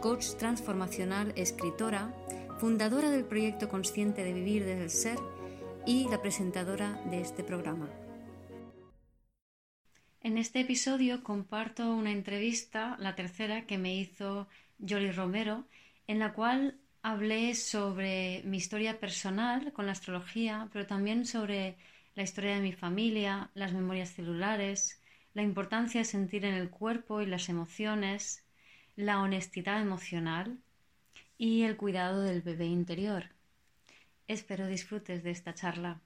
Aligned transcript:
coach 0.00 0.34
transformacional, 0.38 1.32
escritora, 1.36 2.14
fundadora 2.58 3.10
del 3.10 3.26
proyecto 3.26 3.68
Consciente 3.68 4.24
de 4.24 4.32
Vivir 4.32 4.64
desde 4.64 4.82
el 4.84 4.90
Ser 4.90 5.18
y 5.86 6.08
la 6.08 6.22
presentadora 6.22 7.00
de 7.10 7.20
este 7.20 7.44
programa. 7.44 7.90
En 10.22 10.38
este 10.38 10.60
episodio 10.60 11.22
comparto 11.22 11.94
una 11.94 12.12
entrevista, 12.12 12.96
la 12.98 13.14
tercera, 13.14 13.66
que 13.66 13.76
me 13.76 13.94
hizo 13.94 14.48
Jolie 14.78 15.12
Romero, 15.12 15.66
en 16.06 16.18
la 16.18 16.32
cual 16.32 16.78
hablé 17.02 17.54
sobre 17.54 18.42
mi 18.44 18.56
historia 18.56 19.00
personal 19.00 19.72
con 19.72 19.86
la 19.86 19.92
astrología, 19.92 20.68
pero 20.72 20.86
también 20.86 21.26
sobre 21.26 21.76
la 22.14 22.22
historia 22.22 22.54
de 22.54 22.62
mi 22.62 22.72
familia, 22.72 23.50
las 23.54 23.72
memorias 23.72 24.10
celulares, 24.10 25.00
la 25.34 25.42
importancia 25.42 26.00
de 26.00 26.06
sentir 26.06 26.44
en 26.46 26.54
el 26.54 26.70
cuerpo 26.70 27.20
y 27.20 27.26
las 27.26 27.48
emociones, 27.48 28.44
la 29.00 29.22
honestidad 29.22 29.80
emocional 29.80 30.58
y 31.38 31.62
el 31.62 31.78
cuidado 31.78 32.20
del 32.20 32.42
bebé 32.42 32.66
interior. 32.66 33.24
Espero 34.28 34.66
disfrutes 34.66 35.22
de 35.22 35.30
esta 35.30 35.54
charla. 35.54 36.02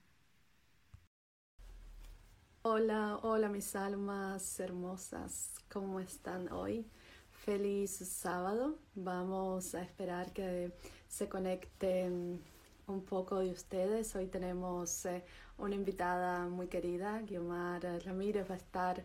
Hola, 2.62 3.19
hola 3.22 3.48
mis 3.48 3.75
almas 3.75 4.61
hermosas, 4.61 5.56
¿cómo 5.69 5.98
están 5.98 6.50
hoy? 6.53 6.87
Feliz 7.31 7.91
sábado. 7.91 8.78
Vamos 8.95 9.75
a 9.75 9.83
esperar 9.83 10.33
que 10.33 10.72
se 11.09 11.28
conecten 11.28 12.41
un 12.87 13.05
poco 13.05 13.41
de 13.41 13.50
ustedes. 13.50 14.15
Hoy 14.15 14.28
tenemos 14.28 15.05
eh, 15.06 15.25
una 15.59 15.75
invitada 15.75 16.47
muy 16.47 16.69
querida, 16.69 17.20
Guiomar 17.22 17.83
Ramírez 18.05 18.48
va 18.48 18.55
a 18.55 18.59
estar 18.59 19.05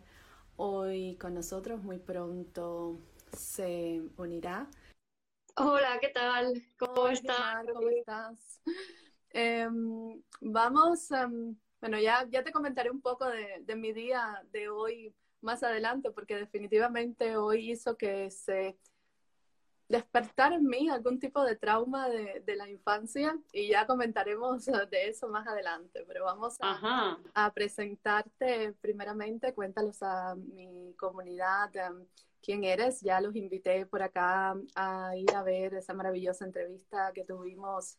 hoy 0.58 1.17
con 1.20 1.34
nosotros. 1.34 1.84
Muy 1.84 1.98
pronto 1.98 3.00
se 3.34 4.02
unirá. 4.18 4.70
Hola, 5.56 5.98
¿qué 6.00 6.10
tal? 6.10 6.54
¿Cómo 6.78 7.10
estás? 7.10 7.66
¿Cómo 7.74 7.90
estás? 7.90 8.62
Em, 9.32 10.22
vamos, 10.42 11.12
um, 11.12 11.56
bueno, 11.80 12.00
ya, 12.00 12.26
ya 12.30 12.44
te 12.44 12.52
comentaré 12.52 12.90
un 12.90 13.02
poco 13.02 13.26
de, 13.28 13.62
de 13.62 13.76
mi 13.76 13.94
día 13.94 14.44
de 14.52 14.70
hoy 14.70 15.14
más 15.42 15.64
adelante, 15.64 16.12
porque 16.12 16.36
definitivamente 16.36 17.38
hoy 17.38 17.72
hizo 17.72 17.96
que 17.98 18.32
se 18.32 18.78
despertar 19.90 20.54
en 20.54 20.68
mí 20.68 20.88
algún 20.88 21.20
tipo 21.20 21.44
de 21.44 21.56
trauma 21.56 22.08
de, 22.10 22.44
de, 22.46 22.56
la 22.56 22.70
infancia 22.70 23.36
y 23.52 23.70
ya 23.70 23.88
comentaremos 23.88 24.66
de 24.66 25.10
eso 25.10 25.28
más 25.30 25.48
adelante, 25.48 26.06
pero 26.08 26.26
vamos 26.26 26.58
a, 26.62 27.18
a 27.34 27.54
presentarte 27.54 28.74
primeramente, 28.74 29.54
cuéntanos 29.54 30.02
a 30.04 30.36
mi 30.36 30.94
comunidad 30.94 31.72
um, 31.90 32.06
quién 32.42 32.64
eres, 32.64 33.02
ya 33.02 33.22
los 33.22 33.36
invité 33.36 33.86
por 33.86 34.02
acá 34.02 34.56
a 34.76 35.16
ir 35.16 35.32
a 35.36 35.44
ver 35.44 35.76
esa 35.76 35.94
maravillosa 35.94 36.45
entrevista 36.45 37.12
que 37.14 37.23
tuvimos 37.23 37.98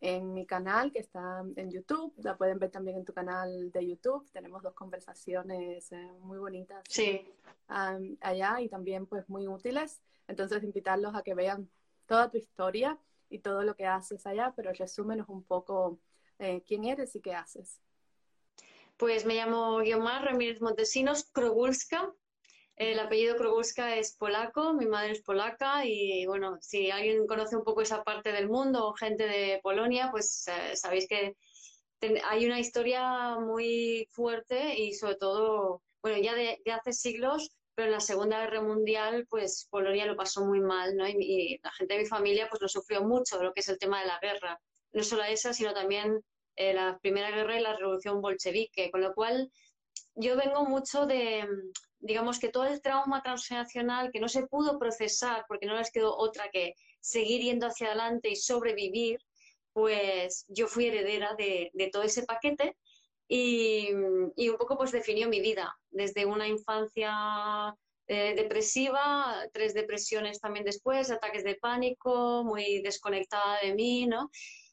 en 0.00 0.32
mi 0.32 0.46
canal 0.46 0.92
que 0.92 1.00
está 1.00 1.44
en 1.56 1.70
YouTube. 1.70 2.14
La 2.18 2.36
pueden 2.36 2.58
ver 2.58 2.70
también 2.70 2.96
en 2.96 3.04
tu 3.04 3.12
canal 3.12 3.70
de 3.70 3.86
YouTube. 3.86 4.28
Tenemos 4.32 4.62
dos 4.62 4.74
conversaciones 4.74 5.92
eh, 5.92 6.10
muy 6.20 6.38
bonitas 6.38 6.82
sí. 6.88 7.26
allá 7.68 8.60
y 8.60 8.68
también 8.68 9.06
pues 9.06 9.28
muy 9.28 9.46
útiles. 9.46 10.00
Entonces 10.26 10.62
invitarlos 10.62 11.14
a 11.14 11.22
que 11.22 11.34
vean 11.34 11.68
toda 12.06 12.30
tu 12.30 12.38
historia 12.38 12.98
y 13.28 13.40
todo 13.40 13.62
lo 13.62 13.76
que 13.76 13.86
haces 13.86 14.26
allá, 14.26 14.52
pero 14.56 14.72
resúmenos 14.72 15.28
un 15.28 15.44
poco 15.44 16.00
eh, 16.38 16.62
quién 16.66 16.84
eres 16.84 17.14
y 17.14 17.20
qué 17.20 17.34
haces. 17.34 17.80
Pues 18.96 19.24
me 19.24 19.34
llamo 19.34 19.78
Guiomar 19.78 20.24
Ramírez 20.24 20.60
Montesinos 20.60 21.24
Krogulska. 21.24 22.12
El 22.80 22.98
apellido 22.98 23.36
Krogulska 23.36 23.96
es 23.96 24.16
polaco, 24.16 24.72
mi 24.72 24.86
madre 24.86 25.12
es 25.12 25.20
polaca 25.20 25.84
y 25.84 26.24
bueno, 26.24 26.56
si 26.62 26.90
alguien 26.90 27.26
conoce 27.26 27.54
un 27.54 27.62
poco 27.62 27.82
esa 27.82 28.02
parte 28.02 28.32
del 28.32 28.48
mundo 28.48 28.86
o 28.86 28.94
gente 28.94 29.26
de 29.26 29.60
Polonia, 29.62 30.08
pues 30.10 30.48
eh, 30.48 30.74
sabéis 30.76 31.06
que 31.06 31.36
hay 32.24 32.46
una 32.46 32.58
historia 32.58 33.36
muy 33.38 34.08
fuerte 34.12 34.80
y 34.80 34.94
sobre 34.94 35.16
todo, 35.16 35.82
bueno, 36.00 36.22
ya 36.22 36.34
de, 36.34 36.58
hace 36.72 36.94
siglos, 36.94 37.50
pero 37.74 37.88
en 37.88 37.92
la 37.92 38.00
Segunda 38.00 38.40
Guerra 38.40 38.62
Mundial, 38.62 39.26
pues 39.28 39.68
Polonia 39.70 40.06
lo 40.06 40.16
pasó 40.16 40.46
muy 40.46 40.60
mal, 40.60 40.96
¿no? 40.96 41.06
Y, 41.06 41.60
la 41.62 41.72
gente 41.72 41.92
de 41.92 42.00
mi 42.00 42.06
familia 42.06 42.48
pues 42.48 42.62
lo 42.62 42.68
sufrió 42.68 43.02
mucho, 43.02 43.42
lo 43.42 43.52
que 43.52 43.60
es 43.60 43.68
el 43.68 43.78
tema 43.78 44.00
de 44.00 44.06
la 44.06 44.18
guerra. 44.22 44.58
No 44.94 45.02
solo 45.02 45.22
esa, 45.24 45.52
sino 45.52 45.74
también 45.74 46.24
eh, 46.56 46.72
la 46.72 46.98
Primera 47.02 47.30
Guerra 47.30 47.60
y 47.60 47.62
la 47.62 47.76
Revolución 47.76 48.22
Bolchevique, 48.22 48.90
con 48.90 49.02
lo 49.02 49.12
cual 49.12 49.52
yo 50.14 50.34
vengo 50.34 50.64
mucho 50.64 51.04
de, 51.04 51.46
digamos 52.00 52.38
que 52.38 52.48
todo 52.48 52.64
el 52.64 52.80
trauma 52.80 53.22
transgeneracional 53.22 54.10
que 54.10 54.20
no 54.20 54.28
se 54.28 54.46
pudo 54.46 54.78
procesar 54.78 55.44
porque 55.46 55.66
no 55.66 55.76
les 55.76 55.90
quedó 55.90 56.16
otra 56.16 56.48
que 56.50 56.74
seguir 56.98 57.42
yendo 57.42 57.66
hacia 57.66 57.88
adelante 57.88 58.30
y 58.30 58.36
sobrevivir, 58.36 59.20
pues 59.72 60.44
yo 60.48 60.66
fui 60.66 60.86
heredera 60.86 61.34
de, 61.36 61.70
todo 61.92 62.02
ese 62.02 62.24
paquete 62.24 62.76
y, 63.28 63.92
un 63.92 64.56
poco 64.58 64.76
pues 64.76 64.92
definió 64.92 65.28
mi 65.28 65.40
vida, 65.40 65.78
desde 65.90 66.26
una 66.26 66.48
infancia 66.48 67.74
eh, 68.08 68.34
depresiva, 68.34 69.46
tres 69.52 69.74
depresiones 69.74 70.40
también 70.40 70.64
después, 70.64 71.10
ataques 71.10 71.44
de 71.44 71.54
pánico, 71.54 72.42
muy 72.44 72.80
desconectada 72.82 73.60
de 73.62 73.74
mí, 73.74 74.06
¿no? 74.06 74.30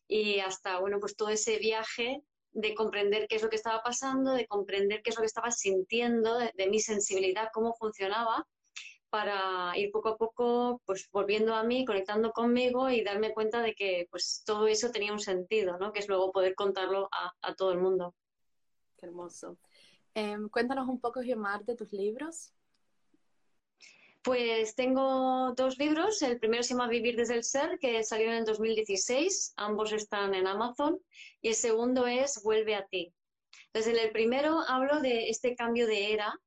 Y 0.08 0.40
hasta, 0.40 0.80
bueno, 0.80 1.00
pues 1.00 1.16
todo 1.16 1.30
ese 1.30 1.58
viaje 1.60 2.24
de 2.58 2.74
comprender 2.74 3.28
qué 3.28 3.36
es 3.36 3.44
lo 3.44 3.50
que 3.50 3.56
estaba 3.56 3.84
pasando, 3.84 4.34
de 4.34 4.48
comprender 4.48 5.04
qué 5.04 5.12
es 5.12 5.16
lo 5.16 5.22
que 5.22 5.28
estaba 5.28 5.52
sintiendo, 5.52 6.40
de, 6.40 6.68
mi 6.68 6.80
sensibilidad, 6.80 7.50
cómo 7.54 7.76
funcionaba, 7.76 8.48
para 9.12 9.78
ir 9.78 9.92
poco 9.92 10.10
a 10.10 10.18
poco 10.18 10.82
pues 10.84 11.08
volviendo 11.12 11.54
a 11.54 11.64
mí, 11.64 11.86
conectando 11.86 12.32
conmigo 12.32 12.90
y 12.90 13.04
darme 13.04 13.32
cuenta 13.32 13.62
de 13.62 13.76
que 13.76 14.08
pues 14.10 14.42
todo 14.44 14.68
eso 14.68 14.90
tenía 14.90 15.14
un 15.14 15.20
sentido, 15.20 15.78
¿no? 15.78 15.94
Que 15.94 16.00
es 16.00 16.08
luego 16.08 16.32
poder 16.32 16.56
contarlo 16.56 17.08
a, 17.12 17.54
todo 17.54 17.72
el 17.72 17.78
mundo. 17.78 18.16
Qué 18.98 19.06
hermoso. 19.06 19.60
Em, 20.16 20.50
cuéntanos 20.50 20.90
un 20.90 21.00
poco, 21.00 21.22
Gemar, 21.22 21.64
de 21.64 21.76
tus 21.76 21.94
libros. 21.94 22.54
Pues 24.28 24.76
tengo 24.76 25.54
dos 25.56 25.78
libros. 25.78 26.22
El 26.22 26.38
primero 26.38 26.62
se 26.62 26.74
llama 26.74 26.90
Vivir 26.90 27.16
desde 27.16 27.36
el 27.36 27.46
Ser, 27.46 27.80
que 27.80 28.04
salió 28.04 28.28
en 28.28 28.40
el 28.40 28.44
2016. 28.44 29.54
Ambos 29.56 29.94
están 29.94 30.36
en 30.36 30.48
Amazon. 30.48 31.00
Y 31.42 31.48
el 31.48 31.56
segundo 31.56 32.08
es 32.08 32.44
Vuelve 32.44 32.76
a 32.76 32.86
ti. 32.88 33.14
Entonces, 33.68 33.94
en 33.94 34.06
el 34.06 34.12
primero 34.12 34.60
hablo 34.68 35.00
de 35.00 35.30
este 35.30 35.56
cambio 35.56 35.88
de 35.88 36.12
era 36.12 36.38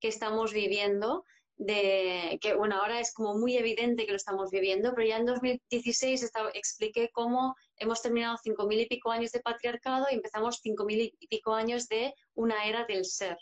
que 0.00 0.08
estamos 0.08 0.52
viviendo, 0.52 1.24
de 1.54 2.40
que, 2.42 2.54
bueno, 2.56 2.82
ahora 2.82 2.98
es 2.98 3.14
como 3.14 3.38
muy 3.38 3.56
evidente 3.56 4.04
que 4.04 4.10
lo 4.10 4.16
estamos 4.16 4.50
viviendo, 4.50 4.92
pero 4.96 5.06
ya 5.06 5.18
en 5.18 5.26
2016 5.26 6.24
estaba, 6.24 6.50
expliqué 6.54 7.08
cómo 7.12 7.54
hemos 7.76 8.02
terminado 8.02 8.36
cinco 8.42 8.66
mil 8.66 8.80
y 8.80 8.86
pico 8.86 9.12
años 9.12 9.30
de 9.30 9.38
patriarcado 9.38 10.06
y 10.10 10.16
empezamos 10.16 10.58
cinco 10.60 10.84
mil 10.84 11.14
y 11.16 11.26
pico 11.28 11.54
años 11.54 11.86
de 11.86 12.14
una 12.34 12.66
era 12.66 12.84
del 12.84 13.04
ser 13.04 13.38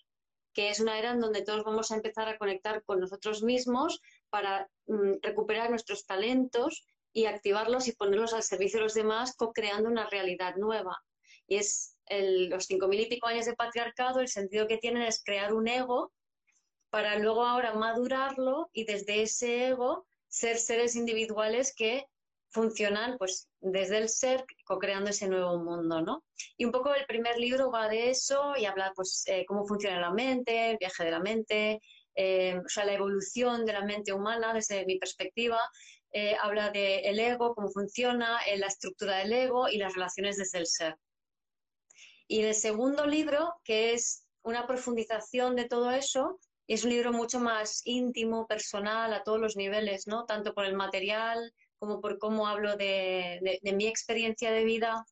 que 0.56 0.70
es 0.70 0.80
una 0.80 0.98
era 0.98 1.10
en 1.10 1.20
donde 1.20 1.42
todos 1.42 1.64
vamos 1.64 1.90
a 1.90 1.96
empezar 1.96 2.30
a 2.30 2.38
conectar 2.38 2.82
con 2.84 2.98
nosotros 2.98 3.42
mismos 3.42 4.00
para 4.30 4.70
mm, 4.86 5.16
recuperar 5.20 5.68
nuestros 5.68 6.06
talentos 6.06 6.86
y 7.12 7.26
activarlos 7.26 7.88
y 7.88 7.92
ponerlos 7.92 8.32
al 8.32 8.42
servicio 8.42 8.78
de 8.78 8.84
los 8.84 8.94
demás, 8.94 9.36
co-creando 9.36 9.91
una 9.91 10.08
realidad 10.08 10.56
nueva. 10.56 10.97
Y 11.47 11.56
es 11.56 11.98
los 12.08 12.64
cinco 12.64 12.88
mil 12.88 13.00
y 13.00 13.06
pico 13.06 13.26
años 13.26 13.44
de 13.44 13.54
patriarcado, 13.54 14.20
el 14.20 14.28
sentido 14.28 14.66
que 14.66 14.78
tienen 14.78 15.03
es 15.03 15.22
crear 15.22 15.53
un 15.53 15.68
ego 15.68 16.14
para 16.88 17.18
luego 17.18 17.44
ahora 17.44 17.74
madurarlo 17.74 18.70
y 18.72 18.84
desde 18.84 19.22
ese 19.22 19.68
ego 19.68 20.06
ser 20.28 20.56
seres 20.56 20.97
individuales 20.97 21.74
que 21.76 22.06
funcionan 22.56 23.18
pues 23.18 23.48
desde 23.60 23.98
el 23.98 24.08
ser, 24.08 24.44
co-creando 24.64 25.10
ese 25.10 25.28
nuevo 25.28 25.58
mundo, 25.58 26.00
¿no? 26.00 26.24
Y 26.56 26.64
un 26.64 26.72
poco 26.72 26.94
el 26.94 27.04
primer 27.06 27.38
libro 27.38 27.70
va 27.70 27.86
de 27.88 28.10
eso 28.10 28.54
y 28.56 28.64
habla 28.64 28.92
pues 28.97 29.24
eh, 29.26 29.44
cómo 29.47 29.66
funciona 29.66 30.00
la 30.00 30.10
mente, 30.10 30.70
el 30.70 30.78
viaje 30.78 31.04
de 31.04 31.10
la 31.10 31.20
mente, 31.20 31.80
eh, 32.14 32.58
o 32.64 32.68
sea, 32.68 32.86
la 32.86 32.94
evolución 32.94 33.66
de 33.66 33.74
la 33.74 33.84
mente 33.84 34.12
humana 34.14 34.54
desde 34.54 34.86
mi 34.86 34.98
perspectiva. 34.98 35.60
Eh, 36.12 36.34
habla 36.42 36.70
del 36.70 37.04
el 37.04 37.20
ego, 37.20 37.54
cómo 37.54 37.68
funciona, 37.68 38.41
la 38.56 38.66
estructura 38.68 39.18
del 39.18 39.32
ego 39.34 39.68
y 39.68 39.76
las 39.76 39.92
relaciones 39.92 40.38
desde 40.38 40.59
el 40.59 40.66
ser. 40.66 40.97
Y 42.26 42.42
el 42.42 42.54
segundo 42.54 43.06
libro, 43.06 43.52
que 43.64 43.92
es 43.92 44.24
una 44.42 44.66
profundización 44.66 45.56
de 45.56 45.66
todo 45.66 45.91
eso, 45.91 46.41
es 46.68 46.84
un 46.84 46.91
libro 46.91 47.12
mucho 47.12 47.38
más 47.38 47.82
íntimo, 47.84 48.47
personal, 48.47 49.12
a 49.12 49.22
todos 49.22 49.41
los 49.41 49.56
niveles, 49.56 50.06
¿no? 50.06 50.24
Tanto 50.24 50.54
por 50.54 50.64
el 50.64 50.74
material, 50.74 51.52
como 51.78 52.00
por 52.00 52.18
cómo 52.18 52.46
hablo 52.46 52.76
de, 52.76 53.60
mi 53.62 53.86
experiencia 53.86 54.50
de 54.50 54.64
vida. 54.64 55.04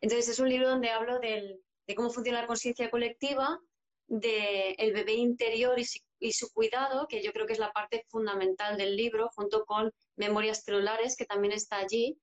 Entonces 0.00 0.28
es 0.28 0.38
un 0.38 0.48
libro 0.48 0.68
donde 0.68 0.90
hablo 0.90 1.18
de 1.18 1.60
cómo 1.94 2.10
funciona 2.10 2.42
la 2.42 2.46
conciencia 2.46 2.90
colectiva, 2.90 3.60
del 4.06 4.92
bebé 4.92 5.14
interior 5.14 5.78
y, 5.78 6.32
su 6.32 6.52
cuidado, 6.52 7.06
que 7.08 7.22
yo 7.22 7.32
creo 7.32 7.46
que 7.46 7.52
es 7.52 7.58
la 7.58 7.72
parte 7.72 8.04
fundamental 8.08 8.76
del 8.76 8.96
libro, 8.96 9.30
junto 9.34 9.64
con 9.64 9.92
memorias 10.16 10.62
celulares, 10.64 11.16
que 11.16 11.26
también 11.26 11.52
está 11.52 11.78
allí. 11.78 12.18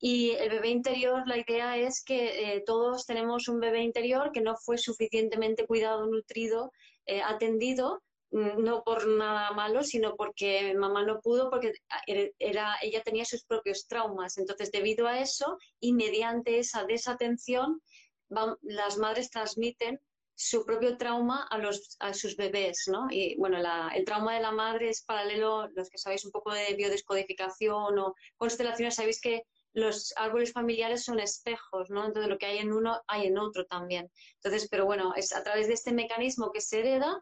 Y 0.00 0.30
el 0.32 0.50
bebé 0.50 0.68
interior, 0.68 1.26
la 1.26 1.38
idea 1.38 1.76
es 1.76 2.04
que 2.04 2.54
eh, 2.54 2.62
todos 2.64 3.04
tenemos 3.04 3.48
un 3.48 3.58
bebé 3.58 3.82
interior 3.82 4.30
que 4.32 4.40
no 4.40 4.56
fue 4.56 4.78
suficientemente 4.78 5.66
cuidado, 5.66 6.06
nutrido, 6.06 6.72
eh, 7.06 7.20
atendido, 7.22 8.02
no 8.30 8.82
por 8.84 9.06
nada 9.06 9.50
malo, 9.52 9.82
sino 9.82 10.14
porque 10.16 10.74
mamá 10.74 11.04
no 11.04 11.20
pudo, 11.20 11.48
porque 11.50 11.72
era, 12.06 12.76
ella 12.82 13.02
tenía 13.02 13.24
sus 13.24 13.44
propios 13.44 13.86
traumas. 13.86 14.36
Entonces, 14.38 14.70
debido 14.70 15.06
a 15.06 15.20
eso 15.20 15.58
y 15.80 15.92
mediante 15.92 16.58
esa 16.58 16.84
desatención, 16.84 17.80
las 18.28 18.98
madres 18.98 19.30
transmiten 19.30 20.00
su 20.34 20.64
propio 20.64 20.96
trauma 20.96 21.48
a, 21.50 21.58
los, 21.58 21.96
a 21.98 22.14
sus 22.14 22.36
bebés, 22.36 22.84
¿no? 22.86 23.08
Y 23.10 23.34
bueno, 23.38 23.58
el 23.58 24.04
trauma 24.04 24.34
de 24.34 24.40
la 24.40 24.52
madre 24.52 24.90
es 24.90 25.02
paralelo, 25.02 25.68
los 25.74 25.90
que 25.90 25.98
sabéis 25.98 26.24
un 26.24 26.30
poco 26.30 26.52
de 26.52 26.74
biodescodificación 26.74 27.98
o 27.98 28.14
constelaciones, 28.36 28.94
sabéis 28.94 29.20
que 29.20 29.42
los 29.72 30.12
árboles 30.16 30.52
familiares 30.52 31.04
son 31.04 31.18
espejos, 31.18 31.90
¿no? 31.90 32.04
Entonces 32.06 32.30
lo 32.30 32.38
que 32.38 32.46
hay 32.46 32.58
en 32.58 32.72
uno 32.72 33.00
hay 33.08 33.26
en 33.26 33.38
otro 33.38 33.66
también. 33.66 34.10
Entonces, 34.34 34.68
pero 34.70 34.84
bueno, 34.86 35.12
es 35.16 35.34
a 35.34 35.42
través 35.42 35.66
de 35.66 35.74
este 35.74 35.92
mecanismo 35.92 36.52
que 36.52 36.60
se 36.60 36.80
hereda 36.80 37.18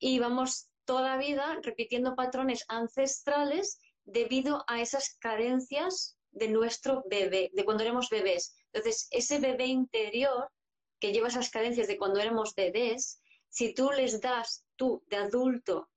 y 0.00 0.18
vamos 0.18 0.68
toda 0.84 1.02
la 1.02 1.16
vida 1.18 1.56
repitiendo 1.62 2.16
patrones 2.16 2.64
ancestrales 2.66 3.78
debido 4.04 4.64
a 4.66 4.80
esas 4.80 5.16
carencias 5.20 6.16
de 6.32 6.48
nuestro 6.48 7.04
bebé, 7.08 7.50
de 7.52 7.64
cuando 7.64 7.84
éramos 7.84 8.08
bebés. 8.08 8.56
Entonces, 8.72 9.06
ese 9.10 9.38
bebé 9.38 9.66
interior 9.66 10.50
que 10.98 11.12
lleva 11.12 11.28
esas 11.28 11.50
carencias 11.50 11.86
de 11.86 11.98
cuando 11.98 12.18
éramos 12.18 12.54
bebés, 12.54 13.20
si 13.48 13.74
tú 13.74 13.90
les 13.90 14.20
das, 14.20 14.64
tú 14.76 15.04
de 15.06 15.16
adulto, 15.16 15.88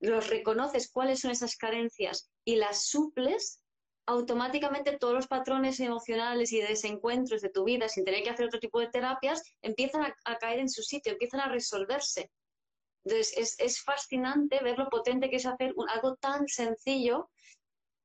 los 0.00 0.28
reconoces 0.28 0.90
cuáles 0.90 1.20
son 1.20 1.30
esas 1.30 1.56
carencias 1.56 2.30
y 2.44 2.56
las 2.56 2.86
suples, 2.86 3.60
automáticamente 4.06 4.96
todos 4.96 5.14
los 5.14 5.26
patrones 5.26 5.80
emocionales 5.80 6.52
y 6.52 6.60
de 6.60 6.68
desencuentros 6.68 7.42
de 7.42 7.50
tu 7.50 7.64
vida, 7.64 7.88
sin 7.88 8.04
tener 8.04 8.22
que 8.22 8.30
hacer 8.30 8.46
otro 8.46 8.60
tipo 8.60 8.80
de 8.80 8.88
terapias, 8.88 9.42
empiezan 9.60 10.02
a, 10.24 10.38
caer 10.38 10.60
en 10.60 10.70
su 10.70 10.82
sitio, 10.82 11.12
empiezan 11.12 11.40
a 11.40 11.48
resolverse. 11.48 12.30
Entonces, 13.08 13.56
es, 13.58 13.80
fascinante 13.80 14.62
ver 14.62 14.78
lo 14.78 14.90
potente 14.90 15.30
que 15.30 15.36
es 15.36 15.46
hacer 15.46 15.74
algo 15.88 16.16
tan 16.16 16.46
sencillo, 16.46 17.30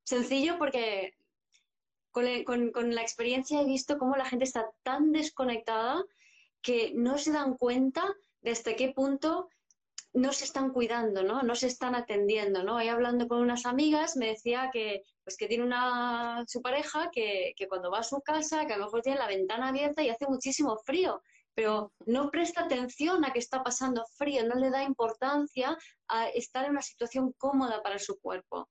sencillo 0.06 0.58
porque 0.58 1.14
con, 2.12 2.96
la 2.96 3.02
experiencia 3.02 3.62
he 3.62 3.66
visto 3.66 3.98
cómo 3.98 4.16
la 4.16 4.26
gente 4.26 4.46
está 4.46 4.70
tan 4.82 5.12
desconectada 5.12 6.02
que 6.62 6.94
no 6.96 7.18
se 7.18 7.34
dan 7.34 7.58
cuenta 7.58 8.16
de 8.42 8.52
hasta 8.52 8.76
qué 8.76 8.94
punto 8.94 9.50
no 10.14 10.32
se 10.32 10.46
están 10.46 10.72
cuidando, 10.72 11.24
¿no? 11.24 11.44
No 11.44 11.56
se 11.56 11.68
están 11.68 11.96
atendiendo, 11.96 12.64
¿no? 12.64 12.78
Ahí 12.78 12.88
hablando 12.88 13.28
con 13.28 13.42
unas 13.42 13.66
amigas 13.66 14.16
me 14.16 14.28
decía 14.28 14.70
que, 14.72 15.02
pues 15.26 15.36
que 15.36 15.48
tiene 15.48 15.66
una, 15.66 16.46
su 16.48 16.62
pareja 16.62 17.10
que, 17.12 17.54
que 17.58 17.68
cuando 17.68 17.92
va 17.92 18.00
a 18.00 18.04
su 18.04 18.22
casa, 18.22 18.66
que 18.66 18.74
a 18.74 18.78
lo 18.78 18.86
mejor 18.86 19.02
tiene 19.02 19.20
la 19.20 19.28
ventana 19.28 19.70
abierta 19.70 20.02
y 20.02 20.10
hace 20.10 20.28
muchísimo 20.28 20.78
frío, 20.78 21.22
pero 21.56 21.94
no 22.06 22.30
presta 22.32 22.62
atención 22.62 23.24
a 23.26 23.32
que 23.32 23.40
está 23.40 23.64
pasando 23.64 24.06
frío, 24.18 24.46
no 24.46 24.56
le 24.56 24.70
da 24.70 24.84
importancia 24.84 25.78
a 26.08 26.30
estar 26.30 26.66
en 26.66 26.72
una 26.72 26.82
situación 26.82 27.34
cómoda 27.38 27.82
para 27.82 28.00
su 28.00 28.20
cuerpo. 28.20 28.70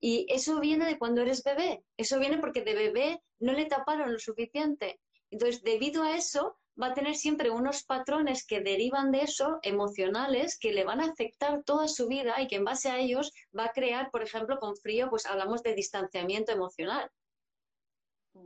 Y 0.00 0.26
eso 0.28 0.60
viene 0.60 0.86
de 0.86 0.98
cuando 0.98 1.22
eres 1.22 1.42
bebé, 1.42 1.82
eso 1.96 2.18
viene 2.18 2.38
porque 2.38 2.62
de 2.62 2.74
bebé 2.74 3.22
no 3.40 3.52
le 3.52 3.66
taparon 3.66 4.12
lo 4.12 4.18
suficiente. 4.18 5.00
Entonces, 5.30 5.62
debido 5.62 6.04
a 6.04 6.16
eso, 6.16 6.56
va 6.80 6.88
a 6.88 6.94
tener 6.94 7.16
siempre 7.16 7.50
unos 7.50 7.82
patrones 7.82 8.46
que 8.46 8.60
derivan 8.60 9.10
de 9.10 9.22
eso, 9.22 9.58
emocionales, 9.62 10.58
que 10.58 10.72
le 10.72 10.84
van 10.84 11.00
a 11.00 11.10
afectar 11.10 11.64
toda 11.64 11.88
su 11.88 12.06
vida 12.06 12.40
y 12.40 12.46
que 12.46 12.56
en 12.56 12.64
base 12.64 12.88
a 12.88 12.98
ellos 12.98 13.32
va 13.56 13.64
a 13.64 13.72
crear, 13.72 14.10
por 14.10 14.22
ejemplo, 14.22 14.58
con 14.58 14.76
frío, 14.76 15.08
pues 15.10 15.26
hablamos 15.26 15.62
de 15.62 15.74
distanciamiento 15.74 16.52
emocional. 16.52 17.10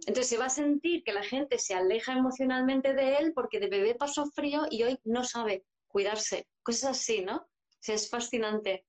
Entonces 0.06 0.28
se 0.28 0.38
va 0.38 0.46
a 0.46 0.50
sentir 0.50 1.04
que 1.04 1.12
la 1.12 1.22
gente 1.22 1.58
se 1.58 1.74
aleja 1.74 2.12
emocionalmente 2.12 2.94
de 2.94 3.16
él 3.16 3.32
porque 3.34 3.60
de 3.60 3.68
bebé 3.68 3.94
pasó 3.94 4.26
frío 4.26 4.66
y 4.70 4.82
hoy 4.82 4.98
no 5.04 5.24
sabe 5.24 5.64
cuidarse. 5.86 6.48
Cosas 6.62 6.98
así, 6.98 7.22
¿no? 7.22 7.36
O 7.36 7.78
sea, 7.80 7.94
es 7.94 8.10
fascinante. 8.10 8.84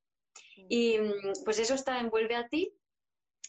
Y 0.69 0.97
mm, 0.97 1.43
pues 1.45 1.59
eso 1.59 1.73
está 1.73 1.99
en 1.99 2.09
Vuelve 2.09 2.35
a 2.35 2.47
ti, 2.47 2.73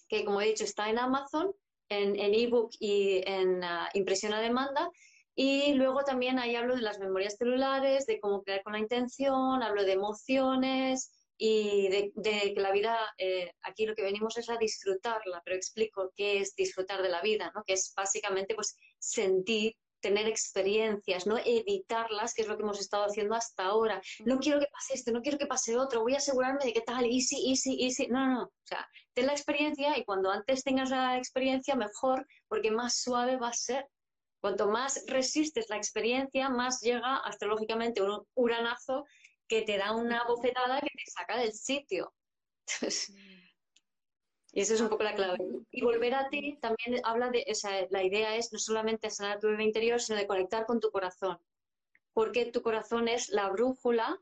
que 0.09 0.25
como 0.25 0.41
he 0.41 0.47
dicho 0.47 0.65
está 0.65 0.91
en 0.91 0.99
Amazon, 0.99 1.55
en 1.89 2.35
ebook 2.35 2.73
y 2.81 3.23
en 3.25 3.63
ah, 3.63 3.89
impresión 3.95 4.33
a 4.33 4.41
demanda. 4.41 4.91
Y 5.35 5.75
luego 5.75 6.05
también 6.05 6.39
ahí 6.39 6.57
hablo 6.57 6.77
de 6.77 6.83
las 6.83 6.99
memorias 6.99 7.37
celulares, 7.37 8.07
de 8.07 8.21
cómo 8.21 8.43
crear 8.43 8.63
con 8.63 8.73
la 8.73 8.79
intención, 8.79 9.63
hablo 9.63 9.85
de 9.85 9.93
emociones 9.93 11.13
y 11.37 11.89
de, 11.89 12.55
que 12.55 12.61
la 12.61 12.73
vida, 12.73 12.97
eh, 13.19 13.51
aquí 13.63 13.87
lo 13.87 13.95
que 13.95 14.03
venimos 14.03 14.37
es 14.37 14.49
a 14.49 14.57
disfrutarla, 14.57 15.43
pero 15.45 15.57
explico 15.57 16.13
qué 16.15 16.41
es 16.41 16.55
disfrutar 16.55 17.03
de 17.03 17.09
la 17.09 17.23
vida, 17.23 17.51
¿no? 17.55 17.65
que 17.65 17.73
es 17.75 17.93
básicamente 17.97 18.55
pues, 18.55 18.77
sentir, 18.99 19.75
tener 20.01 20.29
experiencias, 20.29 21.27
no 21.27 21.39
evitarlas, 21.39 22.35
que 22.35 22.43
es 22.43 22.49
lo 22.49 22.57
que 22.57 22.63
hemos 22.63 22.79
estado 22.79 23.05
haciendo 23.05 23.35
hasta 23.35 23.65
ahora. 23.65 24.03
No 24.27 24.39
quiero 24.39 24.61
que 24.61 24.67
pase 24.71 24.95
esto, 24.95 25.13
no 25.13 25.23
quiero 25.23 25.39
que 25.39 25.47
pase 25.47 25.79
otro, 25.79 26.03
voy 26.03 26.15
a 26.15 26.19
asegurarme 26.19 26.65
de 26.65 26.75
que 26.75 26.83
tal, 26.83 27.07
easy, 27.07 27.51
easy, 27.51 27.83
easy. 27.83 28.07
No, 28.09 28.27
no, 28.27 28.43
o 28.43 28.53
sea, 28.65 28.87
ten 29.15 29.27
la 29.27 29.33
experiencia 29.33 29.97
y 29.97 30.05
cuando 30.05 30.31
antes 30.31 30.63
tengas 30.63 30.91
la 30.91 31.17
experiencia, 31.17 31.75
mejor, 31.75 32.27
porque 32.49 32.71
más 32.71 33.01
suave 33.01 33.39
va 33.39 33.49
a 33.49 33.55
ser. 33.55 33.87
Cuanto 34.43 34.69
más 34.69 35.03
resistes 35.07 35.71
la 35.71 35.79
experiencia, 35.79 36.51
más 36.51 36.83
llega 36.83 37.17
astrológicamente 37.17 38.03
un 38.03 38.27
uranazo 38.35 39.07
que 39.49 39.63
te 39.63 39.77
da 39.79 39.93
una 39.93 40.25
bofetada 40.25 40.81
que 40.81 40.89
te 40.89 41.11
saca 41.11 41.39
del 41.39 41.53
sitio. 41.53 42.15
y 44.53 44.61
esa 44.61 44.75
es 44.75 44.81
un 44.81 44.89
poco 44.89 45.03
la 45.03 45.15
clave. 45.15 45.39
Y 45.71 45.83
volver 45.83 46.15
a 46.15 46.29
ti 46.29 46.59
también 46.61 47.01
habla 47.05 47.31
de, 47.31 47.45
o 47.49 47.87
la 47.91 48.05
idea 48.05 48.37
es 48.37 48.53
no 48.53 48.59
solamente 48.59 49.11
sanar 49.11 49.41
tu 49.41 49.49
bebé 49.49 49.65
interior, 49.65 50.01
sino 50.01 50.19
de 50.19 50.27
conectar 50.27 50.67
con 50.67 50.81
tu 50.81 50.91
corazón. 50.91 51.39
Porque 52.13 52.47
tu 52.47 52.63
corazón 52.63 53.09
es 53.09 53.29
la 53.29 53.49
brújula 53.51 54.21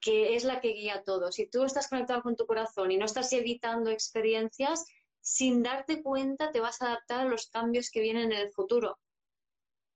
que 0.00 0.34
es 0.34 0.44
la 0.44 0.60
que 0.60 0.68
guía 0.68 1.02
todo. 1.04 1.30
Si 1.30 1.46
tú 1.46 1.64
estás 1.64 1.88
conectado 1.88 2.22
con 2.22 2.36
tu 2.36 2.46
corazón 2.46 2.90
y 2.90 2.96
no 2.96 3.04
estás 3.04 3.32
evitando 3.32 3.90
experiencias, 3.90 4.86
sin 5.20 5.62
darte 5.62 6.02
cuenta 6.02 6.50
te 6.50 6.60
vas 6.60 6.80
a 6.80 6.86
adaptar 6.86 7.20
a 7.20 7.28
los 7.28 7.48
cambios 7.48 7.90
que 7.90 8.00
vienen 8.00 8.32
en 8.32 8.38
el 8.38 8.52
futuro. 8.52 8.98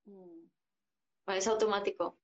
Mm. 0.05 0.49
Es 1.29 1.47
automático. 1.47 2.19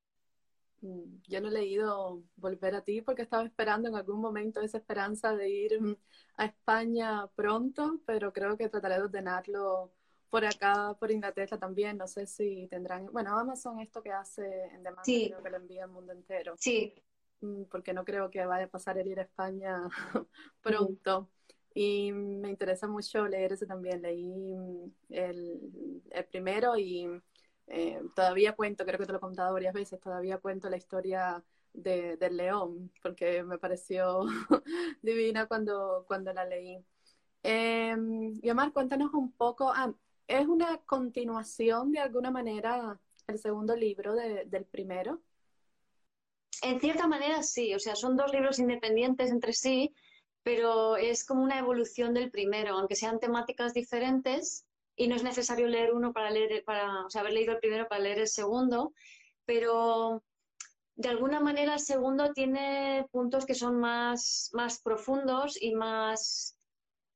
Mm, 0.83 1.21
yo 1.29 1.41
no 1.41 1.49
he 1.49 1.53
leído 1.53 2.23
Volver 2.37 2.75
a 2.75 2.83
ti 2.83 3.03
porque 3.03 3.23
estaba 3.23 3.45
esperando 3.45 3.89
en 3.89 3.97
algún 3.97 4.21
momento 4.21 4.61
esa 4.61 4.79
esperanza 4.79 5.37
de 5.37 5.51
ir 5.51 5.81
mm, 5.81 5.97
a 6.37 6.47
España 6.47 7.27
pronto, 7.35 8.01
pero 8.07 8.33
creo 8.33 8.57
que 8.57 8.69
trataré 8.69 8.97
de 8.97 9.03
ordenarlo 9.03 9.93
por 10.31 10.45
acá, 10.45 10.97
por 10.99 11.11
Inglaterra 11.11 11.59
también. 11.59 11.99
No 11.99 12.07
sé 12.07 12.27
si 12.27 12.67
tendrán. 12.69 13.07
Bueno, 13.13 13.37
Amazon, 13.39 13.81
esto 13.81 14.03
que 14.03 14.13
hace 14.13 14.65
en 14.67 14.83
demanda, 14.83 15.03
creo 15.03 15.43
que 15.43 15.51
lo 15.51 15.57
envía 15.57 15.85
al 15.85 15.91
mundo 15.91 16.13
entero. 16.13 16.55
Sí. 16.59 16.95
Porque 17.71 17.93
no 17.93 18.05
creo 18.05 18.31
que 18.31 18.45
vaya 18.45 18.67
a 18.67 18.69
pasar 18.69 18.99
el 18.99 19.09
ir 19.09 19.19
a 19.19 19.23
España 19.23 19.83
pronto. 20.63 21.31
Y 21.75 22.13
me 22.13 22.51
interesa 22.51 22.87
mucho 22.87 23.27
leer 23.27 23.53
ese 23.53 23.67
también. 23.67 24.03
Leí 24.03 24.55
el, 25.09 26.03
el 26.11 26.25
primero 26.27 26.77
y 26.77 27.09
eh, 27.73 28.03
todavía 28.17 28.55
cuento, 28.55 28.85
creo 28.85 28.99
que 28.99 29.07
te 29.07 29.13
lo 29.13 29.19
he 29.19 29.21
contado 29.21 29.53
varias 29.53 29.73
veces, 29.73 30.01
todavía 30.01 30.39
cuento 30.39 30.69
la 30.69 30.77
historia 30.77 31.43
de, 31.73 32.17
del 32.17 32.37
león, 32.37 32.91
porque 33.01 33.45
me 33.45 33.59
pareció 33.59 34.25
divina 35.03 35.47
cuando, 35.47 36.05
cuando 36.09 36.33
la 36.33 36.45
leí. 36.45 36.85
Eh, 37.45 37.97
y 38.43 38.51
Omar, 38.51 38.73
cuéntanos 38.73 39.15
un 39.15 39.31
poco, 39.33 39.71
ah, 39.73 39.95
¿es 40.27 40.47
una 40.49 40.79
continuación 40.79 41.93
de 41.93 42.01
alguna 42.01 42.33
manera 42.33 42.99
el 43.29 43.39
segundo 43.39 43.77
libro 43.77 44.17
del 44.17 44.65
primero? 44.65 45.23
En 46.63 46.81
cierta 46.81 47.07
manera 47.07 47.45
sí, 47.45 47.73
o 47.75 47.79
sea, 47.79 47.95
son 47.95 48.17
dos 48.17 48.33
libros 48.33 48.59
independientes 48.59 49.31
entre 49.31 49.53
sí, 49.53 49.95
pero 50.43 50.97
es 50.97 51.25
como 51.25 51.45
una 51.45 51.61
evolución 51.61 52.15
del 52.15 52.33
primero, 52.33 52.77
aunque 52.77 52.97
sean 52.97 53.21
temáticas 53.21 53.75
diferentes, 53.75 54.67
y 55.01 55.09
no 55.09 55.17
es 55.17 55.23
necesario 55.23 55.67
leer 55.67 55.95
uno 55.95 56.13
para 56.13 56.31
leer, 56.31 56.63
para, 56.63 57.07
o 57.07 57.09
sea, 57.09 57.23
haber 57.23 57.33
leído 57.33 57.53
el 57.55 57.59
primero 57.59 57.89
para 57.89 58.03
leer 58.03 58.19
el 58.19 58.29
segundo, 58.29 58.93
pero 59.47 60.23
de 60.95 61.09
alguna 61.09 61.41
manera 61.41 61.73
el 61.73 61.81
segundo 61.81 62.35
tiene 62.35 63.07
puntos 63.11 63.47
que 63.47 63.55
son 63.55 63.81
más, 63.81 64.51
más 64.53 64.83
profundos 64.83 65.57
y 65.59 65.75
más, 65.75 66.59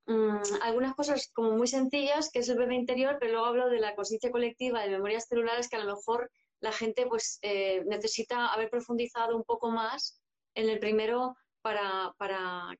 mm, 0.07 0.63
algunas 0.63 0.95
cosas 0.95 1.31
como 1.35 1.51
muy 1.51 1.67
sencillas, 1.67 2.31
que 2.31 2.39
es 2.39 2.49
el 2.49 2.57
bebé 2.57 2.75
interior, 2.75 3.19
pero 3.21 3.33
luego 3.33 3.49
hablo 3.49 3.69
de 3.69 3.81
la 3.81 3.95
conciencia 3.95 4.31
colectiva, 4.31 4.81
de 4.81 4.89
memorias 4.89 5.27
celulares, 5.29 5.69
que 5.69 5.77
a 5.77 5.85
lo 5.85 5.95
mejor 5.95 6.31
la 6.61 6.73
gente 6.73 7.05
pues 7.05 7.39
eh, 7.43 7.85
necesita 7.85 8.47
haber 8.47 8.71
profundizado 8.71 9.37
un 9.37 9.45
poco 9.45 9.71
más 9.71 10.23
en 10.55 10.71
el 10.71 10.79
primero 10.79 11.37
para, 11.61 12.15
para 12.17 12.75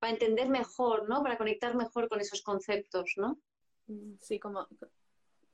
para 0.00 0.14
entender 0.14 0.48
mejor, 0.48 1.08
¿no? 1.08 1.22
Para 1.22 1.38
conectar 1.38 1.76
mejor 1.76 2.08
con 2.08 2.20
esos 2.20 2.42
conceptos, 2.42 3.12
¿no? 3.18 3.38
Mm, 3.86 4.14
sí, 4.20 4.38
como 4.38 4.68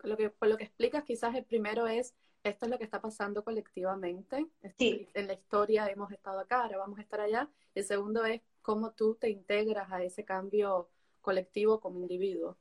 lo 0.03 0.17
que, 0.17 0.31
por 0.31 0.49
lo 0.49 0.57
que 0.57 0.65
explicas, 0.65 1.05
quizás 1.05 1.35
el 1.35 1.45
primero 1.45 1.87
es, 1.87 2.15
esto 2.43 2.67
es 2.67 2.71
lo 2.71 2.79
que 2.79 2.85
está 2.85 3.01
pasando 3.01 3.45
colectivamente. 3.45 4.47
Sí. 4.79 5.09
En 5.15 5.27
la 5.27 5.35
historia 5.35 5.87
hemos 5.89 6.13
estado 6.13 6.41
acá, 6.41 6.63
ahora 6.63 6.79
vamos 6.79 6.99
a 6.99 7.03
estar 7.03 7.21
allá. 7.21 7.51
El 7.75 7.85
segundo 7.85 8.25
es 8.25 8.41
cómo 8.63 8.93
tú 8.93 9.17
te 9.17 9.31
integras 9.31 9.91
a 9.91 10.03
ese 10.03 10.25
cambio 10.25 10.89
colectivo 11.21 11.81
como 11.81 12.01
individuo. 12.01 12.57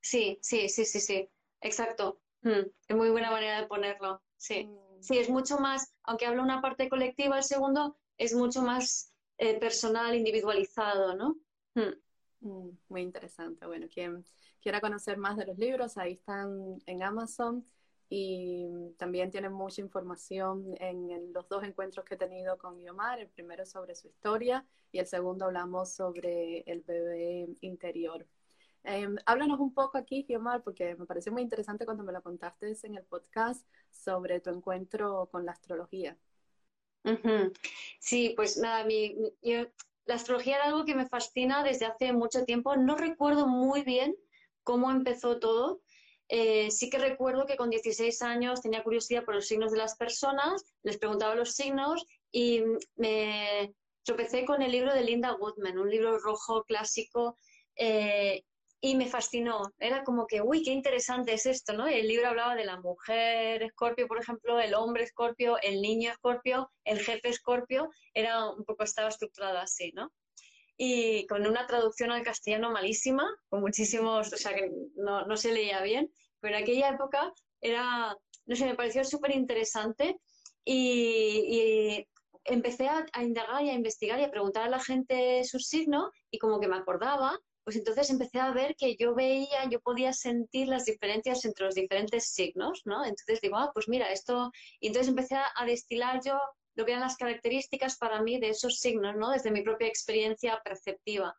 Sí, 0.00 0.38
sí, 0.40 0.68
sí, 0.68 0.84
sí, 0.84 1.00
sí, 1.00 1.28
exacto. 1.60 2.20
Mm, 2.42 2.70
es 2.86 2.96
muy 2.96 3.10
buena 3.10 3.30
manera 3.30 3.60
de 3.60 3.66
ponerlo. 3.66 4.22
Sí, 4.36 4.64
mm. 4.64 5.02
sí, 5.02 5.18
es 5.18 5.28
mucho 5.28 5.58
más, 5.58 5.94
aunque 6.04 6.26
habla 6.26 6.42
una 6.42 6.60
parte 6.60 6.88
colectiva, 6.88 7.38
el 7.38 7.44
segundo 7.44 7.96
es 8.16 8.34
mucho 8.34 8.62
más 8.62 9.12
eh, 9.38 9.58
personal, 9.58 10.14
individualizado, 10.14 11.14
¿no? 11.14 11.36
Mm. 11.74 12.70
muy 12.88 13.02
interesante. 13.02 13.66
Bueno, 13.66 13.86
quien 13.92 14.24
quiera 14.60 14.80
conocer 14.80 15.16
más 15.18 15.36
de 15.36 15.46
los 15.46 15.58
libros, 15.58 15.96
ahí 15.96 16.12
están 16.12 16.82
en 16.86 17.02
Amazon 17.02 17.64
y 18.10 18.66
también 18.96 19.30
tienen 19.30 19.52
mucha 19.52 19.82
información 19.82 20.74
en, 20.80 21.32
los 21.32 21.48
dos 21.48 21.62
encuentros 21.64 22.04
que 22.04 22.14
he 22.14 22.18
tenido 22.18 22.56
con 22.56 22.78
Guiomar, 22.78 23.20
el 23.20 23.28
primero 23.28 23.66
sobre 23.66 23.94
su 23.94 24.08
historia 24.08 24.64
y 24.92 24.98
el 24.98 25.06
segundo 25.06 25.44
hablamos 25.44 25.92
sobre 25.92 26.60
el 26.60 26.80
bebé 26.80 27.48
interior. 27.60 28.26
Em, 28.84 29.16
háblanos 29.26 29.60
un 29.60 29.74
poco 29.74 29.98
aquí, 29.98 30.24
Guiomar, 30.26 30.62
porque 30.62 30.94
me 30.94 31.04
pareció 31.04 31.32
muy 31.32 31.42
interesante 31.42 31.84
cuando 31.84 32.04
me 32.04 32.12
lo 32.12 32.22
contaste 32.22 32.74
en 32.84 32.96
el 32.96 33.04
podcast 33.04 33.66
sobre 33.90 34.40
tu 34.40 34.50
encuentro 34.50 35.28
con 35.30 35.44
la 35.44 35.52
astrología. 35.52 36.16
Sí, 37.98 38.32
pues 38.36 38.56
nada, 38.58 38.84
mi, 38.84 39.16
la 40.08 40.14
astrología 40.14 40.56
era 40.56 40.64
algo 40.66 40.84
que 40.86 40.94
me 40.94 41.06
fascina 41.06 41.62
desde 41.62 41.86
hace 41.86 42.12
mucho 42.12 42.44
tiempo. 42.44 42.76
No 42.76 42.96
recuerdo 42.96 43.46
muy 43.46 43.82
bien 43.82 44.16
cómo 44.68 44.90
empezó 44.90 45.38
todo. 45.38 45.80
Eh, 46.28 46.70
sí 46.70 46.90
que 46.90 46.98
recuerdo 46.98 47.46
que 47.46 47.56
con 47.56 47.70
16 47.70 48.20
años 48.20 48.60
tenía 48.60 48.84
curiosidad 48.84 49.24
por 49.24 49.34
los 49.34 49.46
signos 49.46 49.72
de 49.72 49.78
las 49.78 49.96
personas, 49.96 50.62
les 50.82 50.98
preguntaba 50.98 51.34
los 51.34 51.54
signos 51.54 52.04
y 52.30 52.62
me 52.96 53.72
tropecé 54.02 54.44
con 54.44 54.60
el 54.60 54.70
libro 54.70 54.92
de 54.92 55.04
Linda 55.04 55.34
Woodman, 55.36 55.78
un 55.78 55.88
libro 55.88 56.18
rojo 56.18 56.64
clásico 56.64 57.34
eh, 57.76 58.42
y 58.82 58.94
me 58.94 59.06
fascinó. 59.06 59.72
Era 59.78 60.04
como 60.04 60.26
que, 60.26 60.42
uy, 60.42 60.62
qué 60.62 60.72
interesante 60.72 61.32
es 61.32 61.46
esto, 61.46 61.72
¿no? 61.72 61.86
El 61.86 62.06
libro 62.06 62.28
hablaba 62.28 62.54
de 62.54 62.66
la 62.66 62.78
mujer 62.78 63.62
escorpio, 63.62 64.06
por 64.06 64.20
ejemplo, 64.20 64.60
el 64.60 64.74
hombre 64.74 65.04
escorpio, 65.04 65.56
el 65.62 65.80
niño 65.80 66.10
escorpio, 66.10 66.70
el 66.84 66.98
jefe 66.98 67.30
escorpio, 67.30 67.88
era 68.12 68.50
un 68.50 68.66
poco, 68.66 68.84
estaba 68.84 69.08
estructurado 69.08 69.60
así, 69.60 69.92
¿no? 69.94 70.12
Y 70.78 71.26
con 71.26 71.46
una 71.46 71.66
traducción 71.66 72.12
al 72.12 72.22
castellano 72.22 72.70
malísima, 72.70 73.28
con 73.48 73.60
muchísimos, 73.60 74.32
o 74.32 74.36
sea, 74.36 74.54
que 74.54 74.70
no, 74.94 75.26
no 75.26 75.36
se 75.36 75.52
leía 75.52 75.82
bien, 75.82 76.10
pero 76.40 76.56
en 76.56 76.62
aquella 76.62 76.90
época 76.90 77.32
era, 77.60 78.16
no 78.46 78.56
sé, 78.56 78.64
me 78.64 78.76
pareció 78.76 79.04
súper 79.04 79.34
interesante 79.34 80.16
y, 80.64 82.06
empecé 82.44 82.88
a, 82.88 83.04
a 83.12 83.24
indagar 83.24 83.62
y 83.62 83.68
a 83.68 83.74
investigar 83.74 84.18
y 84.18 84.24
a 84.24 84.30
preguntar 84.30 84.62
a 84.62 84.70
la 84.70 84.80
gente 84.82 85.44
su 85.44 85.58
signo 85.58 86.10
y 86.30 86.38
como 86.38 86.58
que 86.60 86.68
me 86.68 86.76
acordaba 86.76 87.38
pues 87.68 87.76
entonces 87.76 88.08
empecé 88.08 88.40
a 88.40 88.50
ver 88.50 88.74
que 88.76 88.96
yo 88.96 89.14
veía, 89.14 89.68
yo 89.70 89.78
podía 89.80 90.14
sentir 90.14 90.68
las 90.68 90.86
diferencias 90.86 91.44
entre 91.44 91.66
los 91.66 91.74
diferentes 91.74 92.32
signos, 92.32 92.80
¿no? 92.86 93.04
Entonces 93.04 93.42
digo, 93.42 93.58
ah, 93.58 93.70
pues 93.74 93.90
mira, 93.90 94.10
esto, 94.10 94.50
y 94.80 94.86
entonces 94.86 95.10
empecé 95.10 95.34
a, 95.34 95.66
destilar 95.66 96.22
yo 96.24 96.40
lo 96.78 96.86
que 96.86 96.92
eran 96.92 97.02
las 97.02 97.16
características 97.16 97.98
para 97.98 98.22
mí 98.22 98.38
de 98.38 98.50
esos 98.50 98.78
signos, 98.78 99.16
¿no? 99.16 99.30
Desde 99.30 99.50
mi 99.50 99.62
propia 99.62 99.88
experiencia 99.88 100.60
perceptiva. 100.64 101.34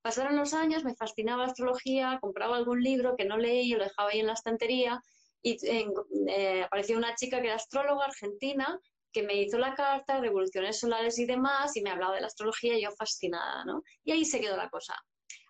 Pasaron 0.00 0.36
los 0.36 0.54
años, 0.54 0.84
me 0.84 0.94
fascinaba 0.94 1.42
la 1.42 1.50
astrología, 1.50 2.18
compraba 2.20 2.56
algún 2.56 2.80
libro 2.82 3.16
que 3.16 3.24
no 3.24 3.36
leí, 3.36 3.70
lo 3.70 3.82
dejaba 3.82 4.10
ahí 4.10 4.20
en 4.20 4.28
la 4.28 4.34
estantería 4.34 5.02
y 5.42 5.58
eh, 5.66 6.62
apareció 6.62 6.96
una 6.96 7.14
chica 7.16 7.40
que 7.40 7.48
era 7.48 7.56
astróloga 7.56 8.06
argentina 8.06 8.78
que 9.12 9.22
me 9.22 9.34
hizo 9.34 9.58
la 9.58 9.74
carta, 9.74 10.20
revoluciones 10.20 10.78
solares 10.78 11.18
y 11.18 11.26
demás, 11.26 11.76
y 11.76 11.82
me 11.82 11.90
hablaba 11.90 12.14
de 12.14 12.20
la 12.20 12.26
astrología 12.28 12.78
y 12.78 12.82
yo 12.82 12.90
fascinada, 12.92 13.64
¿no? 13.64 13.82
Y 14.04 14.12
ahí 14.12 14.24
se 14.24 14.40
quedó 14.40 14.56
la 14.56 14.70
cosa 14.70 14.94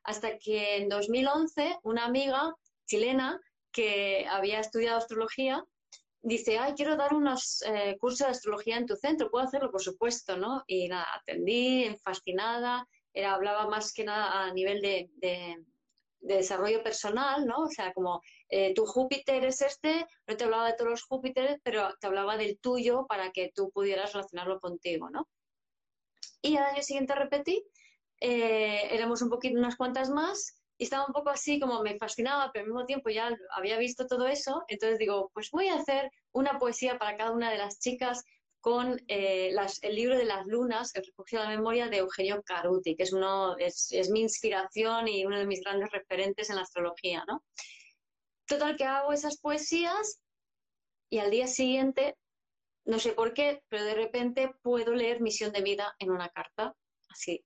hasta 0.06 0.38
que 0.38 0.76
en 0.76 0.88
2011 0.88 1.78
una 1.82 2.06
amiga 2.06 2.54
chilena 2.86 3.40
que 3.72 4.26
había 4.30 4.60
estudiado 4.60 4.98
astrología 4.98 5.62
dice, 6.26 6.58
ay, 6.58 6.74
quiero 6.74 6.96
dar 6.96 7.14
unos 7.14 7.62
eh, 7.62 7.96
cursos 8.00 8.26
de 8.26 8.32
astrología 8.32 8.76
en 8.76 8.86
tu 8.86 8.96
centro, 8.96 9.30
¿puedo 9.30 9.44
hacerlo? 9.44 9.70
Por 9.70 9.80
supuesto, 9.80 10.36
¿no? 10.36 10.64
Y 10.66 10.88
nada, 10.88 11.06
atendí, 11.14 11.96
fascinada, 12.02 12.84
era, 13.12 13.32
hablaba 13.32 13.68
más 13.68 13.92
que 13.92 14.02
nada 14.02 14.42
a 14.42 14.52
nivel 14.52 14.82
de, 14.82 15.08
desarrollo 16.18 16.82
personal, 16.82 17.46
¿no? 17.46 17.58
O 17.58 17.70
sea, 17.70 17.92
como 17.92 18.20
eh, 18.48 18.74
tu 18.74 18.84
Júpiter 18.84 19.44
es 19.44 19.62
este, 19.62 20.04
no 20.26 20.36
te 20.36 20.42
hablaba 20.42 20.66
de 20.66 20.72
todos 20.72 20.90
los 20.90 21.02
Júpiteres, 21.04 21.60
pero 21.62 21.94
te 22.00 22.08
hablaba 22.08 22.36
del 22.36 22.58
tuyo 22.58 23.06
para 23.06 23.30
que 23.30 23.52
tú 23.54 23.70
pudieras 23.70 24.12
relacionarlo 24.12 24.58
contigo, 24.58 25.08
¿no? 25.08 25.28
Y 26.42 26.56
al 26.56 26.64
año 26.64 26.82
siguiente 26.82 27.14
repetí 27.14 27.64
eh, 28.20 28.88
éramos 28.90 29.22
un 29.22 29.30
poquito, 29.30 29.56
unas 29.56 29.76
cuantas 29.76 30.10
más, 30.10 30.60
y 30.78 30.84
estaba 30.84 31.06
un 31.06 31.12
poco 31.12 31.30
así 31.30 31.58
como 31.58 31.82
me 31.82 31.98
fascinaba, 31.98 32.50
pero 32.52 32.64
al 32.64 32.70
mismo 32.70 32.86
tiempo 32.86 33.08
ya 33.10 33.36
había 33.52 33.78
visto 33.78 34.06
todo 34.06 34.26
eso, 34.26 34.64
entonces 34.68 34.98
digo, 34.98 35.30
pues 35.32 35.50
voy 35.50 35.68
a 35.68 35.76
hacer 35.76 36.10
una 36.32 36.58
poesía 36.58 36.98
para 36.98 37.16
cada 37.16 37.32
una 37.32 37.50
de 37.50 37.58
las 37.58 37.78
chicas 37.78 38.22
con 38.60 39.00
eh, 39.06 39.54
el 39.82 39.94
libro 39.94 40.18
de 40.18 40.24
las 40.24 40.44
lunas, 40.46 40.92
El 40.96 41.04
refugio 41.04 41.38
de 41.38 41.44
la 41.44 41.56
memoria 41.56 41.88
de 41.88 41.98
Eugenio 41.98 42.42
Caruti, 42.42 42.96
que 42.96 43.04
es, 43.04 43.12
uno, 43.12 43.56
es, 43.58 44.10
mi 44.10 44.22
inspiración 44.22 45.06
y 45.06 45.24
uno 45.24 45.38
de 45.38 45.46
mis 45.46 45.60
grandes 45.60 45.90
referentes 45.92 46.50
en 46.50 46.56
la 46.56 46.62
astrología, 46.62 47.24
¿no? 47.28 47.44
Total 48.46 48.76
que 48.76 48.84
hago 48.84 49.12
esas 49.12 49.38
poesías 49.38 50.20
y 51.08 51.18
al 51.18 51.30
día 51.30 51.46
siguiente, 51.46 52.16
no 52.84 52.98
sé 52.98 53.12
por 53.12 53.34
qué, 53.34 53.62
pero 53.68 53.84
de 53.84 53.94
repente 53.94 54.52
puedo 54.62 54.94
leer 54.94 55.20
Misión 55.20 55.52
de 55.52 55.62
Vida 55.62 55.94
en 56.00 56.10
una 56.10 56.28
carta, 56.30 56.74
así, 57.08 57.44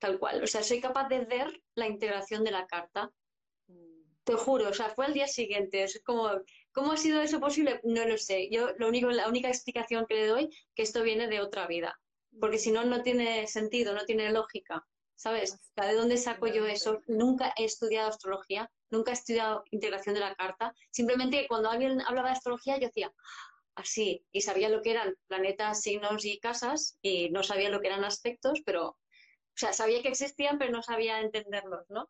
tal 0.00 0.18
cual. 0.18 0.42
O 0.42 0.46
sea, 0.46 0.62
soy 0.64 0.80
capaz 0.80 1.08
de 1.08 1.24
ver 1.24 1.62
la 1.76 1.86
integración 1.86 2.42
de 2.42 2.50
la 2.50 2.66
carta. 2.66 3.12
Te 4.24 4.34
juro, 4.34 4.68
o 4.68 4.74
sea, 4.74 4.90
fue 4.90 5.06
al 5.06 5.14
día 5.14 5.28
siguiente. 5.28 5.84
Es 5.84 6.02
como, 6.04 6.28
¿cómo 6.72 6.92
ha 6.92 6.96
sido 6.96 7.20
eso 7.22 7.38
posible? 7.38 7.80
No 7.84 8.04
lo 8.04 8.18
sé. 8.18 8.48
Yo 8.50 8.70
lo 8.78 8.88
único, 8.88 9.10
la 9.10 9.28
única 9.28 9.48
explicación 9.48 10.06
que 10.08 10.14
le 10.14 10.26
doy 10.26 10.50
que 10.74 10.82
esto 10.82 11.02
viene 11.02 11.28
de 11.28 11.40
otra 11.40 11.66
vida. 11.66 12.00
Porque 12.40 12.58
si 12.58 12.70
no, 12.70 12.84
no 12.84 13.02
tiene 13.02 13.46
sentido, 13.46 13.94
no 13.94 14.04
tiene 14.04 14.30
lógica. 14.32 14.86
¿Sabes? 15.14 15.58
¿De 15.76 15.94
dónde 15.94 16.16
saco 16.16 16.46
yo 16.46 16.66
eso? 16.66 17.00
Nunca 17.06 17.52
he 17.58 17.64
estudiado 17.64 18.08
astrología, 18.08 18.70
nunca 18.88 19.10
he 19.10 19.14
estudiado 19.14 19.64
integración 19.70 20.14
de 20.14 20.22
la 20.22 20.34
carta. 20.34 20.72
Simplemente 20.90 21.46
cuando 21.46 21.68
alguien 21.68 22.00
hablaba 22.00 22.28
de 22.28 22.36
astrología, 22.36 22.78
yo 22.78 22.86
decía, 22.86 23.12
así, 23.74 24.24
y 24.32 24.40
sabía 24.40 24.70
lo 24.70 24.80
que 24.80 24.92
eran 24.92 25.14
planetas, 25.26 25.82
signos 25.82 26.24
y 26.24 26.38
casas, 26.38 26.98
y 27.02 27.28
no 27.30 27.42
sabía 27.42 27.68
lo 27.68 27.80
que 27.80 27.88
eran 27.88 28.04
aspectos, 28.04 28.60
pero 28.64 28.96
o 29.54 29.58
sea, 29.58 29.72
sabía 29.72 30.02
que 30.02 30.08
existían, 30.08 30.58
pero 30.58 30.72
no 30.72 30.82
sabía 30.82 31.20
entenderlos, 31.20 31.88
¿no? 31.90 32.08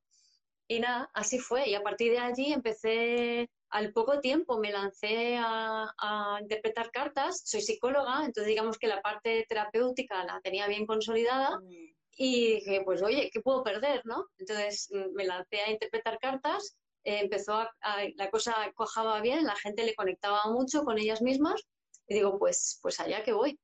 Y 0.69 0.79
nada, 0.79 1.11
así 1.15 1.41
fue. 1.41 1.69
Y 1.69 1.75
a 1.75 1.83
partir 1.83 2.13
de 2.13 2.21
allí 2.21 2.53
empecé, 2.53 3.51
al 3.71 3.93
poco 3.93 4.21
tiempo 4.21 4.59
me 4.61 4.71
lancé 4.71 5.37
a, 5.37 6.39
interpretar 6.41 6.93
cartas. 6.93 7.43
Soy 7.45 7.61
psicóloga, 7.61 8.25
entonces 8.25 8.47
digamos 8.47 8.79
que 8.79 8.87
la 8.87 9.03
parte 9.03 9.45
terapéutica 9.49 10.25
la 10.25 10.41
tenía 10.41 10.69
bien 10.69 10.87
consolidada. 10.87 11.59
Mm. 11.59 11.95
Y 12.13 12.55
dije, 12.55 12.83
pues 12.85 13.03
oye, 13.03 13.31
¿qué 13.33 13.41
puedo 13.41 13.65
perder, 13.65 14.03
no? 14.05 14.27
Entonces 14.39 14.89
mm, 14.93 15.15
me 15.15 15.25
lancé 15.25 15.61
a 15.61 15.71
interpretar 15.71 16.19
cartas. 16.21 16.77
Eh, 17.03 17.21
empezó 17.21 17.55
a, 17.55 17.71
la 18.15 18.31
cosa 18.31 18.55
cojaba 18.75 19.21
bien, 19.21 19.45
la 19.47 19.57
gente 19.57 19.85
le 19.85 19.95
conectaba 19.95 20.43
mucho 20.47 20.85
con 20.85 20.99
ellas 20.99 21.23
mismas. 21.23 21.63
Y 22.07 22.15
digo, 22.15 22.39
pues, 22.39 22.79
pues 22.83 23.01
allá 23.01 23.25
que 23.25 23.33
voy. 23.33 23.59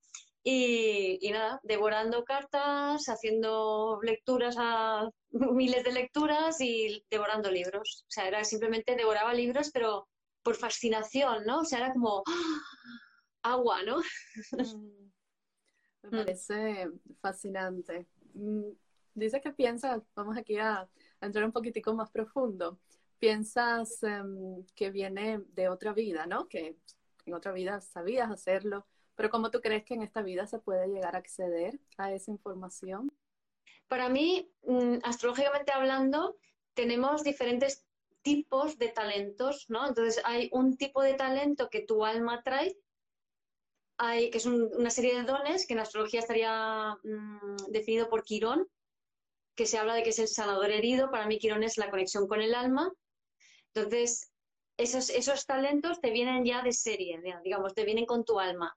Y, 0.48 1.28
nada, 1.32 1.58
devorando 1.64 2.24
cartas, 2.24 3.08
haciendo 3.08 3.98
lecturas 4.00 4.54
a 4.56 5.10
miles 5.30 5.82
de 5.82 5.90
lecturas 5.90 6.60
y 6.60 7.04
devorando 7.10 7.50
libros. 7.50 8.04
O 8.06 8.10
sea, 8.10 8.28
era 8.28 8.44
simplemente 8.44 8.94
devoraba 8.94 9.34
libros, 9.34 9.72
pero 9.72 10.08
por 10.44 10.54
fascinación, 10.54 11.44
¿no? 11.46 11.62
O 11.62 11.64
sea, 11.64 11.80
era 11.80 11.92
como 11.92 12.22
¡ah! 12.28 12.60
agua, 13.42 13.82
¿no? 13.82 13.96
Mm. 16.02 16.10
Me 16.12 16.24
parece 16.24 16.88
fascinante. 17.20 18.06
Mm, 18.34 18.70
dice 19.14 19.40
que 19.40 19.50
piensas, 19.50 20.04
vamos 20.14 20.36
aquí 20.36 20.56
a, 20.56 20.88
entrar 21.20 21.44
un 21.44 21.50
poquitico 21.50 21.92
más 21.94 22.12
profundo, 22.12 22.78
piensas 23.18 24.00
em, 24.04 24.64
que 24.76 24.92
viene 24.92 25.40
de 25.48 25.68
otra 25.68 25.92
vida, 25.92 26.26
¿no? 26.26 26.46
Que 26.46 26.76
en 27.24 27.34
otra 27.34 27.50
vida 27.50 27.80
sabías 27.80 28.30
hacerlo, 28.30 28.86
pero 29.16 29.30
¿cómo 29.30 29.50
tú 29.50 29.60
crees 29.60 29.84
que 29.84 29.94
en 29.94 30.02
esta 30.02 30.22
vida 30.22 30.46
se 30.46 30.58
puede 30.58 30.86
llegar 30.88 31.16
a 31.16 31.18
acceder 31.18 31.80
a 31.96 32.12
esa 32.12 32.30
información? 32.30 33.10
Para 33.88 34.08
mí, 34.08 34.52
mm, 34.62 34.98
astrológicamente 35.02 35.72
hablando, 35.72 36.36
tenemos 36.74 37.24
diferentes 37.24 37.84
tipos 38.22 38.78
de 38.78 38.88
talentos, 38.88 39.66
¿no? 39.68 39.86
Entonces 39.88 40.20
hay 40.24 40.50
un 40.52 40.76
tipo 40.76 41.02
de 41.02 41.14
talento 41.14 41.70
que 41.70 41.80
tu 41.80 42.04
alma 42.04 42.42
trae, 42.42 42.76
hay, 43.98 44.30
que 44.30 44.38
es 44.38 44.46
una 44.46 44.90
serie 44.90 45.16
de 45.16 45.22
dones 45.22 45.66
que 45.66 45.72
en 45.72 45.80
astrología 45.80 46.20
estaría 46.20 46.96
mm, 47.02 47.70
definido 47.70 48.08
por 48.08 48.24
Quirón, 48.24 48.68
que 49.54 49.64
se 49.64 49.78
habla 49.78 49.94
de 49.94 50.02
que 50.02 50.10
es 50.10 50.18
el 50.18 50.28
sanador 50.28 50.70
herido, 50.70 51.10
para 51.10 51.26
mí 51.26 51.38
Quirón 51.38 51.62
es 51.62 51.78
la 51.78 51.90
conexión 51.90 52.28
con 52.28 52.42
el 52.42 52.54
alma. 52.54 52.92
Entonces, 53.72 54.30
esos, 54.76 55.08
esos 55.08 55.46
talentos 55.46 56.00
te 56.00 56.10
vienen 56.10 56.44
ya 56.44 56.62
de 56.62 56.72
serie, 56.72 57.22
digamos, 57.42 57.74
te 57.74 57.84
vienen 57.84 58.04
con 58.04 58.24
tu 58.24 58.38
alma. 58.38 58.76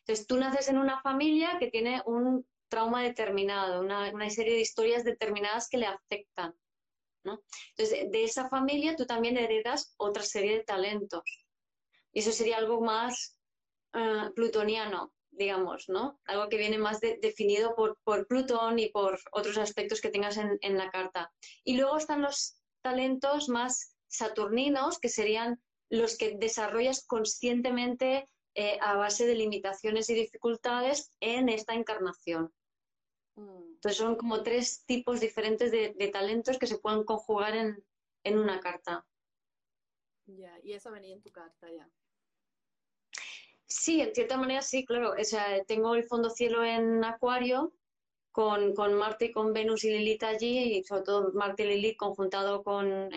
Entonces, 0.00 0.26
tú 0.26 0.36
naces 0.36 0.68
en 0.68 0.78
una 0.78 1.00
familia 1.00 1.56
que 1.58 1.68
tiene 1.68 2.02
un 2.06 2.46
trauma 2.68 3.02
determinado, 3.02 3.80
una, 3.80 4.30
serie 4.30 4.54
de 4.54 4.60
historias 4.60 5.04
determinadas 5.04 5.68
que 5.68 5.78
le 5.78 5.86
afectan. 5.86 6.54
¿no? 7.24 7.42
Entonces, 7.76 8.10
de 8.10 8.24
esa 8.24 8.48
familia 8.48 8.96
tú 8.96 9.04
también 9.04 9.36
heredas 9.36 9.94
otra 9.98 10.22
serie 10.22 10.58
de 10.58 10.64
talentos. 10.64 11.22
Y 12.12 12.20
eso 12.20 12.32
sería 12.32 12.56
algo 12.56 12.80
más 12.80 13.38
uh, 13.94 14.32
plutoniano, 14.34 15.12
digamos, 15.30 15.88
¿no? 15.88 16.18
Algo 16.24 16.48
que 16.48 16.56
viene 16.56 16.78
más 16.78 17.00
definido 17.00 17.74
por, 17.74 18.26
Plutón 18.26 18.78
y 18.78 18.88
por 18.88 19.18
otros 19.32 19.58
aspectos 19.58 20.00
que 20.00 20.10
tengas 20.10 20.38
en, 20.38 20.58
en 20.62 20.78
la 20.78 20.90
carta. 20.90 21.30
Y 21.62 21.76
luego 21.76 21.98
están 21.98 22.22
los 22.22 22.56
talentos 22.82 23.48
más 23.48 23.94
saturninos, 24.08 24.98
que 24.98 25.08
serían 25.08 25.60
los 25.90 26.16
que 26.16 26.36
desarrollas 26.36 27.04
conscientemente 27.06 28.28
eh, 28.54 28.78
a 28.80 28.96
base 28.96 29.26
de 29.26 29.34
limitaciones 29.34 30.10
y 30.10 30.14
dificultades 30.14 31.12
en 31.20 31.48
esta 31.48 31.74
encarnación. 31.74 32.52
Mm. 33.36 33.74
Entonces 33.74 33.96
son 33.96 34.16
como 34.16 34.42
tres 34.42 34.84
tipos 34.84 35.20
diferentes 35.20 35.70
de, 35.70 36.10
talentos 36.12 36.58
que 36.58 36.66
se 36.66 36.78
pueden 36.78 37.04
conjugar 37.04 37.56
en, 37.56 37.84
en 38.24 38.38
una 38.38 38.60
carta. 38.60 39.06
Ya, 40.26 40.58
y 40.62 40.74
eso 40.74 40.90
venía 40.90 41.14
en 41.14 41.22
tu 41.22 41.30
carta 41.30 41.68
ya. 41.70 41.88
Sí, 43.66 44.00
en 44.00 44.14
cierta 44.14 44.36
manera 44.36 44.62
sí, 44.62 44.84
claro. 44.84 45.14
O 45.18 45.24
sea, 45.24 45.64
tengo 45.64 45.94
el 45.94 46.04
fondo 46.04 46.28
cielo 46.28 46.64
en 46.64 47.04
Acuario 47.04 47.72
con, 48.32 48.74
con 48.74 48.94
Marte 48.94 49.26
y 49.26 49.32
con 49.32 49.52
Venus 49.52 49.84
y 49.84 49.90
Lilith 49.90 50.24
allí, 50.24 50.78
y 50.78 50.84
sobre 50.84 51.02
todo 51.02 51.32
Marte 51.32 51.64
y 51.64 51.68
Lilith 51.68 51.96
conjuntado 51.96 52.62
con, 52.62 53.10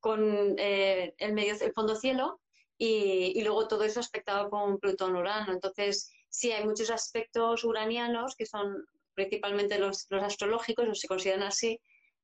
con 0.00 0.54
eh, 0.58 1.14
el, 1.18 1.32
medio, 1.32 1.54
el 1.60 1.72
fondo 1.72 1.96
cielo, 1.96 2.40
y, 2.76 3.40
luego 3.42 3.68
todo 3.68 3.84
eso 3.84 4.00
aspectado 4.00 4.50
con 4.50 4.78
Plutón-Urano. 4.78 5.52
Entonces, 5.52 6.10
sí, 6.28 6.52
hay 6.52 6.64
muchos 6.64 6.90
aspectos 6.90 7.64
uranianos 7.64 8.34
que 8.36 8.46
son 8.46 8.84
principalmente 9.14 9.78
los, 9.78 10.06
los 10.10 10.22
astrológicos, 10.22 10.88
o 10.88 10.94
se 10.94 11.06
consideran 11.06 11.44
así, 11.44 11.80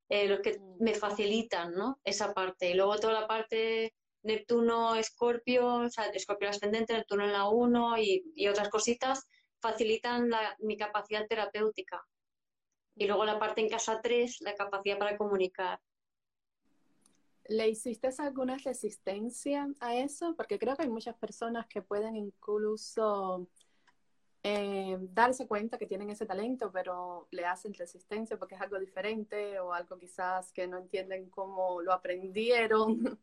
eh, 0.08 0.26
los 0.26 0.40
que 0.40 0.58
mm. 0.58 0.82
me 0.82 0.94
facilitan 0.94 1.72
¿no? 1.72 2.00
esa 2.04 2.34
parte. 2.34 2.70
Y 2.70 2.74
luego 2.74 2.98
toda 2.98 3.20
la 3.20 3.28
parte 3.28 3.94
Neptuno, 4.22 4.96
Escorpio, 4.96 5.74
o 5.76 5.88
sea, 5.88 6.06
Escorpio 6.06 6.50
ascendente, 6.50 6.92
Neptuno 6.92 7.24
en 7.24 7.32
la 7.32 7.48
1 7.48 7.98
y, 7.98 8.48
otras 8.48 8.68
cositas 8.68 9.26
facilitan 9.60 10.30
mi 10.58 10.76
capacidad 10.76 11.26
terapéutica. 11.26 12.02
Y 12.96 13.06
luego 13.06 13.24
la 13.24 13.38
parte 13.38 13.60
en 13.60 13.68
casa 13.68 14.00
3, 14.02 14.40
la 14.40 14.54
capacidad 14.54 14.98
para 14.98 15.16
comunicar. 15.16 15.78
¿Le 17.50 17.68
hiciste 17.68 18.08
alguna 18.18 18.58
resistencia 18.58 19.68
a 19.80 19.96
eso? 19.96 20.36
Porque 20.36 20.56
creo 20.56 20.76
que 20.76 20.82
hay 20.82 20.88
muchas 20.88 21.16
personas 21.16 21.66
que 21.66 21.82
pueden 21.82 22.14
incluso 22.14 23.48
eh, 24.44 24.96
darse 25.00 25.48
cuenta 25.48 25.76
que 25.76 25.86
tienen 25.86 26.10
ese 26.10 26.26
talento, 26.26 26.70
pero 26.70 27.26
le 27.32 27.44
hacen 27.44 27.74
resistencia 27.74 28.38
porque 28.38 28.54
es 28.54 28.60
algo 28.60 28.78
diferente 28.78 29.58
o 29.58 29.72
algo 29.72 29.98
quizás 29.98 30.52
que 30.52 30.68
no 30.68 30.78
entienden 30.78 31.28
cómo 31.28 31.82
lo 31.82 31.92
aprendieron. 31.92 33.18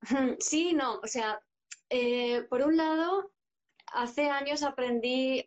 Sí, 0.38 0.74
no, 0.74 1.00
o 1.00 1.06
sea, 1.06 1.40
eh, 1.88 2.42
por 2.50 2.60
un 2.60 2.76
lado, 2.76 3.32
hace 3.86 4.28
años 4.28 4.62
aprendí 4.62 5.44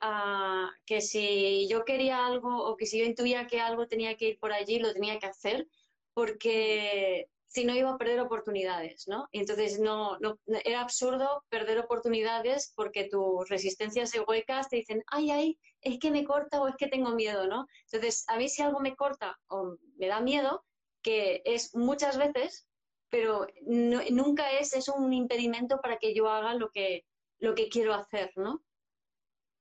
que 0.84 1.00
si 1.02 1.68
yo 1.70 1.86
quería 1.86 2.26
algo 2.26 2.66
o 2.66 2.76
que 2.76 2.88
si 2.88 2.98
yo 2.98 3.06
intuía 3.06 3.46
que 3.46 3.62
algo 3.62 3.88
tenía 3.88 4.18
que 4.18 4.30
ir 4.30 4.40
por 4.40 4.52
allí, 4.52 4.80
lo 4.80 4.94
tenía 4.94 5.20
que 5.20 5.28
hacer, 5.28 5.68
porque 6.16 7.30
si 7.58 7.66
no 7.66 7.76
iba 7.76 7.90
a 7.90 7.98
perder 7.98 8.20
oportunidades, 8.20 9.08
¿no? 9.08 9.28
Y 9.32 9.40
entonces 9.40 9.80
no, 9.80 10.20
no, 10.20 10.38
era 10.64 10.82
absurdo 10.82 11.44
perder 11.50 11.80
oportunidades 11.80 12.72
porque 12.76 13.10
tus 13.10 13.50
resistencias 13.50 14.14
egoicas 14.14 14.70
te 14.70 14.76
dicen, 14.76 15.04
ay, 15.08 15.32
ay, 15.32 15.60
es 15.82 15.98
que 15.98 16.12
me 16.12 16.24
corta 16.24 16.62
o 16.62 16.68
es 16.68 16.76
que 16.76 16.88
tengo 16.88 17.16
miedo, 17.16 17.48
¿no? 17.48 17.66
Entonces, 17.92 18.26
a 18.28 18.38
mí 18.38 18.48
si 18.48 18.62
algo 18.62 18.80
me 18.80 18.96
corta 18.96 19.36
o 19.48 19.76
me 19.98 20.08
da 20.08 20.22
miedo, 20.22 20.64
que 21.02 21.42
es 21.46 21.76
muchas 21.76 22.18
veces 22.18 22.68
pero 23.10 23.48
nunca 23.66 24.52
es, 24.52 24.74
es 24.74 24.90
un 24.90 25.14
impedimento 25.14 25.80
para 25.82 25.98
que 25.98 26.14
yo 26.14 26.30
haga 26.30 26.54
lo 26.56 26.70
que, 26.70 27.06
lo 27.40 27.56
que 27.56 27.70
quiero 27.70 27.94
hacer, 27.94 28.32
¿no? 28.36 28.62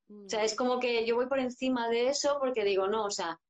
O 0.08 0.28
sea, 0.28 0.44
es 0.44 0.54
mm. 0.54 0.56
como 0.56 0.80
que 0.80 1.06
yo 1.06 1.16
voy 1.16 1.26
por 1.26 1.38
encima 1.38 1.88
de 1.88 2.08
eso 2.08 2.38
porque 2.40 2.64
digo, 2.64 2.88
no, 2.88 3.04
o 3.04 3.10
sea, 3.10 3.40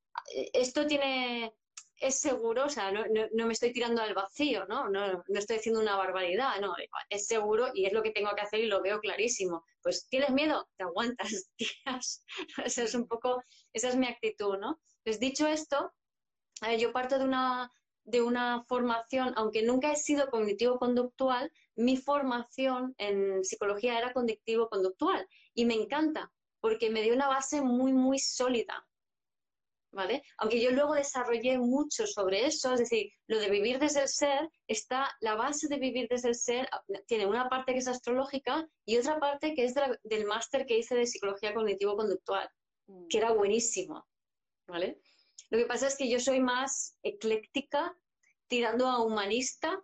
esto 0.52 0.86
tiene, 0.86 1.54
es 1.98 2.20
seguro, 2.20 2.66
o 2.66 2.68
sea, 2.68 2.92
no, 2.92 3.46
me 3.46 3.52
estoy 3.52 3.72
tirando 3.72 4.02
al 4.02 4.14
vacío, 4.14 4.66
¿no? 4.66 4.88
¿no? 4.88 5.24
No 5.26 5.38
estoy 5.38 5.56
haciendo 5.56 5.80
una 5.80 5.96
barbaridad, 5.96 6.60
no, 6.60 6.74
es 7.08 7.26
seguro 7.26 7.68
y 7.74 7.86
es 7.86 7.92
lo 7.92 8.02
que 8.02 8.10
tengo 8.10 8.30
que 8.34 8.42
hacer 8.42 8.60
y 8.60 8.66
lo 8.66 8.82
veo 8.82 9.00
clarísimo. 9.00 9.64
Pues, 9.82 10.06
¿tienes 10.08 10.30
miedo? 10.30 10.68
Te 10.76 10.84
aguantas, 10.84 11.50
tías. 11.56 12.24
esa 12.64 12.82
es 12.82 12.94
un 12.94 13.06
poco, 13.06 13.42
esa 13.72 13.88
es 13.88 13.96
mi 13.96 14.06
actitud, 14.06 14.58
¿no? 14.58 14.80
Pues 15.04 15.20
dicho 15.20 15.46
esto, 15.46 15.92
yo 16.78 16.92
parto 16.92 17.18
de 17.18 17.24
una, 17.24 17.70
de 18.04 18.22
una 18.22 18.64
formación, 18.64 19.32
aunque 19.36 19.62
nunca 19.62 19.92
he 19.92 19.96
sido 19.96 20.28
cognitivo-conductual, 20.30 21.50
mi 21.76 21.96
formación 21.96 22.94
en 22.98 23.44
psicología 23.44 23.98
era 23.98 24.12
conductivo-conductual 24.12 25.28
y 25.54 25.64
me 25.64 25.74
encanta 25.74 26.32
porque 26.60 26.90
me 26.90 27.02
dio 27.02 27.14
una 27.14 27.28
base 27.28 27.60
muy, 27.60 27.92
muy 27.92 28.18
sólida. 28.18 28.85
¿Vale? 29.96 30.22
Aunque 30.36 30.60
yo 30.60 30.72
luego 30.72 30.92
desarrollé 30.92 31.56
mucho 31.58 32.06
sobre 32.06 32.44
eso, 32.44 32.74
es 32.74 32.80
decir, 32.80 33.10
lo 33.28 33.38
de 33.38 33.48
vivir 33.48 33.78
desde 33.78 34.02
el 34.02 34.08
ser, 34.08 34.46
está, 34.68 35.10
la 35.20 35.36
base 35.36 35.68
de 35.68 35.78
vivir 35.78 36.06
desde 36.10 36.28
el 36.28 36.34
ser 36.34 36.68
tiene 37.06 37.24
una 37.24 37.48
parte 37.48 37.72
que 37.72 37.78
es 37.78 37.88
astrológica 37.88 38.68
y 38.84 38.98
otra 38.98 39.18
parte 39.18 39.54
que 39.54 39.64
es 39.64 39.74
del 40.02 40.26
máster 40.26 40.66
que 40.66 40.76
hice 40.76 40.96
de 40.96 41.06
psicología 41.06 41.54
cognitivo-conductual, 41.54 42.46
que 43.08 43.16
era 43.16 43.32
buenísimo, 43.32 44.06
¿vale? 44.68 45.00
Lo 45.48 45.56
que 45.56 45.64
pasa 45.64 45.86
es 45.86 45.96
que 45.96 46.10
yo 46.10 46.20
soy 46.20 46.40
más 46.40 46.98
ecléctica, 47.02 47.96
tirando 48.48 48.88
a 48.88 49.02
humanista, 49.02 49.82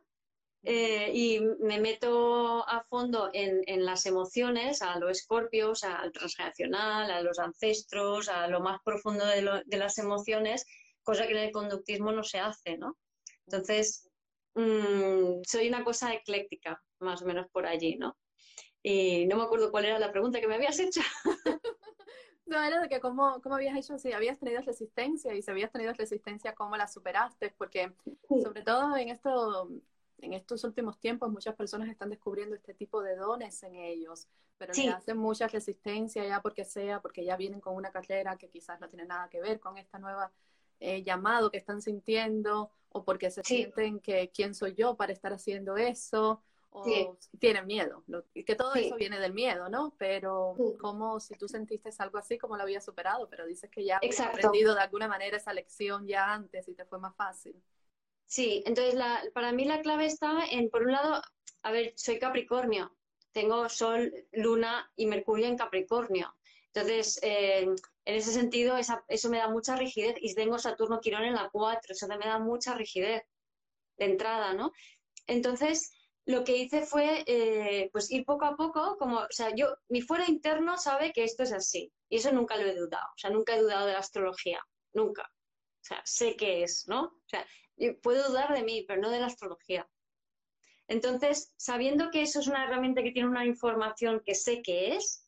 eh, 0.64 1.10
y 1.12 1.40
me 1.60 1.80
meto 1.80 2.68
a 2.68 2.84
fondo 2.84 3.30
en, 3.32 3.84
las 3.84 4.06
emociones, 4.06 4.80
a 4.80 4.98
los 4.98 5.10
escorpios, 5.10 5.82
al 5.82 6.12
transgeneracional, 6.12 7.10
a 7.10 7.20
los 7.22 7.38
ancestros, 7.40 8.28
a 8.28 8.46
lo 8.46 8.60
más 8.60 8.80
profundo 8.84 9.24
de, 9.26 9.42
las 9.76 9.98
emociones, 9.98 10.64
cosa 11.02 11.26
que 11.26 11.32
en 11.32 11.38
el 11.38 11.52
conductismo 11.52 12.12
no 12.12 12.22
se 12.22 12.38
hace, 12.38 12.78
¿no? 12.78 12.96
Entonces, 13.46 14.08
mm, 14.54 15.42
soy 15.44 15.68
una 15.68 15.82
cosa 15.82 16.14
ecléctica, 16.14 16.80
más 17.00 17.22
o 17.22 17.26
menos 17.26 17.48
por 17.50 17.66
allí, 17.66 17.96
¿no? 17.96 18.16
Y 18.84 19.26
no 19.26 19.36
me 19.36 19.42
acuerdo 19.42 19.72
cuál 19.72 19.86
era 19.86 19.98
la 19.98 20.12
pregunta 20.12 20.40
que 20.40 20.48
me 20.48 20.54
habías 20.54 20.78
hecho. 20.78 21.00
No, 22.44 22.62
era 22.62 22.82
de 22.82 22.88
que 22.90 23.00
cómo, 23.00 23.40
cómo 23.40 23.54
habías 23.54 23.78
hecho, 23.78 23.98
si 23.98 24.12
habías 24.12 24.38
tenido 24.38 24.60
resistencia 24.60 25.34
y 25.34 25.40
si 25.40 25.50
habías 25.50 25.72
tenido 25.72 25.94
resistencia, 25.94 26.54
cómo 26.54 26.76
la 26.76 26.86
superaste, 26.86 27.54
porque 27.56 27.94
sobre 28.42 28.60
todo 28.60 28.94
en 28.94 29.08
esto, 29.08 29.70
en 30.22 30.32
estos 30.32 30.64
últimos 30.64 30.98
tiempos 30.98 31.30
muchas 31.30 31.54
personas 31.54 31.88
están 31.88 32.08
descubriendo 32.08 32.54
este 32.54 32.72
tipo 32.72 33.02
de 33.02 33.16
dones 33.16 33.62
en 33.64 33.74
ellos, 33.74 34.28
pero 34.56 34.72
le 34.72 34.88
hacen 34.88 35.18
mucha 35.18 35.48
resistencia 35.48 36.24
ya 36.24 36.40
porque 36.40 36.64
sea, 36.64 37.02
porque 37.02 37.24
ya 37.24 37.36
vienen 37.36 37.60
con 37.60 37.74
una 37.74 37.90
carrera 37.90 38.36
que 38.36 38.48
quizás 38.48 38.80
no 38.80 38.88
tiene 38.88 39.04
nada 39.04 39.28
que 39.28 39.40
ver 39.40 39.58
con 39.58 39.76
esta 39.76 39.98
nueva 39.98 40.32
eh, 40.78 41.02
llamado 41.02 41.50
que 41.50 41.58
están 41.58 41.82
sintiendo, 41.82 42.70
o 42.90 43.04
porque 43.04 43.30
se 43.30 43.42
sienten 43.42 44.00
que 44.00 44.30
quién 44.34 44.54
soy 44.54 44.74
yo 44.74 44.96
para 44.96 45.12
estar 45.12 45.32
haciendo 45.32 45.76
eso, 45.76 46.42
o 46.70 47.18
tienen 47.38 47.66
miedo, 47.66 48.02
que 48.34 48.54
todo 48.54 48.74
eso 48.74 48.96
viene 48.96 49.18
del 49.18 49.34
miedo, 49.34 49.68
¿no? 49.68 49.94
Pero 49.98 50.56
como 50.80 51.20
si 51.20 51.34
tú 51.34 51.46
sentiste 51.46 51.90
algo 51.98 52.18
así, 52.18 52.38
como 52.38 52.56
lo 52.56 52.62
habías 52.62 52.84
superado, 52.84 53.28
pero 53.28 53.46
dices 53.46 53.68
que 53.70 53.84
ya 53.84 53.98
habías 53.98 54.20
aprendido 54.20 54.74
de 54.74 54.80
alguna 54.80 55.06
manera 55.06 55.36
esa 55.36 55.52
lección 55.52 56.06
ya 56.06 56.32
antes 56.32 56.68
y 56.68 56.74
te 56.74 56.84
fue 56.84 56.98
más 56.98 57.14
fácil. 57.14 57.60
Sí, 58.26 58.62
entonces 58.66 58.94
la, 58.94 59.22
para 59.34 59.52
mí 59.52 59.64
la 59.64 59.82
clave 59.82 60.06
está 60.06 60.44
en, 60.50 60.70
por 60.70 60.82
un 60.82 60.92
lado, 60.92 61.22
a 61.62 61.72
ver, 61.72 61.92
soy 61.96 62.18
Capricornio, 62.18 62.96
tengo 63.32 63.68
Sol, 63.68 64.12
Luna 64.32 64.90
y 64.96 65.06
Mercurio 65.06 65.46
en 65.46 65.56
Capricornio. 65.56 66.34
Entonces, 66.74 67.18
eh, 67.22 67.62
en 68.04 68.14
ese 68.14 68.32
sentido, 68.32 68.76
eso 68.78 69.30
me 69.30 69.38
da 69.38 69.48
mucha 69.48 69.76
rigidez 69.76 70.16
y 70.20 70.34
tengo 70.34 70.58
Saturno 70.58 71.00
Quirón 71.00 71.24
en 71.24 71.34
la 71.34 71.50
4, 71.50 71.92
eso 71.92 72.08
me 72.08 72.16
da 72.18 72.38
mucha 72.38 72.74
rigidez 72.74 73.22
de 73.98 74.04
entrada, 74.06 74.54
¿no? 74.54 74.72
Entonces, 75.26 75.92
lo 76.24 76.44
que 76.44 76.56
hice 76.56 76.82
fue 76.82 77.24
eh, 77.26 77.90
pues 77.92 78.10
ir 78.10 78.24
poco 78.24 78.44
a 78.46 78.56
poco, 78.56 78.96
como, 78.98 79.18
o 79.18 79.26
sea, 79.30 79.54
yo, 79.54 79.74
mi 79.88 80.00
fuero 80.00 80.24
interno 80.26 80.78
sabe 80.78 81.12
que 81.12 81.24
esto 81.24 81.42
es 81.42 81.52
así, 81.52 81.92
y 82.08 82.16
eso 82.16 82.32
nunca 82.32 82.56
lo 82.56 82.66
he 82.66 82.74
dudado, 82.74 83.06
o 83.06 83.18
sea, 83.18 83.30
nunca 83.30 83.54
he 83.54 83.60
dudado 83.60 83.86
de 83.86 83.92
la 83.92 83.98
astrología, 83.98 84.60
nunca. 84.92 85.22
O 85.22 85.84
sea, 85.84 86.00
sé 86.04 86.36
qué 86.36 86.62
es, 86.62 86.84
¿no? 86.86 87.02
O 87.04 87.22
sea, 87.26 87.44
puedo 88.02 88.28
dudar 88.28 88.52
de 88.54 88.62
mí, 88.62 88.84
pero 88.86 89.00
no 89.00 89.10
de 89.10 89.20
la 89.20 89.26
astrología. 89.26 89.88
Entonces, 90.88 91.52
sabiendo 91.56 92.10
que 92.10 92.22
eso 92.22 92.40
es 92.40 92.46
una 92.46 92.64
herramienta 92.64 93.02
que 93.02 93.12
tiene 93.12 93.28
una 93.28 93.46
información 93.46 94.22
que 94.24 94.34
sé 94.34 94.62
qué 94.62 94.96
es, 94.96 95.26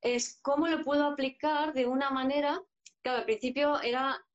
es 0.00 0.38
cómo 0.42 0.68
lo 0.68 0.84
puedo 0.84 1.06
aplicar 1.06 1.72
de 1.74 1.86
una 1.86 2.10
manera, 2.10 2.60
claro, 3.02 3.18
al 3.18 3.24
principio 3.24 3.80
era 3.80 4.26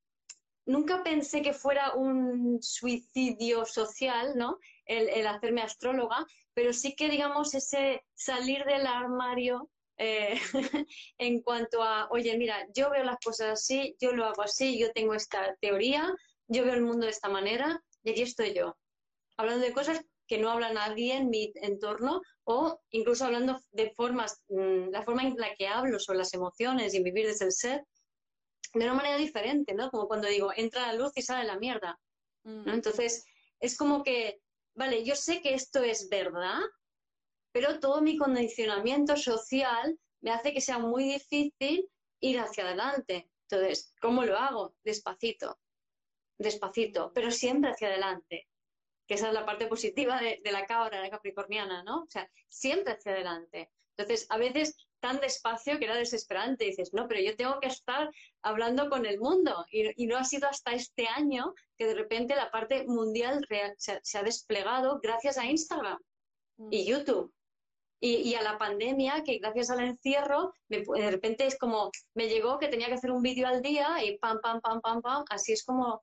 nunca 0.66 1.04
pensé 1.04 1.42
que 1.42 1.54
fuera 1.54 1.94
un 1.94 2.62
suicidio 2.62 3.66
social, 3.66 4.34
¿no? 4.36 4.60
El, 4.86 5.26
hacerme 5.28 5.62
astróloga, 5.62 6.26
pero 6.54 6.74
sí 6.74 6.96
que, 6.96 7.10
digamos, 7.10 7.54
ese 7.54 8.04
salir 8.14 8.66
del 8.66 8.88
armario 8.88 9.70
eh, 9.98 10.40
en 11.18 11.42
cuanto 11.42 11.84
a, 11.84 12.08
oye, 12.12 12.38
mira, 12.38 12.68
yo 12.74 12.90
veo 12.90 13.04
las 13.04 13.20
cosas 13.24 13.52
así, 13.52 13.96
yo 14.00 14.12
lo 14.12 14.26
hago 14.26 14.42
así, 14.42 14.78
yo 14.78 14.92
tengo 14.92 15.14
esta 15.14 15.56
teoría, 15.62 16.14
yo 16.52 16.66
veo 16.66 16.74
el 16.74 16.82
mundo 16.82 17.06
de 17.06 17.12
esta 17.12 17.30
manera 17.30 17.82
y 18.04 18.12
aquí 18.12 18.24
estoy 18.24 18.54
yo, 18.54 18.78
hablando 19.38 19.66
de 19.66 19.74
cosas 19.74 20.02
que 20.28 20.38
no 20.38 20.50
habla 20.50 20.72
nadie 20.74 21.16
en 21.16 21.30
mi 21.30 21.52
entorno 21.56 22.22
o 22.44 22.80
incluso 22.92 23.26
hablando 23.26 23.60
de 23.72 23.92
formas, 23.92 24.44
mm, 24.50 24.90
la 24.92 25.04
forma 25.04 25.24
en 25.24 25.36
la 25.38 25.56
que 25.56 25.68
hablo 25.68 26.00
sobre 26.00 26.20
las 26.20 26.34
emociones 26.34 26.94
y 26.94 27.04
vivir 27.04 27.28
desde 27.28 27.46
el 27.46 27.52
ser, 27.52 27.86
de 28.74 28.86
una 28.86 28.94
manera 28.94 29.18
diferente, 29.18 29.74
¿no? 29.74 29.90
Como 29.90 30.08
cuando 30.08 30.28
digo, 30.28 30.52
entra 30.56 30.88
la 30.88 30.94
luz 30.94 31.12
y 31.16 31.22
sale 31.22 31.46
la 31.46 31.58
mierda, 31.58 32.00
¿no? 32.44 32.72
Mm. 32.72 32.76
Entonces, 32.76 33.26
es 33.60 33.78
como 33.78 34.04
que, 34.04 34.42
vale, 34.76 35.04
yo 35.04 35.16
sé 35.16 35.42
que 35.42 35.54
esto 35.54 35.84
es 35.84 36.10
verdad, 36.10 36.60
pero 37.54 37.80
todo 37.80 38.02
mi 38.02 38.18
condicionamiento 38.18 39.18
social 39.18 39.98
me 40.22 40.32
hace 40.32 40.54
que 40.54 40.62
sea 40.62 40.80
muy 40.80 41.04
difícil 41.04 41.90
ir 42.22 42.40
hacia 42.40 42.66
adelante. 42.66 43.30
Entonces, 43.50 43.94
¿cómo 44.02 44.24
lo 44.24 44.38
hago? 44.38 44.76
Despacito, 44.84 45.60
despacito, 46.42 47.12
pero 47.14 47.32
siempre 47.32 47.72
hacia 47.72 47.88
adelante, 47.88 48.48
que 49.08 49.16
esa 49.16 49.28
es 49.28 49.34
la 49.34 49.46
parte 49.46 49.68
positiva 49.68 50.20
de, 50.20 50.40
de 50.44 50.52
la 50.52 50.66
cabra, 50.66 51.02
la 51.02 51.10
capricorniana, 51.10 51.84
¿no? 51.84 52.04
O 52.04 52.10
sea, 52.10 52.30
siempre 52.50 52.94
hacia 52.94 53.14
adelante. 53.14 53.70
Entonces, 53.98 54.26
a 54.30 54.38
veces 54.38 54.76
tan 55.02 55.20
despacio 55.20 55.78
que 55.78 55.86
era 55.86 55.96
desesperante. 55.96 56.66
dices, 56.66 56.94
no, 56.94 57.08
pero 57.08 57.20
yo 57.20 57.36
tengo 57.36 57.60
que 57.60 57.68
estar 57.68 58.10
hablando 58.42 58.90
con 58.90 59.06
el 59.06 59.20
mundo. 59.20 59.66
Y, 59.70 60.08
no 60.08 60.18
ha 60.18 60.24
sido 60.24 60.48
hasta 60.48 60.72
este 60.72 61.08
año 61.08 61.54
que 61.78 61.88
de 61.88 61.96
repente 61.96 62.36
la 62.36 62.52
parte 62.52 62.86
mundial 62.88 63.46
se, 63.78 64.18
ha 64.18 64.24
desplegado 64.24 65.00
gracias 65.02 65.38
a 65.38 65.46
Instagram 65.46 66.00
y 66.70 66.84
mm. 66.84 66.86
YouTube. 66.86 67.34
Y, 68.04 68.34
a 68.34 68.42
la 68.42 68.58
pandemia, 68.58 69.22
que 69.24 69.38
gracias 69.38 69.70
al 69.70 69.82
encierro, 69.82 70.54
de 70.70 71.12
repente 71.12 71.46
es 71.46 71.56
como, 71.60 71.92
me 72.16 72.30
llegó 72.30 72.58
que 72.58 72.68
tenía 72.68 72.88
que 72.88 72.96
hacer 72.96 73.12
un 73.12 73.22
vídeo 73.22 73.48
al 73.48 73.62
día 73.62 74.04
y 74.04 74.18
pam, 74.18 74.40
pam, 74.42 74.60
pam, 74.60 74.82
pam, 74.82 75.02
pam. 75.04 75.24
Así 75.30 75.54
es 75.54 75.64
como 75.64 76.02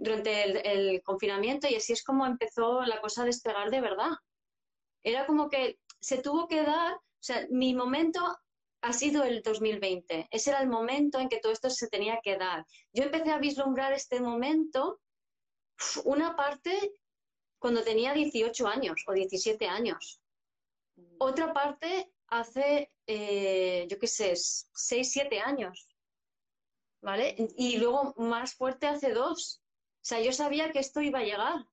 durante 0.00 0.42
el, 0.44 0.56
el 0.64 1.02
confinamiento 1.02 1.68
y 1.68 1.76
así 1.76 1.92
es 1.92 2.02
como 2.02 2.26
empezó 2.26 2.82
la 2.82 3.00
cosa 3.00 3.22
a 3.22 3.26
despegar 3.26 3.70
de 3.70 3.80
verdad. 3.80 4.12
Era 5.02 5.26
como 5.26 5.48
que 5.48 5.78
se 6.00 6.18
tuvo 6.18 6.48
que 6.48 6.62
dar 6.62 6.98
o 7.20 7.22
sea, 7.22 7.46
mi 7.50 7.74
momento 7.74 8.20
ha 8.80 8.92
sido 8.94 9.24
el 9.24 9.42
2020. 9.42 10.28
Ese 10.30 10.50
era 10.50 10.62
el 10.62 10.68
momento 10.68 11.18
en 11.18 11.28
que 11.28 11.38
todo 11.38 11.52
esto 11.52 11.68
se 11.68 11.88
tenía 11.88 12.18
que 12.22 12.38
dar. 12.38 12.64
Yo 12.94 13.04
empecé 13.04 13.30
a 13.30 13.38
vislumbrar 13.38 13.92
este 13.92 14.20
momento, 14.20 15.00
una 16.04 16.34
parte 16.34 16.94
cuando 17.58 17.84
tenía 17.84 18.14
18 18.14 18.66
años 18.66 19.04
o 19.06 19.12
17 19.12 19.66
años. 19.66 20.22
Otra 21.18 21.52
parte 21.52 22.10
hace, 22.28 22.90
eh, 23.06 23.86
yo 23.90 23.98
qué 23.98 24.06
sé, 24.06 24.34
6, 24.34 25.12
7 25.12 25.40
años. 25.40 25.88
¿Vale? 27.02 27.34
Y 27.56 27.76
luego 27.76 28.14
más 28.16 28.54
fuerte 28.54 28.86
hace 28.86 29.12
dos. 29.12 29.60
O 30.00 30.04
sea, 30.04 30.20
yo 30.20 30.32
sabía 30.32 30.72
que 30.72 30.78
esto 30.78 31.00
iba 31.02 31.18
a 31.18 31.24
llegar, 31.24 31.66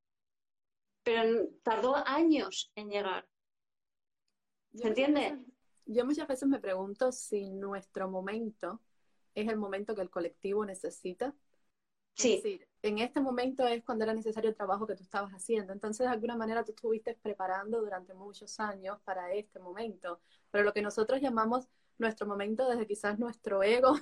pero 1.03 1.47
tardó 1.63 1.95
años 1.95 2.71
en 2.75 2.89
llegar. 2.89 3.27
¿Se 4.73 4.87
entiende? 4.87 5.39
yo 5.85 6.05
muchas 6.05 6.27
veces 6.27 6.47
me 6.49 6.59
pregunto 6.59 7.11
si 7.13 7.49
nuestro 7.49 8.09
momento 8.09 8.81
es 9.33 9.47
el 9.47 9.57
momento 9.57 9.95
que 9.95 10.01
el 10.01 10.09
colectivo 10.09 10.65
necesita. 10.65 11.33
Sí. 12.13 12.33
Es 12.33 12.43
decir, 12.43 12.67
en 12.81 12.99
este 12.99 13.21
momento 13.21 13.65
es 13.67 13.83
cuando 13.83 14.03
era 14.03 14.13
necesario 14.13 14.49
el 14.49 14.55
trabajo 14.55 14.85
que 14.85 14.95
tú 14.95 15.03
estabas 15.03 15.31
haciendo. 15.31 15.71
Entonces, 15.71 16.05
de 16.05 16.11
alguna 16.11 16.35
manera, 16.35 16.65
tú 16.65 16.71
estuviste 16.71 17.15
preparando 17.15 17.79
durante 17.79 18.13
muchos 18.13 18.59
años 18.59 18.99
para 19.03 19.33
este 19.33 19.59
momento. 19.59 20.19
Pero 20.51 20.63
lo 20.63 20.73
que 20.73 20.81
nosotros 20.81 21.21
llamamos 21.21 21.69
nuestro 21.99 22.27
momento, 22.27 22.69
desde 22.69 22.87
quizás 22.87 23.19
nuestro 23.19 23.63
ego, 23.63 23.95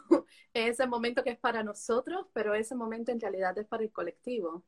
es 0.53 0.71
ese 0.79 0.88
momento 0.88 1.23
que 1.23 1.31
es 1.31 1.39
para 1.39 1.63
nosotros, 1.63 2.27
pero 2.34 2.53
ese 2.53 2.75
momento 2.75 3.12
en 3.12 3.19
realidad 3.19 3.58
es 3.58 3.67
para 3.67 3.84
el 3.84 3.91
colectivo. 3.91 4.63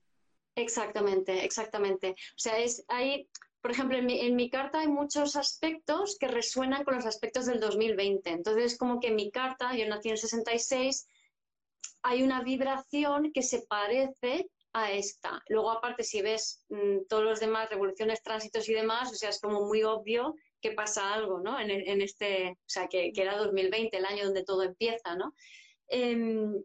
Exactamente, 0.55 1.45
exactamente. 1.45 2.11
O 2.11 2.39
sea, 2.39 2.57
es 2.57 2.83
ahí 2.87 3.29
por 3.61 3.71
ejemplo, 3.71 3.97
en 3.97 4.35
mi, 4.35 4.49
carta 4.49 4.79
hay 4.79 4.87
muchos 4.87 5.35
aspectos 5.35 6.17
que 6.17 6.29
resuenan 6.29 6.85
con 6.85 6.95
los 6.95 7.05
aspectos 7.05 7.47
del 7.47 7.59
2020. 7.59 8.29
Entonces, 8.29 8.77
como 8.77 8.99
que 9.01 9.07
en 9.07 9.15
mi 9.15 9.29
carta, 9.29 9.75
yo 9.75 9.85
nací 9.89 10.07
en 10.07 10.13
el 10.13 10.19
66, 10.19 11.05
hay 12.03 12.23
una 12.23 12.41
vibración 12.43 13.33
que 13.33 13.43
se 13.43 13.63
parece 13.67 14.49
a 14.71 14.91
esta. 14.91 15.43
Luego, 15.49 15.71
aparte, 15.71 16.03
si 16.03 16.21
ves 16.21 16.63
mm, 16.69 17.07
todos 17.09 17.23
los 17.23 17.39
demás, 17.39 17.69
revoluciones, 17.69 18.23
tránsitos 18.23 18.69
y 18.69 18.73
demás, 18.73 19.11
o 19.11 19.15
sea, 19.15 19.29
es 19.29 19.41
como 19.41 19.65
muy 19.65 19.83
obvio 19.83 20.35
que 20.61 20.71
pasa 20.71 21.13
algo, 21.13 21.39
¿no? 21.39 21.59
En, 21.59 22.01
este, 22.01 22.51
o 22.51 22.69
sea, 22.69 22.87
que, 22.87 23.11
era 23.15 23.37
2020, 23.37 23.95
el 23.97 24.05
año 24.05 24.25
donde 24.25 24.43
todo 24.43 24.63
empieza, 24.63 25.15
¿no? 25.15 25.33
Em, 25.87 26.63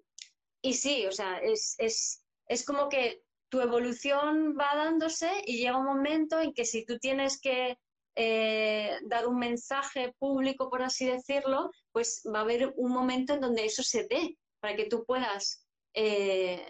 y 0.62 0.74
sí, 0.74 1.06
o 1.06 1.12
sea, 1.12 1.38
es, 1.38 1.74
es, 1.78 2.24
es 2.48 2.64
como 2.64 2.88
que 2.88 3.22
tu 3.48 3.60
evolución 3.60 4.56
va 4.58 4.74
dándose 4.74 5.30
y 5.44 5.58
llega 5.58 5.78
un 5.78 5.84
momento 5.84 6.40
en 6.40 6.54
que 6.54 6.64
si 6.64 6.86
tú 6.86 6.98
tienes 6.98 7.38
que 7.40 7.76
eh, 8.14 8.98
dar 9.04 9.26
un 9.26 9.38
mensaje 9.38 10.14
público, 10.18 10.70
por 10.70 10.82
así 10.82 11.06
decirlo, 11.06 11.70
pues 11.92 12.22
va 12.32 12.40
a 12.40 12.42
haber 12.42 12.72
un 12.76 12.92
momento 12.92 13.34
en 13.34 13.40
donde 13.40 13.64
eso 13.64 13.82
se 13.82 14.06
dé 14.06 14.38
para 14.60 14.76
que 14.76 14.86
tú 14.86 15.04
puedas 15.04 15.66
eh, 15.94 16.64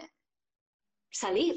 salir. 1.11 1.55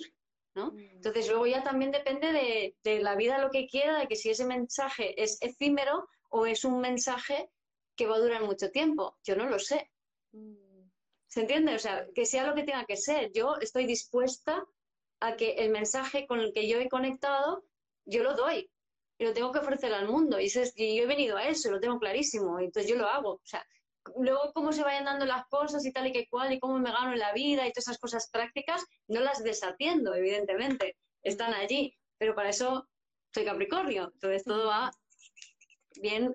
¿No? 0.56 0.72
Mm. 0.72 0.78
Entonces 0.78 1.28
luego 1.28 1.46
ya 1.46 1.62
también 1.62 1.92
depende 1.92 2.74
de, 2.82 3.00
la 3.00 3.14
vida 3.14 3.38
lo 3.38 3.50
que 3.50 3.68
quiera, 3.68 3.98
de 3.98 4.08
que 4.08 4.16
si 4.16 4.30
ese 4.30 4.46
mensaje 4.46 5.22
es 5.22 5.40
efímero 5.42 6.08
o 6.30 6.46
es 6.46 6.64
un 6.64 6.80
mensaje 6.80 7.50
que 7.94 8.06
va 8.06 8.16
a 8.16 8.20
durar 8.20 8.42
mucho 8.42 8.70
tiempo. 8.70 9.16
Yo 9.22 9.36
no 9.36 9.46
lo 9.46 9.58
sé. 9.58 9.90
Mm. 10.32 10.90
¿Se 11.28 11.40
entiende? 11.42 11.74
O 11.74 11.78
sea, 11.78 12.06
que 12.14 12.24
sea 12.24 12.46
lo 12.46 12.54
que 12.54 12.64
tenga 12.64 12.86
que 12.86 12.96
ser. 12.96 13.30
Yo 13.32 13.56
estoy 13.60 13.86
dispuesta 13.86 14.66
a 15.20 15.36
que 15.36 15.52
el 15.52 15.70
mensaje 15.70 16.26
con 16.26 16.40
el 16.40 16.52
que 16.52 16.66
yo 16.66 16.78
he 16.78 16.88
conectado, 16.88 17.64
yo 18.06 18.22
lo 18.22 18.34
doy 18.34 18.70
y 19.18 19.24
lo 19.24 19.32
tengo 19.32 19.52
que 19.52 19.58
ofrecer 19.58 19.92
al 19.92 20.08
mundo. 20.08 20.40
Y, 20.40 20.48
yo 20.48 20.62
he 20.74 21.06
venido 21.06 21.36
a 21.36 21.46
eso, 21.46 21.70
lo 21.70 21.80
tengo 21.80 21.98
clarísimo, 21.98 22.60
y 22.60 22.64
entonces 22.64 22.90
yo 22.90 22.96
lo 22.96 23.06
hago. 23.06 23.32
O 23.34 23.44
sea, 23.44 23.66
luego 24.16 24.52
cómo 24.54 24.72
se 24.72 24.82
vayan 24.82 25.04
dando 25.04 25.26
las 25.26 25.46
cosas 25.46 25.84
y 25.84 25.92
tal 25.92 26.06
y 26.06 26.12
que 26.12 26.28
cual, 26.28 26.52
y 26.52 26.60
cómo 26.60 26.78
me 26.78 26.92
gano 26.92 27.12
en 27.12 27.18
la 27.18 27.32
vida 27.32 27.66
y 27.66 27.72
todas 27.72 27.88
esas 27.88 27.98
cosas 27.98 28.28
prácticas, 28.30 28.84
no 29.08 29.20
las 29.20 29.42
desatiendo, 29.42 30.14
evidentemente, 30.14 30.96
están 31.22 31.54
allí, 31.54 31.96
pero 32.18 32.34
para 32.34 32.50
eso 32.50 32.88
soy 33.32 33.44
Capricornio, 33.44 34.10
entonces 34.14 34.44
todo 34.44 34.68
va 34.68 34.90
bien, 36.00 36.34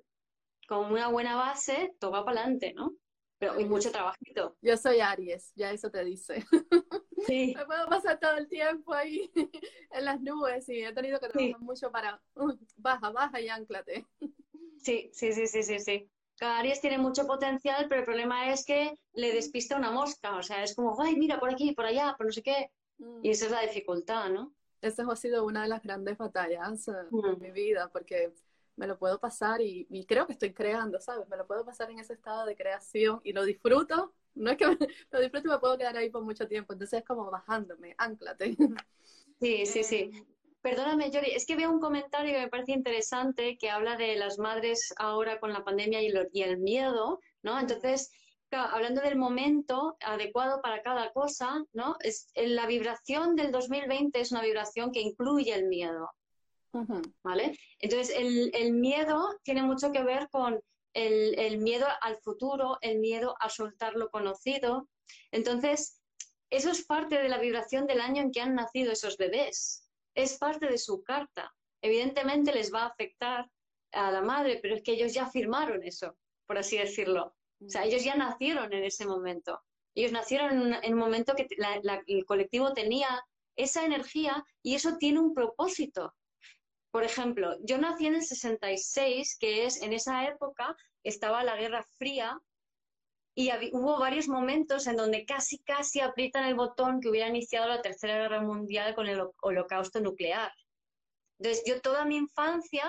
con 0.67 0.91
una 0.91 1.07
buena 1.07 1.35
base, 1.35 1.93
todo 1.99 2.11
va 2.11 2.25
para 2.25 2.41
adelante, 2.41 2.73
¿no? 2.73 2.95
Pero 3.37 3.53
hay 3.53 3.65
mucho 3.65 3.91
trabajito. 3.91 4.55
Yo 4.61 4.77
soy 4.77 4.99
Aries, 4.99 5.51
ya 5.55 5.71
eso 5.71 5.89
te 5.89 6.03
dice. 6.03 6.45
Sí. 7.27 7.53
Me 7.55 7.67
puedo 7.67 7.87
pasar 7.87 8.19
todo 8.19 8.35
el 8.35 8.47
tiempo 8.47 8.95
ahí 8.95 9.31
en 9.91 10.05
las 10.05 10.19
nubes 10.21 10.67
y 10.69 10.83
he 10.83 10.91
tenido 10.91 11.19
que 11.19 11.29
trabajar 11.29 11.59
mucho 11.59 11.91
para 11.91 12.19
baja, 12.77 13.11
baja 13.11 13.39
y 13.39 13.47
anclate. 13.47 14.07
Sí, 14.79 15.11
sí, 15.13 15.31
sí, 15.31 15.45
sí, 15.45 15.61
sí, 15.61 15.79
sí. 15.79 16.11
Aries 16.39 16.81
tiene 16.81 16.97
mucho 16.97 17.27
potencial, 17.27 17.85
pero 17.87 18.01
el 18.01 18.05
problema 18.05 18.51
es 18.51 18.65
que 18.65 18.93
le 19.13 19.33
despista 19.33 19.77
una 19.77 19.91
mosca. 19.91 20.37
O 20.37 20.43
sea, 20.43 20.63
es 20.63 20.75
como, 20.75 20.99
ay, 21.01 21.15
mira, 21.15 21.39
por 21.39 21.51
aquí, 21.51 21.73
por 21.73 21.85
allá, 21.85 22.15
por 22.17 22.25
no 22.27 22.31
sé 22.31 22.41
qué. 22.41 22.71
Y 23.21 23.29
esa 23.29 23.45
es 23.45 23.51
la 23.51 23.61
dificultad, 23.61 24.29
¿no? 24.29 24.53
Esa 24.81 25.05
ha 25.09 25.15
sido 25.15 25.45
una 25.45 25.63
de 25.63 25.69
las 25.69 25.83
grandes 25.83 26.17
batallas 26.17 26.87
eh, 26.87 26.91
de 27.11 27.35
mi 27.37 27.51
vida, 27.51 27.89
porque 27.91 28.33
me 28.75 28.87
lo 28.87 28.97
puedo 28.97 29.19
pasar 29.19 29.61
y, 29.61 29.85
y, 29.89 30.05
creo 30.05 30.25
que 30.25 30.33
estoy 30.33 30.53
creando, 30.53 30.99
¿sabes? 30.99 31.27
Me 31.29 31.37
lo 31.37 31.45
puedo 31.45 31.63
pasar 31.63 31.91
en 31.91 31.99
ese 31.99 32.13
estado 32.13 32.45
de 32.45 32.55
creación 32.55 33.21
y 33.23 33.33
lo 33.33 33.43
disfruto, 33.45 34.13
no 34.33 34.49
es 34.49 34.57
que 34.57 34.65
lo 35.11 35.19
disfruto 35.19 35.47
y 35.47 35.51
me 35.51 35.59
puedo 35.59 35.77
quedar 35.77 35.97
ahí 35.97 36.09
por 36.09 36.23
mucho 36.23 36.47
tiempo, 36.47 36.73
entonces 36.73 36.99
es 36.99 37.05
como 37.05 37.29
bajándome, 37.29 37.93
anclate. 37.97 38.57
Sí, 39.39 39.65
sí, 39.65 39.83
sí. 39.83 40.11
Perdóname, 40.61 41.09
Yori, 41.09 41.31
es 41.31 41.45
que 41.45 41.55
veo 41.55 41.71
un 41.71 41.79
comentario 41.79 42.33
que 42.33 42.41
me 42.41 42.49
parece 42.49 42.73
interesante 42.73 43.57
que 43.57 43.69
habla 43.69 43.95
de 43.97 44.15
las 44.15 44.37
madres 44.37 44.93
ahora 44.97 45.39
con 45.39 45.53
la 45.53 45.63
pandemia 45.63 46.01
y, 46.01 46.13
y 46.33 46.41
el 46.43 46.59
miedo, 46.59 47.19
¿no? 47.41 47.59
Entonces, 47.59 48.11
hablando 48.51 49.01
del 49.01 49.17
momento 49.17 49.97
adecuado 50.01 50.61
para 50.61 50.81
cada 50.81 51.11
cosa, 51.11 51.63
¿no? 51.73 51.95
Es, 52.01 52.27
la 52.35 52.67
vibración 52.67 53.35
del 53.35 53.51
2020 53.51 54.19
es 54.19 54.31
una 54.31 54.41
vibración 54.41 54.91
que 54.91 55.01
incluye 55.01 55.53
el 55.53 55.67
miedo, 55.67 56.11
¿vale? 57.23 57.57
Entonces, 57.79 58.15
el, 58.15 58.51
el 58.53 58.73
miedo 58.73 59.39
tiene 59.43 59.63
mucho 59.63 59.91
que 59.91 60.03
ver 60.03 60.29
con 60.29 60.61
el, 60.93 61.57
miedo 61.59 61.87
al 62.01 62.17
futuro, 62.17 62.77
el 62.81 62.99
miedo 62.99 63.35
a 63.39 63.49
soltar 63.49 63.95
lo 63.95 64.09
conocido. 64.09 64.87
Entonces, 65.31 66.01
eso 66.49 66.71
es 66.71 66.85
parte 66.85 67.21
de 67.21 67.29
la 67.29 67.39
vibración 67.39 67.87
del 67.87 68.01
año 68.01 68.21
en 68.21 68.31
que 68.31 68.41
han 68.41 68.55
nacido 68.55 68.91
esos 68.91 69.17
bebés. 69.17 69.80
Es 70.15 70.37
parte 70.37 70.67
de 70.67 70.77
su 70.77 71.03
carta. 71.03 71.53
Evidentemente 71.81 72.53
les 72.53 72.73
va 72.73 72.83
a 72.83 72.87
afectar 72.87 73.49
a 73.91 74.11
la 74.11 74.21
madre, 74.21 74.59
pero 74.61 74.75
es 74.75 74.83
que 74.83 74.93
ellos 74.93 75.13
ya 75.13 75.29
firmaron 75.29 75.83
eso, 75.83 76.15
por 76.45 76.57
así 76.57 76.77
decirlo. 76.77 77.35
O 77.63 77.69
sea, 77.69 77.85
ellos 77.85 78.03
ya 78.03 78.15
nacieron 78.15 78.71
en 78.73 78.83
ese 78.83 79.05
momento. 79.05 79.61
Ellos 79.95 80.11
nacieron 80.11 80.73
en 80.73 80.93
un, 80.93 80.99
momento 80.99 81.33
que 81.35 81.47
el 82.07 82.25
colectivo 82.25 82.73
tenía 82.73 83.23
esa 83.55 83.85
energía 83.85 84.43
y 84.63 84.75
eso 84.75 84.97
tiene 84.97 85.19
un 85.19 85.33
propósito. 85.33 86.15
Por 86.91 87.03
ejemplo, 87.03 87.57
yo 87.61 87.77
nací 87.77 88.07
en 88.07 88.15
el 88.15 88.23
66, 88.23 89.37
que 89.39 89.65
es 89.65 89.81
en 89.81 89.93
esa 89.93 90.27
época 90.27 90.75
estaba 91.03 91.43
la 91.43 91.55
Guerra 91.55 91.83
Fría 91.97 92.39
y 93.33 93.49
hubo 93.71 93.99
varios 93.99 94.27
momentos 94.27 94.87
en 94.87 94.97
donde 94.97 95.25
casi, 95.25 95.59
casi 95.59 96.01
aprietan 96.01 96.45
el 96.45 96.55
botón 96.55 96.99
que 96.99 97.09
hubiera 97.09 97.29
iniciado 97.29 97.67
la 97.67 97.81
Tercera 97.81 98.17
Guerra 98.17 98.41
Mundial 98.41 98.93
con 98.93 99.07
el 99.07 99.21
holocausto 99.41 100.01
nuclear. 100.01 100.51
Entonces, 101.39 101.63
yo 101.65 101.81
toda 101.81 102.05
mi 102.05 102.17
infancia, 102.17 102.83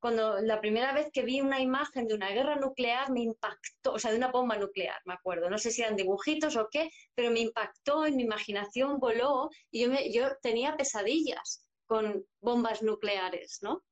cuando 0.00 0.40
la 0.40 0.60
primera 0.60 0.92
vez 0.92 1.10
que 1.12 1.22
vi 1.22 1.40
una 1.40 1.60
imagen 1.60 2.08
de 2.08 2.14
una 2.14 2.30
guerra 2.30 2.56
nuclear, 2.56 3.10
me 3.12 3.20
impactó, 3.20 3.92
o 3.92 3.98
sea, 3.98 4.10
de 4.10 4.16
una 4.16 4.32
bomba 4.32 4.56
nuclear, 4.56 4.98
me 5.04 5.14
acuerdo. 5.14 5.50
No 5.50 5.58
sé 5.58 5.70
si 5.70 5.82
eran 5.82 5.94
dibujitos 5.94 6.56
o 6.56 6.68
qué, 6.70 6.90
pero 7.14 7.30
me 7.30 7.40
impactó, 7.40 8.06
en 8.06 8.16
mi 8.16 8.22
imaginación 8.24 8.98
voló 8.98 9.50
y 9.70 9.82
yo, 9.84 9.92
yo 10.10 10.36
tenía 10.40 10.76
pesadillas 10.76 11.64
con 11.86 12.24
bombas 12.40 12.82
nucleares, 12.82 13.58
¿no? 13.60 13.84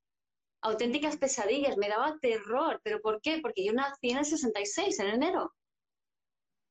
Auténticas 0.62 1.16
pesadillas, 1.18 1.76
me 1.76 1.88
daba 1.88 2.18
terror. 2.20 2.80
¿Pero 2.82 3.00
por 3.00 3.20
qué? 3.20 3.38
Porque 3.40 3.64
yo 3.64 3.72
nací 3.72 4.10
en 4.10 4.18
el 4.18 4.24
66, 4.24 4.98
en 4.98 5.06
enero. 5.06 5.54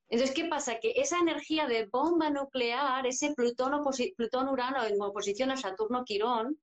Entonces, 0.09 0.35
¿qué 0.35 0.45
pasa? 0.45 0.79
Que 0.79 0.93
esa 0.95 1.19
energía 1.19 1.67
de 1.67 1.85
bomba 1.85 2.31
nuclear, 2.31 3.05
ese 3.05 3.33
Plutón-Urano 3.35 4.83
en 4.83 4.99
oposición 5.01 5.51
a 5.51 5.57
Saturno-Quirón, 5.57 6.59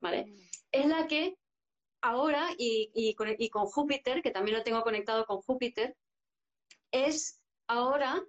¿vale? 0.00 0.26
Mm. 0.26 0.34
Es 0.72 0.86
la 0.86 1.06
que 1.06 1.38
ahora, 2.02 2.50
y, 2.58 3.14
con, 3.14 3.66
Júpiter, 3.66 4.22
que 4.22 4.30
también 4.30 4.58
lo 4.58 4.64
tengo 4.64 4.82
conectado 4.82 5.24
con 5.24 5.40
Júpiter, 5.40 5.96
es 6.92 7.40
ahora 7.66 8.22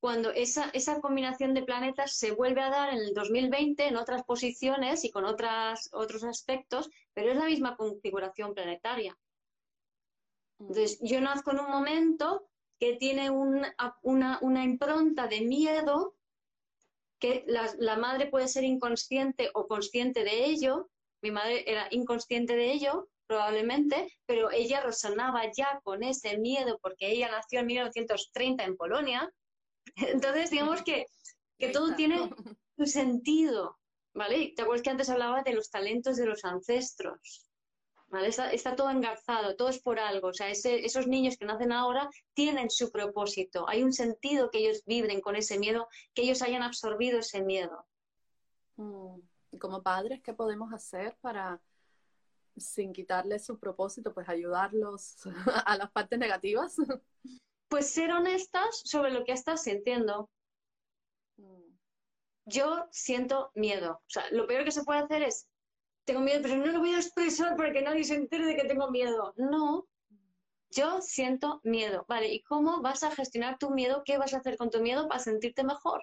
cuando 0.00 0.30
esa, 0.30 0.70
esa 0.74 1.00
combinación 1.00 1.54
de 1.54 1.62
planetas 1.62 2.16
se 2.16 2.32
vuelve 2.32 2.60
a 2.60 2.70
dar 2.70 2.92
en 2.92 2.98
el 2.98 3.14
2020 3.14 3.86
en 3.86 3.96
otras 3.96 4.24
posiciones 4.24 5.04
y 5.04 5.10
con 5.10 5.24
otras, 5.24 5.88
otros 5.92 6.22
aspectos, 6.22 6.90
pero 7.14 7.32
es 7.32 7.36
la 7.36 7.46
misma 7.46 7.76
configuración 7.76 8.52
planetaria. 8.52 9.16
Mm. 10.58 10.66
Entonces, 10.66 10.98
yo 11.00 11.18
nazco 11.22 11.52
en 11.52 11.60
un 11.60 11.70
momento 11.70 12.47
que 12.78 12.94
tiene 12.94 13.30
una, 13.30 14.64
impronta 14.64 15.26
de 15.26 15.40
miedo, 15.40 16.16
que 17.18 17.44
la, 17.46 17.96
madre 17.96 18.26
puede 18.26 18.48
ser 18.48 18.64
inconsciente 18.64 19.50
o 19.54 19.66
consciente 19.66 20.22
de 20.22 20.44
ello, 20.44 20.88
mi 21.20 21.30
madre 21.32 21.64
era 21.70 21.88
inconsciente 21.90 22.54
de 22.54 22.72
ello, 22.72 23.08
probablemente, 23.26 24.16
pero 24.26 24.50
ella 24.50 24.80
resonaba 24.80 25.42
ya 25.54 25.80
con 25.82 26.02
ese 26.02 26.38
miedo 26.38 26.78
porque 26.80 27.10
ella 27.10 27.30
nació 27.30 27.60
en 27.60 27.66
1930 27.66 28.64
en 28.64 28.76
Polonia. 28.76 29.32
Entonces, 29.96 30.50
digamos 30.50 30.82
que, 30.82 31.06
que 31.58 31.68
todo 31.70 31.94
tiene 31.96 32.30
su 32.78 32.86
sentido, 32.86 33.76
¿vale? 34.14 34.52
¿Te 34.54 34.62
acuerdas 34.62 34.82
que 34.82 34.90
antes 34.90 35.10
hablaba 35.10 35.42
de 35.42 35.54
los 35.54 35.70
talentos 35.70 36.16
de 36.16 36.26
los 36.26 36.44
ancestros? 36.44 37.47
Está, 38.10 38.74
todo 38.74 38.90
engarzado, 38.90 39.54
todo 39.54 39.68
es 39.68 39.80
por 39.80 39.98
algo. 39.98 40.28
O 40.28 40.32
sea, 40.32 40.48
esos 40.48 41.06
niños 41.06 41.36
que 41.36 41.44
nacen 41.44 41.72
ahora 41.72 42.08
tienen 42.32 42.70
su 42.70 42.90
propósito. 42.90 43.68
Hay 43.68 43.82
un 43.82 43.92
sentido 43.92 44.50
que 44.50 44.58
ellos 44.58 44.82
vibren 44.86 45.20
con 45.20 45.36
ese 45.36 45.58
miedo, 45.58 45.88
que 46.14 46.22
ellos 46.22 46.40
hayan 46.40 46.62
absorbido 46.62 47.18
ese 47.18 47.42
miedo. 47.42 47.86
Mm. 48.76 49.20
Y 49.50 49.58
como 49.58 49.82
padres, 49.82 50.22
¿qué 50.22 50.32
podemos 50.32 50.72
hacer 50.72 51.18
para, 51.20 51.60
sin 52.56 52.92
quitarles 52.92 53.44
su 53.44 53.58
propósito, 53.58 54.14
pues 54.14 54.28
ayudarlos 54.28 55.16
a 55.66 55.76
las 55.76 55.90
partes 55.90 56.18
negativas? 56.18 56.76
Pues 57.70 57.90
ser 57.90 58.10
honestas 58.12 58.80
sobre 58.84 59.10
lo 59.10 59.26
que 59.26 59.32
estás 59.32 59.64
sintiendo. 59.64 60.30
Mm. 61.36 61.76
Yo 62.46 62.88
siento 62.90 63.52
miedo. 63.54 64.00
O 64.06 64.08
sea, 64.10 64.24
lo 64.30 64.46
peor 64.46 64.64
que 64.64 64.72
se 64.72 64.84
puede 64.84 65.00
hacer 65.00 65.22
es 65.22 65.46
tengo 66.08 66.20
miedo, 66.22 66.40
pero 66.42 66.56
no 66.56 66.66
lo 66.72 66.78
voy 66.80 66.94
a 66.94 67.00
expresar 67.00 67.54
para 67.54 67.70
que 67.70 67.82
nadie 67.82 68.02
se 68.02 68.14
entere 68.14 68.46
de 68.46 68.56
que 68.56 68.66
tengo 68.66 68.90
miedo. 68.90 69.34
No, 69.36 69.86
yo 70.70 71.02
siento 71.02 71.60
miedo. 71.64 72.06
Vale, 72.08 72.32
¿y 72.32 72.42
cómo 72.42 72.80
vas 72.80 73.02
a 73.02 73.10
gestionar 73.10 73.58
tu 73.58 73.70
miedo? 73.70 74.02
¿Qué 74.06 74.16
vas 74.16 74.32
a 74.32 74.38
hacer 74.38 74.56
con 74.56 74.70
tu 74.70 74.80
miedo 74.80 75.06
para 75.06 75.20
sentirte 75.20 75.64
mejor? 75.64 76.02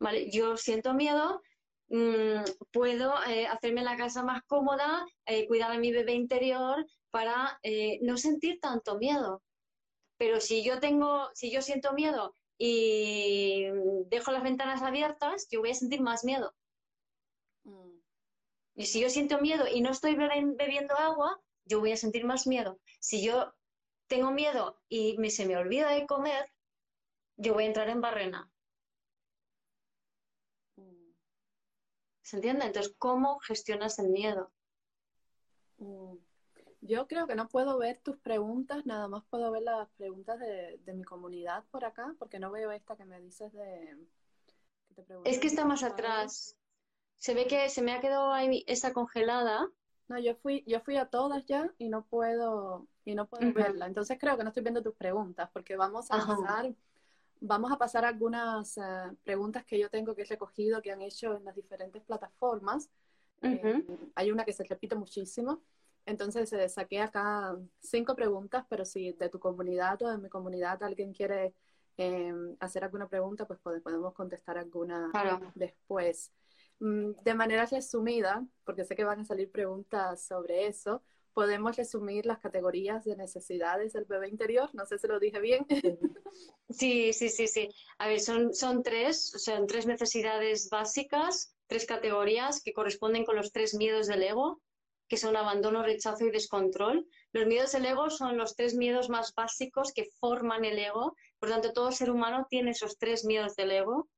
Vale, 0.00 0.30
yo 0.30 0.56
siento 0.56 0.94
miedo, 0.94 1.42
mm, 1.88 2.44
puedo 2.72 3.12
eh, 3.28 3.46
hacerme 3.46 3.82
la 3.82 3.98
casa 3.98 4.22
más 4.22 4.42
cómoda, 4.46 5.04
eh, 5.26 5.46
cuidar 5.48 5.70
a 5.70 5.78
mi 5.78 5.92
bebé 5.92 6.14
interior 6.14 6.86
para 7.10 7.58
eh, 7.62 7.98
no 8.00 8.16
sentir 8.16 8.58
tanto 8.58 8.96
miedo. 8.96 9.42
Pero 10.16 10.40
si 10.40 10.64
yo 10.64 10.80
tengo, 10.80 11.28
si 11.34 11.50
yo 11.50 11.60
siento 11.60 11.92
miedo 11.92 12.32
y 12.56 13.66
dejo 14.06 14.32
las 14.32 14.42
ventanas 14.42 14.80
abiertas, 14.80 15.46
yo 15.50 15.60
voy 15.60 15.72
a 15.72 15.74
sentir 15.74 16.00
más 16.00 16.24
miedo. 16.24 16.54
Y 18.74 18.86
si 18.86 19.00
yo 19.00 19.08
siento 19.08 19.40
miedo 19.40 19.66
y 19.68 19.80
no 19.80 19.90
estoy 19.90 20.16
bebiendo 20.16 20.96
agua, 20.96 21.40
yo 21.64 21.80
voy 21.80 21.92
a 21.92 21.96
sentir 21.96 22.24
más 22.24 22.46
miedo. 22.46 22.80
Si 23.00 23.24
yo 23.24 23.54
tengo 24.08 24.32
miedo 24.32 24.80
y 24.88 25.16
me, 25.18 25.30
se 25.30 25.46
me 25.46 25.56
olvida 25.56 25.90
de 25.90 26.06
comer, 26.06 26.50
yo 27.36 27.54
voy 27.54 27.64
a 27.64 27.68
entrar 27.68 27.88
en 27.88 28.00
barrena. 28.00 28.50
¿Se 32.22 32.36
entiende? 32.36 32.64
Entonces, 32.64 32.94
¿cómo 32.98 33.38
gestionas 33.40 33.98
el 33.98 34.08
miedo? 34.08 34.50
Mm. 35.78 36.16
Yo 36.80 37.06
creo 37.06 37.26
que 37.26 37.34
no 37.34 37.48
puedo 37.48 37.78
ver 37.78 37.98
tus 38.00 38.18
preguntas, 38.18 38.84
nada 38.84 39.08
más 39.08 39.24
puedo 39.30 39.50
ver 39.50 39.62
las 39.62 39.88
preguntas 39.92 40.38
de, 40.38 40.78
mi 40.94 41.04
comunidad 41.04 41.64
por 41.70 41.84
acá, 41.84 42.14
porque 42.18 42.38
no 42.38 42.50
veo 42.50 42.72
esta 42.72 42.94
que 42.94 43.06
me 43.06 43.20
dices 43.20 43.52
de... 43.54 43.96
es 45.24 45.38
que 45.38 45.46
está 45.46 45.64
más 45.64 45.82
atrás 45.82 46.58
se 47.18 47.34
ve 47.34 47.46
que 47.46 47.68
se 47.68 47.82
me 47.82 47.92
ha 47.92 48.00
quedado 48.00 48.32
ahí 48.32 48.64
esa 48.66 48.92
congelada. 48.92 49.68
No, 50.08 50.18
yo 50.18 50.34
fui, 50.36 50.62
yo 50.66 50.80
fui 50.80 50.96
a 50.96 51.06
todas 51.06 51.46
ya 51.46 51.72
y 51.78 51.88
no 51.88 52.04
puedo, 52.04 52.86
y 53.04 53.14
no 53.14 53.26
puedo 53.26 53.52
verla. 53.52 53.86
Entonces 53.86 54.18
creo 54.20 54.36
que 54.36 54.44
no 54.44 54.50
estoy 54.50 54.62
viendo 54.62 54.82
tus 54.82 54.94
preguntas, 54.94 55.48
porque 55.52 55.76
vamos 55.76 56.10
a 56.10 56.18
pasar, 56.18 56.74
vamos 57.40 57.72
a 57.72 57.78
pasar 57.78 58.04
algunas 58.04 58.76
eh, 58.76 58.82
preguntas 59.22 59.64
que 59.64 59.78
yo 59.78 59.88
tengo 59.88 60.14
que 60.14 60.22
he 60.22 60.26
recogido, 60.26 60.82
que 60.82 60.92
han 60.92 61.02
hecho 61.02 61.34
en 61.34 61.44
las 61.44 61.54
diferentes 61.54 62.02
plataformas. 62.02 62.90
Eh, 63.42 63.84
hay 64.14 64.30
una 64.30 64.44
que 64.44 64.52
se 64.52 64.64
repite 64.64 64.94
muchísimo. 64.94 65.62
Entonces 66.06 66.52
eh, 66.52 66.68
saqué 66.68 67.00
acá 67.00 67.56
cinco 67.80 68.14
preguntas, 68.14 68.66
pero 68.68 68.84
si 68.84 69.12
de 69.12 69.30
tu 69.30 69.38
comunidad 69.38 70.02
o 70.02 70.10
de 70.10 70.18
mi 70.18 70.28
comunidad 70.28 70.82
alguien 70.82 71.12
quiere 71.12 71.54
hacer 72.58 72.82
alguna 72.82 73.08
pregunta, 73.08 73.46
pues 73.46 73.60
podemos 73.60 74.12
contestar 74.14 74.58
alguna 74.58 75.10
después. 75.54 76.32
Mm, 76.80 77.12
de 77.22 77.34
manera 77.34 77.66
resumida, 77.66 78.46
porque 78.64 78.84
sé 78.84 78.96
que 78.96 79.04
van 79.04 79.20
a 79.20 79.24
salir 79.24 79.50
preguntas 79.50 80.26
sobre 80.26 80.66
eso, 80.66 81.02
podemos 81.32 81.76
resumir 81.76 82.26
las 82.26 82.40
categorías 82.40 83.04
de 83.04 83.16
necesidades 83.16 83.92
del 83.92 84.04
bebé 84.04 84.28
interior. 84.28 84.70
No 84.74 84.86
sé 84.86 84.98
si 84.98 85.06
lo 85.06 85.18
dije 85.20 85.40
bien. 85.40 85.66
Sí, 86.70 87.12
sí, 87.12 87.28
sí, 87.28 87.46
sí. 87.46 87.68
A 87.98 88.08
ver, 88.08 88.18
son, 88.18 88.52
son 88.54 88.82
tres, 88.82 89.30
son 89.36 89.68
tres 89.68 89.86
necesidades 89.86 90.68
básicas, 90.70 91.54
tres 91.68 91.86
categorías 91.86 92.62
que 92.62 92.72
corresponden 92.72 93.24
con 93.24 93.36
los 93.36 93.52
tres 93.52 93.74
miedos 93.74 94.08
del 94.08 94.24
ego, 94.24 94.60
que 95.06 95.16
son 95.16 95.36
abandono, 95.36 95.84
rechazo 95.84 96.24
y 96.24 96.30
descontrol. 96.30 97.06
Los 97.32 97.46
miedos 97.46 97.72
del 97.72 97.84
ego 97.86 98.10
son 98.10 98.38
los 98.38 98.56
tres 98.56 98.74
miedos 98.74 99.08
más 99.10 99.32
básicos 99.34 99.92
que 99.92 100.06
forman 100.18 100.64
el 100.64 100.78
ego. 100.78 101.14
Por 101.38 101.50
tanto, 101.50 101.72
todo 101.72 101.92
ser 101.92 102.10
humano 102.10 102.46
tiene 102.50 102.72
esos 102.72 102.98
tres 102.98 103.24
miedos 103.24 103.54
del 103.54 103.70
ego 103.70 104.08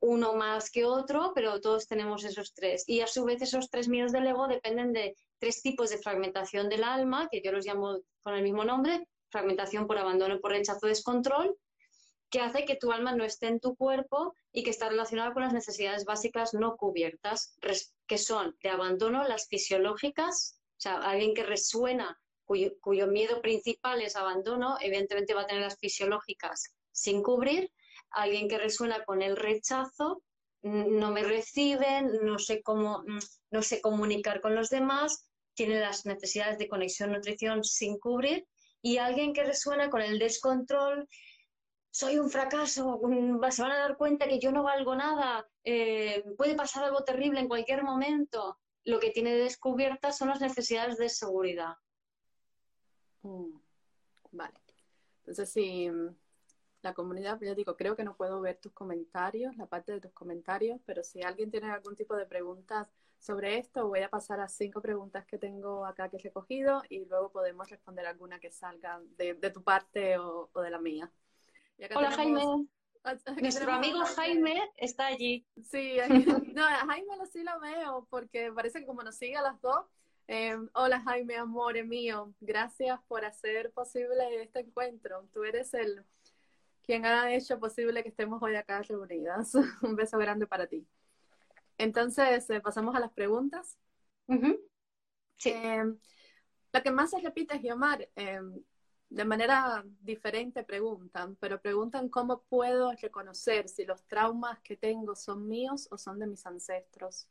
uno 0.00 0.34
más 0.34 0.70
que 0.70 0.84
otro, 0.84 1.32
pero 1.34 1.60
todos 1.60 1.86
tenemos 1.86 2.24
esos 2.24 2.54
tres. 2.54 2.84
Y 2.86 3.00
a 3.00 3.06
su 3.06 3.24
vez 3.24 3.42
esos 3.42 3.70
tres 3.70 3.88
miedos 3.88 4.12
del 4.12 4.26
ego 4.26 4.48
dependen 4.48 4.92
de 4.92 5.14
tres 5.38 5.62
tipos 5.62 5.90
de 5.90 5.98
fragmentación 5.98 6.68
del 6.68 6.84
alma, 6.84 7.28
que 7.30 7.42
yo 7.42 7.52
los 7.52 7.66
llamo 7.66 7.98
con 8.22 8.34
el 8.34 8.42
mismo 8.42 8.64
nombre, 8.64 9.06
fragmentación 9.30 9.86
por 9.86 9.98
abandono, 9.98 10.40
por 10.40 10.52
rechazo, 10.52 10.86
descontrol, 10.86 11.56
que 12.30 12.40
hace 12.40 12.64
que 12.64 12.76
tu 12.76 12.92
alma 12.92 13.14
no 13.14 13.24
esté 13.24 13.48
en 13.48 13.60
tu 13.60 13.74
cuerpo 13.76 14.34
y 14.52 14.62
que 14.62 14.70
está 14.70 14.88
relacionada 14.88 15.32
con 15.32 15.42
las 15.42 15.52
necesidades 15.52 16.04
básicas 16.04 16.54
no 16.54 16.76
cubiertas, 16.76 17.56
que 18.06 18.18
son 18.18 18.56
de 18.62 18.70
abandono 18.70 19.24
las 19.24 19.48
fisiológicas, 19.48 20.58
o 20.78 20.80
sea, 20.80 20.96
alguien 20.98 21.34
que 21.34 21.42
resuena, 21.42 22.18
cuyo, 22.44 22.72
cuyo 22.80 23.06
miedo 23.06 23.42
principal 23.42 24.00
es 24.00 24.16
abandono, 24.16 24.76
evidentemente 24.80 25.34
va 25.34 25.42
a 25.42 25.46
tener 25.46 25.62
las 25.62 25.78
fisiológicas 25.78 26.72
sin 26.92 27.22
cubrir, 27.22 27.70
alguien 28.10 28.48
que 28.48 28.58
resuena 28.58 29.04
con 29.04 29.22
el 29.22 29.36
rechazo, 29.36 30.22
no 30.62 31.10
me 31.10 31.22
reciben, 31.22 32.10
no 32.22 32.38
sé 32.38 32.62
cómo, 32.62 33.02
no 33.50 33.62
sé 33.62 33.80
comunicar 33.80 34.40
con 34.40 34.54
los 34.54 34.68
demás, 34.68 35.30
tiene 35.54 35.80
las 35.80 36.06
necesidades 36.06 36.58
de 36.58 36.68
conexión, 36.68 37.12
nutrición 37.12 37.64
sin 37.64 37.98
cubrir, 37.98 38.46
y 38.82 38.98
alguien 38.98 39.32
que 39.32 39.44
resuena 39.44 39.90
con 39.90 40.02
el 40.02 40.18
descontrol, 40.18 41.08
soy 41.90 42.18
un 42.18 42.30
fracaso, 42.30 43.00
se 43.50 43.62
van 43.62 43.72
a 43.72 43.78
dar 43.78 43.96
cuenta 43.96 44.28
que 44.28 44.38
yo 44.38 44.52
no 44.52 44.62
valgo 44.62 44.94
nada, 44.94 45.46
eh, 45.64 46.24
puede 46.36 46.54
pasar 46.54 46.84
algo 46.84 47.02
terrible 47.02 47.40
en 47.40 47.48
cualquier 47.48 47.82
momento. 47.82 48.58
Lo 48.84 49.00
que 49.00 49.10
tiene 49.10 49.34
descubierta 49.34 50.12
son 50.12 50.28
las 50.28 50.40
necesidades 50.40 50.96
de 50.98 51.08
seguridad. 51.08 51.74
Mm, 53.22 53.58
vale. 54.30 54.54
Entonces, 55.18 55.52
si 55.52 55.90
la 56.82 56.94
comunidad, 56.94 57.38
ya 57.40 57.54
digo, 57.54 57.76
creo 57.76 57.96
que 57.96 58.04
no 58.04 58.16
puedo 58.16 58.40
ver 58.40 58.56
tus 58.58 58.72
comentarios, 58.72 59.56
la 59.56 59.66
parte 59.66 59.92
de 59.92 60.00
tus 60.00 60.12
comentarios, 60.12 60.80
pero 60.86 61.02
si 61.02 61.22
alguien 61.22 61.50
tiene 61.50 61.70
algún 61.70 61.94
tipo 61.94 62.16
de 62.16 62.26
preguntas 62.26 62.88
sobre 63.18 63.58
esto, 63.58 63.86
voy 63.88 64.00
a 64.00 64.08
pasar 64.08 64.40
a 64.40 64.48
cinco 64.48 64.80
preguntas 64.80 65.26
que 65.26 65.36
tengo 65.36 65.84
acá 65.84 66.08
que 66.08 66.16
he 66.16 66.20
recogido 66.20 66.82
y 66.88 67.04
luego 67.04 67.30
podemos 67.30 67.68
responder 67.68 68.06
alguna 68.06 68.40
que 68.40 68.50
salga 68.50 69.00
de, 69.18 69.34
tu 69.50 69.62
parte 69.62 70.16
o, 70.18 70.50
de 70.54 70.70
la 70.70 70.80
mía. 70.80 71.10
Hola 71.94 72.10
Jaime. 72.12 72.42
Nuestro 73.40 73.72
amigo 73.72 74.00
Jaime. 74.16 74.70
está 74.76 75.06
allí. 75.06 75.46
Sí, 75.62 75.96
no, 76.54 76.64
a 76.64 76.86
Jaime 76.86 77.14
sí 77.30 77.42
lo 77.42 77.60
veo 77.60 78.06
porque 78.10 78.52
parece 78.52 78.80
que 78.80 78.86
como 78.86 79.02
nos 79.02 79.16
sigue 79.16 79.36
a 79.36 79.42
las 79.42 79.60
dos. 79.60 79.84
Eh, 80.28 80.56
hola 80.74 81.00
Jaime, 81.00 81.36
amor 81.36 81.82
mío, 81.84 82.32
gracias 82.40 83.00
por 83.08 83.24
hacer 83.24 83.72
posible 83.72 84.42
este 84.42 84.60
encuentro. 84.60 85.28
Tú 85.32 85.44
eres 85.44 85.74
el 85.74 86.04
quien 86.90 87.06
ha 87.06 87.32
hecho 87.32 87.56
posible 87.60 88.02
que 88.02 88.08
estemos 88.08 88.42
hoy 88.42 88.56
acá 88.56 88.82
reunidas. 88.82 89.54
Un 89.82 89.94
beso 89.94 90.18
grande 90.18 90.48
para 90.48 90.66
ti. 90.66 90.84
Entonces, 91.78 92.50
eh, 92.50 92.60
pasamos 92.60 92.96
a 92.96 92.98
las 92.98 93.12
preguntas. 93.12 93.78
Sí. 95.38 95.50
Eh, 95.50 95.84
la 96.72 96.82
que 96.82 96.90
más 96.90 97.10
se 97.10 97.20
repite 97.20 97.54
es 97.54 97.62
Yomar 97.62 98.08
de 99.08 99.24
manera 99.24 99.84
diferente 100.00 100.64
preguntan, 100.64 101.36
pero 101.36 101.60
preguntan 101.60 102.08
cómo 102.08 102.42
puedo 102.42 102.92
reconocer 102.92 103.68
si 103.68 103.84
los 103.84 104.04
traumas 104.08 104.58
que 104.60 104.76
tengo 104.76 105.14
son 105.14 105.46
míos 105.46 105.86
o 105.92 105.98
son 105.98 106.18
de 106.18 106.26
mis 106.26 106.44
ancestros. 106.44 107.28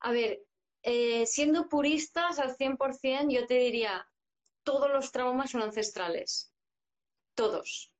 A 0.00 0.12
ver, 0.12 0.42
eh, 0.82 1.24
siendo 1.24 1.70
puristas 1.70 2.38
al 2.38 2.54
100%, 2.54 3.30
yo 3.30 3.46
te 3.46 3.54
diría, 3.54 4.06
todos 4.62 4.90
los 4.90 5.10
traumas 5.10 5.50
son 5.50 5.62
ancestrales. 5.62 6.52
Todos. 7.36 7.92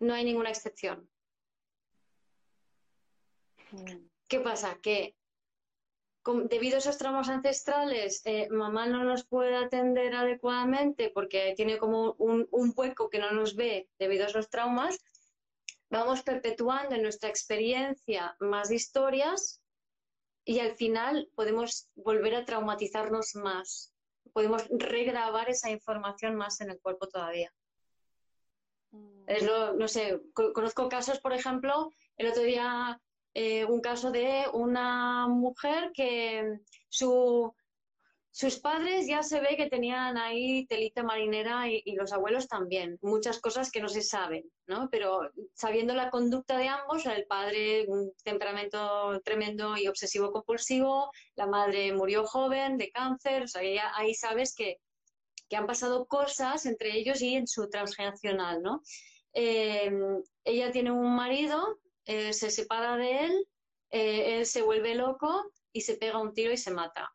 No 0.00 0.12
hay 0.12 0.24
ninguna 0.24 0.50
excepción. 0.50 1.08
¿Qué 4.28 4.40
pasa? 4.40 4.78
Que 4.82 5.16
debido 6.48 6.76
a 6.76 6.78
esos 6.78 6.98
traumas 6.98 7.28
ancestrales, 7.28 8.22
eh, 8.24 8.48
mamá 8.50 8.86
no 8.86 9.04
nos 9.04 9.24
puede 9.24 9.56
atender 9.56 10.14
adecuadamente 10.14 11.10
porque 11.10 11.54
tiene 11.56 11.78
como 11.78 12.12
un, 12.18 12.48
hueco 12.76 13.08
que 13.08 13.20
no 13.20 13.30
nos 13.30 13.54
ve 13.54 13.88
debido 13.98 14.24
a 14.24 14.28
esos 14.28 14.50
traumas, 14.50 14.98
vamos 15.88 16.22
perpetuando 16.22 16.96
en 16.96 17.02
nuestra 17.02 17.30
experiencia 17.30 18.36
más 18.40 18.70
historias 18.70 19.62
y 20.44 20.58
al 20.58 20.74
final 20.74 21.30
podemos 21.36 21.88
volver 21.94 22.34
a 22.34 22.44
traumatizarnos 22.44 23.36
más. 23.36 23.94
Podemos 24.32 24.66
regrabar 24.70 25.48
esa 25.48 25.70
información 25.70 26.34
más 26.34 26.60
en 26.60 26.70
el 26.70 26.80
cuerpo 26.80 27.08
todavía. 27.08 27.52
Es 29.26 29.44
no 29.44 29.86
sé, 29.86 30.20
conozco 30.32 30.88
casos, 30.88 31.20
por 31.20 31.32
ejemplo, 31.32 31.90
el 32.16 32.28
otro 32.28 32.42
día 32.42 33.00
eh, 33.34 33.64
un 33.64 33.80
caso 33.80 34.10
de 34.10 34.46
una 34.52 35.28
mujer 35.28 35.92
que 35.94 36.58
su, 36.88 37.54
sus 38.32 38.58
padres 38.58 39.06
ya 39.06 39.22
se 39.22 39.40
ve 39.40 39.56
que 39.56 39.68
tenían 39.68 40.16
ahí 40.16 40.66
telita 40.66 41.02
marinera 41.02 41.68
y, 41.68 41.94
los 41.94 42.12
abuelos 42.12 42.48
también, 42.48 42.98
muchas 43.02 43.40
cosas 43.40 43.70
que 43.70 43.80
no 43.80 43.88
se 43.88 44.02
saben, 44.02 44.50
¿no? 44.66 44.88
Pero 44.90 45.30
sabiendo 45.54 45.94
la 45.94 46.10
conducta 46.10 46.56
de 46.56 46.68
ambos, 46.68 47.06
el 47.06 47.26
padre 47.26 47.84
un 47.88 48.12
temperamento 48.24 49.20
tremendo 49.24 49.76
y 49.76 49.88
obsesivo 49.88 50.32
compulsivo, 50.32 51.10
la 51.36 51.46
madre 51.46 51.92
murió 51.92 52.24
joven 52.24 52.78
de 52.78 52.90
cáncer, 52.90 53.42
o 53.42 53.48
sea, 53.48 53.62
ya 53.62 53.92
ahí 53.94 54.14
sabes 54.14 54.54
que, 54.56 54.78
que 55.50 55.56
han 55.56 55.66
pasado 55.66 56.06
cosas 56.06 56.64
entre 56.64 56.96
ellos 56.96 57.20
y 57.20 57.34
en 57.34 57.46
su 57.46 57.68
transgeneracional, 57.68 58.62
¿no? 58.62 58.82
Eh, 59.34 59.92
ella 60.44 60.72
tiene 60.72 60.90
un 60.90 61.14
marido 61.14 61.78
eh, 62.12 62.32
se 62.32 62.50
separa 62.50 62.96
de 62.96 63.24
él, 63.24 63.48
eh, 63.90 64.38
él 64.38 64.46
se 64.46 64.62
vuelve 64.62 64.96
loco 64.96 65.52
y 65.72 65.82
se 65.82 65.96
pega 65.96 66.18
un 66.18 66.34
tiro 66.34 66.52
y 66.52 66.56
se 66.56 66.72
mata. 66.72 67.14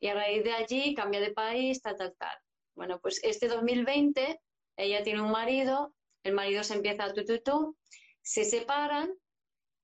Y 0.00 0.08
a 0.08 0.14
raíz 0.14 0.42
de 0.42 0.52
allí 0.52 0.94
cambia 0.94 1.20
de 1.20 1.32
país, 1.32 1.82
tal, 1.82 1.96
tal, 1.96 2.14
tal. 2.16 2.38
Bueno, 2.74 2.98
pues 3.00 3.20
este 3.22 3.46
2020 3.46 4.40
ella 4.76 5.02
tiene 5.02 5.20
un 5.20 5.30
marido, 5.30 5.94
el 6.22 6.32
marido 6.32 6.64
se 6.64 6.74
empieza 6.74 7.04
a 7.04 7.12
tu, 7.12 7.76
se 8.22 8.44
separan, 8.44 9.12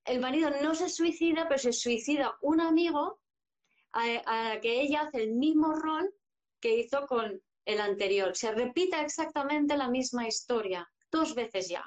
el 0.07 0.21
marido 0.21 0.51
no 0.63 0.75
se 0.75 0.89
suicida, 0.89 1.47
pero 1.47 1.59
se 1.59 1.73
suicida 1.73 2.39
un 2.41 2.63
amigo 2.63 3.21
a, 3.93 4.53
a 4.53 4.61
que 4.61 4.81
ella 4.81 5.03
hace 5.03 5.25
el 5.25 5.33
mismo 5.33 5.75
rol 5.75 6.11
que 6.61 6.77
hizo 6.77 7.07
con 7.07 7.43
el 7.65 7.81
anterior. 7.81 8.37
Se 8.37 8.53
repita 8.53 9.03
exactamente 9.03 9.77
la 9.77 9.89
misma 9.89 10.27
historia, 10.27 10.89
dos 11.11 11.35
veces 11.35 11.69
ya. 11.69 11.85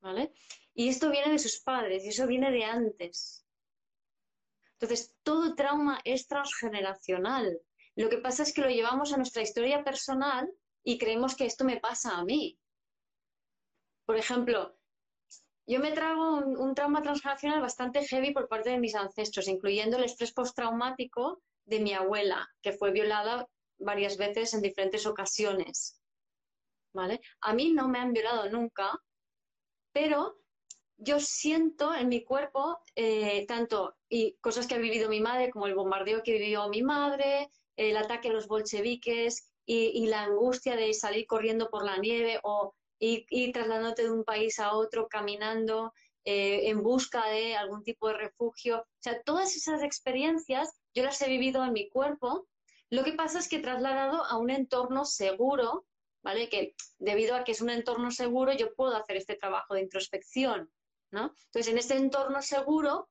¿vale? 0.00 0.32
Y 0.74 0.88
esto 0.88 1.10
viene 1.10 1.32
de 1.32 1.38
sus 1.38 1.60
padres 1.60 2.04
y 2.04 2.08
eso 2.08 2.26
viene 2.26 2.50
de 2.50 2.64
antes. 2.64 3.44
Entonces, 4.72 5.14
todo 5.22 5.54
trauma 5.54 6.00
es 6.04 6.26
transgeneracional. 6.26 7.60
Lo 7.96 8.08
que 8.08 8.18
pasa 8.18 8.42
es 8.42 8.54
que 8.54 8.62
lo 8.62 8.70
llevamos 8.70 9.12
a 9.12 9.16
nuestra 9.16 9.42
historia 9.42 9.84
personal 9.84 10.50
y 10.82 10.96
creemos 10.96 11.36
que 11.36 11.44
esto 11.44 11.64
me 11.64 11.78
pasa 11.78 12.16
a 12.16 12.24
mí. 12.24 12.58
Por 14.06 14.16
ejemplo, 14.16 14.78
yo 15.66 15.80
me 15.80 15.92
trago 15.92 16.38
un, 16.38 16.74
trauma 16.74 17.02
transgeneracional 17.02 17.60
bastante 17.60 18.04
heavy 18.06 18.32
por 18.32 18.48
parte 18.48 18.70
de 18.70 18.78
mis 18.78 18.94
ancestros, 18.94 19.48
incluyendo 19.48 19.98
el 19.98 20.04
estrés 20.04 20.32
postraumático 20.32 21.42
de 21.70 21.80
mi 21.80 21.94
abuela, 21.94 22.46
que 22.60 22.72
fue 22.72 22.90
violada 22.90 23.46
varias 23.78 24.16
veces 24.16 24.52
en 24.52 24.60
diferentes 24.60 25.06
ocasiones. 25.06 25.98
¿Vale? 26.92 27.20
A 27.40 27.54
mí 27.54 27.72
no 27.72 27.88
me 27.88 28.00
han 28.00 28.12
violado 28.12 28.50
nunca, 28.50 29.00
pero 29.92 30.40
yo 30.96 31.20
siento 31.20 31.94
en 31.94 32.08
mi 32.08 32.24
cuerpo 32.24 32.78
eh, 32.96 33.46
tanto 33.46 33.96
y 34.08 34.36
cosas 34.40 34.66
que 34.66 34.74
ha 34.74 34.78
vivido 34.78 35.08
mi 35.08 35.20
madre, 35.20 35.50
como 35.50 35.66
el 35.66 35.74
bombardeo 35.76 36.22
que 36.22 36.32
vivió 36.32 36.68
mi 36.68 36.82
madre, 36.82 37.48
el 37.76 37.96
ataque 37.96 38.28
a 38.28 38.32
los 38.32 38.48
bolcheviques 38.48 39.46
y, 39.64 40.06
la 40.08 40.24
angustia 40.24 40.74
de 40.74 40.92
salir 40.92 41.26
corriendo 41.26 41.70
por 41.70 41.84
la 41.84 41.96
nieve 41.98 42.40
o 42.42 42.74
ir, 42.98 43.52
trasladándote 43.52 44.02
de 44.02 44.10
un 44.10 44.24
país 44.24 44.58
a 44.58 44.74
otro 44.74 45.06
caminando 45.06 45.92
eh, 46.24 46.68
en 46.68 46.82
busca 46.82 47.28
de 47.28 47.54
algún 47.54 47.84
tipo 47.84 48.08
de 48.08 48.14
refugio. 48.14 48.78
O 48.80 48.98
sea, 48.98 49.22
todas 49.22 49.54
esas 49.54 49.84
experiencias 49.84 50.79
yo 50.94 51.02
las 51.04 51.20
he 51.22 51.28
vivido 51.28 51.64
en 51.64 51.72
mi 51.72 51.88
cuerpo. 51.88 52.48
Lo 52.90 53.04
que 53.04 53.12
pasa 53.12 53.38
es 53.38 53.48
que 53.48 53.56
he 53.56 53.62
trasladado 53.62 54.24
a 54.24 54.36
un 54.36 54.50
entorno 54.50 55.04
seguro 55.04 55.86
¿vale? 56.22 56.48
Que 56.48 56.74
debido 56.98 57.34
a 57.34 57.44
que 57.44 57.52
es 57.52 57.60
un 57.60 57.70
entorno 57.70 58.10
seguro, 58.10 58.52
yo 58.52 58.74
puedo 58.74 58.96
hacer 58.96 59.16
este 59.16 59.36
trabajo 59.36 59.74
de 59.74 59.82
introspección, 59.82 60.70
¿no? 61.10 61.34
Entonces, 61.46 61.68
en 61.68 61.78
este 61.78 61.96
entorno 61.96 62.42
seguro, 62.42 63.10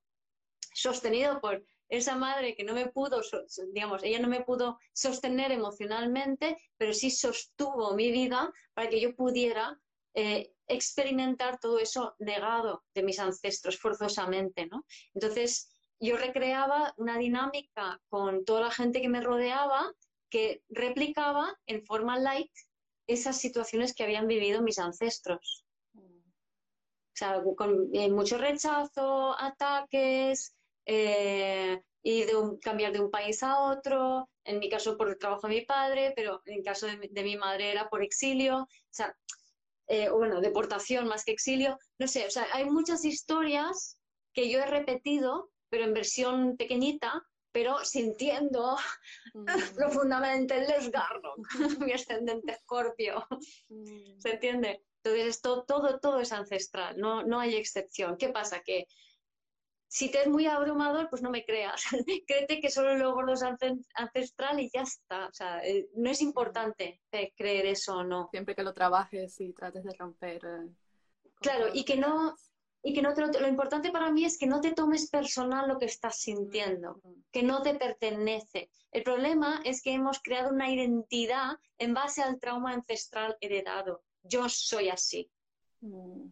sostenido 0.73 1.41
por 1.41 1.63
esa 1.89 2.15
madre 2.15 2.55
que 2.55 2.63
no 2.63 2.73
me 2.73 2.87
pudo, 2.87 3.21
digamos, 3.73 4.03
ella 4.03 4.19
no 4.19 4.27
me 4.27 4.41
pudo 4.41 4.77
sostener 4.93 5.51
emocionalmente, 5.51 6.57
pero 6.77 6.93
sí 6.93 7.09
sostuvo 7.09 7.95
mi 7.95 8.11
vida 8.11 8.53
para 8.73 8.89
que 8.89 9.01
yo 9.01 9.15
pudiera 9.15 9.79
eh, 10.13 10.53
experimentar 10.67 11.59
todo 11.59 11.79
eso 11.79 12.15
negado 12.19 12.83
de 12.93 13.03
mis 13.03 13.19
ancestros 13.19 13.79
forzosamente, 13.79 14.67
¿no? 14.67 14.85
Entonces, 15.15 15.71
yo 15.99 16.17
recreaba 16.17 16.93
una 16.97 17.17
dinámica 17.17 18.01
con 18.09 18.45
toda 18.45 18.61
la 18.61 18.71
gente 18.71 19.01
que 19.01 19.09
me 19.09 19.21
rodeaba 19.21 19.93
que 20.29 20.63
replicaba 20.69 21.57
en 21.65 21.83
forma 21.85 22.19
light 22.19 22.51
esas 23.07 23.37
situaciones 23.39 23.93
que 23.93 24.03
habían 24.03 24.27
vivido 24.27 24.61
mis 24.61 24.79
ancestros. 24.79 25.65
O 25.95 27.19
sea, 27.19 27.43
con 27.57 27.89
eh, 27.93 28.09
mucho 28.09 28.37
rechazo, 28.37 29.35
ataques, 29.37 30.55
eh, 30.85 31.81
y 32.01 32.23
de 32.23 32.33
cambiar 32.61 32.93
de 32.93 33.01
un 33.01 33.11
país 33.11 33.43
a 33.43 33.59
otro, 33.59 34.29
en 34.45 34.59
mi 34.59 34.69
caso 34.69 34.97
por 34.97 35.09
el 35.09 35.17
trabajo 35.17 35.47
de 35.47 35.55
mi 35.55 35.61
padre, 35.65 36.13
pero 36.15 36.41
en 36.45 36.59
el 36.59 36.63
caso 36.63 36.87
de, 36.87 37.23
mi 37.23 37.35
madre 37.35 37.71
era 37.71 37.89
por 37.89 38.01
exilio, 38.03 38.59
o 38.63 38.67
sea, 38.89 39.15
eh, 39.87 40.09
bueno, 40.09 40.39
deportación 40.39 41.07
más 41.07 41.25
que 41.25 41.31
exilio, 41.31 41.77
no 41.99 42.07
sé, 42.07 42.25
o 42.25 42.31
sea, 42.31 42.47
hay 42.53 42.65
muchas 42.65 43.03
historias 43.03 43.99
que 44.33 44.49
yo 44.49 44.59
he 44.59 44.65
repetido, 44.65 45.51
pero 45.69 45.85
en 45.85 45.93
versión 45.93 46.57
pequeñita, 46.57 47.25
pero 47.51 47.83
sintiendo 47.83 48.77
mm. 49.33 49.45
profundamente 49.75 50.57
el 50.57 50.67
desgarro, 50.67 51.35
mi 51.79 51.91
ascendente 51.91 52.53
escorpio. 52.53 53.27
Mm. 53.69 54.19
¿Se 54.19 54.31
entiende? 54.31 54.83
Entonces, 55.03 55.27
esto, 55.27 55.63
todo, 55.63 55.99
todo 55.99 56.19
es 56.19 56.31
ancestral, 56.31 56.97
no, 56.99 57.23
no 57.23 57.39
hay 57.39 57.55
excepción. 57.55 58.17
¿Qué 58.17 58.29
pasa? 58.29 58.61
Que 58.61 58.85
si 59.89 60.11
te 60.11 60.21
es 60.21 60.27
muy 60.27 60.45
abrumador, 60.45 61.09
pues 61.09 61.21
no 61.21 61.31
me 61.31 61.43
creas. 61.43 61.81
Créete 62.27 62.61
que 62.61 62.69
solo 62.69 62.95
lo 62.95 63.13
gordo 63.13 63.33
es 63.33 63.43
ancestral 63.95 64.59
y 64.59 64.69
ya 64.71 64.83
está. 64.83 65.27
O 65.27 65.33
sea, 65.33 65.65
eh, 65.65 65.89
no 65.95 66.11
es 66.11 66.21
importante 66.21 67.01
creer 67.35 67.65
eso 67.65 67.97
o 67.97 68.03
no. 68.03 68.29
Siempre 68.29 68.55
que 68.55 68.63
lo 68.63 68.73
trabajes 68.73 69.39
y 69.41 69.51
trates 69.51 69.83
de 69.83 69.93
romper. 69.97 70.45
Eh, 70.45 70.69
claro, 71.41 71.69
y 71.73 71.83
que 71.85 71.97
no, 71.97 72.35
y 72.81 72.93
que 72.93 73.01
no 73.01 73.13
te 73.13 73.21
lo, 73.21 73.47
importante 73.47 73.91
para 73.91 74.11
mí 74.11 74.23
es 74.23 74.37
que 74.37 74.47
no 74.47 74.61
te 74.61 74.71
tomes 74.71 75.09
personal 75.09 75.67
lo 75.67 75.77
que 75.77 75.85
estás 75.85 76.19
sintiendo, 76.19 77.01
que 77.31 77.43
no 77.43 77.61
te 77.61 77.75
pertenece. 77.75 78.69
El 78.91 79.03
problema 79.03 79.59
es 79.65 79.81
que 79.81 79.93
hemos 79.93 80.21
creado 80.21 80.49
una 80.49 80.71
identidad 80.71 81.57
en 81.77 81.93
base 81.93 82.21
al 82.21 82.39
trauma 82.39 82.73
ancestral 82.73 83.37
heredado. 83.41 84.03
Yo 84.23 84.47
soy 84.47 84.89
así. 84.89 85.29
Mm. 85.81 86.29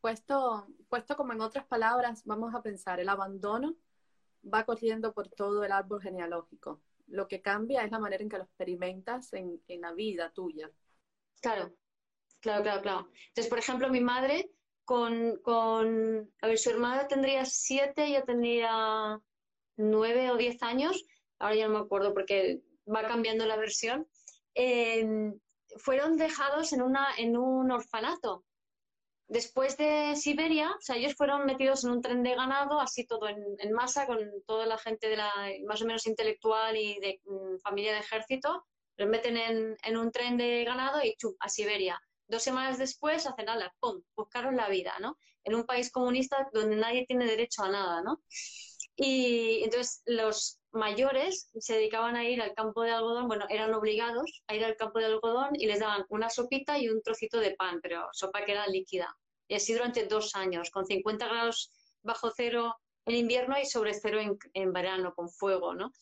Puesto, 0.00 0.66
puesto 0.88 1.16
como 1.16 1.32
en 1.32 1.40
otras 1.40 1.66
palabras, 1.66 2.22
vamos 2.24 2.54
a 2.54 2.62
pensar, 2.62 3.00
el 3.00 3.08
abandono 3.08 3.76
va 4.42 4.64
corriendo 4.64 5.12
por 5.12 5.28
todo 5.28 5.64
el 5.64 5.72
árbol 5.72 6.02
genealógico. 6.02 6.82
Lo 7.06 7.28
que 7.28 7.42
cambia 7.42 7.82
es 7.82 7.90
la 7.90 7.98
manera 7.98 8.22
en 8.22 8.28
que 8.28 8.38
lo 8.38 8.44
experimentas 8.44 9.32
en, 9.32 9.60
en 9.68 9.80
la 9.80 9.92
vida 9.92 10.30
tuya. 10.32 10.70
Claro, 11.40 11.74
Claro, 12.40 12.62
claro, 12.62 12.82
claro. 12.82 13.08
Entonces, 13.28 13.48
por 13.48 13.58
ejemplo, 13.58 13.88
mi 13.90 14.00
madre 14.00 14.50
con, 14.84 15.36
con 15.42 16.32
a 16.40 16.46
ver, 16.46 16.58
su 16.58 16.70
hermana 16.70 17.06
tendría 17.06 17.44
siete, 17.44 18.10
yo 18.10 18.24
tendría 18.24 19.20
nueve 19.76 20.30
o 20.30 20.36
diez 20.36 20.62
años, 20.62 21.04
ahora 21.38 21.54
ya 21.54 21.68
no 21.68 21.74
me 21.78 21.84
acuerdo 21.84 22.14
porque 22.14 22.62
va 22.92 23.06
cambiando 23.06 23.46
la 23.46 23.56
versión, 23.56 24.08
em, 24.54 25.38
fueron 25.78 26.16
dejados 26.16 26.72
en, 26.72 26.82
una, 26.82 27.08
en 27.18 27.36
un 27.36 27.70
orfanato. 27.70 28.44
Después 29.28 29.76
de 29.76 30.16
Siberia, 30.16 30.72
o 30.72 30.80
sea, 30.80 30.96
ellos 30.96 31.14
fueron 31.14 31.46
metidos 31.46 31.84
en 31.84 31.92
un 31.92 32.02
tren 32.02 32.22
de 32.24 32.34
ganado, 32.34 32.80
así 32.80 33.06
todo 33.06 33.28
en, 33.28 33.72
masa, 33.72 34.06
con 34.06 34.18
toda 34.44 34.66
la 34.66 34.76
gente 34.78 35.08
de 35.08 35.16
la 35.18 35.30
más 35.68 35.80
o 35.82 35.86
menos 35.86 36.06
intelectual 36.06 36.76
y 36.76 36.98
de 36.98 37.20
mm, 37.24 37.58
familia 37.62 37.92
de 37.92 38.00
ejército, 38.00 38.64
los 38.96 39.08
meten 39.08 39.36
en, 39.36 39.76
en 39.84 39.96
un 39.96 40.10
tren 40.10 40.36
de 40.36 40.64
ganado 40.64 41.00
y 41.04 41.14
chup, 41.16 41.36
a 41.38 41.48
Siberia 41.48 42.00
dos 42.30 42.42
semanas 42.42 42.78
después 42.78 43.26
hacen, 43.26 43.48
ala, 43.48 43.74
pum, 43.80 44.02
buscaron 44.16 44.56
la 44.56 44.68
vida, 44.68 44.94
¿no? 45.00 45.18
En 45.44 45.54
un 45.54 45.64
país 45.64 45.90
comunista 45.90 46.48
donde 46.52 46.76
nadie 46.76 47.06
tiene 47.06 47.26
derecho 47.26 47.62
a 47.62 47.70
nada, 47.70 48.02
¿no? 48.02 48.22
Y 48.96 49.62
entonces 49.64 50.02
los 50.06 50.60
mayores 50.72 51.50
se 51.58 51.74
dedicaban 51.74 52.16
a 52.16 52.24
ir 52.28 52.40
al 52.42 52.54
campo 52.54 52.82
de 52.82 52.90
algodón, 52.90 53.28
bueno, 53.28 53.46
eran 53.48 53.74
obligados 53.74 54.42
a 54.46 54.54
ir 54.54 54.64
al 54.64 54.76
campo 54.76 54.98
de 54.98 55.06
algodón 55.06 55.50
y 55.54 55.66
les 55.66 55.80
daban 55.80 56.04
una 56.10 56.30
sopita 56.30 56.78
y 56.78 56.88
un 56.88 57.02
trocito 57.02 57.40
de 57.40 57.52
pan, 57.56 57.80
pero 57.82 58.08
sopa 58.12 58.44
que 58.44 58.52
era 58.52 58.66
líquida. 58.66 59.16
Y 59.48 59.54
así 59.54 59.72
durante 59.72 60.06
dos 60.06 60.34
años, 60.36 60.70
con 60.70 60.84
50 60.86 61.26
grados 61.26 61.72
bajo 62.02 62.30
cero 62.30 62.76
en 63.06 63.16
invierno 63.16 63.58
y 63.58 63.66
sobre 63.66 63.94
cero 63.94 64.20
en, 64.20 64.38
en 64.52 64.72
verano, 64.72 65.14
con 65.14 65.28
fuego, 65.30 65.74
¿no? 65.74 65.92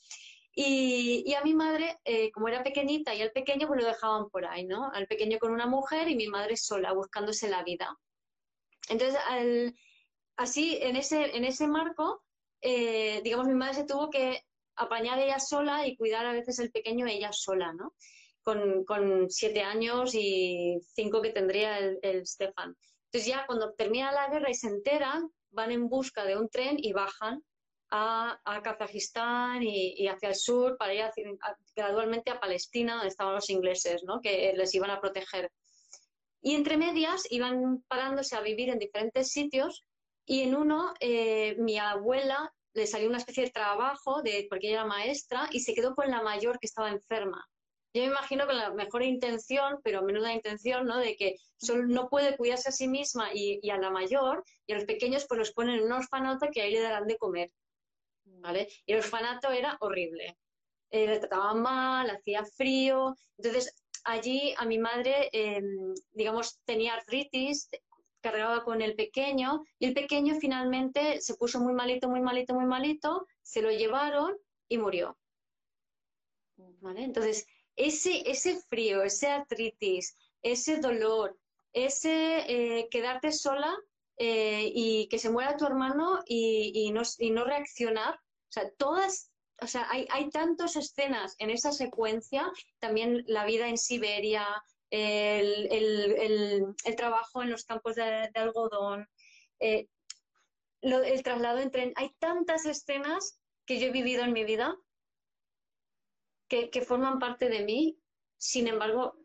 Y, 0.61 1.33
a 1.35 1.45
mi 1.45 1.55
madre, 1.55 2.01
eh, 2.05 2.33
como 2.33 2.49
era 2.49 2.65
pequeñita 2.65 3.15
y 3.15 3.23
al 3.23 3.31
pequeño, 3.31 3.69
pues 3.69 3.81
lo 3.81 3.87
dejaban 3.87 4.29
por 4.29 4.45
ahí, 4.45 4.67
¿no? 4.67 4.91
Al 4.93 5.07
pequeño 5.07 5.39
con 5.39 5.53
una 5.53 5.69
mujer 5.69 6.09
y 6.09 6.17
mi 6.17 6.27
madre 6.27 6.57
sola, 6.57 6.93
buscándose 6.93 7.49
la 7.49 7.63
vida. 7.63 7.97
Entonces, 8.89 9.21
así, 10.37 10.77
en 10.81 10.97
ese, 10.97 11.37
en 11.37 11.45
ese 11.45 11.69
marco, 11.69 12.25
eh, 12.61 13.21
digamos, 13.23 13.47
mi 13.47 13.55
madre 13.55 13.75
se 13.75 13.85
tuvo 13.85 14.11
que 14.11 14.43
apañar 14.75 15.21
ella 15.21 15.39
sola 15.39 15.87
y 15.87 15.97
cuidar 15.97 16.27
a 16.27 16.33
veces 16.33 16.59
el 16.59 16.73
pequeño 16.73 17.07
ella 17.07 17.31
sola, 17.31 17.73
¿no? 17.73 17.95
Con, 18.43 18.85
con 18.85 19.31
siete 19.31 19.63
años 19.63 20.13
y 20.13 20.81
cinco 20.93 21.23
que 21.23 21.31
tendría 21.31 21.79
el, 21.79 22.01
el 22.03 22.27
Stefan. 22.27 22.77
Entonces 23.05 23.27
ya 23.29 23.47
cuando 23.47 23.75
termina 23.75 24.11
la 24.11 24.29
guerra 24.29 24.51
y 24.51 24.55
se 24.55 24.67
enteran, 24.67 25.31
van 25.51 25.71
en 25.71 25.89
busca 25.89 26.25
de 26.25 26.37
un 26.37 26.49
tren 26.49 26.79
y 26.81 26.93
bajan 26.93 27.45
a, 27.91 28.41
a 28.45 28.63
Kazajistán 28.63 29.63
y, 29.63 30.07
hacia 30.09 30.31
el 30.31 30.35
sur 30.35 30.77
para 30.77 30.95
ir 30.95 31.05
gradualmente 31.75 32.31
a 32.31 32.41
Palestina, 32.41 32.95
donde 32.95 33.09
estaban 33.09 33.35
los 33.35 33.51
ingleses, 33.51 34.03
¿no? 34.05 34.21
que 34.21 34.53
les 34.57 34.75
iban 34.75 34.91
a 34.91 35.01
proteger. 35.01 35.51
Y 36.41 36.55
entre 36.55 36.77
medias 36.77 37.25
iban 37.31 37.85
parándose 37.89 38.37
a 38.37 38.41
vivir 38.41 38.71
en 38.71 38.79
diferentes 38.79 39.29
sitios 39.29 39.85
y 40.25 40.43
en 40.43 40.55
uno 40.55 40.95
eh, 41.01 41.57
mi 41.59 41.79
abuela 41.79 42.53
le 42.75 42.87
salió 42.87 43.09
una 43.09 43.19
especie 43.19 43.45
de 43.45 43.51
trabajo 43.51 44.23
de, 44.23 44.47
porque 44.49 44.69
ella 44.69 44.81
era 44.81 44.87
maestra 44.87 45.49
y 45.51 45.61
se 45.61 45.75
quedó 45.75 45.95
con 45.95 46.11
la 46.11 46.23
mayor 46.23 46.59
que 46.59 46.67
estaba 46.67 46.91
enferma. 46.91 47.45
Yo 47.95 48.03
me 48.03 48.11
imagino 48.11 48.47
con 48.47 48.57
la 48.57 48.71
mejor 48.73 49.03
intención, 49.03 49.81
pero 49.83 50.03
menuda 50.03 50.33
intención, 50.33 50.87
¿no? 50.87 50.99
De 50.99 51.17
que 51.17 51.37
solo 51.57 51.87
no 51.87 52.09
puede 52.09 52.37
cuidarse 52.37 52.69
a 52.69 52.73
sí 52.73 52.87
misma 52.87 53.31
y, 53.33 53.59
y, 53.63 53.71
a 53.71 53.79
la 53.79 53.91
mayor, 53.91 54.45
y 54.67 54.73
a 54.73 54.77
los 54.77 54.85
pequeños 54.85 55.25
pues 55.27 55.39
los 55.39 55.53
ponen 55.53 55.77
en 55.77 55.85
un 55.87 55.93
orfanato 55.93 56.49
que 56.53 56.61
ahí 56.61 56.73
le 56.73 56.83
darán 56.83 57.07
de 57.07 57.17
comer. 57.17 57.51
Y 58.87 58.93
el 58.93 58.99
orfanato 58.99 59.51
era 59.51 59.77
horrible. 59.81 60.37
Eh, 60.91 61.07
le 61.07 61.19
trataban 61.19 61.61
mal, 61.61 62.11
hacía 62.11 62.45
frío. 62.45 63.15
Entonces, 63.37 63.75
allí 64.05 64.55
a 64.57 64.65
mi 64.65 64.79
madre, 64.79 65.29
em, 65.33 65.95
digamos, 66.13 66.59
tenía 66.65 66.95
artritis, 66.95 67.69
cargaba 68.21 68.65
con 68.65 68.83
el 68.83 68.95
pequeño 68.95 69.63
y 69.79 69.87
el 69.87 69.95
pequeño 69.95 70.35
finalmente 70.41 71.21
se 71.21 71.35
puso 71.35 71.61
muy 71.61 71.73
malito, 71.73 72.09
muy 72.09 72.21
malito, 72.21 72.55
muy 72.55 72.65
malito, 72.65 73.27
se 73.43 73.63
lo 73.63 73.71
llevaron 73.71 74.37
y 74.69 74.79
murió. 74.79 75.17
Entonces, 76.97 77.47
ese, 77.77 78.29
ese 78.29 78.61
frío, 78.69 79.03
ese 79.03 79.29
artritis, 79.29 80.17
ese 80.43 80.81
dolor, 80.81 81.39
ese 81.73 82.45
eh, 82.49 82.89
quedarte 82.91 83.31
sola 83.31 83.77
eh, 84.19 84.71
y 84.75 85.09
que 85.09 85.19
se 85.19 85.31
muera 85.31 85.57
tu 85.57 85.65
hermano 85.65 86.21
y, 86.27 86.91
no, 86.93 87.03
y 87.19 87.31
no 87.31 87.45
reaccionar, 87.45 88.15
o 88.15 88.53
sea, 88.53 88.71
todas, 88.77 89.31
o 89.61 89.67
sea, 89.67 89.87
hay, 89.91 90.07
hay 90.11 90.31
tantas 90.31 90.77
escenas 90.77 91.37
en 91.39 91.51
esa 91.51 91.73
secuencia, 91.73 92.51
también 92.79 93.25
la 93.27 93.45
vida 93.45 93.69
en 93.69 93.79
Siberia, 93.79 94.47
el, 94.91 96.75
trabajo 96.97 97.43
en 97.43 97.51
los 97.51 97.65
campos 97.65 97.97
de, 97.97 98.31
algodón, 98.35 99.09
eh, 99.61 99.89
el 100.81 101.23
traslado 101.23 101.59
en 101.59 101.71
tren, 101.71 101.93
hay 101.97 102.11
tantas 102.19 102.67
escenas 102.67 103.41
que 103.67 103.79
yo 103.79 103.89
he 103.89 103.93
vivido 103.93 104.25
en 104.25 104.33
mi 104.33 104.45
vida 104.45 104.77
que, 106.49 106.83
forman 106.83 107.19
parte 107.19 107.49
de 107.49 107.65
mí, 107.65 107.99
sin 108.39 108.69
embargo, 108.69 109.17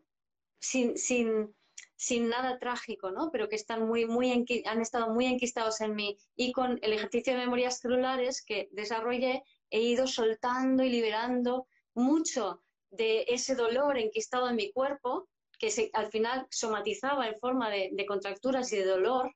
sin, 0.60 0.98
sin, 0.98 1.54
sin 1.96 2.28
nada 2.28 2.58
trágico, 2.58 3.10
¿no? 3.10 3.30
Pero 3.30 3.48
que 3.48 3.56
están 3.56 3.86
muy, 3.86 4.06
muy 4.06 4.32
han 4.66 4.80
estado 4.80 5.12
muy 5.12 5.26
enquistados 5.26 5.80
en 5.80 5.94
mí. 5.94 6.18
Y 6.36 6.52
con 6.52 6.78
el 6.82 6.92
ejercicio 6.92 7.32
de 7.32 7.40
memorias 7.40 7.80
celulares 7.80 8.42
que 8.44 8.68
desarrollé, 8.72 9.42
he 9.70 9.80
ido 9.80 10.06
soltando 10.06 10.82
y 10.82 10.90
liberando 10.90 11.66
mucho 11.94 12.62
de 12.90 13.24
ese 13.28 13.54
dolor 13.54 13.98
enquistado 13.98 14.48
en 14.48 14.56
mi 14.56 14.72
cuerpo, 14.72 15.28
que 15.58 15.90
al 15.92 16.10
final 16.10 16.46
somatizaba 16.50 17.28
en 17.28 17.38
forma 17.38 17.70
de, 17.70 17.90
de 17.92 18.06
contracturas 18.06 18.72
y 18.72 18.76
de 18.76 18.84
dolor. 18.84 19.34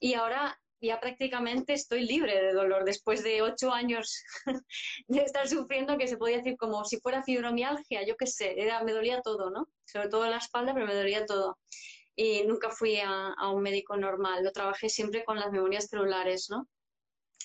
Y 0.00 0.14
ahora 0.14 0.60
ya 0.80 1.00
prácticamente 1.00 1.72
estoy 1.72 2.04
libre 2.04 2.40
de 2.42 2.52
dolor 2.52 2.84
después 2.84 3.22
de 3.22 3.42
ocho 3.42 3.72
años 3.72 4.22
de 5.08 5.22
estar 5.22 5.48
sufriendo, 5.48 5.96
que 5.98 6.08
se 6.08 6.16
podía 6.16 6.38
decir 6.38 6.56
como 6.56 6.84
si 6.84 7.00
fuera 7.00 7.22
fibromialgia, 7.22 8.04
yo 8.06 8.16
qué 8.16 8.26
sé, 8.26 8.60
era, 8.60 8.82
me 8.82 8.92
dolía 8.92 9.22
todo, 9.22 9.50
¿no? 9.50 9.68
Sobre 9.84 10.08
todo 10.08 10.28
la 10.28 10.38
espalda, 10.38 10.74
pero 10.74 10.86
me 10.86 10.94
dolía 10.94 11.26
todo. 11.26 11.58
Y 12.16 12.44
nunca 12.44 12.70
fui 12.70 12.98
a, 13.00 13.34
un 13.50 13.62
médico 13.62 13.96
normal, 13.96 14.44
lo 14.44 14.52
trabajé 14.52 14.88
siempre 14.88 15.24
con 15.24 15.38
las 15.38 15.50
memorias 15.50 15.88
celulares, 15.88 16.48
¿no? 16.50 16.68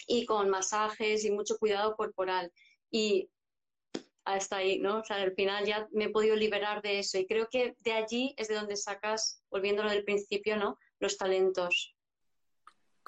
Y 0.07 0.25
con 0.25 0.49
masajes 0.49 1.25
y 1.25 1.31
mucho 1.31 1.57
cuidado 1.57 1.95
corporal. 1.95 2.51
Y 2.91 3.29
hasta 4.25 4.57
ahí, 4.57 4.79
¿no? 4.79 4.99
O 4.99 5.03
sea, 5.03 5.17
al 5.17 5.33
final 5.33 5.65
ya 5.65 5.87
me 5.91 6.05
he 6.05 6.09
podido 6.09 6.35
liberar 6.35 6.81
de 6.81 6.99
eso. 6.99 7.17
Y 7.17 7.25
creo 7.25 7.47
que 7.49 7.75
de 7.79 7.93
allí 7.93 8.33
es 8.37 8.47
de 8.47 8.55
donde 8.55 8.75
sacas, 8.75 9.41
volviéndolo 9.49 9.89
del 9.89 10.03
principio, 10.03 10.55
¿no? 10.57 10.77
Los 10.99 11.17
talentos. 11.17 11.95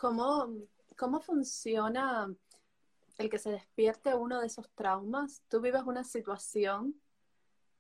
¿Cómo, 0.01 0.51
cómo 0.97 1.21
funciona 1.21 2.27
el 3.19 3.29
que 3.29 3.37
se 3.37 3.51
despierte 3.51 4.15
uno 4.15 4.41
de 4.41 4.47
esos 4.47 4.67
traumas? 4.71 5.43
Tú 5.47 5.61
vives 5.61 5.83
una 5.85 6.03
situación 6.03 6.99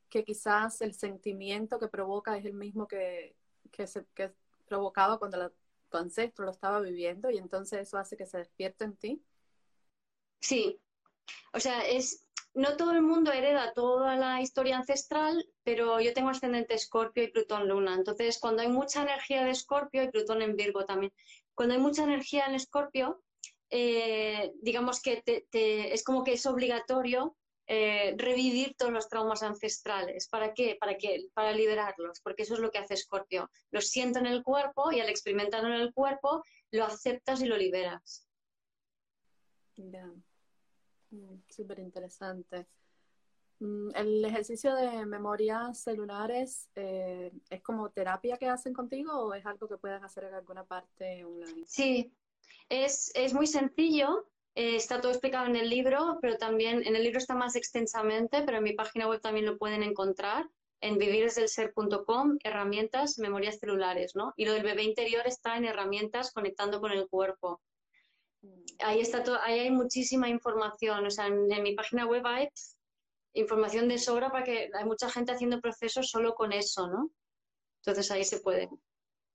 que 0.07 0.23
quizás 0.23 0.81
el 0.81 0.93
sentimiento 0.93 1.79
que 1.79 1.87
provoca 1.87 2.37
es 2.37 2.45
el 2.45 2.53
mismo 2.53 2.87
que, 2.87 3.35
que, 3.71 3.87
se, 3.87 4.05
que 4.13 4.31
provocaba 4.67 5.17
cuando 5.17 5.51
tu 5.89 5.97
ancestro 5.97 6.45
lo 6.45 6.51
estaba 6.51 6.79
viviendo 6.79 7.31
y 7.31 7.39
entonces 7.39 7.87
eso 7.87 7.97
hace 7.97 8.15
que 8.15 8.27
se 8.27 8.37
despierte 8.37 8.83
en 8.83 8.95
ti. 8.97 9.25
Sí, 10.41 10.79
o 11.53 11.59
sea, 11.59 11.87
es, 11.87 12.27
no 12.53 12.77
todo 12.77 12.91
el 12.91 13.01
mundo 13.01 13.31
hereda 13.31 13.73
toda 13.73 14.15
la 14.15 14.41
historia 14.41 14.77
ancestral, 14.77 15.43
pero 15.63 15.99
yo 15.99 16.13
tengo 16.13 16.29
ascendente 16.29 16.75
Escorpio 16.75 17.23
y 17.23 17.31
Plutón 17.31 17.67
Luna. 17.67 17.95
Entonces, 17.95 18.37
cuando 18.39 18.61
hay 18.61 18.67
mucha 18.67 19.01
energía 19.01 19.43
de 19.43 19.51
Escorpio 19.51 20.03
y 20.03 20.11
Plutón 20.11 20.43
en 20.43 20.55
Virgo 20.55 20.85
también, 20.85 21.11
cuando 21.55 21.75
hay 21.75 21.81
mucha 21.81 22.03
energía 22.03 22.45
en 22.45 22.55
Escorpio, 22.55 23.21
eh, 23.69 24.51
digamos 24.61 25.01
que 25.01 25.23
es 25.51 26.03
como 26.03 26.23
que 26.23 26.33
es 26.33 26.45
obligatorio 26.45 27.35
eh, 27.73 28.15
revivir 28.17 28.75
todos 28.75 28.91
los 28.91 29.07
traumas 29.07 29.43
ancestrales. 29.43 30.27
¿Para 30.27 30.53
qué? 30.53 30.75
Para, 30.77 30.97
qué? 30.97 31.29
Para 31.33 31.53
liberarlos, 31.53 32.19
porque 32.21 32.43
eso 32.43 32.55
es 32.55 32.59
lo 32.59 32.69
que 32.69 32.79
hace 32.79 32.95
Escorpio. 32.95 33.49
Lo 33.71 33.79
siento 33.79 34.19
en 34.19 34.25
el 34.25 34.43
cuerpo 34.43 34.91
y 34.91 34.99
al 34.99 35.07
experimentarlo 35.07 35.69
en 35.69 35.79
el 35.79 35.93
cuerpo 35.93 36.43
lo 36.71 36.83
aceptas 36.83 37.41
y 37.41 37.45
lo 37.45 37.55
liberas. 37.55 38.27
Mm, 41.11 41.35
súper 41.49 41.79
interesante. 41.79 42.67
Mm, 43.61 43.89
¿El 43.95 44.25
ejercicio 44.25 44.73
de 44.73 45.05
memorias 45.05 45.83
celulares 45.83 46.67
eh, 46.75 47.31
es 47.47 47.61
como 47.61 47.91
terapia 47.91 48.37
que 48.37 48.47
hacen 48.47 48.73
contigo 48.73 49.13
o 49.13 49.33
es 49.35 49.45
algo 49.45 49.67
que 49.67 49.77
puedan 49.77 50.03
hacer 50.03 50.23
en 50.23 50.33
alguna 50.33 50.65
parte 50.65 51.23
online? 51.23 51.63
Sí, 51.67 52.11
es, 52.69 53.11
es 53.13 53.35
muy 53.35 53.45
sencillo. 53.45 54.25
Eh, 54.55 54.75
está 54.75 54.99
todo 54.99 55.11
explicado 55.11 55.45
en 55.45 55.55
el 55.55 55.69
libro, 55.69 56.17
pero 56.21 56.37
también 56.37 56.81
en 56.85 56.95
el 56.95 57.03
libro 57.03 57.19
está 57.19 57.35
más 57.35 57.55
extensamente, 57.55 58.41
pero 58.41 58.57
en 58.57 58.63
mi 58.63 58.73
página 58.73 59.07
web 59.07 59.21
también 59.21 59.45
lo 59.45 59.59
pueden 59.59 59.83
encontrar 59.83 60.49
en 60.81 60.97
viviresdelser.com, 60.97 62.39
herramientas, 62.43 63.19
memorias 63.19 63.59
celulares, 63.59 64.15
¿no? 64.15 64.33
Y 64.35 64.45
lo 64.45 64.53
del 64.53 64.63
bebé 64.63 64.83
interior 64.83 65.21
está 65.27 65.55
en 65.55 65.65
herramientas 65.65 66.31
conectando 66.31 66.81
con 66.81 66.91
el 66.91 67.07
cuerpo. 67.07 67.61
Mm. 68.41 68.63
Ahí 68.79 68.99
está 69.01 69.23
todo, 69.23 69.39
ahí 69.41 69.59
hay 69.59 69.71
muchísima 69.71 70.27
información. 70.27 71.05
O 71.05 71.11
sea, 71.11 71.27
en, 71.27 71.47
mi 71.61 71.75
página 71.75 72.07
web 72.07 72.25
hay 72.25 72.49
información 73.33 73.87
de 73.87 73.97
sobra 73.97 74.29
para 74.31 74.43
que 74.43 74.69
hay 74.73 74.85
mucha 74.85 75.09
gente 75.09 75.31
haciendo 75.31 75.61
procesos 75.61 76.09
solo 76.09 76.35
con 76.35 76.51
eso, 76.53 76.87
¿no? 76.87 77.11
Entonces 77.77 78.11
ahí 78.11 78.23
se 78.23 78.39
puede. 78.39 78.69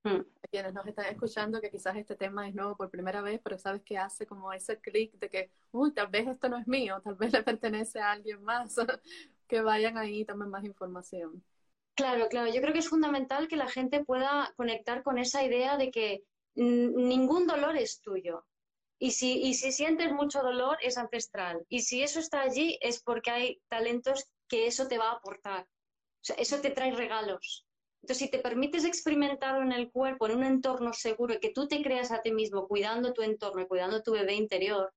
Mm. 0.05 0.21
Quienes 0.51 0.73
nos 0.75 0.87
están 0.87 1.07
escuchando, 1.07 1.61
que 1.61 1.71
quizás 1.71 1.97
este 1.97 2.15
tema 2.15 2.49
es 2.49 2.55
nuevo 2.55 2.77
por 2.77 2.91
primera 2.91 3.23
vez, 3.23 3.41
pero 3.43 3.59
sabes 3.59 3.83
que 3.83 3.99
hace 3.99 4.27
como 4.27 4.53
ese 4.53 4.81
clic 4.81 5.13
de 5.19 5.29
que, 5.29 5.51
uy, 5.73 5.93
tal 5.93 6.09
vez 6.09 6.29
esto 6.29 6.49
no 6.49 6.59
es 6.59 6.69
mío, 6.69 7.01
tal 7.03 7.17
vez 7.17 7.33
le 7.33 7.43
pertenece 7.43 7.99
a 8.01 8.13
alguien 8.13 8.43
más. 8.43 8.77
que 9.47 9.61
vayan 9.61 9.97
ahí 9.97 10.21
y 10.21 10.25
tomen 10.25 10.51
más 10.51 10.65
información. 10.65 11.43
Claro, 11.95 12.29
claro. 12.29 12.53
Yo 12.53 12.61
creo 12.61 12.73
que 12.73 12.81
es 12.81 12.89
fundamental 12.89 13.49
que 13.49 13.57
la 13.57 13.69
gente 13.69 14.05
pueda 14.05 14.53
conectar 14.57 15.03
con 15.03 15.19
esa 15.19 15.45
idea 15.45 15.77
de 15.77 15.91
que 15.91 16.25
ningún 16.55 17.47
dolor 17.47 17.77
es 17.77 18.01
tuyo. 18.01 18.45
Y 18.99 19.11
si, 19.11 19.43
y 19.43 19.55
si 19.55 19.73
sientes 19.73 20.13
mucho 20.13 20.43
dolor, 20.43 20.79
es 20.81 20.97
ancestral. 20.97 21.65
Y 21.69 21.81
si 21.81 22.03
eso 22.03 22.19
está 22.19 22.43
allí, 22.43 22.79
es 22.81 23.03
porque 23.03 23.31
hay 23.31 23.63
talentos 23.69 24.27
que 24.49 24.67
eso 24.67 24.89
te 24.89 24.99
va 24.99 25.11
a 25.11 25.17
aportar. 25.17 25.67
Eso 26.39 26.61
te 26.61 26.71
trae 26.71 26.93
regalos. 26.93 27.67
Entonces, 28.03 28.25
si 28.25 28.31
te 28.31 28.39
permites 28.39 28.85
experimentarlo 28.85 29.63
en 29.63 29.73
el 29.73 29.91
cuerpo, 29.91 30.27
en 30.27 30.37
un 30.37 30.45
entorno 30.45 30.93
seguro, 30.93 31.35
y 31.35 31.41
que 31.41 31.51
tú 31.51 31.67
te 31.67 31.83
creas 31.83 32.11
a 32.11 32.23
ti 32.23 32.33
mismo, 32.33 32.69
cuidando 32.69 33.13
tu 33.13 33.23
entorno 33.23 33.63
y 33.63 33.67
cuidando 33.67 34.03
tu 34.03 34.13
bebé 34.13 34.35
interior, 34.35 34.95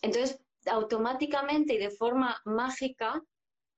entonces 0.00 0.38
automáticamente 0.66 1.74
y 1.74 1.78
de 1.78 1.90
forma 1.90 2.40
mágica 2.44 3.22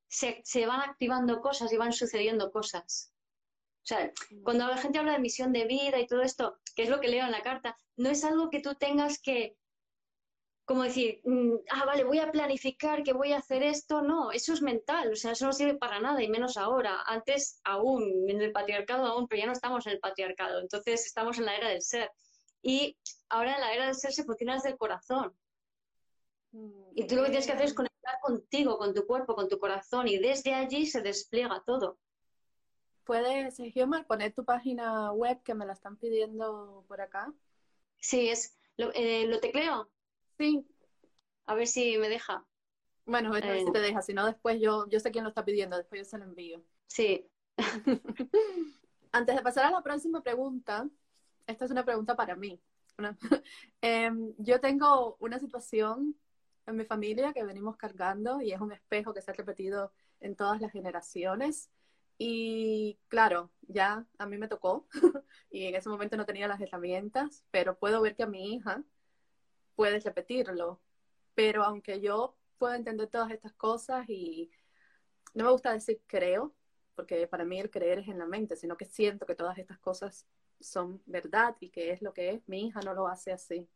se, 0.09 0.67
van 0.67 0.89
activando 0.89 1.41
cosas 1.41 1.73
y 1.73 1.77
van 1.77 1.93
sucediendo 1.93 2.51
cosas. 2.51 3.13
O 3.87 3.89
sea, 3.89 4.13
cuando 4.43 4.67
la 4.67 4.79
gente 4.79 4.99
habla 4.99 5.13
de 5.13 5.21
misión 5.21 5.53
de 5.53 5.65
vida 5.65 6.01
y 6.01 6.09
todo 6.09 6.23
esto, 6.23 6.59
que 6.75 6.83
es 6.83 6.89
lo 6.89 7.01
que 7.01 7.07
leo 7.07 7.25
en 7.25 7.31
la 7.31 7.43
carta, 7.43 7.79
no 7.97 8.11
es 8.11 8.25
algo 8.25 8.51
que 8.51 8.59
tú 8.59 8.75
tengas 8.75 9.23
que, 9.23 9.57
como 10.65 10.83
decir, 10.83 11.21
mm, 11.25 11.55
ah, 11.71 11.85
vale, 11.85 12.03
voy 12.03 12.19
a 12.19 12.33
planificar 12.33 13.05
que 13.05 13.13
voy 13.13 13.31
a 13.31 13.39
hacer 13.39 13.63
esto. 13.63 14.03
No, 14.03 14.33
eso 14.33 14.53
es 14.53 14.61
mental, 14.61 15.13
o 15.13 15.15
sea, 15.15 15.31
eso 15.31 15.47
no 15.47 15.53
sirve 15.53 15.77
para 15.77 16.01
nada 16.01 16.21
y 16.21 16.29
menos 16.29 16.57
ahora. 16.57 17.01
Antes 17.07 17.61
aún, 17.63 18.29
en 18.29 18.43
el 18.43 18.51
patriarcado 18.51 19.07
aún, 19.07 19.29
pero 19.29 19.43
ya 19.43 19.47
no 19.47 19.53
estamos 19.53 19.87
en 19.87 19.93
el 19.93 20.01
patriarcado, 20.01 20.61
entonces 20.61 21.07
estamos 21.07 21.39
en 21.39 21.45
la 21.45 21.57
era 21.57 21.69
del 21.69 21.83
ser. 21.83 22.11
Y 22.63 22.99
ahora 23.29 23.55
en 23.55 23.61
la 23.61 23.73
era 23.73 23.87
del 23.87 23.95
ser 23.95 24.13
se 24.13 24.25
funciona 24.25 24.55
desde 24.55 24.71
el 24.71 24.79
corazón. 24.79 25.33
Y 26.97 27.07
tú 27.07 27.15
lo 27.15 27.23
que 27.23 27.29
tienes 27.29 27.47
que 27.47 27.53
hacer 27.53 27.67
es 27.67 27.75
conectar 27.75 28.19
contigo, 28.21 28.79
con 28.79 28.93
tu 28.95 29.07
cuerpo, 29.07 29.37
con 29.37 29.49
tu 29.49 29.61
corazón, 29.61 30.09
y 30.09 30.19
desde 30.19 30.55
allí 30.55 30.87
se 30.87 31.03
despliega 31.03 31.63
todo. 31.65 32.01
¿Puedes, 33.07 33.57
Giomar, 33.73 34.05
poner 34.05 34.33
tu 34.33 34.45
página 34.45 35.13
web 35.13 35.41
que 35.45 35.55
me 35.55 35.65
la 35.65 35.75
están 35.75 35.97
pidiendo 35.97 36.85
por 36.89 37.01
acá? 37.01 37.33
Sí, 38.01 38.29
es. 38.29 38.59
¿Lo, 38.77 38.91
eh, 38.95 39.29
¿lo 39.29 39.39
tecleo? 39.39 39.89
Sí. 40.37 40.67
A 41.47 41.55
ver 41.55 41.69
si 41.69 41.97
me 41.99 42.09
deja. 42.09 42.45
Bueno, 43.05 43.29
a 43.29 43.35
ver 43.35 43.61
si 43.61 43.69
eh. 43.69 43.73
te 43.73 43.79
deja, 43.79 44.03
si 44.03 44.13
no 44.13 44.27
después 44.27 44.61
yo, 44.61 44.89
yo 44.89 44.99
sé 44.99 45.13
quién 45.13 45.23
lo 45.23 45.29
está 45.29 45.45
pidiendo, 45.45 45.77
después 45.77 46.01
yo 46.01 46.05
se 46.05 46.19
lo 46.19 46.25
envío. 46.25 46.61
Sí. 46.89 47.31
Antes 49.13 49.37
de 49.37 49.43
pasar 49.43 49.67
a 49.67 49.71
la 49.71 49.83
próxima 49.83 50.21
pregunta, 50.21 50.89
esta 51.47 51.65
es 51.65 51.71
una 51.71 51.85
pregunta 51.85 52.17
para 52.17 52.35
mí. 52.35 52.61
Em, 53.83 54.35
yo 54.39 54.61
tengo 54.61 55.17
una 55.21 55.39
situación 55.39 56.17
en 56.67 56.77
mi 56.77 56.85
familia 56.85 57.33
que 57.33 57.45
venimos 57.45 57.77
cargando 57.77 58.41
y 58.41 58.53
es 58.53 58.61
un 58.61 58.73
espejo 58.73 59.15
que 59.15 59.23
se 59.23 59.31
ha 59.31 59.35
repetido 59.35 59.93
en 60.19 60.35
todas 60.35 60.61
las 60.61 60.73
generaciones. 60.73 61.71
Y 62.19 62.99
claro, 63.09 63.51
ya 63.63 64.07
a 64.19 64.27
mí 64.27 64.39
me 64.39 64.49
tocó 64.49 64.89
y 65.51 65.67
en 65.67 65.75
ese 65.75 65.89
momento 65.89 66.17
no 66.17 66.27
tenía 66.27 66.49
las 66.49 66.61
herramientas, 66.61 67.45
pero 67.51 67.79
puedo 67.79 68.01
ver 68.01 68.17
que 68.17 68.23
a 68.23 68.27
mi 68.27 68.55
hija 68.55 68.83
puede 69.75 70.01
repetirlo. 70.01 70.81
Pero 71.35 71.65
aunque 71.65 72.01
yo 72.01 72.37
puedo 72.59 72.75
entender 72.75 73.09
todas 73.09 73.31
estas 73.31 73.53
cosas 73.55 74.09
y 74.09 74.51
no 75.35 75.45
me 75.45 75.51
gusta 75.51 75.73
decir 75.73 76.01
creo, 76.07 76.55
porque 76.95 77.27
para 77.27 77.45
mí 77.45 77.61
el 77.61 77.71
creer 77.71 78.01
es 78.01 78.09
en 78.09 78.19
la 78.19 78.27
mente, 78.27 78.57
sino 78.57 78.77
que 78.77 78.87
siento 78.87 79.27
que 79.27 79.35
todas 79.35 79.59
estas 79.59 79.79
cosas 79.79 80.27
son 80.61 81.03
verdad 81.07 81.57
y 81.61 81.69
que 81.71 81.91
es 81.91 82.03
lo 82.03 82.15
que 82.15 82.31
es, 82.31 82.49
mi 82.49 82.67
hija 82.67 82.81
no 82.81 82.95
lo 82.95 83.07
hace 83.09 83.33
así. 83.33 83.69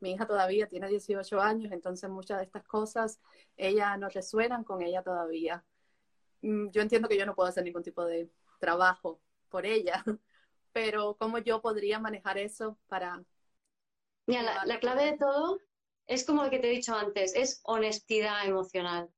Mi 0.00 0.12
hija 0.12 0.26
todavía 0.26 0.68
tiene 0.68 0.88
18 0.88 1.40
años, 1.40 1.72
entonces 1.72 2.08
muchas 2.10 2.38
de 2.38 2.44
estas 2.44 2.64
cosas, 2.64 3.20
ella 3.56 3.96
no 3.96 4.08
resuenan 4.08 4.64
con 4.64 4.82
ella 4.82 5.02
todavía. 5.02 5.64
Mm, 6.42 6.70
yo 6.70 6.82
entiendo 6.82 7.08
que 7.08 7.16
yo 7.16 7.26
no 7.26 7.34
puedo 7.34 7.48
hacer 7.48 7.64
ningún 7.64 7.82
tipo 7.82 8.04
de 8.04 8.30
trabajo 8.58 9.20
por 9.48 9.66
ella, 9.66 10.04
pero 10.72 11.16
¿cómo 11.18 11.38
yo 11.38 11.60
podría 11.60 11.98
manejar 11.98 12.38
eso 12.38 12.78
para... 12.88 13.22
Mira, 14.26 14.64
la, 14.64 14.78
clave 14.78 15.06
de 15.06 15.18
todo 15.18 15.58
es 16.06 16.24
como 16.24 16.44
lo 16.44 16.50
que 16.50 16.58
te 16.58 16.68
he 16.68 16.76
dicho 16.76 16.94
antes, 16.94 17.34
es 17.34 17.60
honestidad 17.64 18.46
emocional. 18.46 19.10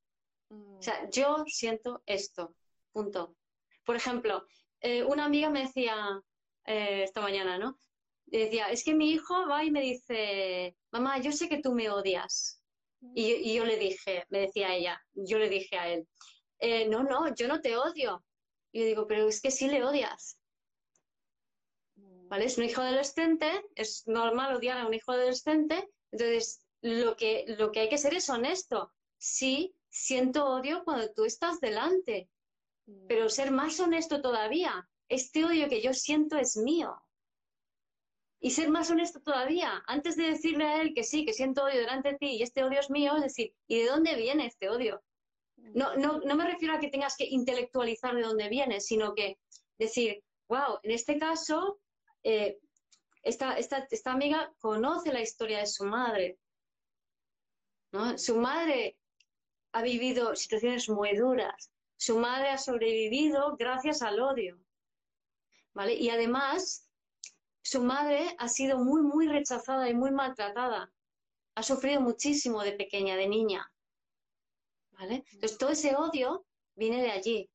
O 0.49 0.81
sea, 0.81 1.03
mm. 1.03 1.11
yo 1.11 1.45
siento 1.47 2.03
esto, 2.07 2.55
punto. 2.93 3.37
Por 3.85 3.97
ejemplo, 3.97 4.47
eh, 4.81 5.05
una 5.05 5.27
amiga 5.27 5.51
me 5.51 5.65
decía 5.65 5.95
eh, 6.65 7.03
esta 7.05 7.21
mañana, 7.21 7.59
¿no? 7.59 7.79
decía, 8.39 8.71
es 8.71 8.85
que 8.85 8.95
mi 8.95 9.11
hijo 9.11 9.47
va 9.49 9.65
y 9.65 9.71
me 9.71 9.81
dice, 9.81 10.77
mamá, 10.91 11.19
yo 11.21 11.33
sé 11.33 11.49
que 11.49 11.61
tú 11.61 11.73
me 11.75 11.91
odias. 11.91 12.61
Y, 13.15 13.55
yo 13.55 13.65
le 13.67 13.77
dije, 13.77 14.25
me 14.31 14.41
decía 14.41 14.75
ella, 14.75 15.01
yo 15.13 15.39
le 15.39 15.51
dije 15.51 15.77
a 15.77 15.89
él, 15.89 16.09
eh, 16.59 16.89
no, 16.89 17.03
no, 17.03 17.35
yo 17.35 17.49
no 17.49 17.61
te 17.61 17.77
odio. 17.77 18.25
Y 18.73 18.81
yo 18.81 18.87
digo, 18.87 19.07
pero 19.07 19.29
es 19.29 19.41
que 19.41 19.51
sí 19.51 19.69
le 19.69 19.85
odias. 19.85 20.39
¿Vale? 21.97 22.47
Es 22.47 22.59
un 22.59 22.65
hijo 22.65 22.81
adolescente, 22.81 23.65
es 23.75 24.07
normal 24.07 24.57
odiar 24.57 24.79
a 24.79 24.87
un 24.87 24.95
hijo 24.95 25.13
adolescente, 25.13 25.89
entonces 26.11 26.65
lo 26.81 27.17
que, 27.17 27.45
lo 27.59 27.71
que 27.71 27.81
hay 27.81 27.89
que 27.89 27.99
ser 27.99 28.15
es 28.15 28.29
honesto. 28.29 28.93
Sí, 29.19 29.75
siento 29.91 30.47
odio 30.47 30.83
cuando 30.85 31.13
tú 31.13 31.25
estás 31.25 31.61
delante, 31.61 32.29
pero 33.09 33.29
ser 33.29 33.51
más 33.51 33.79
honesto 33.79 34.21
todavía, 34.21 34.89
este 35.09 35.45
odio 35.45 35.69
que 35.69 35.83
yo 35.83 35.95
siento 35.95 36.37
es 36.37 36.57
mío 36.57 37.05
y 38.45 38.51
ser 38.51 38.69
más 38.69 38.91
honesto 38.91 39.23
todavía, 39.23 39.83
antes 39.87 40.17
de 40.17 40.25
decirle 40.25 40.65
a 40.65 40.83
él 40.83 40.93
que 40.93 41.03
sí, 41.03 41.25
que 41.25 41.33
siento 41.33 41.65
odio 41.65 41.81
delante 41.81 42.11
de 42.11 42.19
ti 42.19 42.27
y 42.37 42.43
este 42.43 42.63
odio 42.63 42.79
es 42.79 42.91
mío, 42.91 43.17
es 43.17 43.23
decir, 43.23 43.55
¿y 43.67 43.79
de 43.79 43.87
dónde 43.87 44.17
viene 44.17 44.45
este 44.45 44.69
odio? 44.69 45.03
No, 45.73 45.97
no, 45.97 46.21
no 46.21 46.35
me 46.35 46.47
refiero 46.47 46.75
a 46.75 46.81
que 46.81 46.89
tengas 46.89 47.17
que 47.17 47.25
intelectualizar 47.25 48.15
de 48.15 48.23
dónde 48.23 48.49
viene, 48.49 48.81
sino 48.81 49.15
que 49.15 49.39
decir, 49.79 50.23
wow, 50.49 50.79
en 50.83 50.91
este 50.91 51.19
caso, 51.19 51.81
eh, 52.23 52.59
esta, 53.23 53.57
esta, 53.57 53.87
esta, 53.91 54.13
amiga 54.13 54.53
conoce 54.59 55.13
la 55.13 55.23
historia 55.23 55.59
de 55.59 55.67
su 55.67 55.85
madre. 55.85 56.39
¿no? 57.93 58.19
Su 58.19 58.37
madre 58.37 58.99
ha 59.73 59.83
vivido 59.83 60.37
situaciones 60.37 60.89
muy 60.89 61.17
duras. 61.17 61.71
Su 61.97 62.19
madre 62.19 62.51
ha 62.51 62.59
sobrevivido 62.59 63.57
gracias 63.57 64.03
al 64.03 64.21
odio. 64.21 64.61
¿Vale? 65.73 65.95
Y 65.95 66.11
además, 66.11 66.89
su 67.63 67.83
madre 67.83 68.37
ha 68.39 68.49
sido 68.49 68.79
muy, 68.79 69.03
muy 69.03 69.27
rechazada 69.27 69.89
y 69.89 69.95
muy 69.95 70.11
maltratada. 70.11 70.93
Ha 71.57 71.63
sufrido 71.63 72.01
muchísimo 72.01 72.63
de 72.63 72.73
pequeña, 72.73 73.17
de 73.17 73.27
niña. 73.27 73.73
¿Vale? 75.05 75.25
Entonces, 75.33 75.59
todo 75.59 75.71
ese 75.71 75.95
odio 75.95 76.47
viene 76.75 77.03
de 77.03 77.11
allí. 77.11 77.51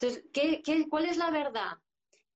Entonces, 0.00 0.24
¿qué, 0.32 0.88
cuál 0.88 1.04
es 1.04 1.18
la 1.18 1.30
verdad? 1.30 1.76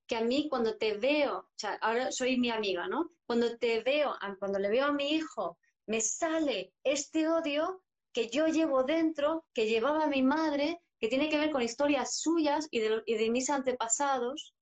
Que 0.07 0.17
a 0.17 0.21
mí 0.21 0.49
cuando 0.51 0.77
te 0.77 0.99
veo, 0.99 1.39
o 1.39 1.49
sea, 1.57 1.79
ahora 1.81 2.13
soy 2.13 2.37
mi 2.37 2.51
amiga, 2.51 2.87
¿no? 2.87 3.13
Cuando 3.25 3.57
te 3.57 3.83
veo, 3.83 4.15
cuando 4.39 4.59
le 4.59 4.69
veo 4.69 4.85
a 4.85 4.93
mi 4.93 5.15
hijo, 5.15 5.59
me 5.87 6.03
sale 6.03 6.75
este 6.85 7.29
odio 7.29 7.83
que 8.13 8.29
yo 8.29 8.47
llevo 8.47 8.85
dentro, 8.85 9.47
que 9.55 9.67
llevaba 9.67 10.07
mi 10.07 10.23
madre, 10.23 10.83
que 11.01 11.09
tiene 11.09 11.31
que 11.31 11.39
ver 11.39 11.51
con 11.51 11.63
historias 11.63 12.21
suyas 12.21 12.69
y 12.71 12.81
de, 12.81 13.03
y 13.07 13.15
de 13.15 13.31
mis 13.31 13.49
antepasados, 13.49 14.55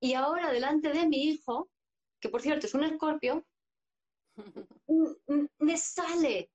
y 0.00 0.14
ahora 0.14 0.52
delante 0.52 0.92
de 0.92 1.06
mi 1.06 1.28
hijo, 1.28 1.70
que 2.20 2.28
por 2.28 2.42
cierto 2.42 2.66
es 2.66 2.74
un 2.74 2.84
escorpio, 2.84 3.46
me 5.58 5.76
sale, 5.76 6.50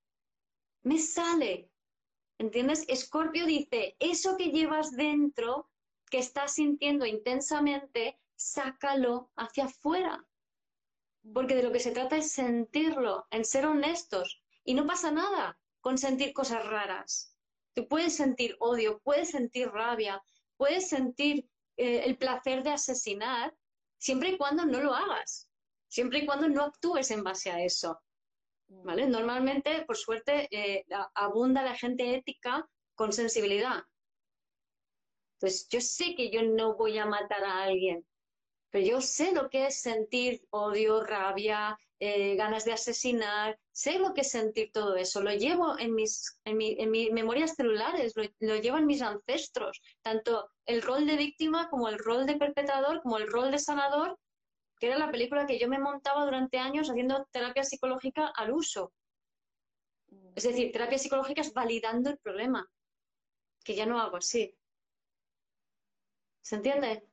me 0.82 0.98
sale. 0.98 1.69
¿Entiendes? 2.40 2.86
Escorpio 2.88 3.44
dice, 3.44 3.96
eso 3.98 4.38
que 4.38 4.50
llevas 4.50 4.92
dentro, 4.92 5.68
que 6.10 6.16
estás 6.16 6.54
sintiendo 6.54 7.04
intensamente, 7.04 8.18
sácalo 8.34 9.30
hacia 9.36 9.66
afuera. 9.66 10.26
Porque 11.34 11.54
de 11.54 11.62
lo 11.62 11.70
que 11.70 11.80
se 11.80 11.90
trata 11.90 12.16
es 12.16 12.32
sentirlo, 12.32 13.26
en 13.30 13.44
ser 13.44 13.66
honestos. 13.66 14.42
Y 14.64 14.72
no 14.72 14.86
pasa 14.86 15.12
nada. 15.12 15.58
con 15.82 15.98
sentir 15.98 16.32
cosas 16.32 16.64
raras. 16.66 17.34
Tú 17.74 17.86
puedes 17.88 18.16
sentir 18.16 18.56
odio, 18.58 19.00
puedes 19.00 19.30
sentir 19.30 19.68
rabia, 19.68 20.22
puedes 20.56 20.88
sentir 20.88 21.46
eh, 21.76 22.02
el 22.04 22.16
placer 22.16 22.62
de 22.62 22.70
asesinar, 22.70 23.54
siempre 23.98 24.30
y 24.30 24.38
cuando 24.38 24.64
no 24.66 24.80
lo 24.80 24.94
hagas, 24.94 25.48
siempre 25.88 26.20
y 26.20 26.26
cuando 26.26 26.48
no 26.48 26.64
actúes 26.64 27.10
en 27.10 27.22
base 27.22 27.50
a 27.50 27.62
eso. 27.62 27.98
Normalmente, 28.70 29.84
por 29.84 29.96
suerte, 29.96 30.48
eh, 30.50 30.84
abunda 31.14 31.62
la 31.62 31.74
gente 31.74 32.14
ética 32.14 32.68
con 32.94 33.12
sensibilidad. 33.12 33.82
Entonces, 35.34 35.68
yo 35.68 35.80
sé 35.80 36.14
que 36.14 36.30
yo 36.30 36.42
no 36.42 36.76
voy 36.76 36.98
a 36.98 37.06
matar 37.06 37.42
a 37.44 37.64
alguien, 37.64 38.06
pero 38.70 38.86
yo 38.86 39.00
sé 39.00 39.32
lo 39.32 39.50
que 39.50 39.66
es 39.66 39.80
sentir 39.80 40.42
odio, 40.50 41.02
rabia, 41.02 41.76
eh, 41.98 42.36
ganas 42.36 42.64
de 42.64 42.72
asesinar, 42.72 43.58
sé 43.72 43.98
lo 43.98 44.14
que 44.14 44.20
es 44.20 44.30
sentir 44.30 44.70
todo 44.72 44.96
eso, 44.96 45.20
lo 45.20 45.32
llevo 45.32 45.78
en 45.78 45.94
mis, 45.94 46.38
en 46.44 46.56
mis 46.56 47.12
memorias 47.12 47.54
celulares, 47.56 48.14
lo, 48.16 48.22
lo, 48.40 48.56
llevo 48.56 48.78
en 48.78 48.86
mis 48.86 49.02
ancestros, 49.02 49.82
tanto 50.02 50.48
el 50.66 50.82
rol 50.82 51.06
de 51.06 51.16
víctima 51.16 51.68
como 51.68 51.88
el 51.88 51.98
rol 51.98 52.26
de 52.26 52.36
perpetrador, 52.36 53.02
como 53.02 53.18
el 53.18 53.26
rol 53.26 53.50
de 53.50 53.58
sanador, 53.58 54.16
que 54.80 54.86
era 54.86 54.98
la 54.98 55.10
película 55.10 55.46
que 55.46 55.58
yo 55.58 55.68
me 55.68 55.78
montaba 55.78 56.24
durante 56.24 56.58
años 56.58 56.88
haciendo 56.88 57.28
terapia 57.30 57.62
psicológica 57.62 58.32
al 58.34 58.50
uso. 58.50 58.94
Es 60.34 60.44
decir, 60.44 60.72
terapia 60.72 60.98
psicológica 60.98 61.42
es 61.42 61.52
validando 61.52 62.08
el 62.08 62.18
problema, 62.18 62.68
que 63.62 63.74
ya 63.74 63.84
no 63.84 64.00
hago 64.00 64.16
así. 64.16 64.56
¿Se 66.40 66.56
entiende? 66.56 67.06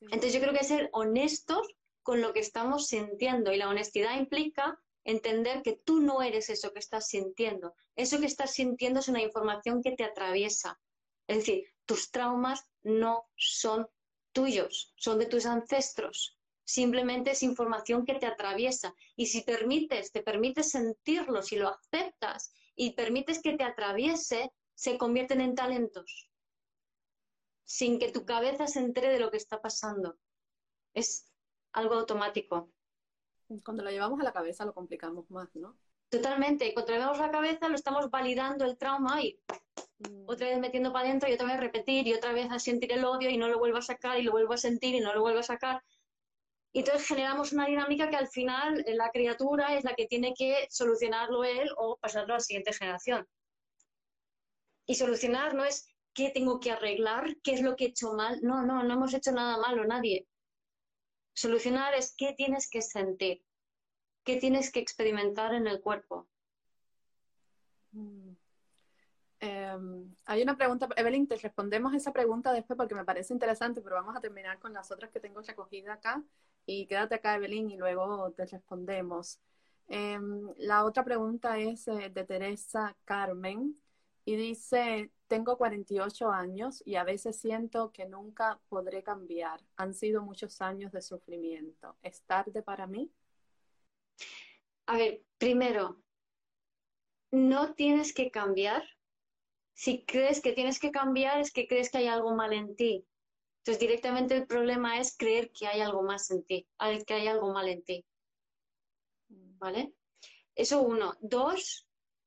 Entonces 0.00 0.32
yo 0.32 0.40
creo 0.40 0.52
que 0.52 0.64
ser 0.64 0.90
honestos 0.92 1.68
con 2.02 2.20
lo 2.20 2.32
que 2.32 2.40
estamos 2.40 2.88
sintiendo 2.88 3.52
y 3.52 3.56
la 3.56 3.68
honestidad 3.68 4.18
implica 4.18 4.78
entender 5.04 5.62
que 5.62 5.76
tú 5.76 6.00
no 6.00 6.20
eres 6.20 6.50
eso 6.50 6.72
que 6.72 6.80
estás 6.80 7.06
sintiendo. 7.06 7.74
Eso 7.94 8.18
que 8.18 8.26
estás 8.26 8.52
sintiendo 8.52 9.00
es 9.00 9.08
una 9.08 9.22
información 9.22 9.82
que 9.82 9.92
te 9.92 10.04
atraviesa. 10.04 10.80
Es 11.28 11.38
decir, 11.38 11.64
tus 11.86 12.10
traumas 12.10 12.68
no 12.82 13.28
son 13.36 13.88
tuyos, 14.32 14.92
son 14.96 15.18
de 15.18 15.26
tus 15.26 15.46
ancestros. 15.46 16.38
Simplemente 16.64 17.30
es 17.30 17.42
información 17.42 18.04
que 18.04 18.14
te 18.14 18.26
atraviesa. 18.26 18.94
Y 19.16 19.26
si 19.26 19.42
permites, 19.42 20.12
te 20.12 20.22
permites 20.22 20.70
sentirlo, 20.70 21.42
si 21.42 21.56
lo 21.56 21.68
aceptas 21.68 22.52
y 22.76 22.92
permites 22.92 23.40
que 23.42 23.56
te 23.56 23.64
atraviese, 23.64 24.52
se 24.74 24.98
convierten 24.98 25.40
en 25.40 25.54
talentos 25.54 26.28
sin 27.68 27.98
que 27.98 28.10
tu 28.10 28.24
cabeza 28.24 28.66
se 28.66 28.80
entere 28.80 29.10
de 29.10 29.20
lo 29.20 29.30
que 29.30 29.36
está 29.36 29.60
pasando. 29.60 30.18
Es 30.94 31.30
algo 31.72 31.96
automático. 31.96 32.72
Cuando 33.62 33.84
lo 33.84 33.90
llevamos 33.90 34.18
a 34.20 34.24
la 34.24 34.32
cabeza 34.32 34.64
lo 34.64 34.72
complicamos 34.72 35.30
más, 35.30 35.54
¿no? 35.54 35.76
Totalmente. 36.10 36.74
A 36.74 37.16
la 37.16 37.30
cabeza 37.30 37.68
lo 37.68 37.74
estamos 37.74 38.10
validando 38.10 38.64
el 38.64 38.78
trauma 38.78 39.22
y 39.22 39.38
mm. 39.98 40.24
otra 40.26 40.48
vez 40.48 40.58
metiendo 40.58 40.92
para 40.92 41.06
adentro 41.06 41.28
y 41.28 41.34
otra 41.34 41.46
vez 41.46 41.60
repetir 41.60 42.06
y 42.06 42.14
otra 42.14 42.32
vez 42.32 42.50
a 42.50 42.58
sentir 42.58 42.92
el 42.92 43.04
odio 43.04 43.28
y 43.28 43.36
no 43.36 43.48
lo 43.48 43.58
vuelvo 43.58 43.78
a 43.78 43.82
sacar 43.82 44.18
y 44.18 44.22
lo 44.22 44.32
vuelvo 44.32 44.54
a 44.54 44.58
sentir 44.58 44.94
y 44.94 45.00
no 45.00 45.12
lo 45.12 45.20
vuelvo 45.20 45.40
a 45.40 45.42
sacar. 45.42 45.82
Y 46.72 46.80
entonces 46.80 47.06
generamos 47.06 47.52
una 47.52 47.66
dinámica 47.66 48.08
que 48.08 48.16
al 48.16 48.28
final 48.28 48.84
eh, 48.86 48.94
la 48.94 49.10
criatura 49.10 49.76
es 49.76 49.84
la 49.84 49.94
que 49.94 50.06
tiene 50.06 50.34
que 50.34 50.66
solucionarlo 50.70 51.44
él 51.44 51.68
o 51.76 51.96
pasarlo 51.98 52.34
a 52.34 52.36
la 52.36 52.40
siguiente 52.40 52.72
generación. 52.72 53.26
Y 54.86 54.94
solucionar 54.94 55.54
no 55.54 55.64
es 55.64 55.94
qué 56.14 56.30
tengo 56.30 56.60
que 56.60 56.70
arreglar, 56.70 57.36
qué 57.42 57.52
es 57.52 57.60
lo 57.60 57.76
que 57.76 57.84
he 57.84 57.88
hecho 57.88 58.14
mal. 58.14 58.40
No, 58.42 58.62
no, 58.62 58.82
no 58.82 58.94
hemos 58.94 59.12
hecho 59.12 59.32
nada 59.32 59.58
malo, 59.58 59.84
nadie. 59.84 60.26
Solucionar 61.34 61.94
es 61.94 62.14
qué 62.16 62.32
tienes 62.32 62.68
que 62.70 62.80
sentir, 62.82 63.42
qué 64.28 64.36
tienes 64.36 64.70
que 64.70 64.78
experimentar 64.78 65.54
en 65.54 65.66
el 65.66 65.80
cuerpo. 65.80 66.28
Em, 69.40 70.14
hay 70.26 70.42
una 70.42 70.54
pregunta, 70.54 70.86
Evelyn, 70.96 71.26
te 71.26 71.36
respondemos 71.36 71.94
esa 71.94 72.12
pregunta 72.12 72.52
después 72.52 72.76
porque 72.76 72.94
me 72.94 73.06
parece 73.06 73.32
interesante, 73.32 73.80
pero 73.80 73.96
vamos 73.96 74.14
a 74.14 74.20
terminar 74.20 74.58
con 74.58 74.74
las 74.74 74.90
otras 74.90 75.10
que 75.10 75.18
tengo 75.18 75.40
recogida 75.40 75.94
acá. 75.94 76.22
Y 76.66 76.86
quédate 76.86 77.14
acá, 77.14 77.36
Evelyn, 77.36 77.70
y 77.70 77.78
luego 77.78 78.30
te 78.32 78.44
respondemos. 78.44 79.40
Em, 79.86 80.52
la 80.58 80.84
otra 80.84 81.04
pregunta 81.04 81.58
es 81.58 81.88
eh, 81.88 82.10
de 82.10 82.24
Teresa 82.24 82.94
Carmen 83.06 83.80
y 84.26 84.36
dice, 84.36 85.10
tengo 85.26 85.56
48 85.56 86.30
años 86.30 86.82
y 86.84 86.96
a 86.96 87.04
veces 87.04 87.40
siento 87.40 87.92
que 87.92 88.04
nunca 88.04 88.60
podré 88.68 89.02
cambiar. 89.02 89.62
Han 89.76 89.94
sido 89.94 90.20
muchos 90.22 90.60
años 90.60 90.92
de 90.92 91.00
sufrimiento. 91.00 91.96
¿Es 92.02 92.20
tarde 92.24 92.62
para 92.62 92.86
mí? 92.86 93.10
A 94.86 94.96
ver, 94.96 95.22
primero, 95.38 96.02
no 97.30 97.74
tienes 97.74 98.14
que 98.14 98.30
cambiar. 98.30 98.82
Si 99.74 100.04
crees 100.04 100.40
que 100.40 100.52
tienes 100.52 100.80
que 100.80 100.90
cambiar 100.90 101.40
es 101.40 101.52
que 101.52 101.66
crees 101.66 101.90
que 101.90 101.98
hay 101.98 102.06
algo 102.06 102.34
mal 102.34 102.52
en 102.52 102.74
ti. 102.74 103.06
Entonces 103.58 103.80
directamente 103.80 104.34
el 104.34 104.46
problema 104.46 104.98
es 104.98 105.16
creer 105.16 105.52
que 105.52 105.66
hay 105.66 105.80
algo 105.80 106.02
más 106.02 106.30
en 106.30 106.42
ti, 106.44 106.66
que 107.06 107.14
hay 107.14 107.28
algo 107.28 107.52
mal 107.52 107.68
en 107.68 107.84
ti. 107.84 108.04
¿Vale? 109.28 109.92
Eso 110.54 110.82
uno. 110.82 111.16
Dos, 111.20 111.86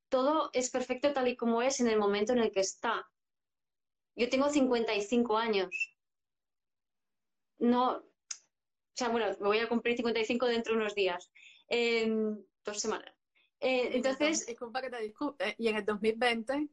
todo 0.09 0.51
es 0.53 0.69
perfecto 0.69 1.13
tal 1.13 1.27
y 1.27 1.35
como 1.35 1.61
es 1.61 1.79
en 1.79 1.87
el 1.87 1.97
momento 1.97 2.33
en 2.33 2.39
el 2.39 2.51
que 2.51 2.59
está. 2.59 3.09
Yo 4.15 4.29
tengo 4.29 4.49
55 4.49 5.37
años. 5.37 5.95
No, 7.57 7.97
o 7.97 8.03
sea, 8.93 9.09
bueno, 9.09 9.27
me 9.39 9.47
voy 9.47 9.59
a 9.59 9.69
cumplir 9.69 9.95
55 9.95 10.45
dentro 10.47 10.73
de 10.73 10.79
unos 10.81 10.95
días, 10.95 11.31
dos 12.63 12.79
semanas. 12.79 13.13
Eh, 13.59 13.91
entonces... 13.93 14.45
Disculpa 14.45 14.81
que 14.81 14.89
te 14.89 15.01
disculpe. 15.01 15.55
Y 15.57 15.67
en 15.67 15.77
el 15.77 15.85
2020 15.85 16.67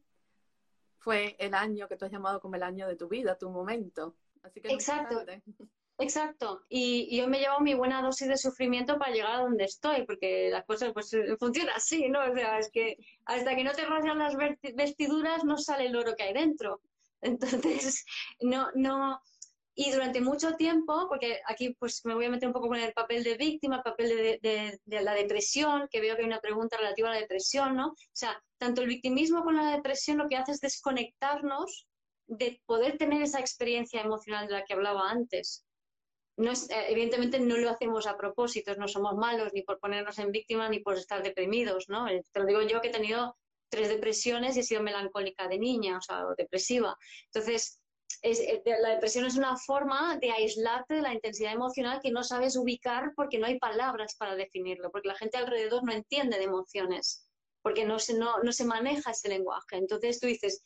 fue 0.98 1.36
el 1.38 1.54
año 1.54 1.88
que 1.88 1.96
tú 1.96 2.06
has 2.06 2.12
llamado 2.12 2.40
como 2.40 2.56
el 2.56 2.62
año 2.62 2.88
de 2.88 2.96
tu 2.96 3.08
vida, 3.08 3.38
tu 3.38 3.50
momento. 3.50 4.16
Así 4.42 4.60
que 4.60 4.68
Exacto. 4.68 5.24
Exacto. 6.00 6.62
Y, 6.68 7.16
yo 7.16 7.26
me 7.26 7.40
llevo 7.40 7.58
mi 7.58 7.74
buena 7.74 8.00
dosis 8.00 8.28
de 8.28 8.36
sufrimiento 8.36 8.98
para 8.98 9.12
llegar 9.12 9.32
a 9.32 9.40
donde 9.40 9.64
estoy, 9.64 10.06
porque 10.06 10.48
las 10.48 10.64
cosas 10.64 10.92
pues 10.92 11.12
eh, 11.12 11.36
funcionan 11.36 11.74
así, 11.74 12.08
¿no? 12.08 12.20
O 12.20 12.34
sea, 12.34 12.58
es 12.60 12.70
que 12.70 12.96
hasta 13.24 13.56
que 13.56 13.64
no 13.64 13.72
te 13.72 13.84
rasgan 13.84 14.18
las 14.18 14.36
vestiduras 14.76 15.44
no 15.44 15.58
sale 15.58 15.86
el 15.86 15.96
oro 15.96 16.14
que 16.14 16.22
hay 16.22 16.34
dentro. 16.34 16.80
Entonces, 17.20 18.04
no, 18.40 18.68
no, 18.76 19.20
y 19.80 19.92
durante 19.92 20.20
mucho 20.20 20.56
tiempo, 20.56 21.06
porque 21.08 21.40
aquí 21.46 21.72
pues 21.78 22.04
me 22.04 22.12
voy 22.12 22.24
a 22.24 22.30
meter 22.30 22.48
un 22.48 22.52
poco 22.52 22.66
con 22.66 22.78
el 22.78 22.92
papel 22.92 23.22
de 23.22 23.36
víctima, 23.36 23.76
el 23.76 23.82
papel 23.82 24.08
de, 24.42 24.80
de, 24.84 25.00
la 25.02 25.14
depresión, 25.14 25.86
que 25.88 26.00
veo 26.00 26.16
que 26.16 26.22
hay 26.22 26.26
una 26.26 26.40
pregunta 26.40 26.76
relativa 26.76 27.10
a 27.10 27.12
la 27.12 27.20
depresión, 27.20 27.76
¿no? 27.76 27.90
O 27.90 27.96
sea, 28.12 28.42
tanto 28.56 28.82
el 28.82 28.88
victimismo 28.88 29.44
como 29.44 29.52
la 29.52 29.76
depresión 29.76 30.18
lo 30.18 30.28
que 30.28 30.34
hace 30.34 30.50
es 30.50 30.60
desconectarnos 30.60 31.86
de 32.26 32.60
poder 32.66 32.98
tener 32.98 33.22
esa 33.22 33.38
experiencia 33.38 34.00
emocional 34.00 34.48
de 34.48 34.54
la 34.54 34.64
que 34.64 34.74
hablaba 34.74 35.08
antes 35.08 35.64
no 36.36 36.50
es, 36.50 36.68
eh, 36.70 36.86
evidentemente 36.88 37.38
no 37.38 37.56
lo 37.56 37.70
hacemos 37.70 38.08
a 38.08 38.16
propósito, 38.16 38.74
no 38.74 38.88
somos 38.88 39.14
malos 39.14 39.52
ni 39.52 39.62
por 39.62 39.78
ponernos 39.78 40.18
en 40.18 40.32
víctima 40.32 40.68
ni 40.68 40.80
por 40.80 40.96
estar 40.96 41.22
deprimidos, 41.22 41.88
¿no? 41.88 42.08
Eh, 42.08 42.24
te 42.32 42.40
lo 42.40 42.46
digo 42.46 42.62
yo 42.62 42.80
que 42.80 42.88
he 42.88 42.92
tenido 42.92 43.36
tres 43.68 43.88
depresiones 43.88 44.56
y 44.56 44.60
he 44.60 44.62
sido 44.64 44.82
melancólica 44.82 45.46
de 45.46 45.58
niña, 45.58 45.98
o 45.98 46.00
sea, 46.00 46.24
depresiva. 46.36 46.96
Entonces, 47.26 47.80
eh, 48.22 48.62
la 48.64 48.90
depresión 48.90 49.26
es 49.26 49.36
una 49.36 49.56
forma 49.56 50.16
de 50.16 50.30
aislarte 50.30 50.94
de 50.94 51.02
la 51.02 51.14
intensidad 51.14 51.52
emocional 51.52 52.00
que 52.02 52.10
no 52.10 52.24
sabes 52.24 52.56
ubicar 52.56 53.12
porque 53.14 53.38
no 53.38 53.46
hay 53.46 53.58
palabras 53.58 54.16
para 54.16 54.34
definirlo, 54.34 54.90
porque 54.90 55.08
la 55.08 55.16
gente 55.16 55.36
alrededor 55.36 55.84
no 55.84 55.92
entiende 55.92 56.38
de 56.38 56.44
emociones, 56.44 57.28
porque 57.62 57.84
no 57.84 57.98
se, 57.98 58.14
no, 58.14 58.42
no 58.42 58.52
se 58.52 58.64
maneja 58.64 59.10
ese 59.10 59.28
lenguaje. 59.28 59.76
Entonces 59.76 60.20
tú 60.20 60.26
dices, 60.26 60.62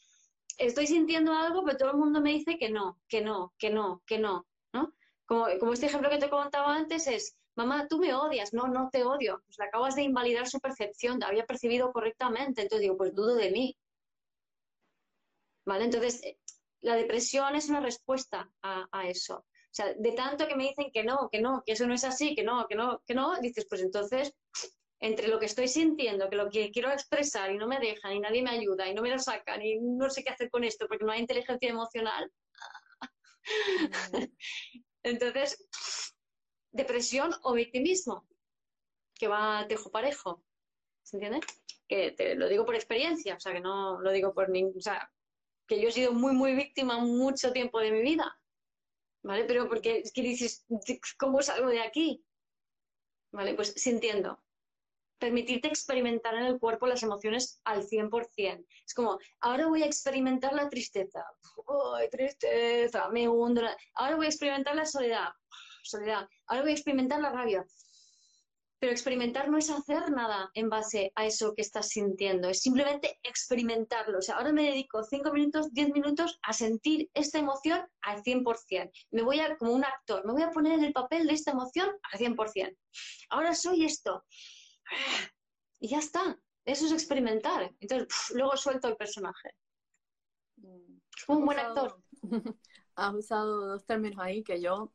estoy 0.58 0.86
sintiendo 0.86 1.32
algo, 1.32 1.64
pero 1.64 1.76
todo 1.76 1.90
el 1.90 1.96
mundo 1.98 2.20
me 2.20 2.30
dice 2.30 2.56
que 2.58 2.70
no, 2.70 2.98
que 3.08 3.20
no, 3.20 3.52
que 3.58 3.70
no, 3.70 4.02
que 4.06 4.18
no, 4.18 4.46
¿no? 4.72 4.94
Como, 5.26 5.72
este 5.72 5.86
ejemplo 5.86 6.10
que 6.10 6.18
te 6.18 6.30
comentaba 6.30 6.74
antes 6.74 7.06
es, 7.06 7.36
mamá, 7.54 7.86
tú 7.88 7.98
me 7.98 8.14
odias, 8.14 8.52
no, 8.52 8.66
no 8.68 8.88
te 8.90 9.04
odio, 9.04 9.42
pues 9.46 9.60
acabas 9.60 9.94
de 9.94 10.02
invalidar 10.02 10.48
su 10.48 10.60
percepción, 10.60 11.18
te 11.18 11.26
había 11.26 11.46
percibido 11.46 11.92
correctamente, 11.92 12.62
entonces 12.62 12.82
digo, 12.82 12.96
pues 12.96 13.14
dudo 13.14 13.34
de 13.34 13.50
mí. 13.50 13.76
¿Vale? 15.64 15.84
Entonces, 15.84 16.20
la 16.82 16.96
depresión 16.96 17.54
es 17.54 17.68
una 17.68 17.80
respuesta 17.80 18.50
a, 18.62 19.08
eso. 19.08 19.36
O 19.36 19.74
sea, 19.74 19.94
de 19.94 20.12
tanto 20.12 20.46
que 20.46 20.56
me 20.56 20.68
dicen 20.68 20.90
que 20.92 21.04
no, 21.04 21.28
que 21.30 21.40
no, 21.40 21.62
que 21.64 21.72
eso 21.72 21.86
no 21.86 21.94
es 21.94 22.04
así, 22.04 22.34
que 22.34 22.42
no, 22.42 22.66
que 22.68 22.74
no, 22.74 23.02
que 23.06 23.14
no, 23.14 23.40
dices, 23.40 23.66
pues 23.68 23.80
entonces, 23.80 24.34
entre 25.00 25.28
lo 25.28 25.38
que 25.38 25.46
estoy 25.46 25.68
sintiendo, 25.68 26.28
que 26.28 26.36
lo 26.36 26.50
que 26.50 26.70
quiero 26.70 26.90
expresar 26.90 27.50
y 27.50 27.56
no 27.56 27.66
me 27.66 27.78
dejan 27.78 28.12
y 28.12 28.20
nadie 28.20 28.42
me 28.42 28.50
ayuda 28.50 28.88
y 28.88 28.94
no 28.94 29.02
me 29.02 29.10
lo 29.10 29.18
sacan 29.18 29.62
y 29.62 29.78
no 29.80 30.10
sé 30.10 30.22
qué 30.22 30.30
hacer 30.30 30.50
con 30.50 30.64
esto 30.64 30.86
porque 30.88 31.04
no 31.04 31.12
hay 31.12 31.20
inteligencia 31.20 31.70
emocional. 31.70 32.30
Entonces, 35.02 35.66
depresión 36.70 37.32
o 37.42 37.54
victimismo, 37.54 38.26
que 39.14 39.28
va 39.28 39.66
tejo 39.68 39.90
parejo. 39.90 40.42
¿Se 41.02 41.16
entiende? 41.16 41.40
Que 41.88 42.12
te 42.12 42.34
lo 42.34 42.48
digo 42.48 42.64
por 42.64 42.74
experiencia, 42.74 43.36
o 43.36 43.40
sea, 43.40 43.52
que 43.52 43.60
no 43.60 44.00
lo 44.00 44.10
digo 44.12 44.32
por 44.34 44.50
ningún. 44.50 44.76
O 44.76 44.80
sea, 44.80 45.10
que 45.66 45.80
yo 45.80 45.88
he 45.88 45.92
sido 45.92 46.12
muy, 46.12 46.32
muy 46.34 46.54
víctima 46.54 46.98
mucho 46.98 47.52
tiempo 47.52 47.80
de 47.80 47.90
mi 47.92 48.02
vida. 48.02 48.38
¿Vale? 49.24 49.44
Pero 49.44 49.68
porque 49.68 49.98
es 49.98 50.12
que 50.12 50.22
dices, 50.22 50.66
¿cómo 51.18 51.40
salgo 51.42 51.68
de 51.68 51.80
aquí? 51.80 52.24
¿Vale? 53.32 53.54
Pues 53.54 53.72
sintiendo. 53.76 54.42
permitirte 55.22 55.68
experimentar 55.68 56.34
en 56.34 56.46
el 56.46 56.58
cuerpo 56.58 56.88
las 56.88 57.02
emociones 57.04 57.60
al 57.64 57.86
100%. 57.86 58.66
Es 58.84 58.92
como, 58.92 59.18
ahora 59.40 59.68
voy 59.68 59.84
a 59.84 59.86
experimentar 59.86 60.52
la 60.52 60.68
tristeza. 60.68 61.24
¡Ay, 61.96 62.10
tristeza! 62.10 63.08
Me 63.10 63.28
hundo. 63.28 63.62
Ahora 63.94 64.16
voy 64.16 64.26
a 64.26 64.30
experimentar 64.30 64.74
la 64.74 64.84
soledad. 64.84 65.28
Soledad. 65.84 66.28
Ahora 66.46 66.62
voy 66.62 66.72
a 66.72 66.74
experimentar 66.74 67.20
la 67.20 67.30
rabia. 67.30 67.64
Pero 68.82 68.90
experimentar 68.90 69.48
no 69.48 69.58
es 69.58 69.70
hacer 69.70 70.10
nada 70.10 70.50
en 70.54 70.68
base 70.68 71.12
a 71.14 71.24
eso 71.24 71.54
que 71.54 71.62
estás 71.62 71.90
sintiendo, 71.90 72.48
es 72.48 72.62
simplemente 72.62 73.16
experimentarlo. 73.22 74.18
O 74.18 74.20
sea, 74.20 74.38
ahora 74.38 74.52
me 74.52 74.64
dedico 74.64 75.04
5 75.04 75.32
minutos, 75.32 75.72
10 75.72 75.90
minutos 75.90 76.40
a 76.42 76.52
sentir 76.52 77.08
esta 77.14 77.38
emoción 77.38 77.86
al 78.00 78.24
100%. 78.24 78.90
Me 79.12 79.22
voy 79.22 79.38
a, 79.38 79.56
como 79.56 79.70
un 79.70 79.84
actor, 79.84 80.26
me 80.26 80.32
voy 80.32 80.42
a 80.42 80.50
poner 80.50 80.72
en 80.72 80.82
el 80.82 80.92
papel 80.92 81.28
de 81.28 81.34
esta 81.34 81.52
emoción 81.52 81.90
al 82.10 82.18
100%. 82.18 82.76
Ahora 83.30 83.54
soy 83.54 83.84
esto. 83.84 84.24
Y 85.78 85.86
ya 85.86 85.98
está. 85.98 86.36
Eso 86.64 86.86
es 86.86 86.92
experimentar. 86.92 87.72
Entonces, 87.78 88.08
luego 88.34 88.56
suelto 88.56 88.88
el 88.88 88.96
personaje. 88.96 89.54
Mm. 90.56 90.98
un 91.28 91.44
buen 91.44 91.60
actor. 91.60 92.02
Has 92.96 93.14
usado 93.14 93.64
dos 93.68 93.86
términos 93.86 94.18
ahí 94.18 94.42
que 94.42 94.60
yo 94.60 94.92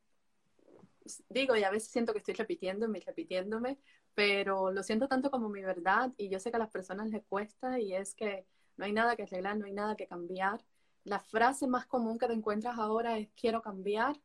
digo 1.30 1.56
y 1.56 1.64
a 1.64 1.72
veces 1.72 1.90
siento 1.90 2.14
que 2.14 2.20
estoy 2.20 2.34
repitiéndome 2.34 3.00
y 3.00 3.02
repitiéndome, 3.02 3.80
pero 4.14 4.72
lo 4.72 4.84
siento 4.84 5.08
tanto 5.08 5.32
como 5.32 5.50
mi 5.50 5.62
verdad 5.62 6.12
y 6.18 6.30
yo 6.30 6.40
sé 6.40 6.50
que 6.50 6.58
a 6.58 6.60
las 6.60 6.70
personas 6.70 7.10
les 7.10 7.24
cuesta 7.26 7.80
y 7.80 7.94
es 7.94 8.16
que 8.16 8.46
no 8.78 8.86
hay 8.86 8.94
nada 8.94 9.16
que 9.16 9.24
arreglar, 9.24 9.58
no 9.58 9.66
hay 9.66 9.74
nada 9.74 9.96
que 9.96 10.08
cambiar. 10.08 10.64
La 11.04 11.20
frase 11.20 11.68
más 11.68 11.86
común 11.86 12.18
que 12.20 12.28
te 12.28 12.34
encuentras 12.34 12.78
ahora 12.78 13.18
es 13.18 13.30
quiero 13.40 13.62
cambiar. 13.62 14.20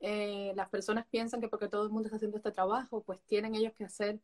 Eh, 0.00 0.52
las 0.54 0.68
personas 0.68 1.06
piensan 1.06 1.40
que 1.40 1.48
porque 1.48 1.68
todo 1.68 1.84
el 1.84 1.90
mundo 1.90 2.06
está 2.06 2.16
haciendo 2.16 2.36
este 2.36 2.52
trabajo, 2.52 3.02
pues 3.02 3.20
tienen 3.26 3.54
ellos 3.54 3.72
que 3.74 3.84
hacer 3.84 4.20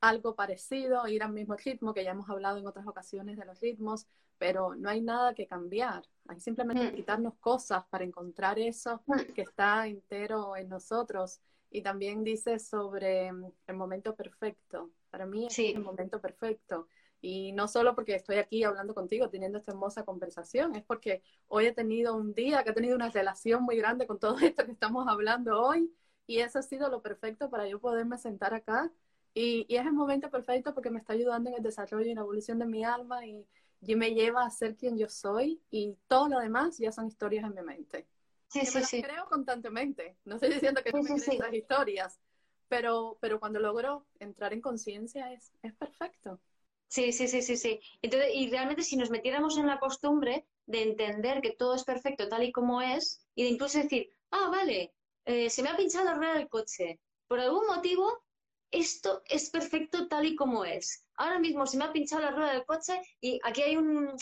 algo 0.00 0.34
parecido, 0.34 1.06
ir 1.08 1.22
al 1.22 1.32
mismo 1.32 1.56
ritmo, 1.56 1.94
que 1.94 2.04
ya 2.04 2.12
hemos 2.12 2.28
hablado 2.28 2.58
en 2.58 2.66
otras 2.66 2.86
ocasiones 2.86 3.36
de 3.36 3.44
los 3.44 3.60
ritmos, 3.60 4.06
pero 4.38 4.74
no 4.74 4.88
hay 4.88 5.00
nada 5.00 5.34
que 5.34 5.46
cambiar. 5.46 6.04
Hay 6.28 6.40
simplemente 6.40 6.86
que 6.86 6.92
mm. 6.92 6.96
quitarnos 6.96 7.34
cosas 7.36 7.84
para 7.90 8.04
encontrar 8.04 8.58
eso 8.58 9.02
mm. 9.06 9.32
que 9.34 9.42
está 9.42 9.86
entero 9.86 10.56
en 10.56 10.68
nosotros. 10.68 11.40
Y 11.76 11.82
también 11.82 12.24
dice 12.24 12.58
sobre 12.58 13.28
el 13.28 13.76
momento 13.76 14.14
perfecto. 14.16 14.92
Para 15.10 15.26
mí 15.26 15.46
es 15.46 15.58
el 15.58 15.80
momento 15.80 16.22
perfecto. 16.22 16.88
Y 17.20 17.52
no 17.52 17.68
solo 17.68 17.94
porque 17.94 18.14
estoy 18.14 18.36
aquí 18.36 18.64
hablando 18.64 18.94
contigo, 18.94 19.28
teniendo 19.28 19.58
esta 19.58 19.72
hermosa 19.72 20.02
conversación, 20.02 20.74
es 20.74 20.84
porque 20.84 21.22
hoy 21.48 21.66
he 21.66 21.72
tenido 21.72 22.16
un 22.16 22.32
día 22.32 22.64
que 22.64 22.70
he 22.70 22.72
tenido 22.72 22.96
una 22.96 23.10
relación 23.10 23.62
muy 23.62 23.76
grande 23.76 24.06
con 24.06 24.18
todo 24.18 24.38
esto 24.40 24.64
que 24.64 24.72
estamos 24.72 25.06
hablando 25.06 25.60
hoy. 25.60 25.92
Y 26.26 26.38
eso 26.38 26.60
ha 26.60 26.62
sido 26.62 26.88
lo 26.88 27.02
perfecto 27.02 27.50
para 27.50 27.68
yo 27.68 27.78
poderme 27.78 28.16
sentar 28.16 28.54
acá 28.54 28.90
y, 29.34 29.66
es 29.68 29.84
el 29.84 29.92
momento 29.92 30.30
perfecto 30.30 30.72
porque 30.72 30.88
me 30.88 30.98
está 30.98 31.12
ayudando 31.12 31.50
en 31.50 31.56
el 31.56 31.62
desarrollo 31.62 32.06
y 32.06 32.10
en 32.10 32.16
la 32.16 32.22
evolución 32.22 32.58
de 32.58 32.64
mi 32.64 32.84
alma 32.84 33.26
y, 33.26 33.46
me 33.94 34.14
lleva 34.14 34.46
a 34.46 34.50
ser 34.50 34.76
quien 34.76 34.96
yo 34.96 35.10
soy 35.10 35.60
y 35.70 35.94
todo 36.08 36.28
lo 36.28 36.40
demás 36.40 36.78
ya 36.78 36.90
son 36.90 37.06
historias 37.06 37.44
en 37.44 37.54
mi 37.54 37.62
mente. 37.62 38.06
Sí, 38.48 38.64
sí, 38.64 38.82
sí. 38.84 39.02
creo 39.02 39.26
constantemente. 39.26 40.16
No 40.24 40.36
estoy 40.36 40.54
diciendo 40.54 40.82
que 40.82 40.92
no 40.92 41.02
me 41.02 41.18
sí, 41.18 41.32
esas 41.36 41.52
historias, 41.52 42.20
pero, 42.68 43.18
pero 43.20 43.40
cuando 43.40 43.58
logro 43.58 44.06
entrar 44.18 44.52
en 44.52 44.60
conciencia 44.60 45.32
es, 45.32 45.52
es 45.62 45.74
perfecto. 45.74 46.40
Sí, 46.88 47.12
sí, 47.12 47.26
sí, 47.26 47.42
sí, 47.42 47.56
sí. 47.56 47.80
Entonces, 48.02 48.30
y 48.34 48.48
realmente 48.48 48.82
si 48.82 48.96
nos 48.96 49.10
metiéramos 49.10 49.58
en 49.58 49.66
la 49.66 49.78
costumbre 49.78 50.46
de 50.66 50.82
entender 50.82 51.40
que 51.40 51.52
todo 51.52 51.74
es 51.74 51.84
perfecto 51.84 52.28
tal 52.28 52.44
y 52.44 52.52
como 52.52 52.80
es, 52.80 53.26
y 53.34 53.42
de 53.42 53.50
incluso 53.50 53.78
decir, 53.78 54.10
ah, 54.30 54.48
vale, 54.50 54.94
eh, 55.24 55.50
se 55.50 55.62
me 55.62 55.68
ha 55.68 55.76
pinchado 55.76 56.04
la 56.04 56.14
rueda 56.14 56.34
del 56.34 56.48
coche. 56.48 57.00
Por 57.26 57.40
algún 57.40 57.66
motivo 57.66 58.22
esto 58.70 59.22
es 59.26 59.50
perfecto 59.50 60.08
tal 60.08 60.26
y 60.26 60.36
como 60.36 60.64
es. 60.64 61.04
Ahora 61.16 61.38
mismo 61.38 61.66
se 61.66 61.76
me 61.76 61.84
ha 61.84 61.92
pinchado 61.92 62.22
la 62.22 62.30
rueda 62.30 62.52
del 62.52 62.64
coche 62.64 63.00
y 63.20 63.40
aquí 63.42 63.62
hay 63.62 63.76
un, 63.76 64.16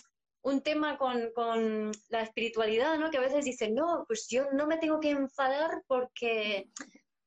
tema 0.62 0.99
con, 0.99 1.92
la 2.09 2.22
espiritualidad, 2.22 2.99
¿no? 2.99 3.11
Que 3.11 3.18
a 3.18 3.22
veces 3.22 3.45
dicen, 3.45 3.74
no, 3.74 4.05
pues 4.07 4.26
yo 4.28 4.51
no 4.53 4.66
me 4.66 4.78
tengo 4.78 5.01
que 5.01 5.11
enfadar 5.11 5.82
porque 5.86 6.68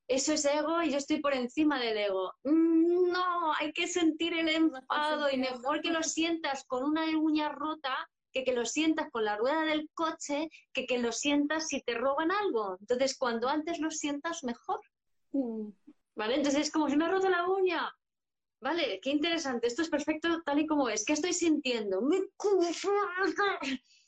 eso 0.06 0.32
es 0.32 0.44
ego 0.44 0.82
y 0.82 0.90
yo 0.90 0.98
estoy 0.98 1.20
por 1.20 1.34
encima 1.34 1.78
del 1.80 1.98
ego. 1.98 2.32
Mm, 2.44 3.10
no, 3.10 3.52
hay 3.54 3.72
que 3.72 3.86
sentir 3.86 4.34
el 4.34 4.48
enfado 4.48 5.30
y 5.30 5.36
mejor 5.36 5.80
que 5.82 5.90
lo 5.90 6.02
sientas 6.02 6.64
con 6.64 6.84
una 6.84 7.04
uña 7.18 7.48
rota 7.48 8.08
que 8.32 8.44
que 8.44 8.52
lo 8.52 8.66
sientas 8.66 9.10
con 9.10 9.24
la 9.24 9.36
rueda 9.36 9.62
del 9.62 9.88
coche, 9.94 10.48
que 10.72 10.86
que 10.86 10.98
lo 10.98 11.12
sientas 11.12 11.68
si 11.68 11.82
te 11.82 11.94
roban 11.94 12.30
algo. 12.30 12.76
Entonces, 12.80 13.16
cuando 13.16 13.48
antes 13.48 13.80
lo 13.80 13.90
sientas, 13.90 14.44
mejor. 14.44 14.80
Mm. 15.32 15.70
¿Vale? 16.14 16.34
Entonces 16.34 16.62
es 16.62 16.72
como 16.72 16.88
si 16.88 16.96
me 16.96 17.04
ha 17.04 17.08
roto 17.08 17.28
la 17.28 17.46
uña. 17.48 17.92
Vale, 18.60 18.98
qué 19.00 19.10
interesante. 19.10 19.68
Esto 19.68 19.82
es 19.82 19.88
perfecto 19.88 20.42
tal 20.44 20.60
y 20.60 20.66
como 20.66 20.88
es. 20.88 21.04
¿Qué 21.04 21.12
estoy 21.12 21.32
sintiendo? 21.32 22.00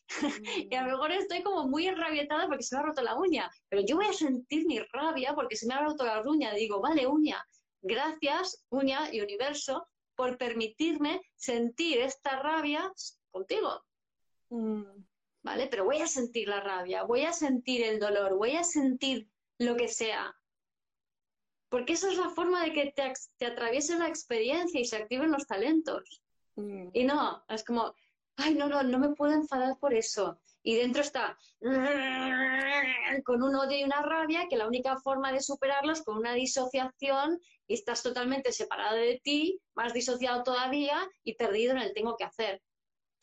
y 0.70 0.74
a 0.74 0.82
lo 0.82 0.92
mejor 0.92 1.12
estoy 1.12 1.42
como 1.42 1.68
muy 1.68 1.86
enrabietada 1.86 2.48
porque 2.48 2.64
se 2.64 2.74
me 2.74 2.80
ha 2.80 2.84
roto 2.84 3.02
la 3.02 3.16
uña. 3.16 3.48
Pero 3.68 3.82
yo 3.82 3.96
voy 3.96 4.06
a 4.06 4.12
sentir 4.12 4.66
mi 4.66 4.80
rabia 4.92 5.34
porque 5.34 5.56
se 5.56 5.66
me 5.66 5.74
ha 5.74 5.84
roto 5.84 6.04
la 6.04 6.20
uña. 6.22 6.52
Digo, 6.54 6.80
vale, 6.80 7.06
uña, 7.06 7.44
gracias, 7.80 8.64
uña 8.70 9.12
y 9.12 9.20
universo, 9.20 9.86
por 10.16 10.36
permitirme 10.36 11.20
sentir 11.36 12.00
esta 12.00 12.40
rabia 12.42 12.92
contigo. 13.30 13.84
Mm. 14.50 14.82
¿Vale? 15.42 15.68
Pero 15.68 15.84
voy 15.84 16.00
a 16.02 16.06
sentir 16.06 16.48
la 16.48 16.60
rabia, 16.60 17.04
voy 17.04 17.22
a 17.22 17.32
sentir 17.32 17.82
el 17.82 17.98
dolor, 17.98 18.36
voy 18.36 18.56
a 18.56 18.64
sentir 18.64 19.30
lo 19.58 19.76
que 19.76 19.88
sea 19.88 20.34
porque 21.70 21.94
eso 21.94 22.08
es 22.08 22.18
la 22.18 22.28
forma 22.28 22.62
de 22.64 22.72
que 22.72 22.92
te, 22.92 23.12
te 23.38 23.46
atraviese 23.46 23.98
la 23.98 24.08
experiencia 24.08 24.80
y 24.80 24.84
se 24.84 24.96
activen 24.96 25.30
los 25.32 25.46
talentos. 25.46 26.20
Mm. 26.56 26.88
Y 26.92 27.04
no, 27.04 27.42
es 27.48 27.64
como, 27.64 27.94
ay, 28.36 28.54
no, 28.54 28.68
no, 28.68 28.82
no 28.82 28.98
me 28.98 29.14
puedo 29.14 29.32
enfadar 29.32 29.78
por 29.78 29.94
eso. 29.94 30.38
Y 30.62 30.76
dentro 30.76 31.00
está 31.00 31.38
con 33.24 33.42
un 33.42 33.54
odio 33.54 33.78
y 33.78 33.84
una 33.84 34.02
rabia 34.02 34.46
que 34.48 34.56
la 34.56 34.66
única 34.66 34.98
forma 34.98 35.32
de 35.32 35.40
superarlo 35.40 35.92
es 35.92 36.02
con 36.02 36.18
una 36.18 36.34
disociación 36.34 37.40
y 37.66 37.74
estás 37.74 38.02
totalmente 38.02 38.52
separado 38.52 38.96
de 38.96 39.20
ti, 39.22 39.60
más 39.74 39.92
disociado 39.92 40.42
todavía 40.42 41.08
y 41.22 41.34
perdido 41.34 41.72
en 41.72 41.78
el 41.78 41.94
tengo 41.94 42.16
que 42.16 42.24
hacer. 42.24 42.62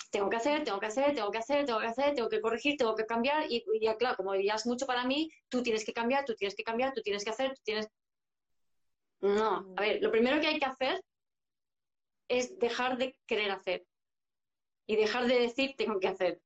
Tengo 0.09 0.29
que 0.29 0.37
hacer, 0.37 0.63
tengo 0.63 0.79
que 0.79 0.85
hacer, 0.85 1.13
tengo 1.13 1.31
que 1.31 1.37
hacer, 1.37 1.65
tengo 1.65 1.79
que 1.79 1.87
hacer, 1.87 2.15
tengo 2.15 2.29
que 2.29 2.41
corregir, 2.41 2.77
tengo 2.77 2.95
que 2.95 3.05
cambiar 3.05 3.45
y, 3.49 3.63
ya 3.81 3.97
claro, 3.97 4.15
como 4.15 4.33
ya 4.35 4.55
es 4.55 4.65
mucho 4.65 4.85
para 4.85 5.03
mí, 5.03 5.29
tú 5.49 5.61
tienes 5.61 5.83
que 5.83 5.93
cambiar, 5.93 6.23
tú 6.25 6.33
tienes 6.33 6.55
que 6.55 6.63
cambiar, 6.63 6.93
tú 6.93 7.01
tienes 7.01 7.23
que 7.23 7.29
hacer, 7.29 7.49
tú 7.53 7.61
tienes 7.63 7.87
no, 9.21 9.73
a 9.75 9.81
ver, 9.81 10.01
lo 10.01 10.11
primero 10.11 10.39
que 10.39 10.47
hay 10.47 10.59
que 10.59 10.65
hacer 10.65 11.03
es 12.27 12.57
dejar 12.59 12.97
de 12.97 13.17
querer 13.25 13.51
hacer 13.51 13.85
y 14.85 14.95
dejar 14.95 15.27
de 15.27 15.39
decir 15.39 15.75
tengo 15.77 15.99
que 15.99 16.07
hacer. 16.07 16.41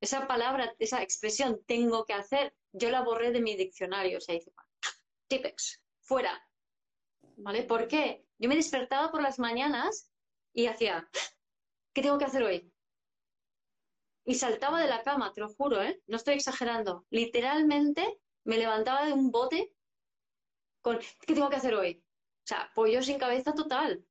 Esa 0.00 0.26
palabra, 0.26 0.74
esa 0.78 1.02
expresión 1.02 1.62
tengo 1.66 2.04
que 2.04 2.12
hacer, 2.12 2.54
yo 2.72 2.90
la 2.90 3.02
borré 3.02 3.30
de 3.30 3.40
mi 3.40 3.56
diccionario. 3.56 4.18
O 4.18 4.20
sea, 4.20 4.34
dice, 4.34 4.52
tipex, 5.28 5.82
fuera. 6.00 6.46
¿Vale? 7.38 7.62
¿Por 7.62 7.88
qué? 7.88 8.24
Yo 8.38 8.48
me 8.48 8.56
despertaba 8.56 9.10
por 9.10 9.22
las 9.22 9.38
mañanas 9.38 10.10
y 10.52 10.66
hacía, 10.66 11.08
¿qué 11.94 12.02
tengo 12.02 12.18
que 12.18 12.24
hacer 12.24 12.42
hoy? 12.42 12.72
Y 14.24 14.34
saltaba 14.34 14.80
de 14.80 14.88
la 14.88 15.02
cama, 15.02 15.32
te 15.32 15.40
lo 15.40 15.48
juro, 15.48 15.82
¿eh? 15.82 16.02
No 16.06 16.16
estoy 16.16 16.34
exagerando. 16.34 17.06
Literalmente 17.10 18.20
me 18.44 18.58
levantaba 18.58 19.06
de 19.06 19.12
un 19.12 19.30
bote 19.30 19.72
con, 20.82 20.98
¿qué 20.98 21.34
tengo 21.34 21.48
que 21.48 21.56
hacer 21.56 21.74
hoy? 21.74 22.02
O 22.46 22.48
sea, 22.48 22.70
pollo 22.76 23.02
sin 23.02 23.18
cabeza 23.18 23.52
total. 23.52 24.04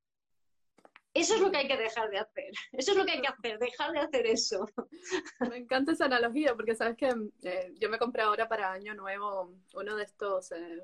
Eso 1.14 1.36
es 1.36 1.40
lo 1.40 1.50
que 1.50 1.60
hay 1.60 1.68
que 1.70 1.78
dejar 1.78 2.10
de 2.10 2.18
hacer. 2.18 2.52
Eso 2.74 2.92
es 2.92 2.98
lo 2.98 3.06
que 3.06 3.14
hay 3.14 3.22
que 3.22 3.30
hacer, 3.30 3.58
dejar 3.58 3.94
de 3.94 4.00
hacer 4.00 4.28
eso. 4.28 4.68
Me 5.50 5.56
encanta 5.56 5.94
esa 5.94 6.06
analogía 6.06 6.54
porque 6.54 6.76
sabes 6.76 6.98
que 6.98 7.16
eh, 7.44 7.74
yo 7.80 7.90
me 7.90 7.98
compré 7.98 8.24
ahora 8.24 8.50
para 8.50 8.74
Año 8.74 8.94
Nuevo 8.94 9.54
uno 9.74 9.96
de 9.96 10.04
estos 10.04 10.52
eh, 10.52 10.84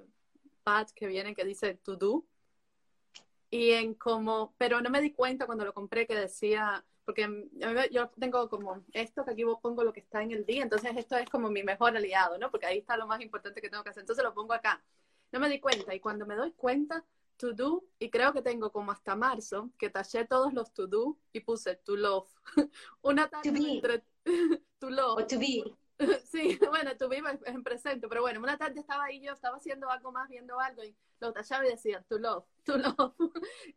pads 0.63 0.93
que 0.93 1.07
vienen 1.07 1.35
que 1.35 1.43
dice 1.43 1.73
to 1.73 1.97
do. 1.97 2.25
Y 3.49 3.71
en 3.71 3.95
como, 3.95 4.55
pero 4.57 4.79
no 4.79 4.89
me 4.89 5.01
di 5.01 5.11
cuenta 5.11 5.45
cuando 5.45 5.65
lo 5.65 5.73
compré 5.73 6.07
que 6.07 6.15
decía, 6.15 6.85
porque 7.03 7.27
yo 7.91 8.09
tengo 8.11 8.47
como 8.47 8.85
esto 8.93 9.25
que 9.25 9.31
aquí 9.31 9.43
pongo 9.61 9.83
lo 9.83 9.91
que 9.91 9.99
está 9.99 10.23
en 10.23 10.31
el 10.31 10.45
día, 10.45 10.63
entonces 10.63 10.95
esto 10.95 11.17
es 11.17 11.29
como 11.29 11.49
mi 11.49 11.61
mejor 11.61 11.97
aliado, 11.97 12.37
¿no? 12.37 12.49
Porque 12.49 12.67
ahí 12.67 12.77
está 12.77 12.95
lo 12.95 13.07
más 13.07 13.19
importante 13.19 13.59
que 13.59 13.69
tengo 13.69 13.83
que 13.83 13.89
hacer, 13.89 14.03
entonces 14.03 14.23
lo 14.23 14.33
pongo 14.33 14.53
acá. 14.53 14.81
No 15.33 15.41
me 15.41 15.49
di 15.49 15.59
cuenta 15.59 15.93
y 15.93 15.99
cuando 15.99 16.25
me 16.25 16.35
doy 16.35 16.53
cuenta 16.53 17.03
to 17.41 17.53
do 17.53 17.83
y 17.97 18.09
creo 18.09 18.31
que 18.33 18.43
tengo 18.43 18.71
como 18.71 18.91
hasta 18.91 19.15
marzo 19.15 19.71
que 19.77 19.89
tallé 19.89 20.25
todos 20.25 20.53
los 20.53 20.71
to 20.73 20.85
do 20.87 21.17
y 21.33 21.39
puse 21.39 21.75
to 21.77 21.95
love. 21.95 22.29
Una 23.01 23.27
tarde 23.27 23.49
entre 23.49 24.03
to 24.79 24.89
love. 24.89 25.17
O 25.17 25.25
to 25.25 25.39
be. 25.39 25.63
Sí, 26.31 26.57
bueno, 26.69 26.97
to 26.97 27.07
be 27.09 27.21
en 27.45 27.63
presente, 27.63 28.07
pero 28.07 28.21
bueno, 28.21 28.39
una 28.39 28.57
tarde 28.57 28.79
estaba 28.79 29.03
ahí 29.03 29.21
yo, 29.21 29.33
estaba 29.33 29.57
haciendo 29.57 29.87
algo 29.87 30.11
más, 30.11 30.27
viendo 30.29 30.59
algo 30.59 30.83
y 30.83 30.95
lo 31.19 31.31
tallaba 31.31 31.67
y 31.67 31.69
decía 31.69 32.03
to 32.09 32.17
love, 32.17 32.43
to 32.63 32.77
love. 32.77 33.13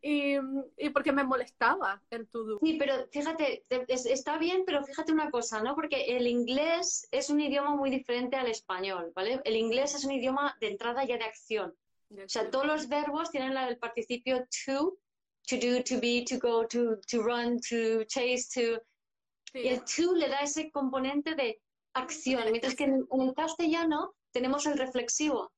Y, 0.01 0.37
y 0.79 0.89
porque 0.89 1.13
me 1.13 1.23
molestaba 1.23 2.03
el 2.09 2.27
to 2.29 2.45
do. 2.45 2.59
Sí, 2.63 2.77
pero 2.79 2.95
fíjate, 3.11 3.63
está 3.69 4.39
bien, 4.39 4.63
pero 4.65 4.83
fíjate 4.85 5.13
una 5.13 5.31
cosa, 5.31 5.63
¿no? 5.63 5.75
Porque 5.75 6.17
el 6.17 6.27
inglés 6.27 7.07
es 7.11 7.29
un 7.29 7.41
idioma 7.41 7.77
muy 7.77 7.91
diferente 7.91 8.37
al 8.37 8.47
español, 8.47 9.13
¿vale? 9.15 9.43
El 9.45 9.57
inglés 9.57 9.95
es 9.95 10.07
un 10.07 10.13
idioma 10.13 10.57
de 10.61 10.69
entrada 10.69 11.05
ya 11.05 11.19
de 11.19 11.25
acción. 11.25 11.75
O 12.23 12.29
sea, 12.29 12.51
todos 12.51 12.67
los 12.67 12.89
verbos 12.89 13.31
tienen 13.31 13.57
el 13.57 13.79
participio 13.79 14.47
to 14.67 14.99
to 15.47 15.59
do, 15.59 15.83
to 15.83 16.01
be, 16.01 16.25
to 16.25 16.39
go, 16.39 16.65
to, 16.67 16.97
to 17.09 17.23
run, 17.23 17.61
to 17.69 18.05
chase, 18.05 18.49
to... 18.49 18.79
Y 19.55 19.69
el 19.69 19.85
to 19.85 20.15
le 20.15 20.29
da 20.29 20.41
ese 20.41 20.71
componente 20.73 21.35
de 21.37 21.61
acción, 21.95 22.51
mientras 22.51 22.75
que 22.75 22.85
en, 22.85 23.07
el 23.13 23.35
castellano 23.35 24.13
tenemos 24.33 24.67
el 24.67 24.77
reflexivo. 24.77 25.53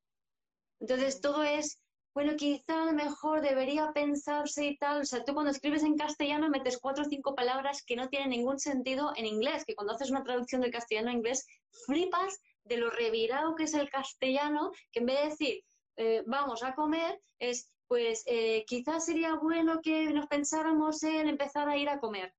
Entonces 0.80 1.22
todo 1.22 1.42
es, 1.42 1.78
bueno, 2.14 2.36
quizá 2.36 2.82
a 2.82 2.86
lo 2.86 2.92
mejor 2.92 3.40
debería 3.40 3.92
pensarse 3.94 4.66
y 4.66 4.76
tal. 4.76 5.00
O 5.00 5.04
sea, 5.06 5.24
tú 5.24 5.32
cuando 5.32 5.50
escribes 5.50 5.82
en 5.82 5.96
castellano 5.96 6.50
metes 6.50 6.78
cuatro 6.78 7.04
o 7.04 7.08
cinco 7.08 7.34
palabras 7.34 7.82
que 7.86 7.96
no 7.96 8.10
tienen 8.10 8.30
ningún 8.30 8.58
sentido 8.58 9.14
en 9.16 9.24
inglés, 9.24 9.64
que 9.64 9.74
cuando 9.74 9.94
haces 9.94 10.10
una 10.10 10.24
traducción 10.24 10.60
del 10.60 10.72
castellano 10.72 11.08
a 11.08 11.14
inglés, 11.14 11.46
flipas 11.86 12.38
de 12.64 12.76
lo 12.76 12.90
revirado 12.90 13.54
que 13.54 13.64
es 13.64 13.72
el 13.72 13.88
castellano, 13.88 14.72
que 14.92 15.00
en 15.00 15.06
vez 15.06 15.20
de 15.20 15.28
decir, 15.30 15.64
eh, 15.96 16.22
vamos 16.26 16.62
a 16.62 16.74
comer, 16.74 17.20
es, 17.38 17.70
pues 17.88 18.22
eh, 18.26 18.64
quizás 18.66 19.06
sería 19.06 19.34
bueno 19.34 19.80
que 19.82 20.10
nos 20.12 20.26
pensáramos 20.26 21.02
en 21.02 21.28
empezar 21.28 21.68
a 21.68 21.76
ir 21.76 21.88
a 21.88 22.00
comer. 22.00 22.34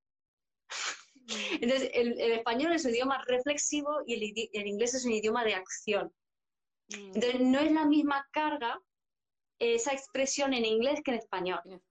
Mm. 1.15 1.63
Entonces, 1.63 1.89
el, 1.93 2.19
español 2.19 2.73
es 2.73 2.85
un 2.85 2.91
idioma 2.91 3.23
reflexivo 3.25 4.01
y 4.05 4.13
el, 4.53 4.67
inglés 4.67 4.93
es 4.93 5.05
un 5.05 5.13
idioma 5.13 5.43
de 5.43 5.55
acción. 5.55 6.13
Mm. 6.89 7.15
Entonces, 7.15 7.39
no 7.41 7.59
es 7.59 7.71
la 7.71 7.85
misma 7.85 8.27
carga 8.31 8.79
esa 9.59 9.91
expresión 9.91 10.53
en 10.53 10.65
inglés 10.65 11.01
que 11.03 11.11
en 11.11 11.17
español. 11.17 11.81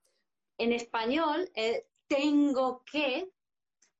En 0.57 0.71
español, 0.71 1.51
eh, 1.55 1.85
tengo 2.07 2.83
que, 2.89 3.29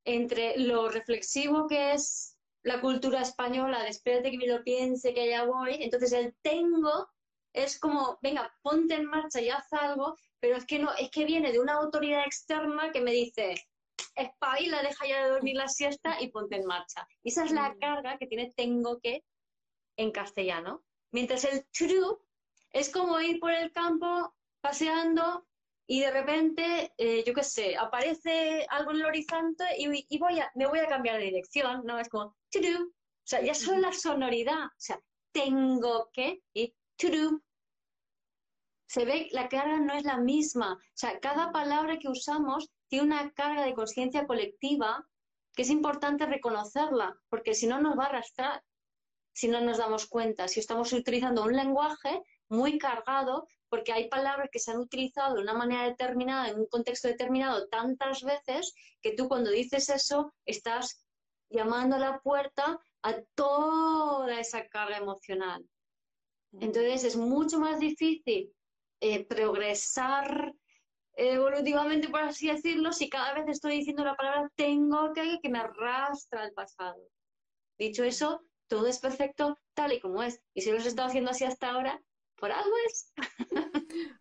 entre 0.04 0.58
lo 0.58 0.88
reflexivo 0.88 1.66
que 1.68 1.92
es 1.92 2.36
la 2.62 2.80
cultura 2.80 3.20
española, 3.20 3.82
de 3.82 3.90
espérate 3.90 4.30
que 4.30 4.38
me 4.38 4.46
lo 4.46 4.64
piense, 4.64 5.14
que 5.14 5.28
ya 5.28 5.44
voy, 5.44 5.76
entonces 5.80 6.12
el 6.12 6.34
tengo 6.42 7.08
es 7.52 7.78
como, 7.78 8.18
venga, 8.22 8.52
ponte 8.62 8.94
en 8.94 9.06
marcha 9.06 9.40
y 9.40 9.50
haz 9.50 9.72
algo, 9.72 10.16
pero 10.40 10.56
es 10.56 10.66
que 10.66 10.78
no, 10.78 10.94
es 10.94 11.10
que 11.10 11.24
viene 11.24 11.52
de 11.52 11.60
una 11.60 11.74
autoridad 11.74 12.24
externa 12.24 12.92
que 12.92 13.00
me 13.00 13.12
dice, 13.12 13.54
espabila, 14.14 14.82
deja 14.82 15.06
ya 15.06 15.24
de 15.24 15.30
dormir 15.30 15.56
la 15.56 15.68
siesta 15.68 16.20
y 16.20 16.28
ponte 16.28 16.56
en 16.56 16.66
marcha. 16.66 17.06
Y 17.22 17.30
esa 17.30 17.44
es 17.44 17.52
la 17.52 17.70
mm. 17.70 17.78
carga 17.78 18.18
que 18.18 18.26
tiene 18.26 18.52
tengo 18.56 18.98
que 19.00 19.24
en 19.96 20.12
castellano. 20.12 20.84
Mientras 21.10 21.44
el 21.44 21.66
to 21.66 22.20
es 22.70 22.90
como 22.90 23.20
ir 23.20 23.40
por 23.40 23.52
el 23.52 23.72
campo 23.72 24.34
paseando 24.60 25.46
y 25.86 26.00
de 26.00 26.10
repente, 26.10 26.92
eh, 26.98 27.24
yo 27.26 27.32
qué 27.32 27.42
sé, 27.42 27.76
aparece 27.76 28.66
algo 28.68 28.90
en 28.90 28.98
el 28.98 29.06
horizonte 29.06 29.64
y, 29.78 30.18
voy 30.18 30.38
a, 30.38 30.50
me 30.54 30.66
voy 30.66 30.80
a 30.80 30.86
cambiar 30.86 31.16
de 31.16 31.24
dirección, 31.24 31.82
¿no? 31.84 31.98
Es 31.98 32.08
como 32.10 32.36
to. 32.50 32.58
O 32.60 33.30
sea, 33.30 33.42
ya 33.42 33.54
solo 33.54 33.78
la 33.78 33.92
sonoridad, 33.92 34.66
o 34.66 34.78
sea, 34.78 35.00
tengo 35.32 36.10
que 36.12 36.42
y 36.54 36.74
Se 38.86 39.04
ve 39.04 39.28
la 39.32 39.48
carga 39.48 39.78
no 39.78 39.94
es 39.94 40.04
la 40.04 40.18
misma. 40.18 40.74
O 40.74 40.78
sea, 40.94 41.20
cada 41.20 41.52
palabra 41.52 41.98
que 41.98 42.08
usamos 42.08 42.70
tiene 42.88 43.06
una 43.06 43.32
carga 43.32 43.64
de 43.64 43.74
conciencia 43.74 44.26
colectiva 44.26 45.06
que 45.54 45.62
es 45.62 45.70
importante 45.70 46.24
reconocerla, 46.24 47.18
porque 47.28 47.54
si 47.54 47.66
no 47.66 47.80
nos 47.80 47.98
va 47.98 48.04
a 48.04 48.08
arrastrar, 48.08 48.62
si 49.32 49.48
no 49.48 49.60
nos 49.60 49.78
damos 49.78 50.06
cuenta, 50.06 50.48
si 50.48 50.60
estamos 50.60 50.92
utilizando 50.92 51.42
un 51.44 51.54
lenguaje 51.54 52.22
muy 52.48 52.78
cargado, 52.78 53.46
porque 53.68 53.92
hay 53.92 54.08
palabras 54.08 54.48
que 54.50 54.58
se 54.58 54.70
han 54.70 54.78
utilizado 54.78 55.34
de 55.34 55.42
una 55.42 55.54
manera 55.54 55.84
determinada, 55.84 56.48
en 56.48 56.60
un 56.60 56.66
contexto 56.66 57.08
determinado, 57.08 57.68
tantas 57.68 58.22
veces, 58.22 58.74
que 59.02 59.12
tú 59.12 59.28
cuando 59.28 59.50
dices 59.50 59.88
eso 59.90 60.32
estás 60.44 61.04
llamando 61.50 61.96
a 61.96 62.00
la 62.00 62.20
puerta 62.20 62.80
a 63.02 63.14
toda 63.34 64.40
esa 64.40 64.66
carga 64.68 64.96
emocional. 64.96 65.68
Entonces 66.52 67.04
es 67.04 67.16
mucho 67.16 67.58
más 67.58 67.78
difícil 67.78 68.52
eh, 69.00 69.24
progresar 69.24 70.54
evolutivamente, 71.14 72.08
por 72.08 72.20
así 72.20 72.48
decirlo, 72.48 72.92
si 72.92 73.08
cada 73.08 73.34
vez 73.34 73.48
estoy 73.48 73.78
diciendo 73.78 74.04
la 74.04 74.16
palabra 74.16 74.50
tengo 74.54 75.12
que, 75.12 75.40
que 75.42 75.48
me 75.48 75.58
arrastra 75.58 76.42
al 76.42 76.52
pasado. 76.52 77.02
Dicho 77.76 78.04
eso, 78.04 78.44
todo 78.68 78.86
es 78.86 78.98
perfecto 78.98 79.58
tal 79.74 79.92
y 79.92 80.00
como 80.00 80.22
es. 80.22 80.40
Y 80.54 80.62
si 80.62 80.70
lo 80.70 80.76
he 80.76 80.80
estado 80.80 81.08
haciendo 81.08 81.30
así 81.30 81.44
hasta 81.44 81.70
ahora, 81.70 82.00
por 82.36 82.52
algo 82.52 82.74
es. 82.86 83.12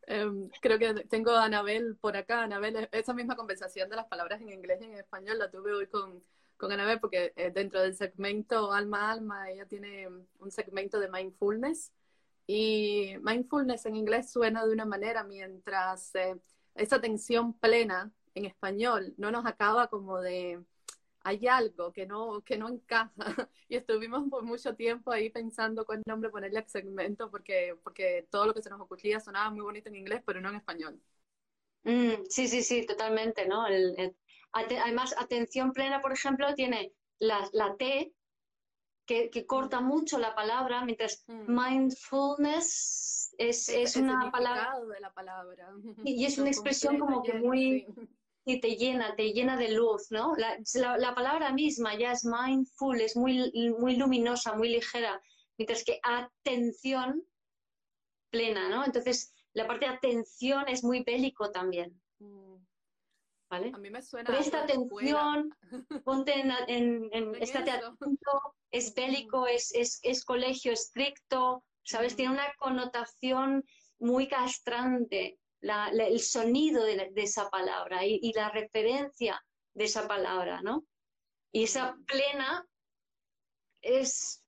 Em, 0.09 0.49
creo 0.61 0.79
que 0.79 0.93
tengo 1.09 1.31
a 1.31 1.43
Anabel 1.43 1.97
por 1.97 2.15
acá. 2.15 2.43
Anabel, 2.43 2.87
esa 2.93 3.13
misma 3.13 3.35
conversación 3.35 3.89
de 3.89 3.97
las 3.97 4.07
palabras 4.07 4.41
en 4.41 4.49
inglés 4.49 4.79
y 4.81 4.85
en 4.85 4.93
español 4.93 5.37
la 5.37 5.51
tuve 5.51 5.73
hoy 5.73 5.87
con, 5.87 6.23
con 6.55 6.71
Anabel 6.71 7.01
porque 7.01 7.33
eh, 7.35 7.51
dentro 7.51 7.81
del 7.81 7.93
segmento 7.93 8.71
Alma 8.71 9.11
Alma 9.11 9.51
ella 9.51 9.65
tiene 9.65 10.07
un 10.07 10.49
segmento 10.49 10.99
de 10.99 11.09
mindfulness 11.09 11.91
y 12.47 13.15
mindfulness 13.21 13.85
en 13.85 13.95
inglés 13.95 14.31
suena 14.31 14.65
de 14.65 14.73
una 14.73 14.85
manera 14.85 15.23
mientras 15.23 16.15
eh, 16.15 16.39
esa 16.75 16.95
atención 16.97 17.53
plena 17.53 18.11
en 18.35 18.45
español 18.45 19.13
no 19.17 19.31
nos 19.31 19.45
acaba 19.45 19.87
como 19.87 20.21
de 20.21 20.63
hay 21.27 21.45
algo 21.47 21.91
que 21.91 22.05
no, 22.05 22.41
que 22.43 22.57
no 22.57 22.69
encaja. 22.69 23.11
Y 23.69 23.75
estuvimos 23.75 24.29
por 24.29 24.43
mucho 24.43 24.75
tiempo 24.75 25.11
ahí 25.11 25.29
pensando 25.29 25.85
cuál 25.85 26.01
nombre 26.05 26.29
ponerle 26.29 26.59
al 26.59 26.69
segmento, 26.69 27.29
porque, 27.29 27.75
porque 27.83 28.25
todo 28.31 28.45
lo 28.45 28.53
que 28.53 28.61
se 28.61 28.69
nos 28.69 28.79
ocurría 28.79 29.19
sonaba 29.19 29.51
muy 29.51 29.61
bonito 29.61 29.89
en 29.89 29.97
inglés, 29.97 30.21
pero 30.25 30.39
no 30.39 30.49
en 30.49 30.55
español. 30.55 31.01
Mm, 31.83 32.23
sí, 32.29 32.47
sí, 32.47 32.63
sí, 32.63 32.85
totalmente, 32.85 33.45
¿no? 33.45 33.65
además, 34.53 35.13
atención 35.17 35.73
plena, 35.73 36.01
por 36.01 36.13
ejemplo, 36.13 36.53
tiene 36.55 36.93
la, 37.19 37.49
la 37.51 37.75
T, 37.75 38.13
que, 39.07 39.29
que, 39.31 39.45
corta 39.45 39.81
mucho 39.81 40.19
la 40.19 40.35
palabra, 40.35 40.85
mientras 40.85 41.23
mm. 41.27 41.45
mindfulness 41.47 43.33
es, 43.37 43.69
es, 43.69 43.95
una 43.95 44.29
palabra... 44.31 44.79
de 44.79 44.99
la 44.99 45.13
palabra. 45.13 45.73
Y, 46.05 46.25
es 46.25 46.37
una 46.37 46.49
expresión 46.49 46.99
como 46.99 47.23
que 47.23 47.33
muy 47.33 47.87
y 48.45 48.61
te 48.61 48.77
llena, 48.77 49.13
te 49.15 49.33
llena 49.33 49.57
de 49.57 49.71
luz, 49.71 50.09
¿no? 50.09 50.33
La, 50.37 50.97
la, 50.97 51.13
palabra 51.13 51.51
misma 51.51 51.97
ya 51.97 52.13
es 52.13 52.23
mindful, 52.23 53.01
es 53.01 53.17
muy, 53.17 53.51
muy 53.77 53.97
luminosa, 53.97 54.55
muy 54.55 54.69
ligera, 54.69 55.21
mientras 55.57 55.83
que 55.83 55.99
atención 56.01 57.25
plena, 58.29 58.69
¿no? 58.69 58.85
Entonces, 58.85 59.33
la 59.51 59.67
parte 59.67 59.85
de 59.85 59.95
atención 59.95 60.69
es 60.69 60.81
muy 60.81 61.03
bélico 61.03 61.51
también. 61.51 61.99
Mm. 62.19 62.55
¿Vale? 63.49 63.71
A 63.73 63.77
mí 63.77 63.89
me 63.89 64.01
suena. 64.01 64.29
Presta 64.29 64.63
atención, 64.63 65.55
ponte 66.03 66.37
en, 66.37 66.51
en, 66.67 67.09
en 67.13 67.35
estate 67.41 67.71
atento, 67.71 68.55
es 68.71 68.93
bélico, 68.93 69.47
es, 69.47 69.73
es, 69.73 69.99
es 70.03 70.25
colegio 70.25 70.73
estricto, 70.73 71.63
¿sabes? 71.83 72.15
Tiene 72.17 72.33
una 72.33 72.53
connotación 72.57 73.63
muy 73.99 74.27
castrante 74.27 75.39
el 75.61 76.19
sonido 76.19 76.83
de, 76.83 77.11
esa 77.15 77.49
palabra 77.49 78.05
y, 78.05 78.31
la 78.33 78.49
referencia 78.49 79.41
de 79.73 79.85
esa 79.85 80.07
palabra, 80.07 80.61
¿no? 80.61 80.85
Y 81.51 81.63
esa 81.63 81.95
plena 82.05 82.67
es 83.81 84.43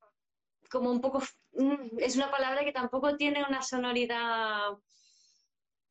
como 0.70 0.92
un 0.92 1.02
poco, 1.02 1.22
mm, 1.54 2.00
es 2.00 2.16
una 2.16 2.30
palabra 2.30 2.64
que 2.64 2.72
tampoco 2.72 3.16
tiene 3.16 3.44
una 3.44 3.62
sonoridad, 3.62 4.74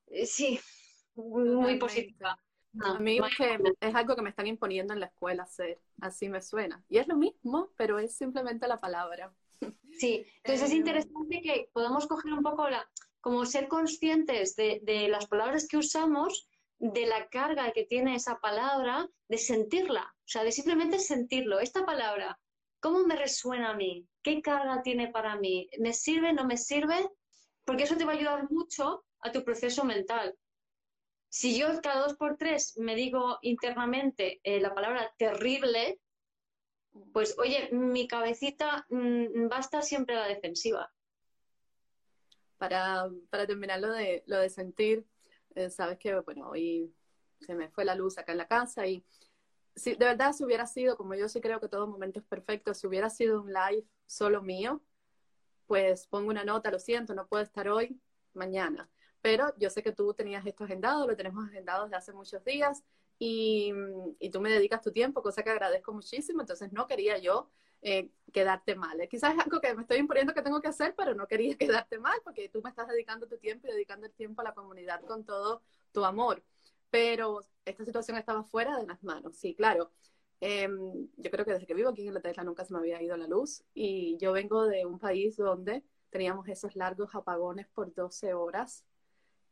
eh, 0.07 0.27
sí, 0.27 0.61
muy 1.15 1.79
positiva. 1.79 2.39
A 2.81 2.99
mí 2.99 3.19
es 3.81 3.95
algo 3.95 4.15
que 4.15 4.23
me 4.23 4.31
están 4.31 4.47
imponiendo 4.47 4.93
en 4.93 5.01
la 5.01 5.07
escuela 5.07 5.45
hacer, 5.45 5.81
así 6.01 6.29
me 6.29 6.41
suena. 6.41 6.85
Y 6.89 6.99
es 6.99 7.09
lo 7.09 7.17
mismo, 7.17 7.71
pero 7.77 7.99
es 7.99 8.17
simplemente 8.17 8.69
la 8.69 8.79
palabra. 8.79 9.33
Sí, 9.99 10.25
entonces 10.45 10.69
es 10.69 10.71
em, 10.71 10.77
interesante 10.77 11.41
que 11.43 11.71
podamos 11.73 12.07
coger 12.07 12.33
un 12.33 12.43
poco 12.43 12.71
la, 12.71 12.89
como 13.21 13.45
ser 13.45 13.67
conscientes 13.69 14.55
de, 14.55 15.09
las 15.11 15.27
palabras 15.27 15.67
que 15.67 15.77
usamos, 15.77 16.49
de 16.79 17.07
la 17.07 17.29
carga 17.29 17.73
que 17.73 17.85
tiene 17.85 18.15
esa 18.15 18.39
palabra, 18.39 19.09
de 19.29 19.39
sentirla, 19.39 20.15
o 20.19 20.29
sea, 20.29 20.45
de 20.45 20.53
simplemente 20.53 21.01
sentirlo. 21.01 21.59
Esta 21.59 21.85
palabra, 21.85 22.39
¿cómo 22.81 23.01
me 23.07 23.17
resuena 23.17 23.71
a 23.71 23.75
mí? 23.75 24.07
¿Qué 24.23 24.41
carga 24.41 24.83
tiene 24.83 25.09
para 25.09 25.37
mí? 25.37 25.69
¿Me 25.81 25.93
sirve? 25.93 26.33
¿No 26.33 26.45
me 26.45 26.57
sirve? 26.57 27.11
Porque 27.65 27.83
eso 27.83 27.97
te 27.97 28.05
va 28.05 28.13
a 28.13 28.17
ayudar 28.17 28.49
mucho 28.51 29.05
a 29.21 29.33
tu 29.33 29.43
proceso 29.43 29.85
mental. 29.85 30.37
Si 31.29 31.59
yo 31.59 31.69
cada 31.83 32.01
dos 32.01 32.15
por 32.15 32.37
tres 32.37 32.77
me 32.79 32.95
digo 32.95 33.39
internamente 33.43 34.41
eh, 34.45 34.61
la 34.61 34.75
palabra 34.75 35.13
terrible, 35.19 36.01
pues 37.13 37.37
oye, 37.39 37.69
mi 37.73 38.09
cabecita 38.09 38.87
mm, 38.89 39.51
va 39.51 39.59
a 39.59 39.61
estar 39.61 39.83
siempre 39.83 40.17
a 40.17 40.21
la 40.21 40.29
defensiva 40.29 40.91
para, 42.57 43.09
para 43.31 43.47
terminar 43.47 43.81
lo 43.81 43.93
de, 43.93 44.25
lo 44.27 44.39
de 44.39 44.51
sentir, 44.51 45.07
eh, 45.55 45.71
sabes 45.71 45.99
que, 45.99 46.19
bueno, 46.21 46.51
hoy 46.51 46.93
se 47.41 47.55
me 47.55 47.71
fue 47.71 47.85
la 47.85 47.95
luz 47.95 48.19
acá 48.19 48.33
en 48.33 48.39
la 48.39 48.49
casa 48.49 48.87
y 48.87 49.05
si 49.77 49.95
de 49.95 50.05
verdad 50.05 50.33
si 50.33 50.45
hubiera 50.45 50.67
sido, 50.67 50.97
como 50.97 51.15
yo 51.15 51.29
sí 51.29 51.41
creo 51.41 51.61
que 51.61 51.69
todo 51.69 51.87
momento 51.87 52.19
es 52.19 52.27
perfecto, 52.27 52.75
si 52.75 52.87
hubiera 52.87 53.11
sido 53.11 53.43
un 53.43 53.53
live 53.53 53.87
solo 54.07 54.43
mío, 54.43 54.83
pues 55.67 56.07
pongo 56.09 56.31
una 56.31 56.45
nota, 56.45 56.71
lo 56.71 56.79
siento, 56.81 57.15
no 57.15 57.29
puedo 57.29 57.43
estar 57.43 57.69
hoy, 57.69 58.01
mañana. 58.35 58.91
Pero 59.29 59.53
yo 59.59 59.69
sé 59.69 59.83
que 59.83 59.93
tú 59.93 60.15
tenías 60.15 60.47
esto 60.47 60.65
agendado, 60.65 61.07
lo 61.07 61.15
tenemos 61.15 61.47
agendado 61.47 61.85
desde 61.85 61.97
hace 61.97 62.13
muchos 62.15 62.43
días 62.45 62.83
y, 63.19 63.75
y 64.19 64.31
tú 64.31 64.41
me 64.41 64.49
dedicas 64.49 64.81
tu 64.81 64.91
tiempo, 64.91 65.23
cosa 65.23 65.43
que 65.43 65.51
agradezco 65.51 65.93
muchísimo, 65.93 66.41
entonces 66.41 66.73
no 66.73 66.87
quería 66.87 67.19
yo 67.19 67.51
eh, 67.83 68.09
quedarte 68.33 68.75
mal. 68.75 68.99
Eh, 69.03 69.07
quizás 69.07 69.35
es 69.35 69.41
algo 69.45 69.61
que 69.61 69.75
me 69.75 69.83
estoy 69.83 69.99
imponiendo 69.99 70.33
que 70.33 70.41
tengo 70.41 70.63
que 70.63 70.69
hacer, 70.69 70.95
pero 70.97 71.15
no 71.15 71.27
quería 71.29 71.55
quedarte 71.59 71.99
mal 71.99 72.19
porque 72.25 72.49
tú 72.49 72.63
me 72.63 72.71
estás 72.71 72.89
dedicando 72.89 73.27
tu 73.29 73.37
tiempo 73.37 73.69
y 73.69 73.73
dedicando 73.73 74.07
el 74.07 74.13
tiempo 74.15 74.41
a 74.41 74.45
la 74.45 74.55
comunidad 74.55 75.03
con 75.05 75.25
todo 75.27 75.61
tu 75.93 76.07
amor. 76.07 76.43
pero 76.89 77.41
esta 77.67 77.85
situación 77.85 78.17
estaba 78.17 78.45
fuera 78.45 78.79
de 78.79 78.87
las 78.87 79.03
manos, 79.05 79.37
sí, 79.37 79.55
claro. 79.55 79.91
Em, 80.41 81.07
yo 81.19 81.31
creo 81.31 81.45
que 81.45 81.53
desde 81.53 81.67
que 81.67 81.75
vivo 81.75 81.91
aquí 81.91 82.01
en 82.01 82.07
Inglaterra 82.09 82.45
nunca 82.45 82.65
se 82.65 82.73
me 82.73 82.79
había 82.79 83.03
ido 83.03 83.15
la 83.19 83.27
luz 83.27 83.63
y 83.75 84.17
yo 84.17 84.33
vengo 84.33 84.65
de 84.65 84.87
un 84.87 84.99
país 84.99 85.37
donde 85.37 85.85
teníamos 86.09 86.49
esos 86.49 86.77
largos 86.77 87.15
apagones 87.15 87.67
por 87.69 87.93
12 87.93 88.33
horas 88.33 88.87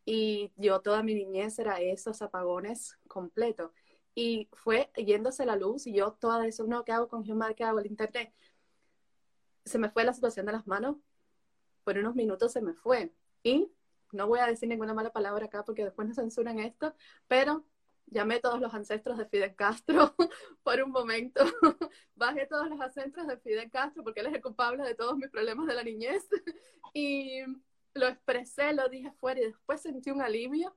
y 0.06 0.52
yo 0.56 0.80
toda 0.80 1.02
mi 1.02 1.14
niñez 1.14 1.58
era 1.58 1.80
esos 1.80 2.22
apagones 2.22 2.96
completos. 3.08 3.72
Y 4.14 4.48
fue 4.54 4.90
yéndose 4.96 5.44
la 5.44 5.56
luz 5.56 5.86
y 5.86 5.92
yo 5.92 6.12
toda 6.12 6.46
eso, 6.46 6.64
no, 6.66 6.84
¿qué 6.84 6.92
hago 6.92 7.08
con 7.08 7.30
Humar? 7.30 7.54
¿Qué 7.54 7.64
hago 7.64 7.80
el 7.80 7.86
internet? 7.86 8.32
Se 9.64 9.78
me 9.78 9.90
fue 9.90 10.04
la 10.04 10.14
situación 10.14 10.46
de 10.46 10.52
las 10.52 10.66
manos, 10.66 10.96
por 11.84 11.98
unos 11.98 12.14
minutos 12.14 12.52
se 12.52 12.62
me 12.62 12.72
fue. 12.74 13.12
Y 13.42 13.70
no 14.12 14.28
voy 14.28 14.38
a 14.38 14.46
decir 14.46 14.68
ninguna 14.68 14.94
mala 14.94 15.12
palabra 15.12 15.46
acá 15.46 15.64
porque 15.64 15.84
después 15.84 16.08
nos 16.08 16.16
censuran 16.16 16.60
esto, 16.60 16.94
pero 17.28 17.64
llamé 18.06 18.36
a 18.36 18.40
todos 18.40 18.60
los 18.60 18.72
ancestros 18.74 19.18
de 19.18 19.26
Fidel 19.26 19.56
Castro 19.56 20.14
por 20.62 20.80
un 20.82 20.92
momento. 20.92 21.44
Bajé 22.14 22.46
todos 22.46 22.68
los 22.68 22.80
ancestros 22.80 23.26
de 23.26 23.38
Fidel 23.38 23.70
Castro 23.70 24.04
porque 24.04 24.20
él 24.20 24.26
es 24.26 24.34
el 24.34 24.42
culpable 24.42 24.84
de 24.84 24.94
todos 24.94 25.16
mis 25.16 25.30
problemas 25.30 25.66
de 25.66 25.74
la 25.74 25.82
niñez. 25.82 26.28
y 26.94 27.42
lo 27.96 28.08
expresé, 28.08 28.72
lo 28.72 28.88
dije 28.88 29.10
fuera 29.12 29.40
y 29.40 29.46
después 29.46 29.80
sentí 29.80 30.10
un 30.10 30.22
alivio. 30.22 30.76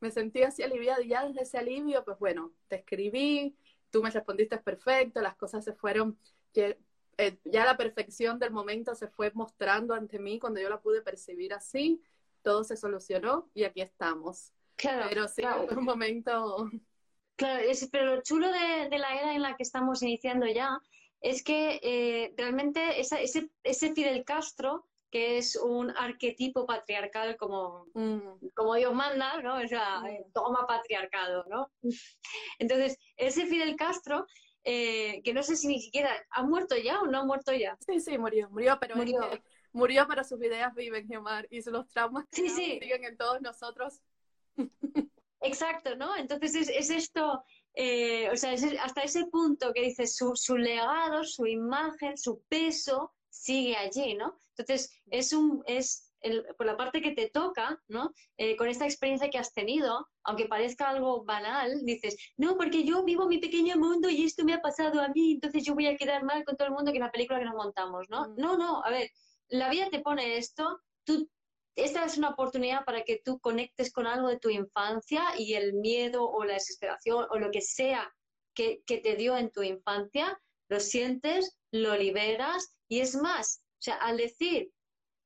Me 0.00 0.10
sentí 0.10 0.42
así 0.42 0.62
aliviada 0.62 1.02
y 1.02 1.08
ya 1.08 1.26
desde 1.26 1.42
ese 1.42 1.58
alivio, 1.58 2.04
pues 2.04 2.18
bueno, 2.18 2.52
te 2.68 2.76
escribí, 2.76 3.56
tú 3.90 4.02
me 4.02 4.10
respondiste 4.10 4.58
perfecto, 4.58 5.20
las 5.20 5.36
cosas 5.36 5.64
se 5.64 5.72
fueron, 5.72 6.16
eh, 6.54 7.38
ya 7.44 7.64
la 7.64 7.76
perfección 7.76 8.38
del 8.38 8.52
momento 8.52 8.94
se 8.94 9.08
fue 9.08 9.32
mostrando 9.34 9.94
ante 9.94 10.20
mí 10.20 10.38
cuando 10.38 10.60
yo 10.60 10.68
la 10.68 10.80
pude 10.80 11.02
percibir 11.02 11.52
así, 11.52 12.00
todo 12.42 12.62
se 12.62 12.76
solucionó 12.76 13.50
y 13.54 13.64
aquí 13.64 13.80
estamos. 13.80 14.52
Claro, 14.76 15.06
pero 15.08 15.26
sí, 15.26 15.42
un 15.76 15.84
momento... 15.84 16.70
Claro, 17.34 17.62
pero 17.92 18.16
lo 18.16 18.22
chulo 18.22 18.48
de, 18.50 18.98
la 18.98 19.14
era 19.14 19.34
en 19.34 19.42
la 19.42 19.56
que 19.56 19.62
estamos 19.62 20.02
iniciando 20.02 20.46
ya 20.46 20.80
es 21.20 21.44
que 21.44 21.78
eh, 21.82 22.34
realmente 22.36 23.00
ese, 23.00 23.22
ese 23.62 23.94
Fidel 23.94 24.24
Castro 24.24 24.87
que 25.10 25.38
es 25.38 25.56
un 25.56 25.90
arquetipo 25.96 26.66
patriarcal 26.66 27.36
como, 27.36 27.86
mm. 27.94 28.48
como 28.54 28.74
Dios 28.74 28.94
manda, 28.94 29.40
¿no? 29.42 29.56
O 29.56 29.66
sea, 29.66 30.00
mm. 30.00 30.32
toma 30.32 30.66
patriarcado, 30.66 31.44
¿no? 31.48 31.70
Entonces, 32.58 32.98
ese 33.16 33.46
Fidel 33.46 33.76
Castro, 33.76 34.26
eh, 34.64 35.22
que 35.22 35.32
no 35.32 35.42
sé 35.42 35.56
si 35.56 35.68
ni 35.68 35.80
siquiera 35.80 36.10
ha 36.30 36.42
muerto 36.42 36.76
ya 36.76 37.00
o 37.00 37.06
no 37.06 37.20
ha 37.20 37.24
muerto 37.24 37.52
ya. 37.52 37.76
Sí, 37.86 38.00
sí, 38.00 38.18
murió, 38.18 38.50
murió, 38.50 38.76
pero 38.80 38.96
murió, 38.96 39.20
murió 39.72 40.06
pero 40.08 40.24
sus 40.24 40.42
ideas 40.42 40.74
viven, 40.74 41.08
Gemar, 41.08 41.46
y 41.50 41.62
los 41.70 41.88
traumas 41.88 42.26
sí, 42.32 42.48
sí. 42.48 42.78
siguen 42.80 43.04
en 43.04 43.16
todos 43.16 43.40
nosotros. 43.40 44.00
Exacto, 45.40 45.94
¿no? 45.96 46.16
Entonces 46.16 46.54
es, 46.54 46.68
es 46.68 46.90
esto, 46.90 47.44
eh, 47.74 48.28
o 48.30 48.36
sea, 48.36 48.54
hasta 48.82 49.02
ese 49.02 49.26
punto 49.26 49.72
que 49.72 49.82
dice 49.82 50.06
su, 50.06 50.34
su 50.34 50.56
legado, 50.56 51.24
su 51.24 51.46
imagen, 51.46 52.18
su 52.18 52.42
peso, 52.48 53.12
sigue 53.38 53.76
allí, 53.76 54.14
¿no? 54.14 54.40
Entonces, 54.56 54.90
es 55.10 55.32
un, 55.32 55.62
es 55.66 56.08
por 56.56 56.66
la 56.66 56.76
parte 56.76 57.00
que 57.00 57.12
te 57.12 57.30
toca, 57.30 57.80
¿no? 57.88 58.12
Eh, 58.36 58.56
con 58.56 58.68
esta 58.68 58.84
experiencia 58.84 59.30
que 59.30 59.38
has 59.38 59.52
tenido, 59.52 60.08
aunque 60.24 60.46
parezca 60.46 60.88
algo 60.88 61.24
banal, 61.24 61.84
dices, 61.84 62.16
no, 62.36 62.56
porque 62.56 62.84
yo 62.84 63.04
vivo 63.04 63.28
mi 63.28 63.38
pequeño 63.38 63.76
mundo 63.76 64.08
y 64.08 64.24
esto 64.24 64.44
me 64.44 64.54
ha 64.54 64.60
pasado 64.60 65.00
a 65.00 65.08
mí, 65.08 65.32
entonces 65.32 65.64
yo 65.64 65.74
voy 65.74 65.86
a 65.86 65.96
quedar 65.96 66.24
mal 66.24 66.44
con 66.44 66.56
todo 66.56 66.68
el 66.68 66.74
mundo 66.74 66.92
que 66.92 66.98
la 66.98 67.12
película 67.12 67.38
que 67.38 67.44
nos 67.44 67.54
montamos, 67.54 68.06
¿no? 68.08 68.28
Mm. 68.28 68.36
No, 68.36 68.56
no, 68.56 68.82
a 68.84 68.90
ver, 68.90 69.10
la 69.48 69.70
vida 69.70 69.88
te 69.90 70.00
pone 70.00 70.36
esto, 70.36 70.80
tú, 71.04 71.30
esta 71.76 72.04
es 72.04 72.18
una 72.18 72.30
oportunidad 72.30 72.84
para 72.84 73.02
que 73.02 73.20
tú 73.24 73.38
conectes 73.38 73.92
con 73.92 74.06
algo 74.06 74.28
de 74.28 74.40
tu 74.40 74.50
infancia 74.50 75.22
y 75.38 75.54
el 75.54 75.74
miedo 75.74 76.28
o 76.28 76.44
la 76.44 76.54
desesperación 76.54 77.26
o 77.30 77.38
lo 77.38 77.50
que 77.52 77.60
sea 77.60 78.12
que, 78.54 78.82
que 78.84 78.98
te 78.98 79.14
dio 79.14 79.36
en 79.36 79.52
tu 79.52 79.62
infancia, 79.62 80.36
lo 80.68 80.80
sientes, 80.80 81.57
lo 81.70 81.96
liberas 81.96 82.74
y 82.88 83.00
es 83.00 83.14
más, 83.14 83.62
o 83.78 83.82
sea, 83.82 83.96
al 83.96 84.16
decir, 84.16 84.72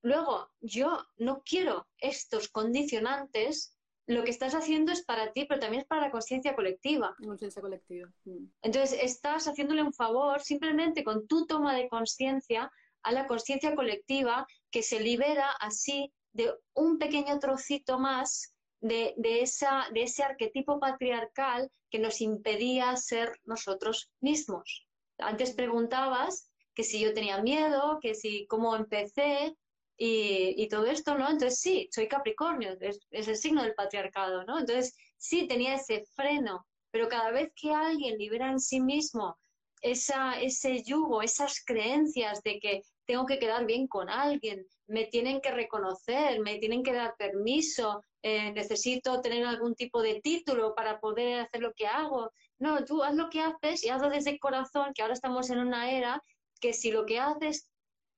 luego, 0.02 0.50
yo 0.60 1.04
no 1.16 1.42
quiero 1.44 1.86
estos 1.98 2.48
condicionantes, 2.48 3.76
lo 4.06 4.24
que 4.24 4.30
estás 4.30 4.54
haciendo 4.54 4.92
es 4.92 5.04
para 5.04 5.32
ti, 5.32 5.44
pero 5.44 5.60
también 5.60 5.82
es 5.82 5.88
para 5.88 6.02
la 6.02 6.10
conciencia 6.10 6.54
colectiva. 6.54 7.14
Conciencia 7.24 7.62
colectiva. 7.62 8.12
Mm. 8.24 8.46
Entonces, 8.62 8.98
estás 9.00 9.46
haciéndole 9.46 9.82
un 9.82 9.92
favor 9.92 10.42
simplemente 10.42 11.04
con 11.04 11.26
tu 11.28 11.46
toma 11.46 11.74
de 11.76 11.88
conciencia 11.88 12.70
a 13.04 13.12
la 13.12 13.26
conciencia 13.26 13.74
colectiva 13.74 14.46
que 14.70 14.82
se 14.82 15.00
libera 15.00 15.50
así 15.60 16.12
de 16.32 16.52
un 16.74 16.98
pequeño 16.98 17.38
trocito 17.38 17.98
más 17.98 18.54
de, 18.80 19.14
de, 19.16 19.42
esa, 19.42 19.86
de 19.92 20.02
ese 20.02 20.22
arquetipo 20.24 20.80
patriarcal 20.80 21.70
que 21.90 21.98
nos 21.98 22.20
impedía 22.20 22.96
ser 22.96 23.38
nosotros 23.44 24.10
mismos. 24.20 24.86
Antes 25.26 25.52
preguntabas 25.52 26.50
que 26.74 26.84
si 26.84 27.00
yo 27.00 27.12
tenía 27.14 27.42
miedo, 27.42 27.98
que 28.00 28.14
si 28.14 28.46
cómo 28.46 28.76
empecé 28.76 29.56
y, 29.96 30.68
todo 30.68 30.86
esto, 30.86 31.16
¿no? 31.16 31.30
Entonces 31.30 31.60
sí, 31.60 31.88
soy 31.92 32.08
Capricornio, 32.08 32.76
es, 32.80 32.98
el 33.10 33.36
signo 33.36 33.62
del 33.62 33.74
patriarcado, 33.74 34.44
¿no? 34.44 34.58
Entonces 34.58 34.96
sí 35.16 35.46
tenía 35.46 35.74
ese 35.74 36.04
freno, 36.16 36.66
pero 36.90 37.08
cada 37.08 37.30
vez 37.30 37.52
que 37.54 37.72
alguien 37.72 38.18
libera 38.18 38.50
en 38.50 38.58
sí 38.58 38.80
mismo 38.80 39.36
esa, 39.80 40.40
ese 40.40 40.82
yugo, 40.82 41.22
esas 41.22 41.62
creencias 41.64 42.42
de 42.42 42.58
que 42.58 42.82
tengo 43.04 43.26
que 43.26 43.38
quedar 43.38 43.66
bien 43.66 43.86
con 43.86 44.08
alguien, 44.08 44.66
me 44.86 45.06
tienen 45.06 45.40
que 45.40 45.50
reconocer, 45.50 46.40
me 46.40 46.58
tienen 46.58 46.82
que 46.82 46.92
dar 46.92 47.14
permiso, 47.16 48.02
eh, 48.22 48.52
necesito 48.52 49.20
tener 49.20 49.44
algún 49.44 49.74
tipo 49.74 50.00
de 50.02 50.20
título 50.20 50.74
para 50.74 51.00
poder 51.00 51.40
hacer 51.40 51.60
lo 51.60 51.72
que 51.72 51.86
hago. 51.86 52.30
No, 52.62 52.84
tú 52.84 53.02
haz 53.02 53.16
lo 53.16 53.28
que 53.28 53.40
haces 53.40 53.82
y 53.82 53.88
hazlo 53.88 54.08
desde 54.08 54.30
el 54.30 54.38
corazón, 54.38 54.92
que 54.94 55.02
ahora 55.02 55.14
estamos 55.14 55.50
en 55.50 55.58
una 55.58 55.90
era 55.90 56.22
que 56.60 56.72
si 56.72 56.92
lo 56.92 57.06
que 57.06 57.18
haces 57.18 57.68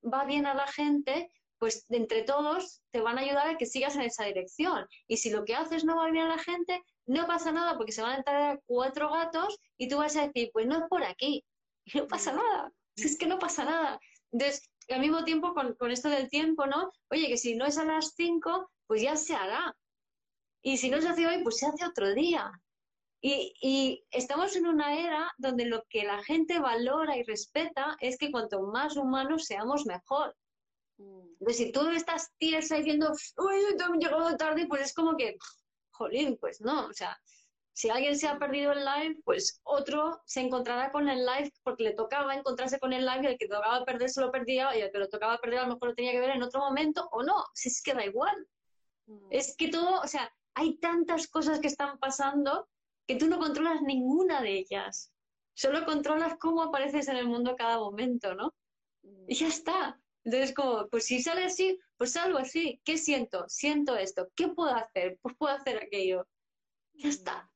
va 0.03 0.23
bien 0.25 0.45
a 0.45 0.53
la 0.53 0.67
gente, 0.67 1.31
pues 1.57 1.83
entre 1.89 2.21
todos 2.21 2.83
te 2.91 3.01
van 3.01 3.17
a 3.17 3.21
ayudar 3.21 3.49
a 3.49 3.57
que 3.57 3.65
sigas 3.65 3.95
en 3.95 4.03
esa 4.03 4.25
dirección. 4.25 4.85
Y 5.07 5.17
si 5.17 5.31
lo 5.31 5.45
que 5.45 5.55
haces 5.55 5.83
no 5.83 5.95
va 5.95 6.11
bien 6.11 6.25
a 6.25 6.35
la 6.35 6.37
gente, 6.37 6.79
no 7.07 7.25
pasa 7.25 7.51
nada 7.51 7.75
porque 7.75 7.91
se 7.91 8.03
van 8.03 8.11
a 8.11 8.17
entrar 8.17 8.61
cuatro 8.67 9.11
gatos 9.11 9.57
y 9.79 9.87
tú 9.87 9.97
vas 9.97 10.15
a 10.15 10.27
decir, 10.27 10.51
pues 10.53 10.67
no 10.67 10.77
es 10.77 10.83
por 10.89 11.03
aquí. 11.03 11.43
Y 11.85 11.97
no 11.97 12.07
pasa 12.07 12.31
nada. 12.31 12.71
Es 12.95 13.17
que 13.17 13.25
no 13.25 13.39
pasa 13.39 13.65
nada. 13.65 13.99
Entonces, 14.31 14.69
al 14.89 14.99
mismo 14.99 15.23
tiempo, 15.23 15.55
con, 15.55 15.73
con 15.73 15.89
esto 15.89 16.09
del 16.09 16.29
tiempo, 16.29 16.67
¿no? 16.67 16.91
Oye, 17.09 17.29
que 17.29 17.37
si 17.37 17.55
no 17.55 17.65
es 17.65 17.79
a 17.79 17.83
las 17.83 18.13
cinco, 18.15 18.69
pues 18.85 19.01
ya 19.01 19.15
se 19.15 19.33
hará. 19.33 19.75
Y 20.61 20.77
si 20.77 20.91
no 20.91 21.01
se 21.01 21.07
hace 21.09 21.25
hoy, 21.25 21.41
pues 21.41 21.57
se 21.57 21.65
hace 21.65 21.83
otro 21.83 22.13
día. 22.13 22.51
Y, 23.27 24.05
estamos 24.11 24.55
en 24.55 24.67
una 24.67 24.99
era 24.99 25.33
donde 25.39 25.65
lo 25.65 25.83
que 25.89 26.03
la 26.03 26.23
gente 26.23 26.59
valora 26.59 27.17
y 27.17 27.23
respeta 27.23 27.97
es 27.99 28.19
que 28.19 28.29
cuanto 28.31 28.61
más 28.67 28.97
humanos 28.97 29.45
seamos, 29.45 29.87
mejor. 29.87 30.35
Mm. 30.97 31.33
Entonces, 31.39 31.57
si 31.57 31.71
tú 31.71 31.89
estás 31.89 32.31
tiesa 32.37 32.75
diciendo, 32.75 33.11
uy, 33.37 33.55
he 33.55 33.97
llegado 33.97 34.37
tarde, 34.37 34.67
pues 34.67 34.81
es 34.83 34.93
como 34.93 35.17
que, 35.17 35.37
jolín, 35.89 36.37
pues 36.39 36.61
no, 36.61 36.85
o 36.85 36.93
sea, 36.93 37.19
si 37.73 37.89
alguien 37.89 38.15
se 38.15 38.27
ha 38.27 38.37
perdido 38.37 38.73
el 38.73 38.85
live, 38.85 39.17
pues 39.25 39.59
otro 39.63 40.21
se 40.27 40.41
encontrará 40.41 40.91
con 40.91 41.09
el 41.09 41.25
live 41.25 41.51
porque 41.63 41.83
le 41.83 41.93
tocaba 41.93 42.35
encontrarse 42.35 42.79
con 42.79 42.93
el 42.93 43.07
live 43.07 43.23
y 43.23 43.25
el 43.25 43.37
que 43.39 43.47
tocaba 43.47 43.83
perder 43.85 44.11
se 44.11 44.21
lo 44.21 44.31
perdía 44.31 44.77
y 44.77 44.81
el 44.81 44.91
que 44.91 44.99
lo 44.99 45.09
tocaba 45.09 45.39
perder 45.39 45.59
a 45.59 45.63
lo 45.63 45.73
mejor 45.73 45.89
lo 45.89 45.95
tenía 45.95 46.11
que 46.11 46.19
ver 46.19 46.29
en 46.29 46.43
otro 46.43 46.59
momento 46.59 47.09
o 47.11 47.23
no, 47.23 47.43
si 47.55 47.69
es 47.69 47.81
que 47.81 47.95
da 47.95 48.05
igual. 48.05 48.47
Mm. 49.07 49.27
Es 49.31 49.55
que 49.57 49.69
todo, 49.69 49.99
o 49.99 50.07
sea, 50.07 50.31
hay 50.53 50.77
tantas 50.77 51.27
cosas 51.27 51.59
que 51.59 51.67
están 51.67 51.97
pasando 51.97 52.69
que 53.07 53.15
tú 53.15 53.27
no 53.27 53.39
controlas 53.39 53.81
ninguna 53.81 54.41
de 54.41 54.57
ellas. 54.59 55.11
Solo 55.53 55.85
controlas 55.85 56.37
cómo 56.39 56.63
apareces 56.63 57.07
en 57.07 57.17
el 57.17 57.27
mundo 57.27 57.55
cada 57.57 57.77
momento, 57.77 58.35
¿no? 58.35 58.53
Y 59.27 59.35
ya 59.35 59.47
está. 59.47 59.99
Entonces, 60.23 60.53
como, 60.53 60.87
pues 60.89 61.05
si 61.05 61.21
sale 61.21 61.45
así, 61.45 61.79
pues 61.97 62.15
algo 62.17 62.39
así. 62.39 62.81
¿Qué 62.83 62.97
siento? 62.97 63.45
Siento 63.47 63.95
esto. 63.95 64.29
¿Qué 64.35 64.49
puedo 64.49 64.73
hacer? 64.73 65.17
Pues 65.21 65.35
puedo 65.37 65.55
hacer 65.55 65.77
aquello. 65.77 66.27
Ya 66.95 67.09
está. 67.09 67.49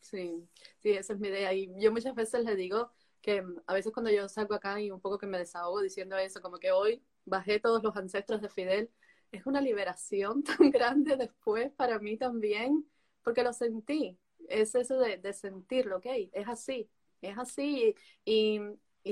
Sí, 0.00 0.48
sí, 0.78 0.90
esa 0.90 1.12
es 1.12 1.18
mi 1.20 1.28
idea. 1.28 1.52
Y 1.52 1.72
yo 1.78 1.92
muchas 1.92 2.14
veces 2.14 2.44
le 2.44 2.56
digo 2.56 2.90
que 3.20 3.42
mm, 3.42 3.62
a 3.66 3.74
veces 3.74 3.92
cuando 3.92 4.10
yo 4.10 4.28
salgo 4.28 4.54
acá 4.54 4.80
y 4.80 4.90
un 4.90 5.00
poco 5.00 5.18
que 5.18 5.26
me 5.26 5.38
desahogo 5.38 5.80
diciendo 5.82 6.16
eso, 6.16 6.40
como 6.40 6.58
que 6.58 6.72
hoy 6.72 7.02
bajé 7.24 7.60
todos 7.60 7.82
los 7.82 7.96
ancestros 7.96 8.40
de 8.40 8.48
Fidel, 8.48 8.90
es 9.32 9.46
una 9.46 9.60
liberación 9.60 10.42
tan 10.44 10.70
grande 10.70 11.16
después 11.16 11.70
para 11.72 11.98
mí 11.98 12.16
también, 12.16 12.88
porque 13.22 13.42
lo 13.42 13.52
sentí 13.52 14.18
es 14.48 14.74
eso 14.74 14.98
de, 14.98 15.32
sentirlo, 15.32 15.98
ok, 15.98 16.06
es 16.32 16.48
así, 16.48 16.90
es 17.20 17.36
así 17.38 17.94
y, 18.24 18.60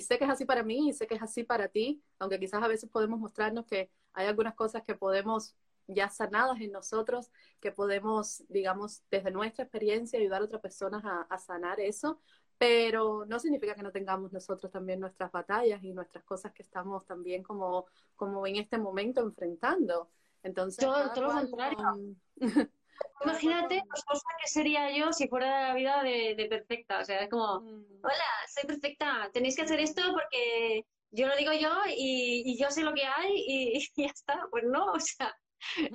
sé 0.00 0.18
que 0.18 0.24
es 0.24 0.30
así 0.30 0.44
para 0.44 0.62
mí 0.62 0.88
y 0.88 0.92
sé 0.92 1.06
que 1.06 1.14
es 1.14 1.22
así 1.22 1.44
para 1.44 1.68
ti, 1.68 2.02
aunque 2.18 2.38
quizás 2.38 2.62
a 2.62 2.68
veces 2.68 2.90
podemos 2.90 3.18
mostrarnos 3.18 3.66
que 3.66 3.90
hay 4.12 4.26
algunas 4.26 4.54
cosas 4.54 4.82
que 4.84 4.94
podemos 4.94 5.56
ya 5.86 6.10
sanadas 6.10 6.60
en 6.60 6.72
nosotros, 6.72 7.30
que 7.60 7.72
podemos, 7.72 8.44
digamos, 8.48 9.02
desde 9.10 9.30
nuestra 9.30 9.64
experiencia 9.64 10.18
ayudar 10.18 10.42
a 10.42 10.44
otras 10.44 10.60
personas 10.60 11.02
a, 11.04 11.38
sanar 11.38 11.80
eso, 11.80 12.20
pero 12.58 13.24
no 13.26 13.38
significa 13.38 13.74
que 13.74 13.82
no 13.82 13.92
tengamos 13.92 14.32
nosotros 14.32 14.70
también 14.70 15.00
nuestras 15.00 15.32
batallas 15.32 15.82
y 15.82 15.92
nuestras 15.92 16.24
cosas 16.24 16.52
que 16.52 16.62
estamos 16.62 17.06
también 17.06 17.42
como, 17.42 17.86
como 18.16 18.46
en 18.46 18.56
este 18.56 18.76
momento 18.76 19.22
enfrentando. 19.22 20.10
Entonces, 20.42 20.84
todo, 20.84 20.98
lo 21.22 21.32
contrario. 21.32 22.16
Imagínate 23.22 23.82
cosa 24.06 24.28
que 24.40 24.48
sería 24.48 24.90
yo 24.96 25.12
si 25.12 25.28
fuera 25.28 25.68
la 25.68 25.74
vida 25.74 26.02
de, 26.02 26.46
perfecta. 26.48 27.00
O 27.00 27.04
sea, 27.04 27.20
es 27.20 27.30
como, 27.30 27.60
mm. 27.60 28.00
hola, 28.02 28.30
soy 28.48 28.64
perfecta, 28.66 29.30
tenéis 29.32 29.56
que 29.56 29.62
hacer 29.62 29.80
esto 29.80 30.02
porque 30.12 30.84
yo 31.10 31.26
lo 31.26 31.36
digo 31.36 31.52
yo 31.52 31.70
y, 31.88 32.56
yo 32.58 32.70
sé 32.70 32.82
lo 32.82 32.94
que 32.94 33.04
hay 33.04 33.32
y, 33.46 33.88
ya 33.96 34.06
está. 34.06 34.46
Pues 34.50 34.64
no, 34.64 34.92
o 34.92 35.00
sea, 35.00 35.34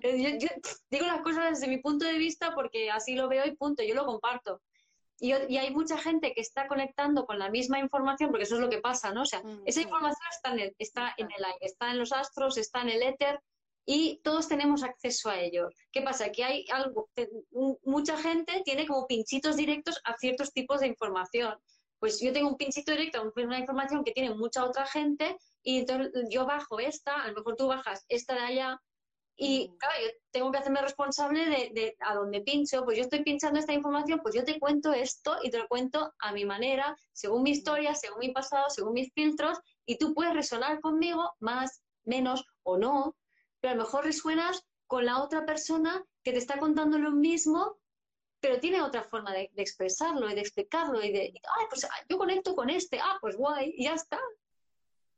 yo, 0.01 0.49
digo 0.89 1.05
las 1.05 1.21
cosas 1.21 1.59
desde 1.59 1.67
mi 1.67 1.77
punto 1.81 2.05
de 2.05 2.17
vista 2.17 2.53
porque 2.53 2.91
así 2.91 3.15
lo 3.15 3.29
veo 3.29 3.45
y 3.45 3.55
punto, 3.55 3.83
yo 3.83 3.95
lo 3.95 4.05
comparto. 4.05 4.61
Y, 5.19 5.31
hay 5.31 5.71
mucha 5.71 5.97
gente 5.97 6.33
que 6.33 6.41
está 6.41 6.67
conectando 6.67 7.25
con 7.25 7.39
la 7.39 7.49
misma 7.49 7.79
información, 7.79 8.29
porque 8.29 8.43
eso 8.43 8.55
es 8.55 8.61
lo 8.61 8.69
que 8.69 8.81
pasa, 8.81 9.13
¿no? 9.13 9.21
O 9.21 9.25
sea, 9.25 9.41
mm, 9.41 9.61
esa 9.65 9.81
información 9.81 10.27
está 10.31 10.51
en, 10.51 10.59
el, 10.59 10.75
está 10.77 11.13
en 11.17 11.31
el 11.31 11.45
aire, 11.45 11.59
está 11.61 11.91
en 11.91 11.99
los 11.99 12.11
astros, 12.11 12.57
está 12.57 12.81
en 12.81 12.89
el 12.89 13.03
éter, 13.03 13.39
y 13.85 14.21
todos 14.23 14.47
tenemos 14.47 14.83
acceso 14.83 15.29
a 15.29 15.39
ellos. 15.39 15.73
¿Qué 15.91 16.01
pasa? 16.01 16.31
Que 16.31 16.43
hay 16.43 16.65
algo, 16.71 17.09
mucha 17.83 18.17
gente 18.17 18.61
tiene 18.63 18.87
como 18.87 19.07
pinchitos 19.07 19.57
directos 19.57 19.99
a 20.05 20.15
ciertos 20.17 20.51
tipos 20.53 20.79
de 20.79 20.87
información. 20.87 21.55
Pues 21.99 22.19
yo 22.21 22.33
tengo 22.33 22.49
un 22.49 22.57
pinchito 22.57 22.91
directo 22.91 23.19
a 23.19 23.43
una 23.43 23.59
información 23.59 24.03
que 24.03 24.11
tiene 24.11 24.33
mucha 24.35 24.65
otra 24.65 24.85
gente 24.85 25.37
y 25.61 25.79
entonces 25.79 26.11
yo 26.29 26.45
bajo 26.45 26.79
esta, 26.79 27.21
a 27.21 27.27
lo 27.27 27.35
mejor 27.35 27.55
tú 27.55 27.67
bajas 27.67 28.05
esta 28.09 28.33
de 28.35 28.41
allá 28.41 28.81
y 29.35 29.69
mm. 29.69 29.77
claro, 29.77 29.95
yo 30.01 30.09
tengo 30.31 30.51
que 30.51 30.57
hacerme 30.59 30.81
responsable 30.81 31.71
de, 31.73 31.95
a 31.99 32.15
dónde 32.15 32.41
pincho, 32.41 32.83
pues 32.83 32.97
yo 32.97 33.03
estoy 33.03 33.23
pinchando 33.23 33.59
esta 33.59 33.73
información, 33.73 34.19
pues 34.21 34.35
yo 34.35 34.43
te 34.43 34.59
cuento 34.59 34.93
esto 34.93 35.37
y 35.43 35.49
te 35.49 35.57
lo 35.57 35.67
cuento 35.67 36.13
a 36.19 36.31
mi 36.31 36.45
manera, 36.45 36.95
según 37.11 37.43
mi 37.43 37.51
mm. 37.51 37.53
historia, 37.53 37.95
según 37.95 38.19
mi 38.19 38.31
pasado, 38.31 38.69
según 38.69 38.93
mis 38.93 39.11
filtros, 39.13 39.59
y 39.85 39.97
tú 39.97 40.13
puedes 40.13 40.33
resonar 40.33 40.79
conmigo 40.81 41.31
más, 41.39 41.83
menos 42.05 42.45
o 42.63 42.77
no, 42.77 43.15
pero 43.63 43.75
a 43.75 43.77
lo 43.77 43.83
mejor 43.83 44.03
resuenas 44.03 44.67
con 44.87 45.05
la 45.05 45.23
otra 45.23 45.45
persona 45.45 46.03
que 46.21 46.33
te 46.33 46.37
está 46.37 46.59
contando 46.59 46.99
lo 46.99 47.11
mismo, 47.11 47.77
pero 48.41 48.59
tiene 48.59 48.81
otra 48.81 49.03
forma 49.03 49.31
de, 49.31 49.49
expresarlo 49.55 50.29
y 50.29 50.35
de 50.35 50.41
explicarlo 50.41 51.01
y 51.01 51.13
de, 51.13 51.33
ay, 51.57 51.65
pues 51.69 51.85
ah, 51.85 52.05
yo 52.09 52.17
conecto 52.17 52.57
con 52.57 52.69
este, 52.69 52.99
ah, 52.99 53.17
pues 53.21 53.37
guay, 53.37 53.73
y 53.77 53.85
ya 53.85 53.93
está. 53.93 54.19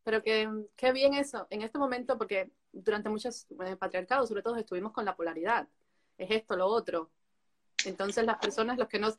Pero 0.03 0.21
que, 0.21 0.47
qué 0.75 0.91
bien 0.91 1.15
eso, 1.15 1.47
en 1.49 1.63
este 1.63 1.79
momento, 1.79 2.19
porque 2.19 2.51
durante 2.71 3.09
muchos 3.09 3.47
eh, 3.65 3.77
patriarcados, 3.77 4.29
sobre 4.29 4.43
todo, 4.43 4.57
estuvimos 4.57 4.91
con 4.91 5.05
la 5.05 5.15
polaridad, 5.15 5.67
es 6.15 6.29
esto, 6.29 6.55
lo 6.55 6.67
otro. 6.67 7.09
Entonces 7.83 8.27
las 8.27 8.37
personas, 8.37 8.77
los 8.77 8.87
que 8.87 8.99
no, 8.99 9.09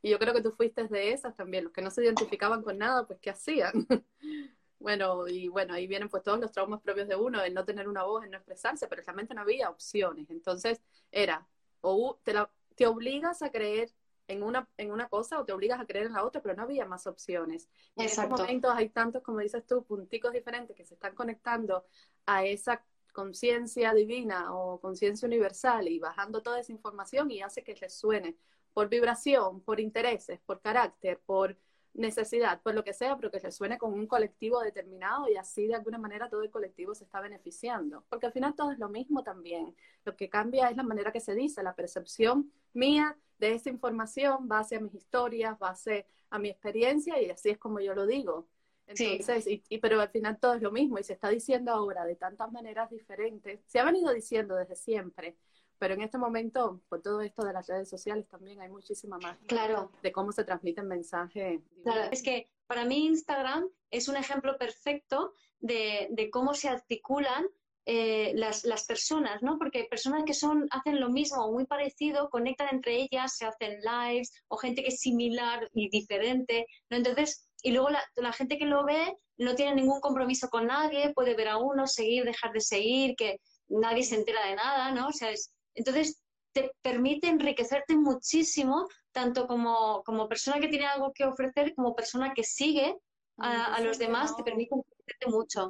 y 0.00 0.08
yo 0.08 0.18
creo 0.18 0.32
que 0.32 0.40
tú 0.40 0.50
fuiste 0.50 0.88
de 0.88 1.12
esas 1.12 1.36
también, 1.36 1.64
los 1.64 1.74
que 1.74 1.82
no 1.82 1.90
se 1.90 2.02
identificaban 2.02 2.62
con 2.62 2.78
nada, 2.78 3.06
pues 3.06 3.18
¿qué 3.20 3.28
hacían? 3.28 3.86
Bueno, 4.82 5.28
y 5.28 5.48
bueno, 5.48 5.74
ahí 5.74 5.86
vienen 5.86 6.08
pues 6.08 6.22
todos 6.24 6.40
los 6.40 6.50
traumas 6.50 6.80
propios 6.82 7.06
de 7.06 7.14
uno, 7.14 7.40
el 7.42 7.54
no 7.54 7.64
tener 7.64 7.88
una 7.88 8.02
voz, 8.02 8.24
el 8.24 8.30
no 8.30 8.36
expresarse, 8.36 8.88
pero 8.88 9.02
realmente 9.02 9.32
no 9.32 9.42
había 9.42 9.70
opciones. 9.70 10.28
Entonces 10.28 10.82
era, 11.12 11.46
o 11.80 12.18
te, 12.24 12.34
te 12.74 12.86
obligas 12.86 13.42
a 13.42 13.50
creer 13.50 13.90
en 14.26 14.42
una, 14.42 14.68
en 14.76 14.90
una 14.90 15.08
cosa 15.08 15.38
o 15.40 15.44
te 15.44 15.52
obligas 15.52 15.80
a 15.80 15.86
creer 15.86 16.06
en 16.06 16.14
la 16.14 16.24
otra, 16.24 16.42
pero 16.42 16.54
no 16.54 16.62
había 16.62 16.84
más 16.84 17.06
opciones. 17.06 17.68
en 17.96 18.06
estos 18.06 18.28
momentos 18.28 18.72
hay 18.74 18.88
tantos, 18.88 19.22
como 19.22 19.38
dices 19.38 19.64
tú, 19.66 19.84
punticos 19.84 20.32
diferentes 20.32 20.76
que 20.76 20.84
se 20.84 20.94
están 20.94 21.14
conectando 21.14 21.84
a 22.26 22.44
esa 22.44 22.84
conciencia 23.12 23.94
divina 23.94 24.54
o 24.54 24.80
conciencia 24.80 25.26
universal 25.26 25.86
y 25.86 25.98
bajando 25.98 26.42
toda 26.42 26.58
esa 26.60 26.72
información 26.72 27.30
y 27.30 27.42
hace 27.42 27.62
que 27.62 27.74
resuene 27.74 28.36
por 28.72 28.88
vibración, 28.88 29.60
por 29.60 29.80
intereses, 29.80 30.40
por 30.40 30.60
carácter, 30.60 31.20
por 31.24 31.56
necesidad, 31.94 32.60
por 32.62 32.74
lo 32.74 32.84
que 32.84 32.94
sea, 32.94 33.16
pero 33.16 33.30
que 33.30 33.38
resuene 33.38 33.78
con 33.78 33.92
un 33.92 34.06
colectivo 34.06 34.60
determinado 34.60 35.28
y 35.28 35.36
así 35.36 35.66
de 35.66 35.74
alguna 35.74 35.98
manera 35.98 36.28
todo 36.28 36.42
el 36.42 36.50
colectivo 36.50 36.94
se 36.94 37.04
está 37.04 37.20
beneficiando. 37.20 38.04
Porque 38.08 38.26
al 38.26 38.32
final 38.32 38.54
todo 38.54 38.72
es 38.72 38.78
lo 38.78 38.88
mismo 38.88 39.22
también. 39.22 39.74
Lo 40.04 40.16
que 40.16 40.28
cambia 40.28 40.70
es 40.70 40.76
la 40.76 40.82
manera 40.82 41.12
que 41.12 41.20
se 41.20 41.34
dice, 41.34 41.62
la 41.62 41.74
percepción 41.74 42.50
mía 42.72 43.16
de 43.38 43.52
esa 43.52 43.70
información, 43.70 44.48
base 44.48 44.76
a 44.76 44.80
mis 44.80 44.94
historias, 44.94 45.58
base 45.58 46.06
a 46.30 46.38
mi 46.38 46.48
experiencia 46.48 47.20
y 47.20 47.30
así 47.30 47.50
es 47.50 47.58
como 47.58 47.80
yo 47.80 47.94
lo 47.94 48.06
digo. 48.06 48.46
Entonces, 48.86 49.46
y, 49.46 49.78
pero 49.78 50.00
al 50.00 50.08
final 50.08 50.38
todo 50.38 50.54
es 50.54 50.62
lo 50.62 50.70
mismo 50.72 50.98
y 50.98 51.04
se 51.04 51.12
está 51.12 51.28
diciendo 51.28 51.72
ahora 51.72 52.04
de 52.04 52.16
tantas 52.16 52.50
maneras 52.52 52.90
diferentes. 52.90 53.60
Se 53.66 53.78
ha 53.78 53.84
venido 53.84 54.12
diciendo 54.12 54.56
desde 54.56 54.76
siempre, 54.76 55.36
pero 55.82 55.94
en 55.94 56.02
este 56.02 56.16
momento, 56.16 56.80
por 56.88 57.02
todo 57.02 57.22
esto 57.22 57.42
de 57.42 57.52
las 57.52 57.66
redes 57.66 57.90
sociales, 57.90 58.28
también 58.28 58.60
hay 58.60 58.68
muchísima 58.68 59.18
más 59.18 59.36
claro. 59.48 59.90
de 60.00 60.12
cómo 60.12 60.30
se 60.30 60.44
transmiten 60.44 60.86
mensajes. 60.86 61.60
Claro, 61.82 62.08
es 62.12 62.22
que 62.22 62.48
para 62.68 62.84
mí 62.84 63.06
Instagram 63.06 63.68
es 63.90 64.06
un 64.06 64.14
ejemplo 64.14 64.56
perfecto 64.58 65.32
de, 65.58 66.06
de 66.12 66.30
cómo 66.30 66.54
se 66.54 66.68
articulan 66.68 67.44
eh, 67.84 68.30
las, 68.36 68.64
las, 68.64 68.84
personas, 68.84 69.42
¿no? 69.42 69.58
Porque 69.58 69.88
personas 69.90 70.22
que 70.24 70.34
son, 70.34 70.68
hacen 70.70 71.00
lo 71.00 71.10
mismo 71.10 71.44
o 71.44 71.52
muy 71.52 71.66
parecido, 71.66 72.30
conectan 72.30 72.68
entre 72.70 73.00
ellas, 73.00 73.36
se 73.36 73.44
hacen 73.44 73.80
lives, 73.80 74.30
o 74.46 74.58
gente 74.58 74.82
que 74.82 74.90
es 74.90 75.00
similar 75.00 75.68
y 75.72 75.90
diferente, 75.90 76.64
¿no? 76.90 76.98
Entonces, 76.98 77.48
y 77.60 77.72
luego 77.72 77.90
la, 77.90 78.04
la, 78.14 78.32
gente 78.32 78.56
que 78.56 78.66
lo 78.66 78.84
ve 78.84 79.16
no 79.36 79.56
tiene 79.56 79.74
ningún 79.74 80.00
compromiso 80.00 80.48
con 80.48 80.68
nadie, 80.68 81.12
puede 81.12 81.34
ver 81.34 81.48
a 81.48 81.56
uno, 81.56 81.88
seguir, 81.88 82.22
dejar 82.24 82.52
de 82.52 82.60
seguir, 82.60 83.16
que 83.16 83.40
nadie 83.66 84.04
se 84.04 84.14
entera 84.14 84.46
de 84.46 84.54
nada, 84.54 84.92
¿no? 84.92 85.08
O 85.08 85.12
sea, 85.12 85.32
es, 85.32 85.52
entonces, 85.74 86.22
te 86.52 86.72
permite 86.82 87.28
enriquecerte 87.28 87.96
muchísimo, 87.96 88.88
tanto 89.10 89.46
como, 89.46 90.02
como 90.04 90.28
persona 90.28 90.60
que 90.60 90.68
tiene 90.68 90.86
algo 90.86 91.12
que 91.12 91.24
ofrecer, 91.24 91.74
como 91.74 91.96
persona 91.96 92.34
que 92.34 92.44
sigue 92.44 92.96
a, 93.38 93.80
los 93.80 93.98
demás, 93.98 94.36
te 94.36 94.44
permite 94.44 94.74
enriquecerte 94.74 95.26
mucho. 95.28 95.68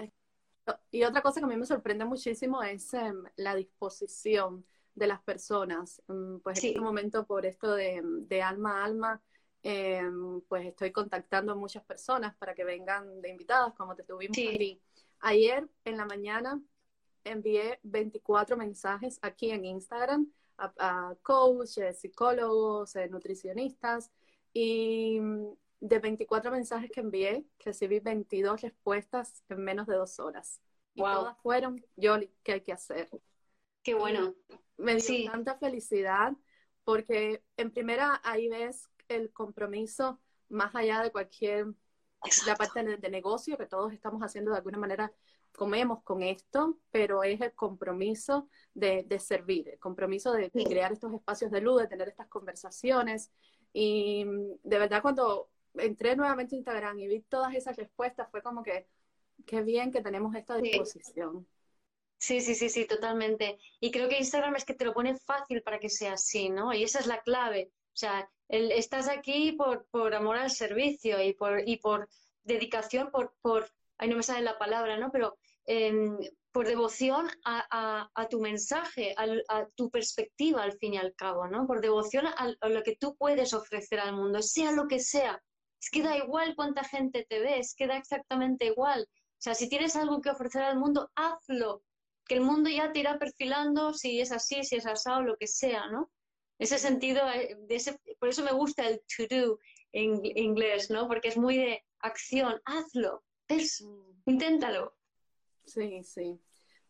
Y 0.90 1.04
otra 1.04 1.22
cosa 1.22 1.40
que 1.40 1.46
a 1.46 1.48
mí 1.48 1.56
me 1.56 1.66
sorprende 1.66 2.04
muchísimo 2.04 2.62
es 2.62 2.92
em, 2.94 3.22
la 3.36 3.54
disposición 3.54 4.64
de 4.94 5.06
las 5.06 5.22
personas. 5.22 6.02
Mm, 6.08 6.38
pues 6.38 6.62
en 6.62 6.70
este 6.70 6.80
momento, 6.80 7.26
por 7.26 7.46
esto 7.46 7.74
de, 7.74 8.42
alma 8.42 8.80
a 8.80 8.84
alma, 8.84 9.22
em, 9.62 10.40
pues 10.42 10.66
estoy 10.66 10.92
contactando 10.92 11.52
a 11.52 11.56
muchas 11.56 11.84
personas 11.84 12.34
para 12.36 12.54
que 12.54 12.64
vengan 12.64 13.20
de 13.20 13.30
invitadas, 13.30 13.72
como 13.74 13.94
te 13.94 14.02
tuvimos 14.02 14.36
aquí. 14.36 14.80
Ayer 15.20 15.68
en 15.84 15.96
la 15.96 16.04
mañana 16.04 16.60
envié 17.24 17.78
24 17.82 18.56
mensajes 18.56 19.18
aquí 19.22 19.50
en 19.50 19.64
Instagram 19.64 20.30
a, 20.58 21.14
coaches, 21.22 22.00
psicólogos, 22.00 22.94
eh, 22.96 23.08
nutricionistas 23.08 24.10
y 24.52 25.18
mm, 25.20 25.46
de 25.80 25.98
24 25.98 26.50
mensajes 26.50 26.90
que 26.90 27.00
envié, 27.00 27.44
recibí 27.64 27.98
22 27.98 28.60
respuestas 28.60 29.42
en 29.48 29.64
menos 29.64 29.86
de 29.86 29.96
dos 29.96 30.20
horas. 30.20 30.60
Y 30.94 31.00
todas 31.02 31.36
fueron, 31.38 31.84
yo, 31.96 32.16
¿qué 32.42 32.52
hay 32.52 32.60
que 32.60 32.72
hacer? 32.72 33.08
Qué 33.82 33.94
bueno. 33.94 34.34
me 34.76 34.96
dio 34.96 35.30
tanta 35.30 35.56
felicidad 35.56 36.34
porque 36.84 37.42
en 37.56 37.70
primera 37.70 38.20
ahí 38.24 38.48
ves 38.48 38.88
el 39.08 39.32
compromiso 39.32 40.20
más 40.48 40.74
allá 40.74 41.02
de 41.02 41.10
cualquier 41.10 41.66
la 42.46 42.56
parte 42.56 42.84
de, 42.84 42.96
de, 42.98 43.10
negocio 43.10 43.58
que 43.58 43.66
todos 43.66 43.92
estamos 43.92 44.22
haciendo 44.22 44.52
de 44.52 44.58
alguna 44.58 44.78
manera 44.78 45.12
comemos 45.56 46.02
con 46.02 46.22
esto, 46.22 46.78
pero 46.90 47.22
es 47.22 47.40
el 47.40 47.52
compromiso 47.52 48.48
de, 48.74 49.06
servir, 49.18 49.68
el 49.68 49.78
compromiso 49.78 50.32
de, 50.32 50.50
crear 50.50 50.92
estos 50.92 51.12
espacios 51.12 51.50
de 51.50 51.60
luz, 51.60 51.82
de 51.82 51.88
tener 51.88 52.08
estas 52.08 52.28
conversaciones. 52.28 53.30
Y 53.72 54.24
de 54.62 54.78
verdad 54.78 55.02
cuando 55.02 55.50
entré 55.74 56.16
nuevamente 56.16 56.54
a 56.54 56.58
Instagram 56.58 56.98
y 56.98 57.08
vi 57.08 57.20
todas 57.22 57.54
esas 57.54 57.76
respuestas, 57.76 58.30
fue 58.30 58.42
como 58.42 58.62
que, 58.62 58.86
qué 59.46 59.62
bien 59.62 59.92
que 59.92 60.02
tenemos 60.02 60.34
esta 60.34 60.56
disposición. 60.56 61.46
Sí, 62.18 62.40
sí, 62.40 62.54
sí, 62.54 62.68
sí, 62.68 62.86
totalmente. 62.86 63.58
Y 63.80 63.90
creo 63.90 64.08
que 64.08 64.18
Instagram 64.18 64.54
es 64.56 64.64
que 64.64 64.74
te 64.74 64.84
lo 64.84 64.94
pone 64.94 65.16
fácil 65.16 65.62
para 65.62 65.80
que 65.80 65.88
sea 65.88 66.12
así, 66.12 66.50
¿no? 66.50 66.72
Y 66.72 66.84
esa 66.84 67.00
es 67.00 67.06
la 67.06 67.20
clave. 67.22 67.72
O 67.88 67.96
sea, 67.96 68.30
estás 68.48 69.08
aquí 69.08 69.52
por, 69.52 69.86
por 69.90 70.14
amor 70.14 70.36
al 70.36 70.50
servicio 70.50 71.20
y 71.20 71.34
por, 71.34 71.68
y 71.68 71.78
por 71.78 72.08
dedicación, 72.44 73.10
por, 73.10 73.34
por 73.42 73.68
ahí 73.98 74.08
no 74.08 74.16
me 74.16 74.22
sale 74.22 74.42
la 74.42 74.58
palabra, 74.58 74.96
¿no? 74.96 75.10
Pero 75.10 75.36
em, 75.66 76.18
por 76.52 76.66
devoción 76.66 77.28
a, 77.44 78.28
tu 78.30 78.40
mensaje, 78.40 79.14
a, 79.16 79.66
tu 79.74 79.90
perspectiva 79.90 80.62
al 80.62 80.76
fin 80.78 80.94
y 80.94 80.98
al 80.98 81.14
cabo, 81.14 81.48
¿no? 81.48 81.66
Por 81.66 81.80
devoción 81.80 82.26
a, 82.26 82.68
lo 82.68 82.82
que 82.82 82.96
tú 82.96 83.16
puedes 83.16 83.54
ofrecer 83.54 84.00
al 84.00 84.14
mundo, 84.14 84.42
sea 84.42 84.72
lo 84.72 84.86
que 84.86 85.00
sea. 85.00 85.42
Es 85.80 85.90
que 85.90 86.02
da 86.02 86.16
igual 86.16 86.54
cuánta 86.54 86.84
gente 86.84 87.26
te 87.28 87.40
ves, 87.40 87.68
es 87.68 87.74
que 87.74 87.86
da 87.86 87.96
exactamente 87.96 88.66
igual. 88.66 89.08
O 89.10 89.42
sea, 89.42 89.54
si 89.54 89.68
tienes 89.68 89.96
algo 89.96 90.20
que 90.20 90.30
ofrecer 90.30 90.62
al 90.62 90.78
mundo, 90.78 91.10
hazlo. 91.16 91.82
Que 92.26 92.34
el 92.34 92.42
mundo 92.42 92.70
ya 92.70 92.92
te 92.92 93.00
irá 93.00 93.18
perfilando 93.18 93.92
si 93.94 94.20
es 94.20 94.30
así, 94.30 94.62
si 94.62 94.76
es 94.76 94.86
asado, 94.86 95.22
lo 95.22 95.36
que 95.36 95.48
sea, 95.48 95.88
¿no? 95.88 96.10
Ese 96.58 96.78
sentido, 96.78 97.28
eh, 97.30 97.56
por 98.20 98.28
eso 98.28 98.44
me 98.44 98.52
gusta 98.52 98.86
el 98.86 99.00
to 99.16 99.26
do 99.28 99.58
en 99.92 100.24
inglés, 100.24 100.90
¿no? 100.90 101.08
Porque 101.08 101.28
es 101.28 101.36
muy 101.36 101.56
de 101.56 101.82
acción, 102.00 102.60
hazlo, 102.64 103.24
Mm. 103.48 104.30
inténtalo. 104.30 104.94
Sí, 105.64 106.02
sí, 106.02 106.40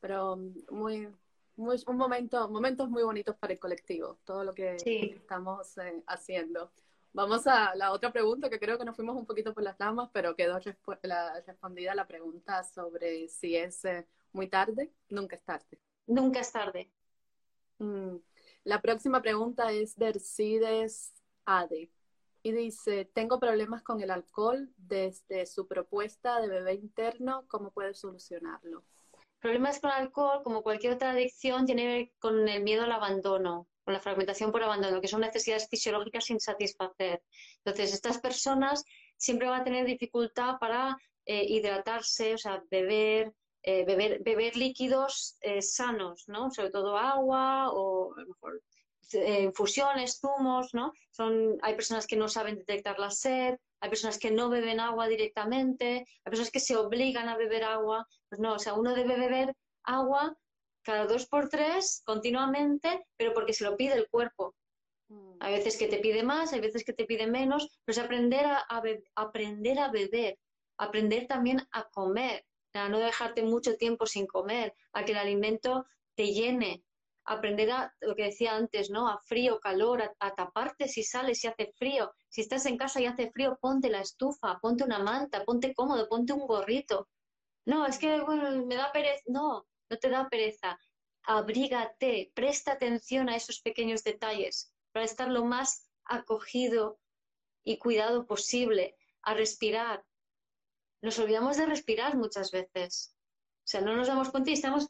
pero 0.00 0.36
muy, 0.70 1.08
muy, 1.56 1.82
un 1.86 1.96
momento, 1.96 2.48
momentos 2.48 2.88
muy 2.88 3.02
bonitos 3.02 3.36
para 3.36 3.52
el 3.52 3.58
colectivo, 3.58 4.18
todo 4.24 4.44
lo 4.44 4.54
que 4.54 4.76
estamos 4.76 5.76
eh, 5.78 6.02
haciendo. 6.06 6.72
Vamos 7.14 7.46
a 7.46 7.74
la 7.74 7.92
otra 7.92 8.10
pregunta, 8.10 8.48
que 8.48 8.58
creo 8.58 8.78
que 8.78 8.86
nos 8.86 8.96
fuimos 8.96 9.16
un 9.16 9.26
poquito 9.26 9.52
por 9.52 9.62
las 9.62 9.76
ramas, 9.78 10.08
pero 10.14 10.34
quedó 10.34 10.58
la, 11.02 11.40
respondida 11.46 11.94
la 11.94 12.06
pregunta 12.06 12.64
sobre 12.64 13.28
si 13.28 13.54
es 13.54 13.84
eh, 13.84 14.06
muy 14.32 14.48
tarde. 14.48 14.90
Nunca 15.10 15.36
es 15.36 15.42
tarde. 15.42 15.78
Nunca 16.06 16.40
es 16.40 16.50
tarde. 16.50 16.90
Mm. 17.78 18.16
La 18.64 18.80
próxima 18.80 19.20
pregunta 19.20 19.72
es 19.72 19.96
de 19.96 20.08
Ercides 20.08 21.12
Ade. 21.44 21.90
Y 22.42 22.52
dice, 22.52 23.04
tengo 23.14 23.38
problemas 23.38 23.82
con 23.82 24.00
el 24.00 24.10
alcohol 24.10 24.68
desde 24.76 25.46
su 25.46 25.68
propuesta 25.68 26.40
de 26.40 26.48
bebé 26.48 26.74
interno, 26.74 27.44
¿cómo 27.48 27.70
puede 27.70 27.94
solucionarlo? 27.94 28.84
Problemas 29.38 29.80
con 29.80 29.90
alcohol, 29.90 30.42
como 30.42 30.62
cualquier 30.62 30.94
otra 30.94 31.12
adicción, 31.12 31.66
tiene 31.66 32.12
con 32.18 32.48
el 32.48 32.62
miedo 32.62 32.82
al 32.82 32.92
abandono, 32.92 33.68
con 33.84 33.94
la 33.94 34.00
fragmentación 34.00 34.52
por 34.52 34.62
abandono, 34.62 35.00
que 35.00 35.08
son 35.08 35.20
necesidades 35.20 35.68
fisiológicas 35.68 36.24
sin 36.24 36.40
satisfacer. 36.40 37.22
Entonces, 37.64 37.92
estas 37.92 38.18
personas 38.18 38.84
siempre 39.16 39.48
van 39.48 39.60
a 39.60 39.64
tener 39.64 39.86
dificultad 39.86 40.58
para 40.58 40.96
eh, 41.24 41.44
hidratarse, 41.48 42.34
o 42.34 42.38
sea, 42.38 42.62
beber, 42.70 43.32
eh, 43.62 43.84
beber, 43.84 44.20
beber 44.22 44.56
líquidos 44.56 45.36
eh, 45.40 45.62
sanos, 45.62 46.24
¿no? 46.28 46.50
Sobre 46.50 46.70
todo 46.70 46.96
agua 46.96 47.70
o 47.70 48.14
a 48.16 48.20
lo 48.20 48.26
mejor 48.26 48.62
infusiones, 49.12 50.20
zumos, 50.20 50.74
¿no? 50.74 50.92
Son, 51.10 51.58
hay 51.62 51.74
personas 51.74 52.06
que 52.06 52.16
no 52.16 52.28
saben 52.28 52.56
detectar 52.56 52.98
la 52.98 53.10
sed, 53.10 53.56
hay 53.80 53.88
personas 53.88 54.18
que 54.18 54.30
no 54.30 54.48
beben 54.48 54.80
agua 54.80 55.08
directamente, 55.08 56.06
hay 56.24 56.30
personas 56.30 56.50
que 56.50 56.60
se 56.60 56.76
obligan 56.76 57.28
a 57.28 57.36
beber 57.36 57.64
agua. 57.64 58.06
Pues 58.28 58.40
no, 58.40 58.54
o 58.54 58.58
sea, 58.58 58.74
uno 58.74 58.94
debe 58.94 59.16
beber 59.16 59.54
agua 59.84 60.36
cada 60.82 61.06
dos 61.06 61.26
por 61.26 61.48
tres 61.48 62.02
continuamente, 62.04 63.06
pero 63.16 63.32
porque 63.32 63.52
se 63.52 63.64
lo 63.64 63.76
pide 63.76 63.94
el 63.94 64.08
cuerpo. 64.08 64.54
Mm. 65.08 65.36
Hay 65.40 65.54
veces 65.54 65.76
que 65.76 65.88
te 65.88 65.98
pide 65.98 66.22
más, 66.22 66.52
hay 66.52 66.60
veces 66.60 66.84
que 66.84 66.92
te 66.92 67.04
pide 67.04 67.26
menos, 67.26 67.68
pero 67.84 67.98
es 67.98 68.04
aprender 68.04 68.46
a, 68.46 68.64
aprender 69.14 69.78
a 69.78 69.90
beber, 69.90 70.38
aprender 70.78 71.26
también 71.26 71.66
a 71.72 71.88
comer, 71.88 72.44
a 72.74 72.88
no 72.88 72.98
dejarte 72.98 73.42
mucho 73.42 73.76
tiempo 73.76 74.06
sin 74.06 74.26
comer, 74.26 74.74
a 74.92 75.04
que 75.04 75.12
el 75.12 75.18
alimento 75.18 75.86
te 76.14 76.32
llene, 76.32 76.82
aprender 77.24 77.70
a 77.70 77.94
lo 78.00 78.14
que 78.14 78.24
decía 78.24 78.56
antes, 78.56 78.90
¿no? 78.90 79.08
A 79.08 79.18
frío, 79.18 79.60
calor, 79.60 80.02
a, 80.18 80.34
taparte 80.34 80.88
si 80.88 81.02
sales 81.02 81.40
si 81.40 81.46
hace 81.46 81.72
frío. 81.76 82.12
Si 82.28 82.40
estás 82.40 82.66
en 82.66 82.76
casa 82.76 83.00
y 83.00 83.06
hace 83.06 83.30
frío, 83.30 83.58
ponte 83.60 83.90
la 83.90 84.00
estufa, 84.00 84.58
ponte 84.60 84.84
una 84.84 84.98
manta, 84.98 85.44
ponte 85.44 85.74
cómodo, 85.74 86.08
ponte 86.08 86.32
un 86.32 86.46
gorrito. 86.46 87.08
No, 87.64 87.86
es 87.86 87.98
que 87.98 88.08
me 88.66 88.74
da 88.74 88.90
pereza. 88.92 89.22
No, 89.26 89.66
no 89.88 89.96
te 89.98 90.08
da 90.08 90.28
pereza. 90.28 90.78
Abrígate, 91.24 92.32
presta 92.34 92.72
atención 92.72 93.28
a 93.28 93.36
esos 93.36 93.60
pequeños 93.60 94.02
detalles 94.02 94.72
para 94.92 95.04
estar 95.04 95.28
lo 95.28 95.44
más 95.44 95.88
acogido 96.04 96.98
y 97.64 97.78
cuidado 97.78 98.26
posible, 98.26 98.96
a 99.22 99.34
respirar. 99.34 100.04
Nos 101.00 101.18
olvidamos 101.18 101.56
de 101.56 101.66
respirar 101.66 102.16
muchas 102.16 102.50
veces. 102.50 103.14
O 103.64 103.68
sea, 103.68 103.80
no 103.80 103.96
nos 103.96 104.08
damos 104.08 104.30
cuenta 104.30 104.50
y 104.50 104.54
estamos 104.54 104.88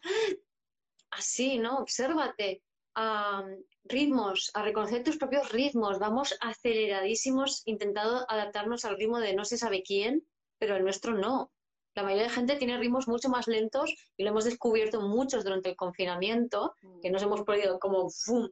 así, 1.13 1.59
¿no? 1.59 1.79
Obsérvate 1.79 2.63
a 2.95 3.45
ritmos, 3.85 4.51
a 4.55 4.63
reconocer 4.63 5.03
tus 5.03 5.17
propios 5.17 5.51
ritmos. 5.51 5.99
Vamos 5.99 6.37
aceleradísimos 6.41 7.63
intentando 7.67 8.27
adaptarnos 8.29 8.85
al 8.85 8.97
ritmo 8.97 9.19
de 9.19 9.35
no 9.35 9.45
se 9.45 9.59
sabe 9.59 9.83
quién, 9.83 10.27
pero 10.59 10.77
el 10.77 10.85
nuestro 10.85 11.15
no. 11.15 11.53
La 11.95 12.03
mayoría 12.03 12.25
de 12.25 12.31
gente 12.31 12.57
tiene 12.57 12.79
ritmos 12.79 13.07
mucho 13.07 13.29
más 13.29 13.47
lentos 13.49 13.93
y 14.17 14.23
lo 14.23 14.31
hemos 14.31 14.45
descubierto 14.45 15.01
muchos 15.01 15.45
durante 15.45 15.71
el 15.71 15.77
confinamiento, 15.77 16.75
que 17.03 17.11
nos 17.11 17.23
hemos 17.23 17.43
podido 17.43 17.79
como 17.79 18.09
¡fum! 18.11 18.49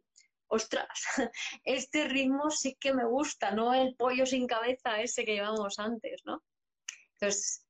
ostras, 0.51 0.89
este 1.65 2.09
ritmo 2.09 2.51
sí 2.51 2.77
que 2.79 2.93
me 2.93 3.07
gusta, 3.07 3.53
no 3.53 3.73
el 3.73 3.95
pollo 3.95 4.27
sin 4.27 4.47
cabeza 4.47 5.01
ese 5.01 5.25
que 5.25 5.35
llevamos 5.35 5.79
antes, 5.79 6.23
¿no? 6.25 6.43
Entonces, 7.15 7.65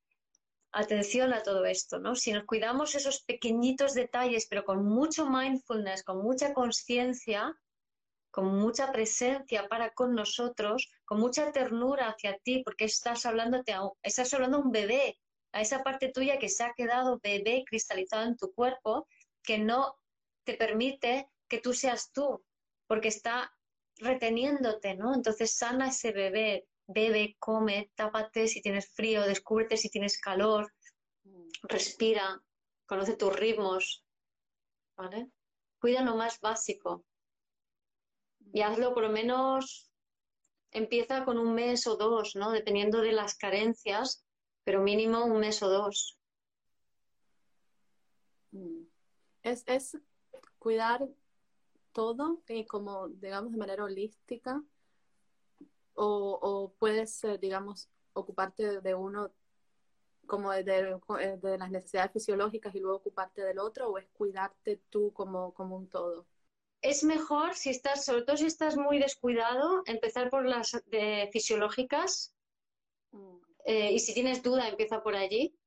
atención 0.72 1.32
a 1.32 1.42
todo 1.42 1.64
esto, 1.64 1.98
¿no? 1.98 2.14
Si 2.14 2.32
nos 2.32 2.44
cuidamos 2.44 2.94
esos 2.94 3.22
pequeñitos 3.22 3.94
detalles, 3.94 4.46
pero 4.48 4.64
con 4.64 4.84
mucho 4.84 5.28
mindfulness, 5.28 6.04
con 6.04 6.22
mucha 6.22 6.54
conciencia, 6.54 7.56
con 8.30 8.46
mucha 8.58 8.92
presencia 8.92 9.68
para 9.68 9.90
con 9.90 10.14
nosotros, 10.14 10.88
con 11.04 11.18
mucha 11.18 11.50
ternura 11.52 12.08
hacia 12.08 12.38
ti, 12.38 12.62
porque 12.64 12.84
estás 12.84 13.26
hablándote 13.26 13.72
a, 13.72 13.82
estás 14.02 14.32
hablando 14.34 14.58
a 14.58 14.60
un 14.60 14.70
bebé, 14.70 15.18
a 15.52 15.60
esa 15.60 15.82
parte 15.82 16.10
tuya 16.12 16.38
que 16.38 16.48
se 16.48 16.62
ha 16.62 16.72
quedado 16.76 17.18
bebé 17.22 17.64
cristalizado 17.66 18.24
en 18.26 18.36
tu 18.36 18.52
cuerpo, 18.52 19.08
que 19.42 19.58
no 19.58 19.96
te 20.44 20.54
permite 20.54 21.28
que 21.48 21.58
tú 21.58 21.74
seas 21.74 22.12
tú, 22.12 22.44
porque 22.86 23.08
está 23.08 23.52
reteniéndote, 23.96 24.94
¿no? 24.94 25.14
Entonces 25.14 25.56
sana 25.56 25.88
ese 25.88 26.12
bebé, 26.12 26.68
bebe, 26.92 27.36
come, 27.38 27.90
tápate 27.94 28.48
si 28.48 28.60
tienes 28.60 28.90
frío, 28.92 29.22
descúbrete 29.22 29.76
si 29.76 29.88
tienes 29.88 30.20
calor, 30.20 30.72
respira, 31.62 32.42
conoce 32.86 33.16
tus 33.16 33.34
ritmos, 33.34 34.04
¿vale? 34.96 35.30
Cuida 35.80 36.02
lo 36.02 36.16
más 36.16 36.40
básico 36.40 37.04
y 38.52 38.62
hazlo 38.62 38.92
por 38.94 39.04
lo 39.04 39.10
menos, 39.10 39.90
empieza 40.72 41.24
con 41.24 41.38
un 41.38 41.54
mes 41.54 41.86
o 41.86 41.96
dos, 41.96 42.34
¿no? 42.34 42.50
Dependiendo 42.50 43.00
de 43.00 43.12
las 43.12 43.36
carencias, 43.36 44.24
pero 44.64 44.82
mínimo 44.82 45.24
un 45.24 45.40
mes 45.40 45.62
o 45.62 45.68
dos. 45.68 46.18
Mm. 48.52 48.82
Es, 49.42 49.62
es 49.66 49.96
cuidar 50.58 51.08
todo 51.92 52.42
y 52.48 52.66
como, 52.66 53.08
digamos, 53.08 53.52
de 53.52 53.58
manera 53.58 53.84
holística 53.84 54.62
o, 55.94 56.38
o 56.40 56.72
puedes, 56.78 57.22
digamos, 57.40 57.88
ocuparte 58.12 58.80
de 58.80 58.94
uno 58.94 59.32
como 60.30 60.52
de, 60.52 60.62
de, 60.62 61.58
las 61.58 61.70
necesidades 61.70 62.12
fisiológicas 62.12 62.74
y 62.74 62.78
luego 62.78 62.98
ocuparte 62.98 63.42
del 63.42 63.58
otro 63.58 63.88
o 63.88 63.98
es 63.98 64.06
cuidarte 64.12 64.80
tú 64.88 65.12
como, 65.12 65.52
como 65.52 65.76
un 65.76 65.88
todo? 65.88 66.24
Es 66.80 67.02
mejor 67.02 67.54
si 67.54 67.70
estás, 67.70 68.04
sobre 68.04 68.22
todo 68.22 68.36
si 68.36 68.46
estás 68.46 68.76
muy 68.76 68.98
descuidado, 69.00 69.82
empezar 69.86 70.30
por 70.30 70.46
las 70.46 70.80
de 70.86 71.28
fisiológicas 71.32 72.32
mm. 73.10 73.36
eh, 73.66 73.92
y 73.92 73.98
si 73.98 74.14
tienes 74.14 74.42
duda 74.42 74.68
empieza 74.68 75.02
por 75.02 75.16
allí 75.16 75.58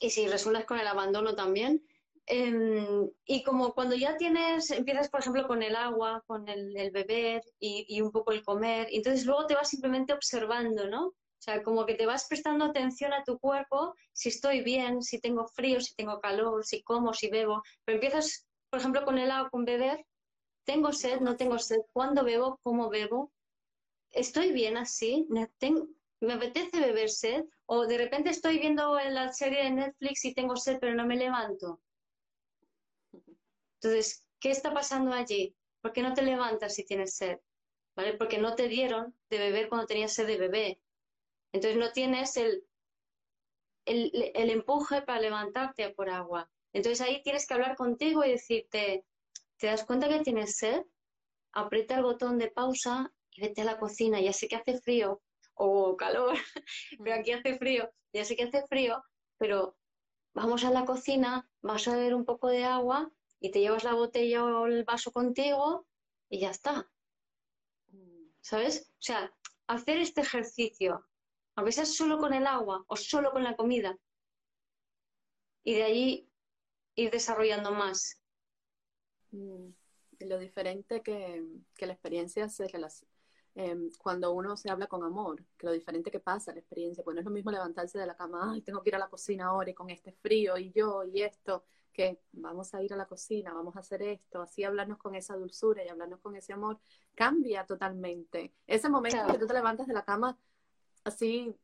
y 0.00 0.08
si 0.08 0.26
resuelves 0.26 0.64
con 0.64 0.80
el 0.80 0.86
abandono 0.86 1.34
también 1.34 1.86
Em, 2.32 3.10
y 3.24 3.42
como 3.42 3.74
cuando 3.74 3.96
ya 3.96 4.16
tienes, 4.16 4.70
empiezas 4.70 5.08
por 5.08 5.18
ejemplo 5.18 5.48
con 5.48 5.64
el 5.64 5.74
agua, 5.74 6.22
con 6.28 6.48
el, 6.48 6.92
beber 6.92 7.42
y, 7.58 8.00
un 8.00 8.12
poco 8.12 8.30
el 8.30 8.44
comer, 8.44 8.86
entonces 8.92 9.26
luego 9.26 9.46
te 9.46 9.56
vas 9.56 9.68
simplemente 9.68 10.12
observando, 10.12 10.86
¿no? 10.88 11.08
O 11.08 11.42
sea, 11.42 11.64
como 11.64 11.84
que 11.86 11.94
te 11.94 12.06
vas 12.06 12.28
prestando 12.28 12.66
atención 12.66 13.12
a 13.12 13.24
tu 13.24 13.40
cuerpo, 13.40 13.96
si 14.12 14.28
estoy 14.28 14.60
bien, 14.60 15.02
si 15.02 15.18
tengo 15.18 15.48
frío, 15.48 15.80
si 15.80 15.92
tengo 15.96 16.20
calor, 16.20 16.64
si 16.64 16.84
como, 16.84 17.12
si 17.14 17.28
bebo. 17.30 17.64
Pero 17.84 17.96
empiezas, 17.96 18.46
por 18.70 18.78
ejemplo, 18.78 19.04
con 19.04 19.18
el 19.18 19.32
agua, 19.32 19.50
con 19.50 19.64
beber, 19.64 20.06
tengo 20.64 20.92
sed, 20.92 21.18
no 21.20 21.36
tengo 21.36 21.58
sed, 21.58 21.80
cuándo 21.92 22.22
bebo, 22.22 22.60
cómo 22.62 22.90
bebo, 22.90 23.32
estoy 24.12 24.52
bien 24.52 24.76
así, 24.76 25.26
me 25.30 26.32
apetece 26.32 26.78
beber 26.78 27.10
sed, 27.10 27.44
o 27.66 27.86
de 27.86 27.98
repente 27.98 28.30
estoy 28.30 28.60
viendo 28.60 29.00
en 29.00 29.14
la 29.14 29.32
serie 29.32 29.64
de 29.64 29.70
Netflix 29.70 30.24
y 30.26 30.34
tengo 30.34 30.54
sed, 30.54 30.78
pero 30.80 30.94
no 30.94 31.06
me 31.06 31.16
levanto. 31.16 31.80
Entonces, 33.82 34.26
¿qué 34.40 34.50
está 34.50 34.74
pasando 34.74 35.12
allí? 35.12 35.56
¿Por 35.80 35.92
qué 35.92 36.02
no 36.02 36.12
te 36.12 36.22
levantas 36.22 36.74
si 36.74 36.84
tienes 36.84 37.16
sed? 37.16 37.38
¿Vale? 37.96 38.14
Porque 38.14 38.38
no 38.38 38.54
te 38.54 38.68
dieron 38.68 39.16
de 39.30 39.38
beber 39.38 39.68
cuando 39.68 39.86
tenías 39.86 40.12
sed 40.12 40.26
de 40.26 40.36
bebé. 40.36 40.80
Entonces 41.52 41.78
no 41.78 41.90
tienes 41.90 42.36
el, 42.36 42.62
el, 43.86 44.50
empuje 44.50 45.02
para 45.02 45.20
levantarte 45.20 45.90
por 45.90 46.10
agua. 46.10 46.50
Entonces 46.74 47.00
ahí 47.00 47.22
tienes 47.22 47.46
que 47.46 47.54
hablar 47.54 47.74
contigo 47.74 48.22
y 48.22 48.32
decirte, 48.32 49.04
¿te 49.56 49.66
das 49.66 49.84
cuenta 49.84 50.08
que 50.08 50.20
tienes 50.20 50.56
sed? 50.58 50.82
Aprieta 51.52 51.96
el 51.96 52.02
botón 52.02 52.38
de 52.38 52.50
pausa 52.50 53.12
y 53.30 53.40
vete 53.40 53.62
a 53.62 53.64
la 53.64 53.78
cocina. 53.78 54.20
Ya 54.20 54.34
sé 54.34 54.46
que 54.46 54.56
hace 54.56 54.78
frío 54.78 55.22
o 55.54 55.96
calor, 55.96 56.36
pero 57.02 57.16
aquí 57.16 57.32
hace 57.32 57.56
frío. 57.56 57.90
Ya 58.12 58.24
sé 58.26 58.36
que 58.36 58.44
hace 58.44 58.66
frío, 58.66 59.02
pero 59.38 59.76
vamos 60.34 60.64
a 60.64 60.70
la 60.70 60.84
cocina, 60.84 61.48
vas 61.62 61.88
a 61.88 61.96
beber 61.96 62.14
un 62.14 62.26
poco 62.26 62.48
de 62.48 62.64
agua 62.64 63.10
y 63.40 63.50
te 63.50 63.60
llevas 63.60 63.84
la 63.84 63.94
botella 63.94 64.44
o 64.44 64.66
el 64.66 64.84
vaso 64.84 65.12
contigo 65.12 65.86
y 66.28 66.40
ya 66.40 66.50
está. 66.50 66.88
¿Sabes? 68.40 68.90
O 68.92 69.02
sea, 69.02 69.32
hacer 69.66 69.98
este 69.98 70.20
ejercicio, 70.20 71.06
aunque 71.54 71.72
sea 71.72 71.86
solo 71.86 72.18
con 72.18 72.32
el 72.32 72.46
agua 72.46 72.84
o 72.86 72.96
solo 72.96 73.32
con 73.32 73.42
la 73.44 73.56
comida, 73.56 73.98
y 75.62 75.74
de 75.74 75.82
allí 75.82 76.30
ir 76.94 77.10
desarrollando 77.10 77.72
más. 77.72 78.20
Mm, 79.32 79.68
lo 80.20 80.38
diferente 80.38 81.02
que, 81.02 81.44
la 81.78 81.92
experiencia 81.92 82.48
se 82.48 82.66
eh, 83.56 83.76
cuando 83.98 84.32
uno 84.32 84.56
se 84.56 84.70
habla 84.70 84.86
con 84.86 85.02
amor, 85.02 85.44
que 85.56 85.66
lo 85.66 85.72
diferente 85.72 86.10
que 86.10 86.20
pasa 86.20 86.52
la 86.52 86.60
experiencia, 86.60 87.02
pues 87.02 87.14
no 87.14 87.20
es 87.20 87.24
lo 87.24 87.32
mismo 87.32 87.50
levantarse 87.50 87.98
de 87.98 88.06
la 88.06 88.16
cama, 88.16 88.52
ay, 88.52 88.62
tengo 88.62 88.82
que 88.82 88.90
ir 88.90 88.96
a 88.96 88.98
la 88.98 89.08
cocina 89.08 89.46
ahora 89.46 89.70
y 89.70 89.74
con 89.74 89.90
este 89.90 90.12
frío 90.12 90.56
y 90.56 90.72
yo 90.72 91.04
y 91.04 91.22
esto, 91.22 91.64
que 92.00 92.18
vamos 92.32 92.72
a 92.72 92.82
ir 92.82 92.94
a 92.94 92.96
la 92.96 93.04
cocina, 93.04 93.52
vamos 93.52 93.76
a 93.76 93.80
hacer 93.80 94.00
esto, 94.00 94.40
así 94.40 94.64
hablarnos 94.64 94.96
con 94.96 95.14
esa 95.14 95.36
dulzura 95.36 95.84
y 95.84 95.88
hablarnos 95.88 96.20
con 96.20 96.34
ese 96.34 96.54
amor, 96.54 96.80
cambia 97.14 97.66
totalmente. 97.66 98.54
Ese 98.66 98.88
momento 98.88 99.26
que 99.30 99.36
tú 99.36 99.46
te 99.46 99.52
levantas 99.52 99.86
de 99.86 99.92
la 99.92 100.02
cama 100.02 100.38
así 101.04 101.54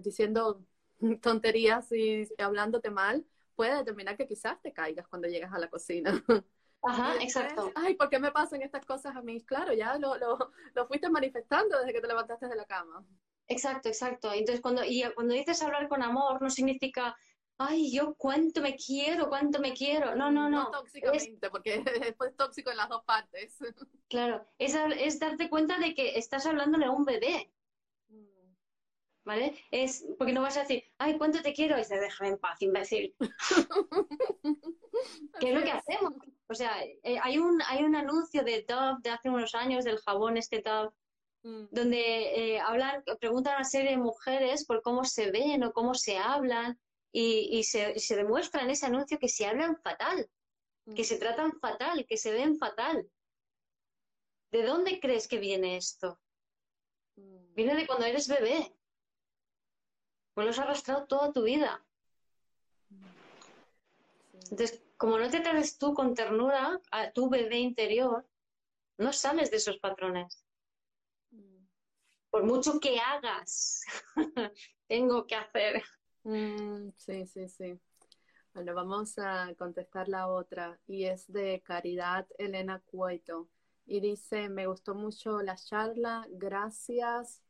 diciendo 0.00 0.64
tonterías 1.22 1.92
y 1.92 2.26
hablándote 2.38 2.90
mal, 2.90 3.24
puede 3.54 3.76
determinar 3.76 4.16
que 4.16 4.26
quizás 4.26 4.60
te 4.60 4.72
caigas 4.72 5.06
cuando 5.06 5.28
llegas 5.28 5.52
a 5.52 5.60
la 5.60 5.70
cocina. 5.70 6.10
Ajá, 6.82 7.14
exacto. 7.20 7.70
Ay, 7.76 7.94
¿por 7.94 8.08
qué 8.08 8.18
me 8.18 8.32
pasan 8.32 8.62
estas 8.62 8.84
cosas 8.84 9.14
a 9.14 9.22
mí? 9.22 9.40
Claro, 9.42 9.72
ya 9.72 9.98
lo, 9.98 10.16
lo, 10.16 10.50
lo 10.74 10.86
fuiste 10.88 11.08
manifestando 11.10 11.78
desde 11.78 11.92
que 11.92 12.00
te 12.00 12.08
levantaste 12.08 12.48
de 12.48 12.56
la 12.56 12.64
cama. 12.64 13.04
Exacto, 13.46 13.88
exacto. 13.88 14.32
Entonces, 14.32 14.60
cuando, 14.60 14.82
y 14.84 15.04
cuando 15.14 15.34
dices 15.34 15.60
hablar 15.62 15.88
con 15.88 16.02
amor, 16.02 16.40
no 16.40 16.48
significa, 16.50 17.16
ay, 17.60 17.92
yo 17.92 18.14
cuánto 18.14 18.62
me 18.62 18.74
quiero, 18.74 19.28
cuánto 19.28 19.60
me 19.60 19.74
quiero. 19.74 20.16
No, 20.16 20.30
no, 20.30 20.48
no. 20.48 20.64
No 20.64 20.70
tóxicamente, 20.70 21.50
porque 21.50 21.84
después 22.16 22.34
tóxico 22.34 22.70
en 22.70 22.78
las 22.78 22.88
dos 22.88 23.04
partes. 23.04 23.56
Claro, 24.08 24.44
es, 24.58 24.74
es 24.74 25.20
darte 25.20 25.48
cuenta 25.48 25.78
de 25.78 25.94
que 25.94 26.18
estás 26.18 26.44
hablándole 26.44 26.86
a 26.86 26.90
un 26.90 27.04
bebé. 27.04 27.52
¿Vale? 29.24 29.54
Es 29.70 30.04
porque 30.18 30.32
no 30.32 30.42
vas 30.42 30.56
a 30.56 30.62
decir, 30.62 30.82
ay, 30.98 31.16
cuánto 31.16 31.40
te 31.42 31.52
quiero, 31.52 31.78
y 31.78 31.84
se 31.84 31.96
deja 31.96 32.26
en 32.26 32.36
paz, 32.36 32.60
imbécil. 32.60 33.14
¿Qué 35.38 35.50
es 35.50 35.54
lo 35.54 35.62
que 35.62 35.70
hacemos? 35.70 36.14
O 36.48 36.54
sea, 36.54 36.82
eh, 36.82 37.20
hay, 37.22 37.38
un, 37.38 37.62
hay 37.68 37.84
un 37.84 37.94
anuncio 37.94 38.42
de 38.42 38.64
Dove 38.66 38.98
de 39.02 39.10
hace 39.10 39.30
unos 39.30 39.54
años 39.54 39.84
del 39.84 40.00
jabón 40.00 40.36
este 40.36 40.60
Dove 40.60 40.90
Mm. 41.42 41.68
donde 41.70 42.54
eh, 42.54 42.60
hablan, 42.60 43.02
preguntan 43.18 43.54
a 43.54 43.56
una 43.58 43.64
serie 43.64 43.92
de 43.92 43.96
mujeres 43.96 44.66
por 44.66 44.82
cómo 44.82 45.04
se 45.04 45.30
ven 45.30 45.64
o 45.64 45.72
cómo 45.72 45.94
se 45.94 46.18
hablan 46.18 46.78
y, 47.12 47.58
y 47.58 47.64
se, 47.64 47.98
se 47.98 48.16
demuestra 48.16 48.62
en 48.62 48.70
ese 48.70 48.86
anuncio 48.86 49.18
que 49.18 49.28
se 49.28 49.46
hablan 49.46 49.76
fatal, 49.82 50.30
que 50.94 51.04
se 51.04 51.18
tratan 51.18 51.58
fatal, 51.60 52.06
que 52.06 52.16
se 52.16 52.32
ven 52.32 52.56
fatal. 52.58 53.10
¿De 54.50 54.64
dónde 54.64 55.00
crees 55.00 55.28
que 55.28 55.38
viene 55.38 55.76
esto? 55.76 56.20
Mm. 57.16 57.54
Viene 57.54 57.74
de 57.76 57.86
cuando 57.86 58.06
eres 58.06 58.28
bebé. 58.28 58.74
Pues 60.34 60.44
lo 60.44 60.50
has 60.50 60.58
arrastrado 60.58 61.06
toda 61.06 61.32
tu 61.32 61.42
vida. 61.42 61.84
Sí. 62.88 62.96
Entonces, 64.50 64.82
como 64.96 65.18
no 65.18 65.30
te 65.30 65.40
traes 65.40 65.78
tú 65.78 65.94
con 65.94 66.14
ternura 66.14 66.80
a 66.90 67.10
tu 67.12 67.28
bebé 67.28 67.58
interior, 67.58 68.28
no 68.98 69.12
sales 69.12 69.50
de 69.50 69.58
esos 69.58 69.78
patrones. 69.78 70.44
Mm. 71.30 71.64
Por 72.30 72.44
mucho 72.44 72.80
que 72.80 72.98
hagas, 72.98 73.82
tengo 74.88 75.26
que 75.26 75.36
hacer. 75.36 75.82
Mm, 76.24 76.90
sí, 76.96 77.26
sí, 77.26 77.48
sí. 77.48 77.80
Bueno, 78.52 78.74
vamos 78.74 79.18
a 79.18 79.54
contestar 79.56 80.08
la 80.08 80.28
otra 80.28 80.78
y 80.86 81.04
es 81.04 81.30
de 81.32 81.62
Caridad 81.64 82.26
Elena 82.38 82.80
Cueto 82.84 83.48
y 83.86 84.00
dice, 84.00 84.48
me 84.48 84.66
gustó 84.66 84.94
mucho 84.94 85.40
la 85.42 85.56
charla, 85.56 86.26
gracias. 86.30 87.42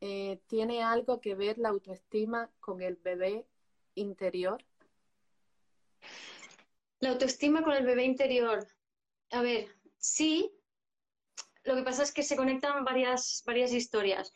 Eh, 0.00 0.40
¿tiene 0.48 0.82
algo 0.82 1.20
que 1.20 1.34
ver 1.34 1.58
la 1.58 1.68
autoestima 1.68 2.50
con 2.60 2.82
el 2.82 2.96
bebé 2.96 3.46
interior? 3.94 4.64
La 6.98 7.10
autoestima 7.10 7.62
con 7.62 7.74
el 7.74 7.84
bebé 7.84 8.04
interior. 8.04 8.66
A 9.30 9.42
ver, 9.42 9.68
sí. 9.98 10.50
Lo 11.64 11.76
que 11.76 11.82
pasa 11.82 12.02
es 12.02 12.12
que 12.12 12.22
se 12.22 12.36
conectan 12.36 12.84
varias, 12.84 13.42
varias 13.46 13.72
historias. 13.72 14.32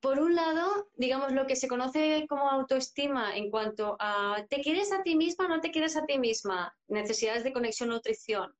Por 0.00 0.18
un 0.20 0.34
lado, 0.34 0.90
digamos, 0.94 1.32
lo 1.32 1.46
que 1.46 1.56
se 1.56 1.68
conoce 1.68 2.26
como 2.28 2.48
autoestima 2.48 3.36
en 3.36 3.50
cuanto 3.50 3.96
a 3.98 4.44
¿te 4.48 4.60
quieres 4.60 4.92
a 4.92 5.02
ti 5.02 5.16
misma 5.16 5.46
o 5.46 5.48
no 5.48 5.60
te 5.60 5.70
quieres 5.70 5.96
a 5.96 6.06
ti 6.06 6.18
misma? 6.18 6.76
Necesidades 6.86 7.44
de 7.44 7.52
conexión 7.52 7.88
nutrición. 7.88 8.54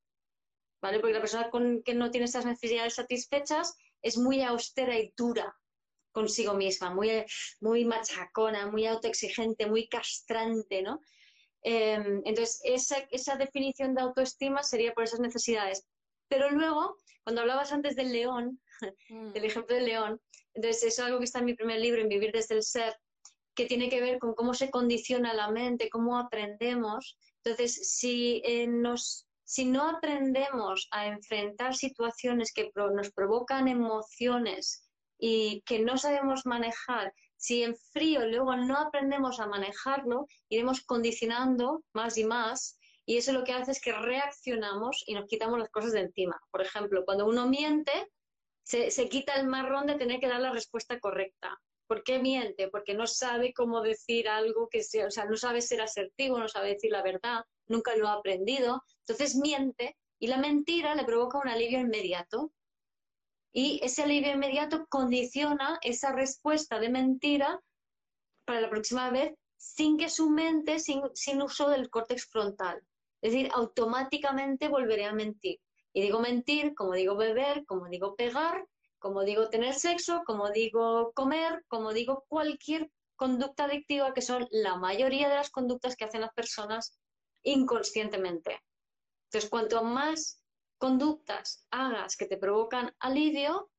¿Vale? 0.80 1.00
Porque 1.00 1.14
la 1.14 1.20
persona 1.20 1.50
con, 1.50 1.82
que 1.82 1.94
no 1.94 2.10
tiene 2.10 2.26
estas 2.26 2.46
necesidades 2.46 2.94
satisfechas 2.94 3.76
es 4.02 4.16
muy 4.16 4.42
austera 4.42 4.96
y 4.98 5.12
dura 5.16 5.56
consigo 6.12 6.54
misma, 6.54 6.92
muy, 6.92 7.24
muy 7.60 7.84
machacona, 7.84 8.66
muy 8.66 8.86
autoexigente, 8.86 9.66
muy 9.66 9.88
castrante, 9.88 10.82
¿no? 10.82 11.00
Eh, 11.62 12.20
entonces, 12.24 12.60
esa, 12.64 12.98
esa 13.10 13.36
definición 13.36 13.94
de 13.94 14.02
autoestima 14.02 14.62
sería 14.62 14.94
por 14.94 15.04
esas 15.04 15.20
necesidades. 15.20 15.86
Pero 16.28 16.50
luego, 16.50 16.96
cuando 17.22 17.42
hablabas 17.42 17.72
antes 17.72 17.94
del 17.94 18.12
león, 18.12 18.60
Mm. 19.08 19.32
del 19.32 19.44
ejemplo 19.44 19.74
del 19.74 19.86
león, 19.86 20.20
entonces 20.58 20.82
es 20.82 20.98
algo 20.98 21.18
que 21.18 21.24
está 21.24 21.38
en 21.38 21.44
mi 21.44 21.54
primer 21.54 21.78
libro, 21.78 22.00
en 22.00 22.08
Vivir 22.08 22.32
desde 22.32 22.56
el 22.56 22.64
Ser, 22.64 22.96
que 23.54 23.66
tiene 23.66 23.88
que 23.88 24.00
ver 24.00 24.18
con 24.18 24.34
cómo 24.34 24.54
se 24.54 24.70
condiciona 24.70 25.32
la 25.32 25.52
mente, 25.52 25.88
cómo 25.88 26.18
aprendemos. 26.18 27.16
Entonces, 27.44 27.92
si, 27.92 28.42
eh, 28.44 28.66
nos, 28.66 29.28
si 29.44 29.66
no 29.66 29.88
aprendemos 29.88 30.88
a 30.90 31.06
enfrentar 31.06 31.76
situaciones 31.76 32.52
que 32.52 32.72
nos 32.74 33.12
provocan 33.12 33.68
emociones 33.68 34.82
y 35.16 35.62
que 35.64 35.78
no 35.78 35.96
sabemos 35.96 36.44
manejar, 36.44 37.14
si 37.36 37.62
en 37.62 37.76
frío 37.76 38.26
luego 38.26 38.56
no 38.56 38.78
aprendemos 38.78 39.38
a 39.38 39.46
manejarlo, 39.46 40.26
iremos 40.48 40.80
condicionando 40.80 41.84
más 41.92 42.18
y 42.18 42.24
más 42.24 42.76
y 43.06 43.16
eso 43.16 43.32
lo 43.32 43.44
que 43.44 43.52
hace 43.52 43.70
es 43.70 43.80
que 43.80 43.92
reaccionamos 43.92 45.04
y 45.06 45.14
nos 45.14 45.26
quitamos 45.26 45.60
las 45.60 45.70
cosas 45.70 45.92
de 45.92 46.00
encima. 46.00 46.36
Por 46.50 46.62
ejemplo, 46.62 47.04
cuando 47.04 47.26
uno 47.26 47.48
miente, 47.48 47.92
se, 48.68 48.90
se 48.90 49.08
quita 49.08 49.34
el 49.34 49.46
marrón 49.46 49.86
de 49.86 49.94
tener 49.94 50.20
que 50.20 50.28
dar 50.28 50.40
la 50.40 50.52
respuesta 50.52 51.00
correcta. 51.00 51.58
¿Por 51.86 52.02
qué 52.02 52.18
miente? 52.18 52.68
Porque 52.68 52.92
no 52.92 53.06
sabe 53.06 53.54
cómo 53.54 53.80
decir 53.80 54.28
algo 54.28 54.68
que 54.68 54.82
sea, 54.82 55.06
o 55.06 55.10
sea, 55.10 55.24
no 55.24 55.38
sabe 55.38 55.62
ser 55.62 55.80
asertivo, 55.80 56.38
no 56.38 56.48
sabe 56.48 56.74
decir 56.74 56.92
la 56.92 57.02
verdad, 57.02 57.44
nunca 57.66 57.96
lo 57.96 58.08
ha 58.08 58.12
aprendido. 58.12 58.82
Entonces 59.06 59.36
miente 59.36 59.96
y 60.18 60.26
la 60.26 60.36
mentira 60.36 60.94
le 60.94 61.04
provoca 61.04 61.38
un 61.38 61.48
alivio 61.48 61.80
inmediato. 61.80 62.52
Y 63.54 63.80
ese 63.82 64.02
alivio 64.02 64.32
inmediato 64.32 64.86
condiciona 64.90 65.78
esa 65.80 66.12
respuesta 66.12 66.78
de 66.78 66.90
mentira 66.90 67.58
para 68.44 68.60
la 68.60 68.68
próxima 68.68 69.10
vez 69.10 69.32
sin 69.56 69.96
que 69.96 70.10
su 70.10 70.28
mente, 70.28 70.78
sin, 70.78 71.00
sin 71.14 71.40
uso 71.40 71.70
del 71.70 71.88
córtex 71.88 72.26
frontal. 72.26 72.82
Es 73.22 73.32
decir, 73.32 73.48
automáticamente 73.54 74.68
volveré 74.68 75.06
a 75.06 75.14
mentir. 75.14 75.58
Y 75.92 76.02
digo 76.02 76.20
mentir, 76.20 76.74
como 76.74 76.92
digo 76.92 77.16
beber, 77.16 77.64
como 77.66 77.88
digo 77.88 78.14
pegar, 78.16 78.66
como 78.98 79.22
digo 79.22 79.48
tener 79.48 79.74
sexo, 79.74 80.22
como 80.26 80.50
digo 80.50 81.12
comer, 81.14 81.64
como 81.68 81.92
digo 81.92 82.24
cualquier 82.28 82.90
conducta 83.16 83.64
adictiva, 83.64 84.14
que 84.14 84.22
son 84.22 84.46
la 84.50 84.76
mayoría 84.76 85.28
de 85.28 85.36
las 85.36 85.50
conductas 85.50 85.96
que 85.96 86.04
hacen 86.04 86.20
las 86.20 86.32
personas 86.34 86.98
inconscientemente. 87.42 88.60
Entonces, 89.24 89.50
cuanto 89.50 89.82
más 89.82 90.42
conductas 90.78 91.66
hagas 91.70 92.16
que 92.16 92.26
te 92.26 92.36
provocan 92.36 92.94
alivio, 93.00 93.70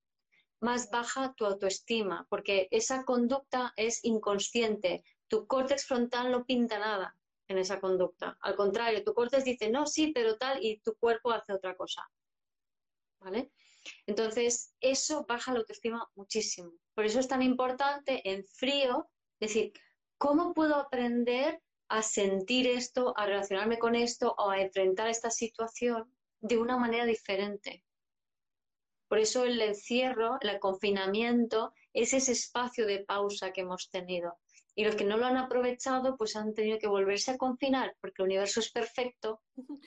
más 0.62 0.90
baja 0.90 1.34
tu 1.36 1.46
autoestima, 1.46 2.28
porque 2.30 2.68
esa 2.72 3.06
conducta 3.06 3.74
es 3.78 4.04
inconsciente. 4.04 5.04
Tu 5.30 5.48
córtex 5.48 5.86
frontal 5.86 6.32
no 6.32 6.46
pinta 6.46 6.80
nada 6.80 7.16
en 7.50 7.58
esa 7.58 7.80
conducta. 7.80 8.38
Al 8.42 8.56
contrario, 8.56 9.04
tu 9.04 9.14
córtex 9.14 9.44
dice, 9.44 9.70
no, 9.70 9.86
sí, 9.86 10.12
pero 10.14 10.38
tal, 10.38 10.64
y 10.64 10.80
tu 10.80 10.96
cuerpo 10.96 11.32
hace 11.32 11.52
otra 11.52 11.76
cosa. 11.76 12.10
¿Vale? 13.20 13.52
Entonces, 14.06 14.74
eso 14.80 15.26
baja 15.28 15.52
la 15.52 15.60
autoestima 15.60 16.08
muchísimo. 16.16 16.74
Por 16.94 17.06
eso 17.06 17.20
es 17.20 17.28
tan 17.28 17.42
importante 17.42 18.22
en 18.30 18.46
frío 18.46 19.10
decir, 19.40 19.74
¿cómo 20.18 20.54
puedo 20.54 20.76
aprender 20.76 21.62
a 21.90 22.04
sentir 22.04 22.68
esto, 22.68 23.18
a 23.18 23.26
relacionarme 23.26 23.80
con 23.80 23.96
esto 23.96 24.36
o 24.38 24.52
a 24.52 24.62
enfrentar 24.62 25.10
esta 25.10 25.32
situación 25.32 26.14
de 26.40 26.58
una 26.58 26.78
manera 26.78 27.06
diferente? 27.06 27.84
Por 29.08 29.18
eso 29.18 29.44
el 29.44 29.60
encierro, 29.60 30.38
el 30.40 30.60
confinamiento, 30.60 31.74
es 31.94 32.14
ese 32.14 32.34
espacio 32.34 32.86
de 32.86 33.04
pausa 33.06 33.52
que 33.52 33.62
hemos 33.62 33.90
tenido. 33.90 34.38
Y 34.80 34.86
los 34.86 34.96
que 34.96 35.04
no 35.04 35.18
lo 35.18 35.26
han 35.26 35.36
aprovechado, 35.36 36.16
pues 36.16 36.38
han 36.38 36.54
tenido 36.54 36.80
que 36.80 36.88
volverse 36.88 37.32
a 37.32 37.38
confinar, 37.38 37.98
porque 38.00 38.22
el 38.22 38.28
universo 38.28 38.62
es 38.62 38.72
perfecto. 38.72 39.42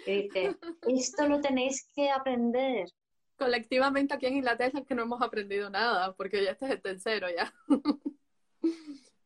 Y 0.04 0.24
dice, 0.24 0.58
esto 0.86 1.26
lo 1.26 1.40
tenéis 1.40 1.88
que 1.94 2.10
aprender. 2.10 2.90
Colectivamente 3.38 4.12
aquí 4.12 4.26
en 4.26 4.36
Inglaterra 4.36 4.80
es 4.80 4.86
que 4.86 4.94
no 4.94 5.04
hemos 5.04 5.22
aprendido 5.22 5.70
nada, 5.70 6.12
porque 6.12 6.44
ya 6.44 6.50
este 6.50 6.66
es 6.66 6.72
el 6.72 6.82
tercero 6.82 7.26
ya. 7.34 7.54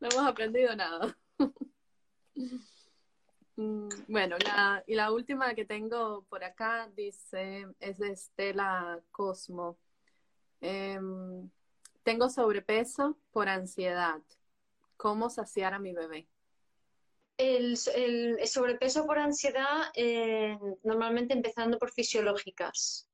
no 0.00 0.08
hemos 0.08 0.24
aprendido 0.24 0.76
nada. 0.76 1.18
Mm, 3.58 3.88
Bueno, 4.08 4.36
la, 4.44 4.84
y 4.86 4.94
la 4.94 5.10
última 5.10 5.54
que 5.54 5.64
tengo 5.64 6.26
por 6.28 6.44
acá 6.44 6.90
dice, 6.94 7.66
es 7.80 7.96
de 7.96 8.10
Estela 8.10 9.00
Cosmo. 9.10 9.78
Em, 10.60 11.48
tengo 12.02 12.28
sobrepeso 12.28 13.16
por 13.32 13.48
ansiedad. 13.48 14.20
¿Cómo 14.96 15.30
saciar 15.30 15.74
a 15.74 15.78
mi 15.78 15.92
bebé? 15.92 16.28
El, 17.36 17.76
sobrepeso 17.76 19.06
por 19.06 19.18
ansiedad, 19.18 19.90
eh, 19.94 20.58
normalmente 20.82 21.34
empezando 21.34 21.78
por 21.78 21.92
fisiológicas, 21.92 23.08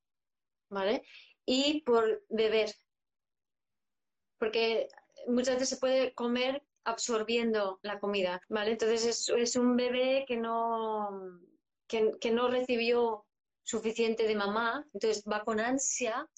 ¿vale? 0.69 1.03
Y 1.45 1.83
por 1.83 2.25
beber. 2.29 2.73
Porque 4.39 4.89
muchas 5.27 5.55
veces 5.55 5.71
se 5.71 5.77
puede 5.79 6.15
comer 6.15 6.63
absorbiendo 6.85 7.81
la 7.83 7.99
comida, 7.99 8.41
¿vale? 8.49 8.73
Entonces 8.73 9.05
es, 9.07 9.29
es 9.29 9.57
un 9.57 9.77
bebé 9.77 10.25
que 10.27 10.37
no, 10.37 11.41
que 11.89 12.31
no 12.31 12.49
recibió 12.49 13.27
suficiente 13.65 14.27
de 14.27 14.35
mamá, 14.35 14.87
entonces 14.93 15.25
va 15.31 15.45
con 15.45 15.61
ansia 15.61 16.29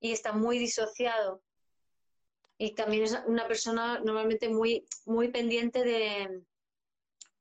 y 0.00 0.12
está 0.12 0.32
muy 0.32 0.58
disociado. 0.58 1.42
Y 2.62 2.74
también 2.74 3.04
es 3.04 3.18
una 3.26 3.48
persona 3.48 4.00
normalmente 4.00 4.50
muy, 4.50 4.84
muy 5.06 5.28
pendiente 5.28 5.82
de, 5.82 6.42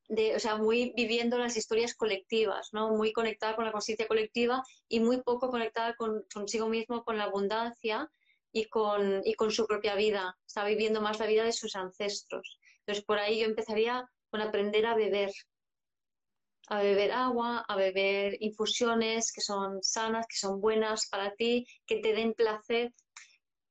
de, 0.08 0.34
o 0.34 0.40
sea, 0.40 0.56
muy 0.56 0.94
viviendo 0.96 1.38
las 1.38 1.58
historias 1.58 1.94
colectivas, 1.94 2.70
¿no? 2.72 2.92
Muy 2.92 3.12
conectada 3.12 3.58
con 3.58 3.66
la 3.66 3.74
conciencia 3.74 4.08
colectiva 4.08 4.64
y 4.88 5.02
muy 5.02 5.22
poco 5.22 5.50
conectada 5.50 5.94
con, 5.98 6.24
consigo 6.34 6.70
mismo, 6.70 7.04
con 7.04 7.18
la 7.18 7.26
abundancia 7.26 8.10
y 8.54 8.70
con, 8.70 9.22
y 9.26 9.34
con 9.34 9.52
su 9.52 9.68
propia 9.68 9.96
vida. 9.96 10.38
Está 10.48 10.64
viviendo 10.64 11.02
más 11.02 11.20
la 11.20 11.28
vida 11.28 11.44
de 11.44 11.52
sus 11.52 11.76
ancestros. 11.76 12.58
Entonces, 12.80 13.04
por 13.04 13.20
ahí 13.20 13.42
yo 13.42 13.46
empezaría 13.46 14.10
con 14.30 14.40
aprender 14.40 14.86
a 14.86 14.96
beber, 14.96 15.32
a 16.68 16.82
beber 16.82 17.12
agua, 17.12 17.66
a 17.68 17.76
beber 17.76 18.38
infusiones 18.40 19.34
que 19.34 19.42
son 19.42 19.84
sanas, 19.84 20.28
que 20.28 20.38
son 20.38 20.62
buenas 20.62 21.10
para 21.10 21.36
ti, 21.36 21.68
que 21.86 21.98
te 21.98 22.14
den 22.14 22.34
placer, 22.34 22.94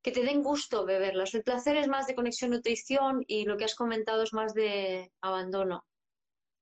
que 0.08 0.20
te 0.20 0.26
den 0.26 0.42
gusto 0.42 0.86
beberlas. 0.86 1.34
El 1.34 1.42
placer 1.42 1.76
es 1.76 1.86
más 1.86 2.06
de 2.06 2.14
conexión 2.14 2.50
nutrición 2.50 3.22
y 3.26 3.44
lo 3.44 3.58
que 3.58 3.66
has 3.66 3.74
comentado 3.74 4.22
es 4.22 4.32
más 4.32 4.54
de 4.54 5.12
abandono, 5.20 5.84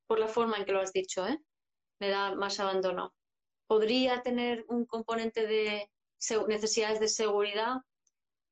por 0.09 0.18
la 0.18 0.27
forma 0.27 0.56
en 0.56 0.64
que 0.64 0.73
lo 0.73 0.81
has 0.81 0.93
dicho, 0.93 1.24
¿eh? 1.24 1.39
Me 2.01 2.09
da 2.09 2.35
más 2.35 2.59
abandono. 2.59 3.14
Podría 3.68 4.23
tener 4.23 4.64
un 4.68 4.85
componente 4.85 5.47
de 5.47 5.89
necesidades 6.48 6.98
de 6.98 7.06
seguridad, 7.06 7.77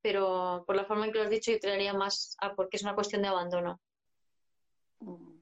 pero 0.01 0.63
por 0.65 0.77
la 0.77 0.85
forma 0.85 1.07
en 1.07 1.13
que 1.13 1.19
lo 1.19 1.25
has 1.25 1.31
dicho 1.31 1.51
yo 1.51 1.59
tiraría 1.59 1.93
más 1.93 2.37
a 2.41 2.55
porque 2.55 2.77
es 2.77 2.85
una 2.85 2.95
cuestión 2.95 3.23
de 3.23 3.29
abandono. 3.29 3.81
Mm. 5.01 5.41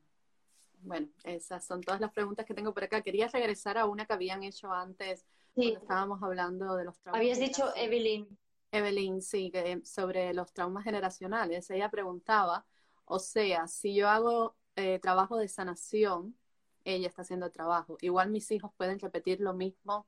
Bueno, 0.78 1.08
esas 1.24 1.66
son 1.66 1.82
todas 1.82 2.00
las 2.00 2.12
preguntas 2.12 2.46
que 2.46 2.54
tengo 2.54 2.72
por 2.72 2.84
acá. 2.84 3.02
Quería 3.02 3.28
regresar 3.28 3.76
a 3.76 3.84
una 3.84 4.06
que 4.06 4.14
habían 4.14 4.42
hecho 4.44 4.72
antes, 4.72 5.26
cuando 5.52 5.78
estábamos 5.78 6.22
hablando 6.22 6.74
de 6.74 6.84
los 6.84 6.98
traumas. 7.00 7.20
Habías 7.20 7.38
dicho 7.38 7.70
Evelyn. 7.76 8.26
Evelyn, 8.72 9.20
sí, 9.20 9.52
sobre 9.84 10.32
los 10.34 10.52
traumas 10.52 10.84
generacionales. 10.84 11.70
Ella 11.70 11.90
preguntaba, 11.90 12.66
o 13.04 13.18
sea, 13.18 13.68
si 13.68 13.94
yo 13.94 14.08
hago 14.08 14.56
eh, 14.76 14.98
trabajo 14.98 15.36
de 15.36 15.48
sanación, 15.48 16.36
ella 16.84 17.08
está 17.08 17.22
haciendo 17.22 17.50
trabajo. 17.50 17.98
Igual 18.00 18.30
mis 18.30 18.50
hijos 18.50 18.72
pueden 18.76 18.98
repetir 18.98 19.40
lo 19.40 19.52
mismo, 19.52 20.06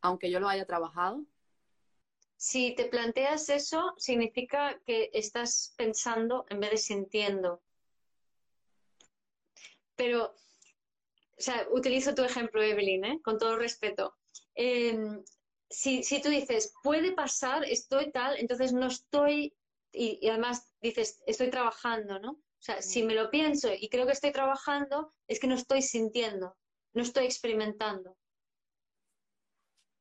aunque 0.00 0.30
yo 0.30 0.40
lo 0.40 0.48
haya 0.48 0.64
trabajado. 0.64 1.24
Si 2.36 2.74
te 2.74 2.86
planteas 2.86 3.50
eso, 3.50 3.92
significa 3.98 4.80
que 4.86 5.10
estás 5.12 5.74
pensando 5.76 6.46
en 6.48 6.60
vez 6.60 6.70
de 6.70 6.76
sintiendo. 6.78 7.60
Pero, 9.94 10.34
o 11.38 11.40
sea, 11.42 11.66
utilizo 11.70 12.14
tu 12.14 12.24
ejemplo, 12.24 12.62
Evelyn, 12.62 13.04
¿eh? 13.04 13.20
con 13.22 13.36
todo 13.38 13.58
respeto. 13.58 14.14
Em, 14.54 15.22
si, 15.70 16.20
tú 16.20 16.28
dices, 16.28 16.74
puede 16.82 17.12
pasar, 17.12 17.64
estoy 17.64 18.10
tal, 18.10 18.36
entonces 18.38 18.72
no 18.72 18.88
estoy, 18.88 19.54
y, 19.92 20.26
además 20.28 20.74
dices, 20.82 21.22
estoy 21.26 21.48
trabajando, 21.48 22.18
¿no? 22.18 22.32
O 22.32 22.62
sea, 22.62 22.82
si 22.82 23.02
me 23.02 23.14
lo 23.14 23.30
pienso 23.30 23.70
y 23.72 23.88
creo 23.88 24.04
que 24.04 24.12
estoy 24.12 24.32
trabajando, 24.32 25.14
es 25.28 25.40
que 25.40 25.46
no 25.46 25.54
estoy 25.54 25.80
sintiendo, 25.80 26.56
no 26.92 27.02
estoy 27.02 27.24
experimentando. 27.24 28.16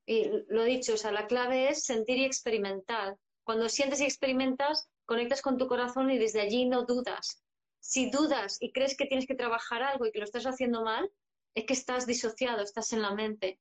Y 0.06 0.28
lo 0.50 0.64
dicho, 0.64 0.96
o 0.96 0.98
sea, 0.98 1.12
la 1.12 1.28
clave 1.28 1.70
es 1.70 1.84
sentir 1.84 2.18
y 2.18 2.26
experimentar. 2.26 3.16
Cuando 3.44 3.70
sientes 3.70 4.02
y 4.02 4.06
experimentas, 4.06 4.90
conectas 5.06 5.42
con 5.42 5.58
tu 5.58 5.68
corazón 5.68 6.10
y 6.12 6.18
desde 6.18 6.42
allí 6.42 6.66
no 6.66 6.84
dudas. 6.84 7.44
Si 7.80 8.10
dudas 8.10 8.58
y 8.60 8.72
crees 8.72 8.98
que 8.98 9.06
tienes 9.06 9.28
que 9.28 9.36
trabajar 9.36 9.84
algo 9.84 10.06
y 10.06 10.12
que 10.12 10.20
lo 10.20 10.26
estás 10.26 10.46
haciendo 10.46 10.84
mal, 10.84 11.10
es 11.54 11.66
que 11.66 11.74
estás 11.74 12.06
disociado, 12.06 12.62
estás 12.62 12.92
en 12.92 13.04
la 13.04 13.14
mente. 13.14 13.60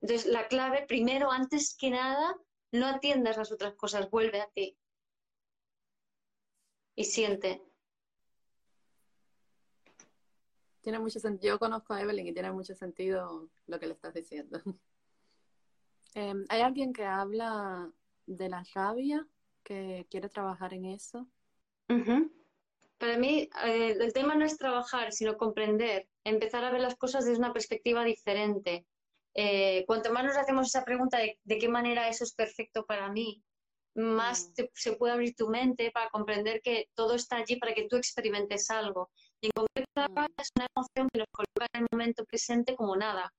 Entonces, 0.00 0.30
la 0.30 0.46
clave, 0.48 0.86
primero, 0.86 1.30
antes 1.30 1.76
que 1.76 1.90
nada, 1.90 2.36
no 2.72 2.86
atiendas 2.86 3.36
las 3.36 3.52
otras 3.52 3.74
cosas, 3.74 4.10
vuelve 4.10 4.40
a 4.40 4.48
ti. 4.50 4.76
Y 6.94 7.04
siente. 7.04 7.62
Tiene 10.80 10.98
mucho 10.98 11.20
sentido. 11.20 11.54
Yo 11.54 11.58
conozco 11.58 11.94
a 11.94 12.00
Evelyn 12.00 12.28
y 12.28 12.32
tiene 12.32 12.52
mucho 12.52 12.74
sentido 12.74 13.48
lo 13.66 13.78
que 13.78 13.86
le 13.86 13.94
estás 13.94 14.14
diciendo. 14.14 14.60
Em, 16.14 16.46
¿Hay 16.48 16.62
alguien 16.62 16.94
que 16.94 17.04
habla 17.04 17.92
de 18.26 18.48
la 18.48 18.64
rabia, 18.74 19.26
que 19.62 20.06
quiere 20.10 20.30
trabajar 20.30 20.72
en 20.72 20.86
eso? 20.86 21.28
Para 22.96 23.18
mí, 23.18 23.48
eh, 23.64 23.96
el 24.00 24.12
tema 24.12 24.34
no 24.34 24.44
es 24.44 24.56
trabajar, 24.56 25.12
sino 25.12 25.36
comprender, 25.36 26.08
empezar 26.24 26.64
a 26.64 26.70
ver 26.70 26.80
las 26.80 26.96
cosas 26.96 27.26
desde 27.26 27.38
una 27.38 27.52
perspectiva 27.52 28.02
diferente. 28.04 28.86
Eh, 29.34 29.84
cuanto 29.86 30.12
más 30.12 30.24
nos 30.24 30.36
hacemos 30.36 30.66
esa 30.68 30.84
pregunta 30.84 31.18
de, 31.18 31.38
de 31.44 31.58
qué 31.58 31.68
manera 31.68 32.08
eso 32.08 32.24
es 32.24 32.34
perfecto 32.34 32.84
para 32.84 33.10
mí, 33.10 33.42
más 33.98 34.52
mm. 34.56 34.62
se 34.74 34.92
puede 34.92 35.12
abrir 35.12 35.34
tu 35.34 35.48
mente 35.48 35.90
para 35.90 36.08
comprender 36.10 36.60
que 36.62 36.88
todo 36.94 37.14
está 37.14 37.36
allí 37.36 37.56
para 37.56 37.74
que 37.74 37.86
tú 37.88 37.96
experimentes 37.96 38.70
algo. 38.70 39.10
Y 39.40 39.46
en 39.46 39.52
concreto, 39.54 40.12
mm. 40.12 40.40
es 40.40 40.48
una 40.56 40.66
emoción 40.74 41.08
que 41.12 41.18
nos 41.18 41.28
coloca 41.32 41.66
en 41.74 41.82
el 41.82 41.86
momento 41.92 42.24
presente 42.24 42.76
como 42.76 42.96
nada. 42.96 43.32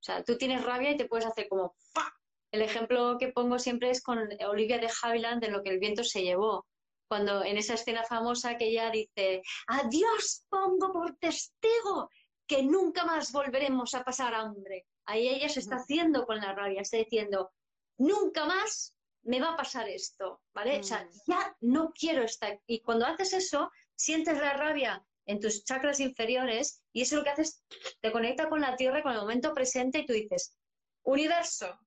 O 0.00 0.02
sea, 0.02 0.24
tú 0.24 0.36
tienes 0.38 0.64
rabia 0.64 0.92
y 0.92 0.96
te 0.96 1.06
puedes 1.06 1.26
hacer 1.26 1.48
como 1.48 1.74
¡fa! 1.92 2.12
El 2.52 2.62
ejemplo 2.62 3.16
que 3.18 3.28
pongo 3.28 3.58
siempre 3.58 3.90
es 3.90 4.02
con 4.02 4.18
Olivia 4.18 4.78
de 4.78 4.90
Havilland 5.02 5.40
de 5.40 5.50
lo 5.50 5.62
que 5.62 5.70
el 5.70 5.78
viento 5.78 6.02
se 6.02 6.22
llevó. 6.22 6.66
Cuando 7.08 7.44
en 7.44 7.58
esa 7.58 7.74
escena 7.74 8.04
famosa 8.04 8.56
que 8.56 8.68
ella 8.68 8.90
dice, 8.90 9.42
adiós 9.66 10.44
pongo 10.48 10.92
por 10.92 11.16
testigo 11.16 12.08
que 12.46 12.62
nunca 12.62 13.04
más 13.04 13.30
volveremos 13.30 13.94
a 13.94 14.02
pasar 14.02 14.34
hambre. 14.34 14.86
Ahí 15.06 15.28
ella 15.28 15.48
se 15.48 15.60
está 15.60 15.76
haciendo 15.76 16.26
con 16.26 16.38
la 16.38 16.54
rabia, 16.54 16.82
está 16.82 16.96
diciendo, 16.96 17.50
nunca 17.98 18.44
más 18.44 18.96
me 19.22 19.40
va 19.40 19.52
a 19.52 19.56
pasar 19.56 19.88
esto, 19.88 20.42
¿vale? 20.54 20.80
O 20.80 20.82
sea, 20.82 21.04
mm. 21.04 21.10
ya 21.26 21.56
no 21.60 21.92
quiero 21.92 22.22
estar. 22.22 22.60
Y 22.66 22.80
cuando 22.80 23.06
haces 23.06 23.32
eso, 23.32 23.70
sientes 23.96 24.38
la 24.38 24.54
rabia 24.54 25.04
en 25.26 25.40
tus 25.40 25.64
chakras 25.64 26.00
inferiores 26.00 26.82
y 26.92 27.02
eso 27.02 27.16
lo 27.16 27.24
que 27.24 27.30
haces, 27.30 27.64
te 28.00 28.10
conecta 28.10 28.48
con 28.48 28.60
la 28.60 28.76
tierra, 28.76 29.02
con 29.02 29.12
el 29.12 29.20
momento 29.20 29.54
presente 29.54 30.00
y 30.00 30.06
tú 30.06 30.12
dices, 30.12 30.56
universo, 31.02 31.78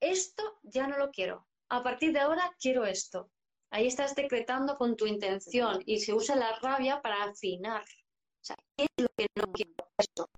esto 0.00 0.58
ya 0.62 0.86
no 0.86 0.98
lo 0.98 1.10
quiero. 1.10 1.46
A 1.68 1.82
partir 1.82 2.12
de 2.12 2.20
ahora 2.20 2.54
quiero 2.60 2.84
esto. 2.84 3.30
Ahí 3.70 3.86
estás 3.86 4.14
decretando 4.14 4.76
con 4.76 4.96
tu 4.96 5.06
intención 5.06 5.82
y 5.86 6.00
se 6.00 6.12
usa 6.12 6.36
la 6.36 6.58
rabia 6.58 7.00
para 7.00 7.24
afinar. 7.24 7.82
O 7.82 8.44
sea, 8.44 8.56
¿qué 8.76 8.84
es 8.84 9.04
lo 9.04 9.08
que 9.16 9.26
no 9.36 9.52
quiero? 9.52 9.72
Eso. 9.96 10.28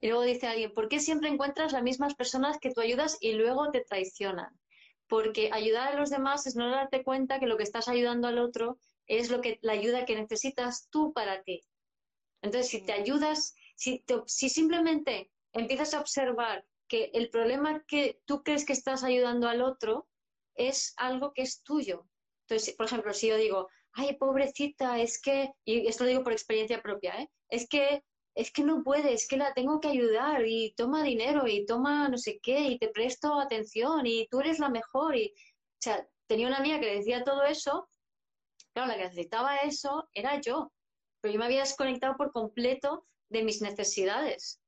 Y 0.00 0.08
luego 0.08 0.22
dice 0.22 0.46
alguien, 0.46 0.72
¿por 0.72 0.88
qué 0.88 1.00
siempre 1.00 1.28
encuentras 1.28 1.72
las 1.72 1.82
mismas 1.82 2.14
personas 2.14 2.58
que 2.58 2.72
tú 2.72 2.80
ayudas 2.80 3.18
y 3.20 3.32
luego 3.32 3.70
te 3.70 3.80
traicionan? 3.80 4.58
Porque 5.08 5.50
ayudar 5.52 5.94
a 5.94 5.98
los 5.98 6.10
demás 6.10 6.46
es 6.46 6.54
no 6.54 6.70
darte 6.70 7.02
cuenta 7.02 7.40
que 7.40 7.46
lo 7.46 7.56
que 7.56 7.64
estás 7.64 7.88
ayudando 7.88 8.28
al 8.28 8.38
otro 8.38 8.78
es 9.06 9.30
lo 9.30 9.40
que 9.40 9.58
la 9.62 9.72
ayuda 9.72 10.04
que 10.04 10.14
necesitas 10.14 10.88
tú 10.90 11.12
para 11.12 11.42
ti. 11.42 11.64
Entonces, 12.42 12.70
si 12.70 12.82
te 12.82 12.92
ayudas, 12.92 13.54
si, 13.74 14.04
si 14.26 14.48
simplemente 14.48 15.30
empiezas 15.52 15.94
a 15.94 16.00
observar 16.00 16.64
que 16.86 17.10
el 17.14 17.30
problema 17.30 17.82
que 17.86 18.20
tú 18.24 18.42
crees 18.42 18.64
que 18.64 18.72
estás 18.72 19.02
ayudando 19.02 19.48
al 19.48 19.62
otro 19.62 20.08
es 20.54 20.94
algo 20.96 21.32
que 21.32 21.42
es 21.42 21.62
tuyo. 21.62 22.06
Entonces, 22.46 22.74
por 22.74 22.86
ejemplo, 22.86 23.12
si 23.12 23.28
yo 23.28 23.36
digo, 23.36 23.68
ay, 23.92 24.16
pobrecita, 24.16 24.98
es 25.00 25.20
que, 25.20 25.52
y 25.64 25.86
esto 25.86 26.04
lo 26.04 26.10
digo 26.10 26.24
por 26.24 26.32
experiencia 26.32 26.82
propia, 26.82 27.20
¿eh? 27.20 27.30
es 27.48 27.68
que 27.68 28.02
es 28.38 28.52
que 28.52 28.62
no 28.62 28.84
puede, 28.84 29.12
es 29.12 29.26
que 29.26 29.36
la 29.36 29.52
tengo 29.52 29.80
que 29.80 29.88
ayudar 29.88 30.46
y 30.46 30.72
toma 30.76 31.02
dinero 31.02 31.46
y 31.48 31.66
toma 31.66 32.08
no 32.08 32.16
sé 32.16 32.38
qué 32.40 32.60
y 32.60 32.78
te 32.78 32.88
presto 32.88 33.40
atención 33.40 34.06
y 34.06 34.28
tú 34.28 34.40
eres 34.40 34.60
la 34.60 34.68
mejor 34.68 35.16
y, 35.16 35.34
o 35.34 35.80
sea, 35.80 36.08
tenía 36.28 36.46
una 36.46 36.58
amiga 36.58 36.78
que 36.78 36.94
decía 36.94 37.24
todo 37.24 37.42
eso 37.42 37.88
Claro, 38.78 38.92
la 38.92 38.96
que 38.96 39.04
necesitaba 39.08 39.56
eso 39.56 40.08
era 40.14 40.40
yo, 40.40 40.72
pero 41.20 41.34
yo 41.34 41.40
me 41.40 41.46
había 41.46 41.60
desconectado 41.60 42.16
por 42.16 42.30
completo 42.30 43.06
de 43.28 43.42
mis 43.42 43.60
necesidades. 43.60 44.60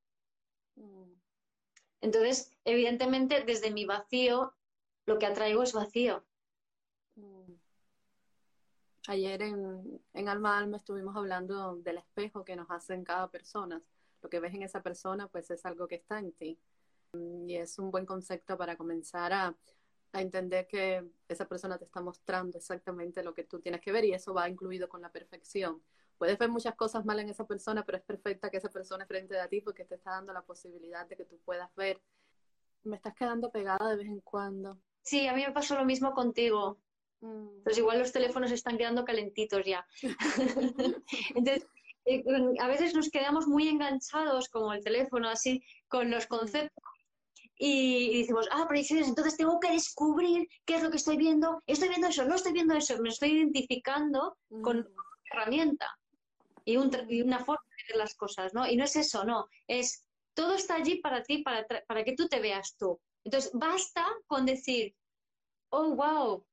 Mm. 0.75 1.13
Entonces, 2.01 2.51
evidentemente, 2.65 3.45
desde 3.45 3.71
mi 3.71 3.85
vacío, 3.85 4.53
lo 5.07 5.19
que 5.19 5.27
atraigo 5.27 5.63
es 5.63 5.73
vacío. 5.73 6.27
Mm. 9.11 9.13
Ayer 9.13 9.43
en, 9.43 10.01
en 10.15 10.29
Alma 10.29 10.59
Alma 10.59 10.77
estuvimos 10.77 11.17
hablando 11.17 11.77
del 11.77 11.99
espejo 11.99 12.45
que 12.45 12.57
nos 12.57 12.71
hacen 12.71 13.05
cada 13.05 13.29
persona. 13.29 13.83
Lo 14.23 14.31
que 14.31 14.41
ves 14.41 14.55
en 14.55 14.63
esa 14.63 14.83
persona, 14.83 15.27
pues 15.29 15.51
es 15.51 15.67
algo 15.67 15.89
que 15.89 15.97
está 15.97 16.19
en 16.19 16.33
ti. 16.33 16.59
Y 17.47 17.57
es 17.57 17.79
un 17.79 17.91
buen 17.91 18.07
concepto 18.07 18.57
para 18.57 18.77
comenzar 18.77 19.33
a, 19.33 19.57
a 20.13 20.21
entender 20.21 20.69
que 20.69 21.05
esa 21.29 21.47
persona 21.47 21.77
te 21.77 21.85
está 21.85 22.01
mostrando 22.01 22.59
exactamente 22.59 23.25
lo 23.25 23.35
que 23.35 23.45
tú 23.45 23.61
tienes 23.61 23.81
que 23.81 23.91
ver 23.91 24.05
y 24.05 24.13
eso 24.13 24.33
va 24.33 24.49
incluido 24.49 24.89
con 24.89 25.03
la 25.03 25.11
perfección. 25.11 25.83
Puedes 26.19 26.39
ver 26.39 26.51
muchas 26.51 26.77
cosas 26.77 27.05
mal 27.05 27.19
en 27.19 27.31
esa 27.31 27.47
persona, 27.47 27.85
pero 27.85 27.99
es 27.99 28.05
perfecta 28.05 28.51
que 28.51 28.59
esa 28.59 28.69
persona 28.69 29.07
frente 29.07 29.41
a 29.41 29.49
ti 29.49 29.61
porque 29.61 29.85
te 29.85 29.97
está 29.97 30.11
dando 30.13 30.33
la 30.33 30.43
posibilidad 30.43 31.09
de 31.09 31.17
que 31.17 31.25
tú 31.25 31.39
puedas 31.45 31.75
ver. 31.75 32.01
Me 32.85 32.97
estás 32.97 33.15
quedando 33.15 33.51
pegada 33.51 33.89
de 33.89 33.97
vez 33.97 34.07
en 34.07 34.21
cuando. 34.21 34.79
Sí, 35.03 35.27
a 35.27 35.35
mí 35.35 35.43
me 35.45 35.53
pasó 35.53 35.75
lo 35.75 35.85
mismo 35.85 36.13
contigo. 36.13 36.79
Mm. 37.21 37.63
Pues 37.65 37.79
igual 37.79 37.99
los 37.99 38.13
teléfonos 38.13 38.51
están 38.51 38.79
quedando 38.79 39.05
calentitos 39.05 39.65
ya. 39.65 39.87
Entonces, 41.35 41.67
eh, 42.07 42.25
a 42.59 42.67
veces 42.67 42.95
nos 42.95 43.11
quedamos 43.11 43.47
muy 43.47 43.69
enganchados, 43.69 44.49
como 44.49 44.73
el 44.73 44.83
teléfono, 44.83 45.29
así, 45.29 45.63
con 45.89 46.11
los 46.11 46.27
conceptos 46.27 46.83
y, 47.63 48.21
decimos, 48.21 48.49
ah, 48.51 48.67
predicciones, 48.67 49.07
entonces 49.07 49.37
tengo 49.37 49.61
que 49.61 49.71
descubrir 49.71 50.49
qué 50.65 50.77
es 50.77 50.83
lo 50.83 50.91
que 50.91 50.97
estoy 50.97 51.19
viendo, 51.19 51.63
estoy 51.67 51.91
viendo 51.91 52.09
eso, 52.09 52.25
no 52.25 52.35
estoy 52.35 52.55
viendo 52.55 52.75
eso, 52.75 52.99
me 53.03 53.11
estoy 53.11 53.33
identificando 53.33 54.39
con 54.63 54.79
lo 54.79 54.85
que 54.85 54.91
herramienta 55.31 55.87
y, 56.65 56.79
una 56.79 57.39
forma 57.45 57.63
de 57.77 57.93
ver 57.93 57.97
las 57.99 58.15
cosas, 58.15 58.55
¿no? 58.55 58.67
Y 58.67 58.77
no 58.77 58.85
es 58.85 58.97
eso, 58.97 59.25
no, 59.25 59.47
es 59.69 60.07
todo 60.33 60.55
está 60.55 60.77
allí 60.77 61.03
para 61.03 61.23
ti, 61.23 61.43
para, 61.43 61.67
para 61.87 62.03
que 62.03 62.15
tú 62.15 62.29
te 62.29 62.41
veas 62.41 62.77
tú. 62.79 62.99
Entonces, 63.25 63.51
basta 63.53 64.07
con 64.27 64.47
decir, 64.47 64.95
oh, 65.69 65.95
wow, 65.95 66.47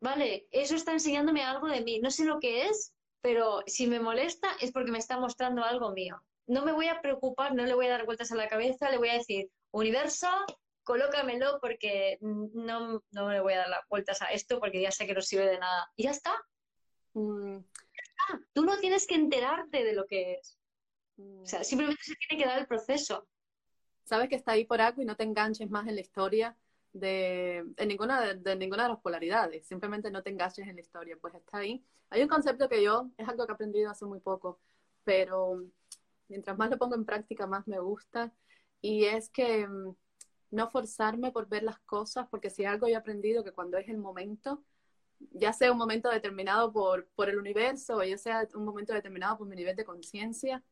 vale, 0.00 0.46
eso 0.50 0.76
está 0.76 0.92
enseñándome 0.92 1.42
algo 1.42 1.68
de 1.68 1.82
mí, 1.82 1.98
no 1.98 2.10
sé 2.10 2.24
lo 2.24 2.40
que 2.40 2.66
es, 2.66 2.94
pero 3.20 3.62
si 3.66 3.86
me 3.86 4.00
molesta 4.00 4.48
es 4.60 4.72
porque 4.72 4.92
me 4.92 4.98
está 4.98 5.18
mostrando 5.18 5.64
algo 5.64 5.90
mío. 5.90 6.22
No 6.46 6.64
me 6.64 6.72
voy 6.72 6.88
a 6.88 7.00
preocupar, 7.00 7.54
no 7.54 7.64
le 7.64 7.74
voy 7.74 7.86
a 7.86 7.90
dar 7.90 8.06
vueltas 8.06 8.30
a 8.30 8.36
la 8.36 8.48
cabeza, 8.48 8.90
le 8.90 8.98
voy 8.98 9.08
a 9.08 9.14
decir, 9.14 9.50
universo, 9.72 10.28
colócamelo 10.84 11.58
porque 11.60 12.18
no, 12.20 13.02
no 13.10 13.30
le 13.30 13.40
voy 13.40 13.54
a 13.54 13.58
dar 13.58 13.68
las 13.68 13.88
vueltas 13.88 14.22
a 14.22 14.26
esto 14.26 14.60
porque 14.60 14.80
ya 14.80 14.92
sé 14.92 15.06
que 15.06 15.14
no 15.14 15.22
sirve 15.22 15.46
de 15.46 15.58
nada. 15.58 15.90
Y 15.96 16.04
ya 16.04 16.12
está. 16.12 16.32
Mm. 17.14 17.58
Tú 18.52 18.64
no 18.64 18.78
tienes 18.78 19.06
que 19.06 19.16
enterarte 19.16 19.82
de 19.82 19.92
lo 19.92 20.06
que 20.06 20.34
es. 20.34 20.58
O 21.18 21.46
sea, 21.46 21.60
mm. 21.60 21.64
simplemente 21.64 22.02
se 22.04 22.14
tiene 22.14 22.42
que 22.42 22.48
dar 22.48 22.60
el 22.60 22.68
proceso. 22.68 23.26
Sabes 24.04 24.28
que 24.28 24.36
está 24.36 24.52
ahí 24.52 24.64
por 24.64 24.80
algo 24.80 25.02
y 25.02 25.04
no 25.04 25.16
te 25.16 25.24
enganches 25.24 25.68
más 25.68 25.88
en 25.88 25.96
la 25.96 26.00
historia 26.00 26.56
de, 26.98 27.64
ninguna, 27.86 28.34
de, 28.34 28.56
ninguna 28.56 28.84
de 28.84 28.88
las 28.90 29.00
polaridades. 29.00 29.66
Simplemente 29.66 30.10
no 30.10 30.22
te 30.22 30.30
enganches 30.30 30.66
en 30.66 30.76
la 30.76 30.80
historia, 30.80 31.16
pues 31.20 31.34
está 31.34 31.58
ahí. 31.58 31.84
Hay 32.10 32.22
un 32.22 32.28
concepto 32.28 32.68
que 32.68 32.82
yo, 32.82 33.10
es 33.18 33.28
algo 33.28 33.44
que 33.44 33.52
he 33.52 33.54
aprendido 33.54 33.90
hace 33.90 34.06
muy 34.06 34.20
poco, 34.20 34.60
pero 35.04 35.62
mientras 36.28 36.56
más 36.56 36.70
lo 36.70 36.78
pongo 36.78 36.94
en 36.94 37.04
práctica, 37.04 37.46
más 37.46 37.66
me 37.66 37.78
gusta. 37.80 38.32
Y 38.80 39.04
es 39.04 39.28
que 39.28 39.66
mm, 39.66 39.94
no 40.50 40.70
forzarme 40.70 41.32
por 41.32 41.48
ver 41.48 41.62
las 41.62 41.78
cosas, 41.80 42.26
porque 42.30 42.50
si 42.50 42.64
algo 42.64 42.86
yo 42.86 42.94
he 42.94 42.96
aprendido 42.96 43.44
que 43.44 43.52
cuando 43.52 43.76
es 43.78 43.88
el 43.88 43.98
momento, 43.98 44.64
ya 45.32 45.52
sea 45.52 45.72
un 45.72 45.78
momento 45.78 46.10
determinado 46.10 46.72
por, 46.72 47.08
por 47.14 47.28
el 47.28 47.38
universo 47.38 47.96
o 47.96 48.04
ya 48.04 48.18
sea 48.18 48.46
un 48.54 48.64
momento 48.64 48.92
determinado 48.92 49.38
por 49.38 49.46
mi 49.46 49.56
nivel 49.56 49.76
de 49.76 49.84
conciencia, 49.84 50.62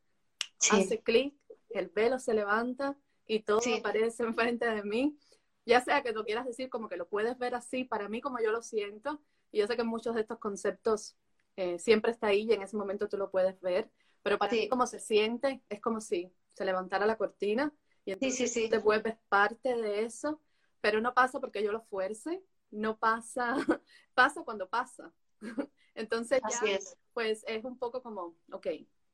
hace 0.71 1.01
clic, 1.01 1.35
el 1.69 1.89
velo 1.89 2.19
se 2.19 2.33
levanta 2.33 2.95
y 3.27 3.41
todo 3.41 3.59
aparece 3.77 4.23
enfrente 4.23 4.65
de 4.65 4.83
mí. 4.83 5.17
Ya 5.65 5.81
sea 5.81 6.03
que 6.03 6.13
tú 6.13 6.23
quieras 6.23 6.45
decir 6.45 6.69
como 6.69 6.87
que 6.87 6.97
lo 6.97 7.07
puedes 7.07 7.37
ver 7.37 7.55
así, 7.55 7.83
para 7.83 8.07
mí 8.07 8.21
como 8.21 8.39
yo 8.39 8.51
lo 8.51 8.61
siento, 8.61 9.21
y 9.51 9.59
yo 9.59 9.67
sé 9.67 9.75
que 9.75 9.83
muchos 9.83 10.15
de 10.15 10.21
estos 10.21 10.39
conceptos 10.39 11.15
eh, 11.55 11.79
siempre 11.79 12.11
está 12.11 12.27
ahí 12.27 12.43
y 12.43 12.53
en 12.53 12.61
ese 12.61 12.77
momento 12.77 13.07
tú 13.07 13.17
lo 13.17 13.31
puedes 13.31 13.59
ver, 13.61 13.89
pero 14.21 14.37
para 14.37 14.49
ti 14.49 14.67
como 14.67 14.85
se 14.87 14.99
siente, 14.99 15.61
es 15.69 15.79
como 15.81 16.01
si 16.01 16.31
se 16.53 16.65
levantara 16.65 17.05
la 17.05 17.17
cortina 17.17 17.73
y 18.05 18.11
entonces 18.11 18.53
te 18.53 18.77
vuelves 18.77 19.15
parte 19.29 19.75
de 19.75 20.03
eso, 20.03 20.41
pero 20.81 21.01
no 21.01 21.13
pasa 21.13 21.39
porque 21.39 21.63
yo 21.63 21.71
lo 21.71 21.81
fuerce, 21.81 22.43
no 22.69 22.97
pasa, 22.97 23.55
pasa 24.13 24.43
cuando 24.43 24.69
pasa. 24.69 25.11
entonces 25.95 26.41
ya, 26.49 26.79
pues 27.13 27.43
es 27.47 27.63
un 27.63 27.77
poco 27.77 28.03
como, 28.03 28.35
ok, 28.51 28.67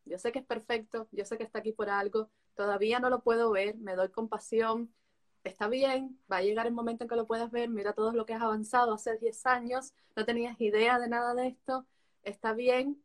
yo 0.05 0.17
sé 0.17 0.31
que 0.31 0.39
es 0.39 0.45
perfecto, 0.45 1.07
yo 1.11 1.25
sé 1.25 1.37
que 1.37 1.43
está 1.43 1.59
aquí 1.59 1.71
por 1.71 1.89
algo, 1.89 2.29
todavía 2.55 2.99
no 2.99 3.09
lo 3.09 3.21
puedo 3.21 3.51
ver, 3.51 3.77
me 3.77 3.95
doy 3.95 4.09
compasión, 4.09 4.93
está 5.43 5.67
bien, 5.67 6.19
va 6.31 6.37
a 6.37 6.41
llegar 6.41 6.67
el 6.67 6.73
momento 6.73 7.03
en 7.03 7.09
que 7.09 7.15
lo 7.15 7.27
puedas 7.27 7.51
ver, 7.51 7.69
mira 7.69 7.93
todo 7.93 8.11
lo 8.11 8.25
que 8.25 8.33
has 8.33 8.41
avanzado 8.41 8.93
hace 8.93 9.17
10 9.17 9.45
años, 9.45 9.93
no 10.15 10.25
tenías 10.25 10.59
idea 10.61 10.99
de 10.99 11.07
nada 11.07 11.33
de 11.33 11.47
esto, 11.47 11.85
está 12.23 12.53
bien, 12.53 13.01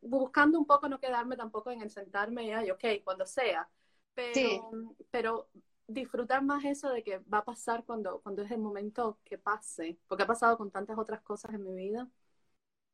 buscando 0.00 0.58
un 0.58 0.66
poco 0.66 0.88
no 0.88 1.00
quedarme 1.00 1.36
tampoco 1.36 1.70
en 1.70 1.82
el 1.82 1.90
sentarme 1.90 2.44
y, 2.46 2.70
ok, 2.70 2.84
cuando 3.02 3.26
sea, 3.26 3.68
pero, 4.14 4.70
pero 5.10 5.48
disfrutar 5.86 6.42
más 6.42 6.64
eso 6.64 6.90
de 6.90 7.02
que 7.02 7.18
va 7.18 7.38
a 7.38 7.44
pasar 7.44 7.84
cuando, 7.84 8.20
cuando 8.20 8.42
es 8.42 8.50
el 8.50 8.58
momento 8.58 9.18
que 9.24 9.38
pase, 9.38 9.98
porque 10.06 10.22
ha 10.22 10.26
pasado 10.26 10.56
con 10.56 10.70
tantas 10.70 10.98
otras 10.98 11.20
cosas 11.22 11.54
en 11.54 11.64
mi 11.64 11.74
vida. 11.74 12.08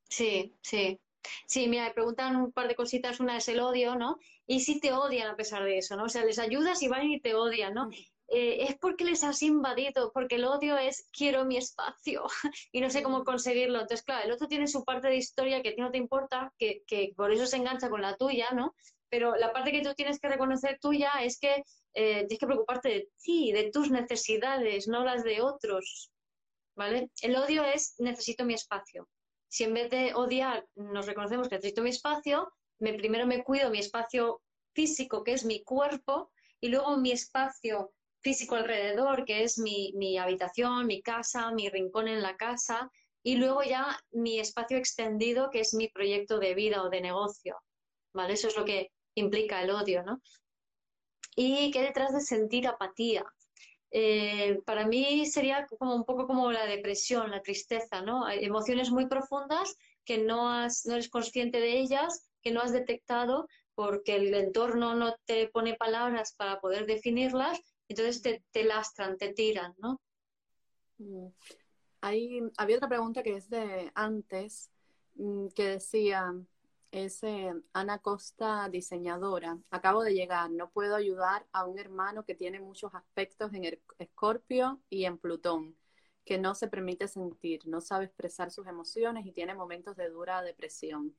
Sí, 0.08 0.56
sí. 0.62 1.00
Sí, 1.46 1.68
mira, 1.68 1.84
me 1.84 1.92
preguntan 1.92 2.36
un 2.36 2.50
par 2.50 2.66
de 2.66 2.74
cositas, 2.74 3.20
una 3.20 3.36
es 3.36 3.46
el 3.48 3.60
odio, 3.60 3.94
¿no? 3.94 4.18
Y 4.46 4.60
si 4.60 4.80
te 4.80 4.92
odian 4.92 5.28
a 5.28 5.36
pesar 5.36 5.62
de 5.62 5.76
eso, 5.76 5.94
¿no? 5.94 6.04
O 6.04 6.08
sea, 6.08 6.24
les 6.24 6.38
ayudas 6.38 6.82
y 6.82 6.88
van 6.88 7.10
y 7.10 7.20
te 7.20 7.34
odian, 7.34 7.74
¿no? 7.74 7.90
Eh, 8.32 8.64
es 8.68 8.78
porque 8.78 9.04
les 9.04 9.24
has 9.24 9.42
invadido, 9.42 10.12
porque 10.12 10.36
el 10.36 10.44
odio 10.44 10.78
es 10.78 11.08
quiero 11.10 11.44
mi 11.44 11.56
espacio 11.56 12.26
y 12.72 12.80
no 12.80 12.88
sé 12.88 13.02
cómo 13.02 13.24
conseguirlo. 13.24 13.80
Entonces, 13.80 14.04
claro, 14.04 14.24
el 14.24 14.32
otro 14.32 14.46
tiene 14.46 14.68
su 14.68 14.84
parte 14.84 15.08
de 15.08 15.16
historia 15.16 15.62
que 15.62 15.70
a 15.70 15.74
ti 15.74 15.80
no 15.80 15.90
te 15.90 15.98
importa, 15.98 16.52
que, 16.56 16.84
que 16.86 17.12
por 17.16 17.32
eso 17.32 17.46
se 17.46 17.56
engancha 17.56 17.90
con 17.90 18.02
la 18.02 18.16
tuya, 18.16 18.50
¿no? 18.52 18.76
Pero 19.08 19.34
la 19.34 19.52
parte 19.52 19.72
que 19.72 19.82
tú 19.82 19.92
tienes 19.94 20.20
que 20.20 20.28
reconocer 20.28 20.78
tuya 20.80 21.10
es 21.20 21.40
que 21.40 21.64
eh, 21.94 22.18
tienes 22.18 22.38
que 22.38 22.46
preocuparte 22.46 22.88
de 22.88 23.08
ti, 23.20 23.50
de 23.50 23.70
tus 23.72 23.90
necesidades, 23.90 24.86
no 24.86 25.04
las 25.04 25.24
de 25.24 25.42
otros, 25.42 26.12
¿vale? 26.76 27.10
El 27.22 27.34
odio 27.34 27.64
es 27.64 27.96
necesito 27.98 28.44
mi 28.44 28.54
espacio. 28.54 29.08
Si 29.48 29.64
en 29.64 29.74
vez 29.74 29.90
de 29.90 30.14
odiar 30.14 30.64
nos 30.76 31.06
reconocemos 31.06 31.48
que 31.48 31.56
necesito 31.56 31.82
mi 31.82 31.90
espacio, 31.90 32.52
me, 32.78 32.94
primero 32.94 33.26
me 33.26 33.42
cuido 33.42 33.70
mi 33.70 33.80
espacio 33.80 34.40
físico, 34.72 35.24
que 35.24 35.32
es 35.32 35.44
mi 35.44 35.64
cuerpo, 35.64 36.30
y 36.60 36.68
luego 36.68 36.96
mi 36.96 37.10
espacio 37.10 37.92
físico 38.20 38.54
alrededor, 38.54 39.24
que 39.24 39.42
es 39.42 39.58
mi, 39.58 39.92
mi, 39.94 40.18
habitación, 40.18 40.86
mi 40.86 41.02
casa, 41.02 41.50
mi 41.52 41.68
rincón 41.68 42.08
en 42.08 42.22
la 42.22 42.36
casa, 42.36 42.90
y 43.22 43.36
luego 43.36 43.62
ya 43.62 43.98
mi 44.12 44.38
espacio 44.40 44.78
extendido, 44.78 45.50
que 45.50 45.60
es 45.60 45.74
mi 45.74 45.88
proyecto 45.88 46.38
de 46.38 46.54
vida 46.54 46.82
o 46.82 46.88
de 46.88 47.00
negocio. 47.00 47.56
¿Vale? 48.14 48.34
Eso 48.34 48.48
es 48.48 48.56
lo 48.56 48.64
que 48.64 48.90
implica 49.14 49.62
el 49.62 49.70
odio, 49.70 50.02
¿no? 50.02 50.20
Y 51.36 51.70
que 51.70 51.82
detrás 51.82 52.12
de 52.12 52.20
sentir 52.20 52.66
apatía. 52.66 53.24
Eh, 53.92 54.60
para 54.64 54.86
mí 54.86 55.26
sería 55.26 55.66
como 55.66 55.94
un 55.94 56.04
poco 56.04 56.26
como 56.26 56.52
la 56.52 56.66
depresión, 56.66 57.30
la 57.30 57.42
tristeza, 57.42 58.02
¿no? 58.02 58.24
Hay 58.24 58.44
emociones 58.44 58.90
muy 58.90 59.06
profundas 59.06 59.76
que 60.04 60.18
no, 60.18 60.50
has, 60.50 60.86
no 60.86 60.94
eres 60.94 61.08
consciente 61.08 61.60
de 61.60 61.78
ellas, 61.78 62.28
que 62.42 62.52
no 62.52 62.60
has 62.60 62.72
detectado 62.72 63.46
porque 63.74 64.16
el 64.16 64.34
entorno 64.34 64.94
no 64.94 65.14
te 65.24 65.48
pone 65.48 65.74
palabras 65.74 66.34
para 66.36 66.60
poder 66.60 66.86
definirlas 66.86 67.60
entonces 67.90 68.22
te, 68.52 68.64
lastran, 68.64 69.18
te 69.18 69.32
tiran, 69.32 69.74
¿no? 69.78 70.00
Mm. 70.98 71.26
Hay, 72.02 72.40
había 72.56 72.76
otra 72.76 72.88
pregunta 72.88 73.22
que 73.22 73.36
es 73.36 73.50
de 73.50 73.90
antes, 73.94 74.70
mm, 75.16 75.48
que 75.48 75.64
decía, 75.64 76.32
es 76.92 77.20
Ana 77.72 77.98
Costa, 77.98 78.68
diseñadora. 78.68 79.58
Acabo 79.70 80.04
de 80.04 80.14
llegar, 80.14 80.50
no 80.50 80.70
puedo 80.70 80.94
ayudar 80.94 81.46
a 81.52 81.66
un 81.66 81.80
hermano 81.80 82.24
que 82.24 82.36
tiene 82.36 82.60
muchos 82.60 82.94
aspectos 82.94 83.52
en 83.54 83.64
el 83.64 83.80
Escorpio 83.98 84.80
y 84.88 85.04
en 85.04 85.18
Plutón, 85.18 85.76
que 86.24 86.38
no 86.38 86.54
se 86.54 86.68
permite 86.68 87.08
sentir, 87.08 87.66
no 87.66 87.80
sabe 87.80 88.04
expresar 88.04 88.52
sus 88.52 88.68
emociones 88.68 89.26
y 89.26 89.32
tiene 89.32 89.54
momentos 89.54 89.96
de 89.96 90.08
dura 90.10 90.42
depresión. 90.42 91.16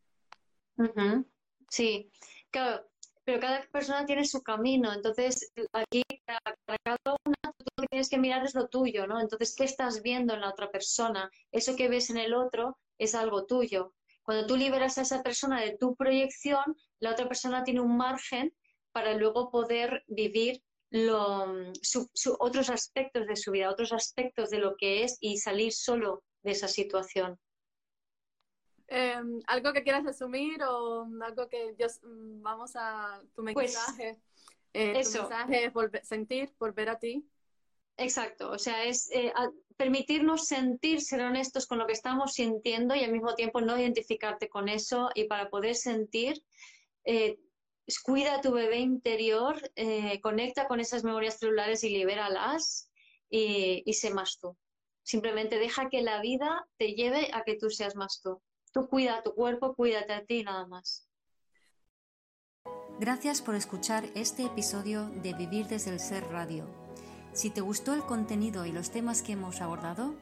Sí, 1.68 2.12
claro, 2.50 2.90
pero 3.32 3.40
cada 3.40 3.66
persona 3.72 4.06
tiene 4.06 4.26
su 4.26 4.42
camino, 4.42 4.92
entonces 4.92 5.54
aquí 5.72 6.04
para 6.26 6.78
cada 6.84 7.16
una 7.26 7.54
tú 7.58 7.64
lo 7.78 7.84
que 7.84 7.88
tienes 7.88 8.10
que 8.10 8.18
mirar 8.18 8.44
es 8.44 8.56
lo 8.56 8.68
tuyo, 8.68 9.08
¿no? 9.08 9.22
Entonces, 9.22 9.56
¿qué 9.56 9.64
estás 9.64 10.02
viendo 10.02 10.34
en 10.34 10.42
la 10.42 10.50
otra 10.50 10.70
persona? 10.70 11.32
Eso 11.50 11.78
que 11.78 11.88
ves 11.88 12.10
en 12.10 12.18
el 12.18 12.34
otro 12.34 12.78
es 12.98 13.16
algo 13.16 13.46
tuyo. 13.46 13.94
Cuando 14.24 14.46
tú 14.48 14.58
liberas 14.58 14.98
a 14.98 15.04
esa 15.04 15.24
persona 15.24 15.62
de 15.62 15.78
tu 15.78 15.96
proyección, 15.96 16.76
la 17.00 17.12
otra 17.12 17.30
persona 17.30 17.64
tiene 17.64 17.80
un 17.80 17.96
margen 17.96 18.54
para 18.92 19.14
luego 19.14 19.50
poder 19.50 20.04
vivir 20.08 20.62
otros 22.38 22.70
aspectos 22.70 23.28
de 23.28 23.38
su 23.38 23.52
vida, 23.52 23.70
otros 23.70 23.94
aspectos 23.94 24.50
de 24.50 24.60
lo 24.60 24.76
que 24.76 25.06
es 25.06 25.18
y 25.22 25.38
salir 25.38 25.72
solo 25.72 26.26
de 26.44 26.52
esa 26.52 26.68
situación. 26.68 27.40
Em, 28.94 29.40
¿Algo 29.48 29.72
que 29.72 29.84
quieras 29.84 30.04
resumir 30.04 30.62
o 30.64 31.08
algo 31.24 31.48
que 31.48 31.74
yo, 31.80 31.88
mm, 32.04 32.42
vamos 32.42 32.74
a 32.76 33.22
tu 33.34 33.42
pues, 33.46 33.56
mensaje? 33.56 34.20
Eh, 34.74 35.02
tu 35.02 35.12
mensaje 35.12 35.66
es 35.66 35.74
volver, 35.74 36.06
sentir, 36.06 36.54
volver 36.60 36.90
a 36.90 37.00
ti. 37.00 37.26
Exacto, 37.96 38.52
o 38.52 38.60
sea, 38.60 38.84
es 38.84 39.10
eh, 39.14 39.32
permitirnos 39.78 40.46
sentir, 40.46 41.00
ser 41.00 41.22
honestos 41.22 41.68
con 41.68 41.78
lo 41.78 41.88
que 41.88 41.94
estamos 41.94 42.34
sintiendo 42.34 42.94
y 42.94 43.06
al 43.06 43.14
mismo 43.14 43.34
tiempo 43.34 43.62
no 43.62 43.80
identificarte 43.80 44.50
con 44.50 44.68
eso 44.68 45.10
y 45.16 45.24
para 45.24 45.50
poder 45.50 45.76
sentir, 45.76 46.44
eh, 47.06 47.40
cuida 48.04 48.36
a 48.36 48.42
tu 48.42 48.52
bebé 48.52 48.80
interior, 48.80 49.56
conecta 50.22 50.68
con 50.68 50.82
esas 50.82 51.06
memorias 51.06 51.40
celulares 51.40 51.84
y 51.86 51.90
libéralas 51.90 52.90
y, 53.30 53.84
y 53.86 53.94
sé 53.94 54.12
más 54.12 54.38
tú. 54.38 54.58
Simplemente 55.04 55.60
deja 55.60 55.90
que 55.90 56.02
la 56.02 56.20
vida 56.20 56.68
te 56.78 56.94
lleve 56.94 57.30
a 57.34 57.44
que 57.44 57.56
tú 57.56 57.70
seas 57.70 57.96
más 57.96 58.22
tú. 58.22 58.42
Tú 58.72 58.88
cuida 58.88 59.22
tu 59.24 59.34
cuerpo, 59.36 59.76
cuídate 59.76 60.14
a 60.14 60.26
ti 60.26 60.44
nada 60.44 60.66
más. 60.68 61.08
Gracias 63.00 63.42
por 63.42 63.56
escuchar 63.56 64.06
este 64.16 64.44
episodio 64.46 65.10
de 65.10 65.34
Vivir 65.34 65.68
desde 65.68 65.92
el 65.92 66.00
Ser 66.00 66.24
Radio. 66.28 66.68
Si 67.34 67.50
te 67.50 67.62
gustó 67.62 67.94
el 67.94 68.04
contenido 68.04 68.66
y 68.66 68.72
los 68.72 68.92
temas 68.92 69.22
que 69.22 69.34
hemos 69.34 69.62
abordado, 69.62 70.16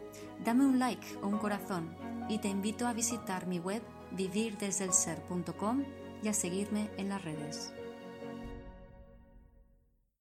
dame 0.43 0.65
un 0.65 0.79
like 0.79 1.17
o 1.21 1.27
un 1.27 1.39
corazón 1.39 1.95
y 2.29 2.39
te 2.39 2.47
invito 2.47 2.87
a 2.87 2.93
visitar 2.93 3.47
mi 3.47 3.59
web 3.59 3.81
vivirdesdelser.com 4.11 5.83
y 6.23 6.27
a 6.27 6.33
seguirme 6.33 6.89
en 6.97 7.09
las 7.09 7.23
redes. 7.23 7.73